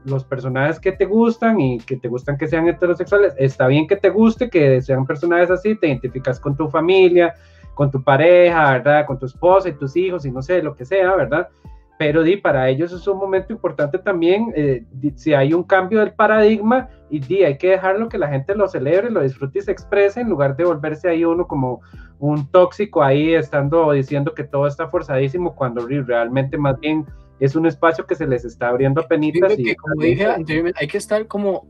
los 0.06 0.24
personajes 0.24 0.80
que 0.80 0.94
te 0.94 1.04
gustan 1.04 1.60
y 1.60 1.80
que 1.80 1.98
te 1.98 2.08
gustan 2.08 2.38
que 2.38 2.48
sean 2.48 2.70
heterosexuales. 2.70 3.34
Está 3.38 3.68
bien 3.68 3.88
que 3.88 3.98
te 3.98 4.10
guste, 4.10 4.50
que 4.50 4.82
sean 4.82 5.06
personajes 5.06 5.52
así, 5.52 5.76
te 5.76 5.88
identificas 5.88 6.40
con 6.40 6.56
tu 6.56 6.70
familia, 6.70 7.36
con 7.74 7.92
tu 7.92 8.02
pareja, 8.02 8.72
¿verdad? 8.72 9.06
Con 9.06 9.20
tu 9.20 9.26
esposa 9.26 9.68
y 9.68 9.74
tus 9.74 9.98
hijos 9.98 10.26
y 10.26 10.32
no 10.32 10.42
sé, 10.42 10.64
lo 10.64 10.76
que 10.76 10.86
sea, 10.86 11.14
¿verdad? 11.16 11.50
Pero 11.98 12.24
di, 12.24 12.38
para 12.38 12.70
ellos 12.70 12.92
es 12.92 13.08
un 13.08 13.18
momento 13.18 13.54
importante 13.54 13.98
también, 13.98 14.52
eh, 14.56 14.86
si 15.16 15.34
hay 15.34 15.54
un 15.54 15.64
cambio 15.64 16.00
del 16.00 16.14
paradigma, 16.14 16.90
y 17.10 17.20
di, 17.20 17.44
hay 17.44 17.58
que 17.58 17.70
dejarlo 17.70 18.10
que 18.10 18.18
la 18.18 18.28
gente 18.28 18.56
lo 18.56 18.68
celebre, 18.68 19.10
lo 19.10 19.22
disfrute 19.22 19.60
y 19.60 19.62
se 19.62 19.72
exprese, 19.72 20.22
en 20.22 20.30
lugar 20.30 20.58
de 20.58 20.66
volverse 20.66 21.08
ahí 21.08 21.24
uno 21.24 21.48
como 21.48 21.82
un 22.20 22.50
tóxico 22.52 23.02
ahí, 23.02 23.34
estando 23.34 23.92
diciendo 23.92 24.34
que 24.34 24.44
todo 24.44 24.68
está 24.68 24.90
forzadísimo, 24.90 25.56
cuando 25.56 25.88
realmente 25.88 26.58
más 26.58 26.80
bien 26.80 27.06
es 27.40 27.56
un 27.56 27.66
espacio 27.66 28.06
que 28.06 28.16
se 28.16 28.28
les 28.28 28.46
está 28.46 28.70
abriendo 28.70 29.02
a 29.02 29.08
penitas. 29.08 29.58
Y 29.58 29.76
como 29.76 30.02
dije 30.02 30.26
anteriormente, 30.26 30.80
hay 30.82 30.88
que 30.88 30.98
estar 30.98 31.28
como 31.28 31.68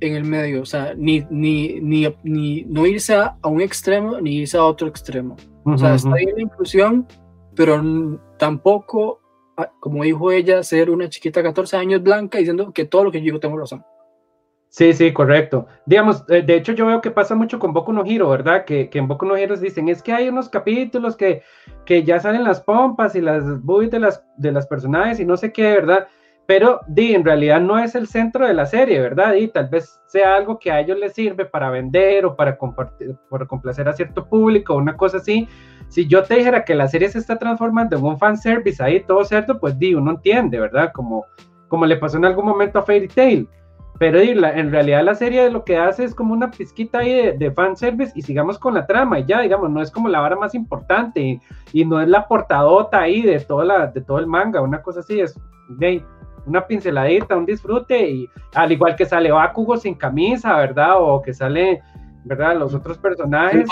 en 0.00 0.14
el 0.14 0.24
medio, 0.24 0.62
o 0.62 0.66
sea, 0.66 0.94
ni, 0.96 1.24
ni, 1.30 1.80
ni, 1.80 2.06
ni 2.22 2.64
no 2.64 2.86
irse 2.86 3.14
a, 3.14 3.36
un 3.44 3.60
extremo, 3.60 4.20
ni 4.20 4.38
irse 4.38 4.56
a 4.56 4.64
otro 4.64 4.88
extremo. 4.88 5.36
O 5.64 5.78
sea, 5.78 5.94
está 5.94 6.14
bien 6.14 6.34
la 6.36 6.42
inclusión, 6.42 7.06
pero 7.54 7.82
tampoco 8.38 9.20
como 9.80 10.04
dijo 10.04 10.32
ella, 10.32 10.62
ser 10.62 10.90
una 10.90 11.08
chiquita 11.08 11.40
de 11.40 11.48
14 11.48 11.76
años 11.76 12.02
blanca 12.02 12.38
diciendo 12.38 12.72
que 12.72 12.84
todo 12.84 13.04
lo 13.04 13.12
que 13.12 13.18
yo 13.18 13.24
digo 13.24 13.40
tengo 13.40 13.58
razón. 13.58 13.84
Sí, 14.68 14.92
sí, 14.92 15.12
correcto. 15.12 15.68
Digamos, 15.86 16.24
eh, 16.28 16.42
de 16.42 16.56
hecho 16.56 16.72
yo 16.72 16.86
veo 16.86 17.00
que 17.00 17.12
pasa 17.12 17.36
mucho 17.36 17.60
con 17.60 17.72
Boku 17.72 17.92
no 17.92 18.04
Hero, 18.04 18.28
¿verdad? 18.28 18.64
Que, 18.64 18.90
que 18.90 18.98
en 18.98 19.06
Boku 19.06 19.24
no 19.24 19.36
Hero 19.36 19.56
dicen, 19.56 19.88
es 19.88 20.02
que 20.02 20.12
hay 20.12 20.28
unos 20.28 20.48
capítulos 20.48 21.16
que, 21.16 21.42
que 21.86 22.02
ya 22.02 22.18
salen 22.18 22.42
las 22.42 22.60
pompas 22.60 23.14
y 23.14 23.20
las 23.20 23.62
boobies 23.62 23.92
de 23.92 24.00
las, 24.00 24.24
de 24.36 24.50
las 24.50 24.66
personajes 24.66 25.20
y 25.20 25.24
no 25.24 25.36
sé 25.36 25.52
qué, 25.52 25.62
¿verdad? 25.62 26.08
Pero 26.46 26.80
di, 26.86 27.14
en 27.14 27.24
realidad 27.24 27.60
no 27.60 27.78
es 27.78 27.94
el 27.94 28.06
centro 28.06 28.46
de 28.46 28.52
la 28.52 28.66
serie, 28.66 29.00
¿verdad? 29.00 29.34
Y 29.34 29.48
tal 29.48 29.68
vez 29.68 30.00
sea 30.06 30.36
algo 30.36 30.58
que 30.58 30.70
a 30.70 30.80
ellos 30.80 30.98
les 30.98 31.14
sirve 31.14 31.46
para 31.46 31.70
vender 31.70 32.26
o 32.26 32.36
para, 32.36 32.56
compartir, 32.58 33.16
para 33.30 33.46
complacer 33.46 33.88
a 33.88 33.94
cierto 33.94 34.26
público, 34.26 34.74
una 34.74 34.96
cosa 34.96 35.16
así, 35.18 35.48
si 35.88 36.06
yo 36.06 36.22
te 36.22 36.34
dijera 36.34 36.64
que 36.64 36.74
la 36.74 36.88
serie 36.88 37.08
se 37.08 37.18
está 37.18 37.38
transformando 37.38 37.96
en 37.96 38.04
un 38.04 38.18
fanservice 38.18 38.82
ahí, 38.82 39.00
todo 39.00 39.24
cierto, 39.24 39.58
pues 39.58 39.78
di, 39.78 39.94
uno 39.94 40.12
entiende, 40.12 40.60
¿verdad? 40.60 40.92
Como, 40.92 41.24
como 41.68 41.86
le 41.86 41.96
pasó 41.96 42.16
en 42.16 42.24
algún 42.24 42.46
momento 42.46 42.78
a 42.78 42.82
Fairy 42.82 43.08
Tail. 43.08 43.48
Pero 43.98 44.18
di, 44.18 44.30
en 44.30 44.72
realidad 44.72 45.04
la 45.04 45.14
serie 45.14 45.48
lo 45.50 45.64
que 45.64 45.78
hace 45.78 46.04
es 46.04 46.14
como 46.14 46.34
una 46.34 46.50
pizquita 46.50 46.98
ahí 46.98 47.14
de, 47.14 47.32
de 47.32 47.50
fanservice 47.52 48.12
y 48.16 48.22
sigamos 48.22 48.58
con 48.58 48.74
la 48.74 48.86
trama 48.86 49.20
y 49.20 49.24
ya, 49.24 49.40
digamos, 49.40 49.70
no 49.70 49.80
es 49.80 49.90
como 49.90 50.08
la 50.08 50.20
vara 50.20 50.36
más 50.36 50.54
importante 50.54 51.40
y, 51.72 51.84
no 51.84 52.00
es 52.00 52.08
la 52.08 52.26
portadota 52.26 53.00
ahí 53.00 53.22
de, 53.22 53.38
toda 53.40 53.64
la, 53.64 53.86
de 53.86 54.00
todo 54.00 54.18
el 54.18 54.26
manga, 54.26 54.60
una 54.60 54.82
cosa 54.82 55.00
así, 55.00 55.20
es 55.20 55.38
de, 55.68 56.04
una 56.46 56.66
pinceladita, 56.66 57.36
un 57.36 57.46
disfrute 57.46 58.08
y 58.08 58.28
al 58.54 58.72
igual 58.72 58.96
que 58.96 59.06
sale 59.06 59.30
Bakugo 59.30 59.76
sin 59.76 59.94
camisa, 59.94 60.56
¿verdad? 60.56 60.96
O 60.98 61.22
que 61.22 61.32
sale 61.32 61.82
¿verdad? 62.24 62.58
Los 62.58 62.74
otros 62.74 62.98
personajes. 62.98 63.68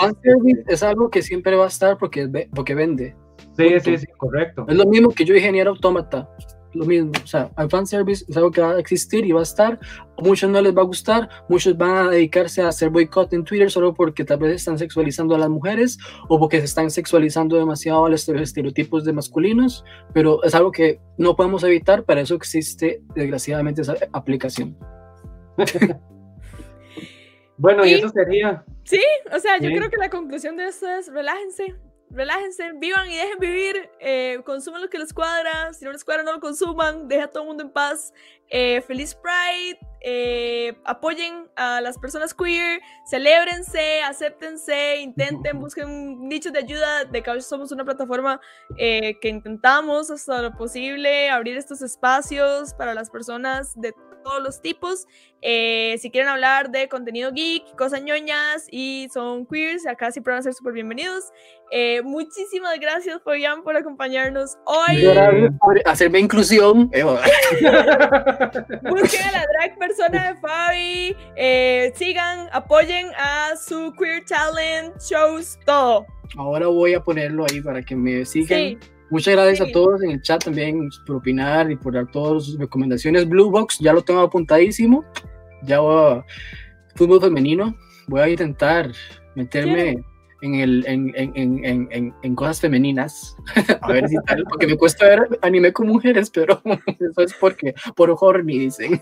es 0.67 0.83
algo 0.83 1.09
que 1.09 1.21
siempre 1.21 1.55
va 1.55 1.65
a 1.65 1.67
estar 1.67 1.97
porque, 1.97 2.47
porque 2.53 2.75
vende. 2.75 3.15
Sí, 3.57 3.79
sí, 3.79 3.97
sí, 3.97 4.07
correcto. 4.17 4.65
Es 4.67 4.75
lo 4.75 4.85
mismo 4.85 5.09
que 5.09 5.25
yo 5.25 5.35
ingeniero 5.35 5.71
autómata. 5.71 6.29
Lo 6.73 6.85
mismo. 6.85 7.11
O 7.23 7.27
sea, 7.27 7.51
el 7.57 7.69
fanservice 7.69 8.25
es 8.27 8.37
algo 8.37 8.51
que 8.51 8.61
va 8.61 8.71
a 8.71 8.79
existir 8.79 9.25
y 9.25 9.31
va 9.31 9.41
a 9.41 9.43
estar. 9.43 9.79
A 10.17 10.21
muchos 10.21 10.49
no 10.49 10.61
les 10.61 10.75
va 10.75 10.81
a 10.81 10.85
gustar, 10.85 11.29
muchos 11.49 11.77
van 11.77 12.07
a 12.07 12.09
dedicarse 12.09 12.61
a 12.61 12.67
hacer 12.67 12.89
boicot 12.89 13.33
en 13.33 13.43
Twitter 13.43 13.69
solo 13.71 13.93
porque 13.93 14.23
tal 14.23 14.39
vez 14.39 14.55
están 14.55 14.77
sexualizando 14.77 15.35
a 15.35 15.37
las 15.37 15.49
mujeres 15.49 15.97
o 16.29 16.39
porque 16.39 16.59
se 16.59 16.65
están 16.65 16.91
sexualizando 16.91 17.57
demasiado 17.57 18.05
a 18.05 18.09
los 18.09 18.27
estereotipos 18.27 19.05
de 19.05 19.13
masculinos, 19.13 19.83
pero 20.13 20.43
es 20.43 20.53
algo 20.55 20.71
que 20.71 20.99
no 21.17 21.35
podemos 21.35 21.63
evitar, 21.63 22.03
para 22.03 22.21
eso 22.21 22.35
existe 22.35 23.01
desgraciadamente 23.15 23.81
esa 23.81 23.95
aplicación. 24.11 24.77
bueno, 27.57 27.85
y, 27.85 27.93
eso 27.93 28.09
sería. 28.09 28.63
Sí, 28.83 29.01
o 29.33 29.39
sea, 29.39 29.59
yo 29.59 29.69
creo 29.69 29.89
que 29.89 29.97
la 29.97 30.09
conclusión 30.09 30.57
de 30.57 30.67
esto 30.67 30.87
es 30.87 31.11
relájense, 31.11 31.75
relájense, 32.09 32.71
vivan 32.73 33.09
y 33.09 33.15
dejen 33.15 33.39
vivir, 33.39 33.89
eh, 33.99 34.39
consuman 34.45 34.81
lo 34.81 34.89
que 34.89 34.99
les 34.99 35.13
cuadra, 35.13 35.73
si 35.73 35.83
no 35.85 35.91
les 35.91 36.03
cuadra 36.03 36.23
no 36.23 36.33
lo 36.33 36.39
consuman, 36.39 37.07
deja 37.07 37.25
a 37.25 37.27
todo 37.27 37.43
el 37.43 37.47
mundo 37.47 37.63
en 37.63 37.69
paz, 37.69 38.13
eh, 38.49 38.81
feliz 38.81 39.15
Pride, 39.15 39.79
eh, 40.01 40.77
apoyen 40.85 41.49
a 41.55 41.81
las 41.81 41.97
personas 41.97 42.33
queer, 42.33 42.81
celébrense, 43.09 44.01
acéptense, 44.03 44.97
intenten, 44.97 45.59
busquen 45.59 46.27
nichos 46.27 46.53
de 46.53 46.59
ayuda. 46.59 47.05
De 47.05 47.23
que 47.23 47.41
somos 47.41 47.71
una 47.71 47.83
plataforma 47.83 48.39
que 48.77 49.17
intentamos 49.23 50.11
hasta 50.11 50.41
lo 50.41 50.55
posible 50.55 51.29
abrir 51.29 51.57
estos 51.57 51.81
espacios 51.81 52.73
para 52.73 52.93
las 52.93 53.09
personas 53.09 53.73
de 53.79 53.93
todos 54.23 54.41
los 54.41 54.61
tipos. 54.61 55.05
Eh, 55.41 55.97
si 55.99 56.09
quieren 56.09 56.29
hablar 56.29 56.71
de 56.71 56.87
contenido 56.87 57.31
geek, 57.33 57.75
cosas 57.75 58.01
ñoñas 58.01 58.67
y 58.71 59.09
son 59.13 59.45
queers, 59.45 59.85
acá 59.85 60.11
siempre 60.11 60.31
van 60.31 60.39
a 60.39 60.43
ser 60.43 60.53
súper 60.53 60.73
bienvenidos. 60.73 61.25
Eh, 61.71 62.01
muchísimas 62.03 62.79
gracias, 62.79 63.21
Fabián, 63.23 63.63
por 63.63 63.75
acompañarnos 63.75 64.57
hoy. 64.65 65.05
por 65.59 65.81
hacerme 65.85 66.19
inclusión. 66.19 66.89
Busquen 66.93 67.01
a 69.23 69.31
la 69.31 69.45
drag 69.57 69.77
persona 69.77 70.33
de 70.33 70.39
Fabi. 70.39 71.15
Eh, 71.35 71.91
sigan, 71.95 72.47
apoyen 72.53 73.07
a 73.17 73.55
su 73.57 73.93
queer 73.99 74.23
talent, 74.25 74.95
shows, 74.99 75.59
todo. 75.65 76.05
Ahora 76.37 76.67
voy 76.67 76.93
a 76.93 77.01
ponerlo 77.01 77.45
ahí 77.49 77.59
para 77.61 77.81
que 77.81 77.95
me 77.95 78.23
sigan. 78.25 78.79
Muchas 79.13 79.35
gracias 79.35 79.69
a 79.69 79.71
todos 79.71 80.01
en 80.01 80.09
el 80.09 80.21
chat 80.23 80.43
también 80.43 80.89
por 81.05 81.17
opinar 81.17 81.69
y 81.69 81.75
por 81.75 81.93
dar 81.93 82.09
todas 82.09 82.45
sus 82.45 82.57
recomendaciones. 82.57 83.29
Blue 83.29 83.51
Box 83.51 83.77
ya 83.77 83.93
lo 83.93 84.01
tengo 84.01 84.21
apuntadísimo. 84.21 85.05
Ya 85.61 85.81
voy 85.81 86.15
a, 86.17 86.25
fútbol 86.95 87.21
femenino. 87.21 87.77
Voy 88.07 88.21
a 88.21 88.29
intentar 88.29 88.91
meterme 89.35 90.03
en, 90.43 90.55
el, 90.55 90.85
en, 90.87 91.13
en, 91.15 92.13
en, 92.21 92.35
cosas 92.35 92.59
femeninas. 92.59 93.37
a 93.81 93.91
ver 93.93 94.09
si 94.09 94.17
tal, 94.27 94.43
porque 94.43 94.67
me 94.67 94.75
cuesta 94.75 95.07
ver 95.07 95.39
anime 95.41 95.71
con 95.71 95.87
mujeres, 95.87 96.29
pero 96.29 96.61
eso 96.99 97.21
es 97.21 97.33
porque 97.39 97.73
por 97.95 98.13
horny 98.19 98.59
dicen. 98.59 99.01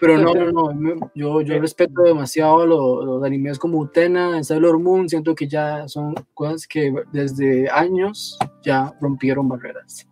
pero 0.00 0.18
no, 0.18 0.34
no, 0.34 0.72
no, 0.72 1.10
yo, 1.16 1.40
yo 1.40 1.58
respeto 1.58 2.02
demasiado 2.02 2.64
los, 2.64 3.04
los 3.04 3.24
animes 3.24 3.58
como 3.58 3.78
Utena, 3.78 4.42
Sailor 4.44 4.78
Moon, 4.78 5.08
siento 5.08 5.34
que 5.34 5.48
ya 5.48 5.88
son 5.88 6.14
cosas 6.32 6.68
que 6.68 6.94
desde 7.12 7.68
años 7.70 8.38
ya 8.62 8.94
rompieron 9.00 9.48
barreras. 9.48 10.06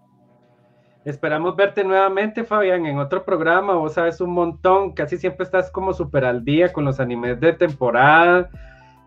Esperamos 1.04 1.56
verte 1.56 1.82
nuevamente, 1.82 2.44
Fabián, 2.44 2.86
en 2.86 2.98
otro 2.98 3.24
programa. 3.24 3.74
Vos 3.74 3.94
sabes 3.94 4.20
un 4.20 4.30
montón, 4.30 4.92
casi 4.92 5.16
siempre 5.16 5.44
estás 5.44 5.70
como 5.70 5.92
súper 5.92 6.24
al 6.24 6.44
día 6.44 6.72
con 6.72 6.84
los 6.84 7.00
animes 7.00 7.40
de 7.40 7.52
temporada. 7.52 8.48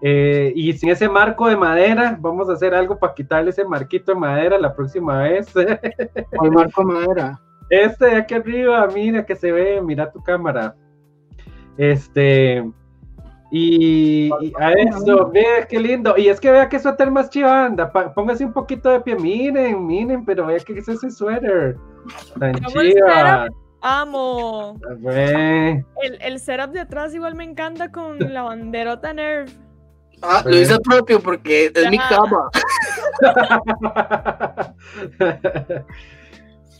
Eh, 0.01 0.51
y 0.55 0.73
sin 0.73 0.89
ese 0.89 1.07
marco 1.07 1.47
de 1.47 1.55
madera, 1.55 2.17
vamos 2.19 2.49
a 2.49 2.53
hacer 2.53 2.76
algo 2.76 2.99
para 2.99 3.13
quitarle 3.13 3.51
ese 3.51 3.63
marquito 3.63 4.13
de 4.13 4.19
madera 4.19 4.59
la 4.59 4.76
próxima 4.76 5.23
vez. 5.23 5.47
¿El 5.55 6.51
marco 6.51 6.85
de 6.85 6.93
madera? 6.93 7.41
Este 7.69 8.05
de 8.05 8.15
aquí 8.17 8.34
arriba, 8.34 8.85
mira 8.93 9.26
que 9.26 9.35
se 9.35 9.51
ve, 9.51 9.81
mira 9.81 10.11
tu 10.11 10.22
cámara. 10.22 10.76
Este. 11.77 12.69
Y, 13.51 14.30
a 14.59 14.72
eso, 14.73 15.30
vea 15.31 15.67
qué 15.67 15.80
lindo. 15.80 16.15
Y 16.17 16.27
es 16.27 16.39
que 16.39 16.51
vea 16.51 16.67
que 16.67 16.80
suéter 16.80 17.11
más 17.11 17.30
chivanda. 17.30 17.91
Póngase 18.13 18.45
un 18.45 18.53
poquito 18.53 18.89
de 18.89 19.01
pie. 19.01 19.15
Miren, 19.15 19.85
miren, 19.85 20.26
pero 20.26 20.47
vea 20.47 20.59
que 20.59 20.80
es 20.80 20.88
ese 20.88 21.11
suéter. 21.11 21.77
Tan 22.39 22.55
chiva. 22.55 23.47
Amo. 23.81 24.80
El, 25.05 25.85
el 26.19 26.39
setup 26.39 26.72
de 26.72 26.80
atrás 26.80 27.13
igual 27.13 27.35
me 27.35 27.43
encanta 27.43 27.91
con 27.91 28.17
la 28.34 28.41
banderota 28.41 29.13
Nerf. 29.13 29.53
Ah, 30.22 30.41
lo 30.43 30.55
hice 30.55 30.80
propio 30.80 31.19
porque 31.19 31.72
es 31.73 31.91
mi 31.91 31.99
cama. 31.99 32.49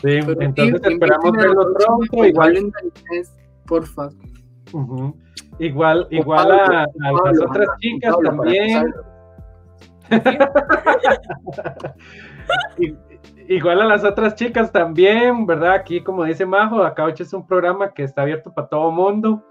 sí, 0.02 0.20
entonces 0.40 0.82
esperamos 0.84 1.32
verlo 1.34 1.74
pronto. 1.74 2.26
Igual. 2.26 2.72
Porfa. 3.68 4.10
Igual, 5.60 6.08
igual 6.10 6.52
a, 6.52 6.88
las 7.02 7.42
otras 7.42 7.68
chicas 7.80 8.16
también. 8.24 8.94
igual 13.48 13.82
a 13.82 13.86
las 13.86 14.04
otras 14.04 14.36
chicas 14.36 14.72
también, 14.72 15.46
¿verdad? 15.46 15.74
Aquí, 15.74 16.02
como 16.02 16.24
dice 16.26 16.46
Majo, 16.46 16.84
acá 16.84 17.08
es 17.18 17.34
un 17.34 17.48
programa 17.48 17.94
que 17.94 18.04
está 18.04 18.24
abierto 18.24 18.54
para 18.54 18.68
todo 18.68 18.92
mundo. 18.92 19.44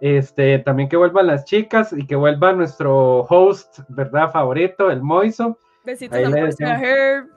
Este, 0.00 0.58
también 0.58 0.88
que 0.88 0.96
vuelvan 0.96 1.28
las 1.28 1.44
chicas 1.44 1.92
y 1.92 2.06
que 2.06 2.16
vuelva 2.16 2.52
nuestro 2.52 3.20
host, 3.20 3.80
¿verdad? 3.88 4.32
Favorito, 4.32 4.90
el 4.90 5.02
Moiso. 5.02 5.58
Besitos 5.84 6.18
a 6.60 6.80
Herb. 6.80 7.28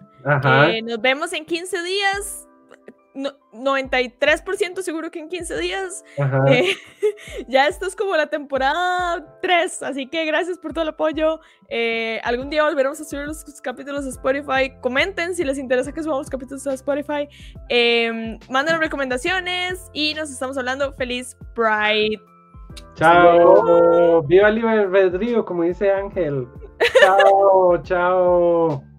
Eh, 0.70 0.82
nos 0.82 1.00
vemos 1.02 1.34
en 1.34 1.46
15 1.46 1.84
días 1.84 2.48
93% 3.64 4.82
seguro 4.82 5.11
que 5.11 5.19
en 5.19 5.30
15 5.30 5.57
días. 5.57 6.03
Eh, 6.48 6.76
ya 7.48 7.68
esto 7.68 7.86
es 7.86 7.95
como 7.95 8.15
la 8.15 8.27
temporada 8.27 9.40
3, 9.41 9.84
así 9.84 10.07
que 10.07 10.26
gracias 10.26 10.57
por 10.57 10.73
todo 10.73 10.84
el 10.84 10.90
apoyo. 10.90 11.40
Eh, 11.69 12.19
algún 12.23 12.49
día 12.49 12.64
volveremos 12.64 12.99
a 13.02 13.06
subir 13.06 13.26
los 13.26 13.44
capítulos 13.61 14.06
a 14.06 14.10
Spotify. 14.10 14.73
Comenten 14.82 15.36
si 15.36 15.44
les 15.44 15.57
interesa 15.57 15.91
que 15.91 16.03
subamos 16.03 16.30
capítulos 16.30 16.65
a 16.68 16.73
Spotify. 16.73 17.27
Eh, 17.69 18.38
manden 18.49 18.80
recomendaciones 18.80 19.90
y 19.94 20.14
nos 20.14 20.30
estamos 20.30 20.57
hablando. 20.57 20.94
Feliz 20.94 21.38
Pride. 21.53 22.19
Chao. 22.95 24.23
Viva 24.23 24.49
Libre 24.49 24.86
Rodrigo, 24.86 25.45
como 25.45 25.64
dice 25.64 25.91
Ángel. 25.91 26.48
Chao, 26.99 27.77
chao. 27.84 28.95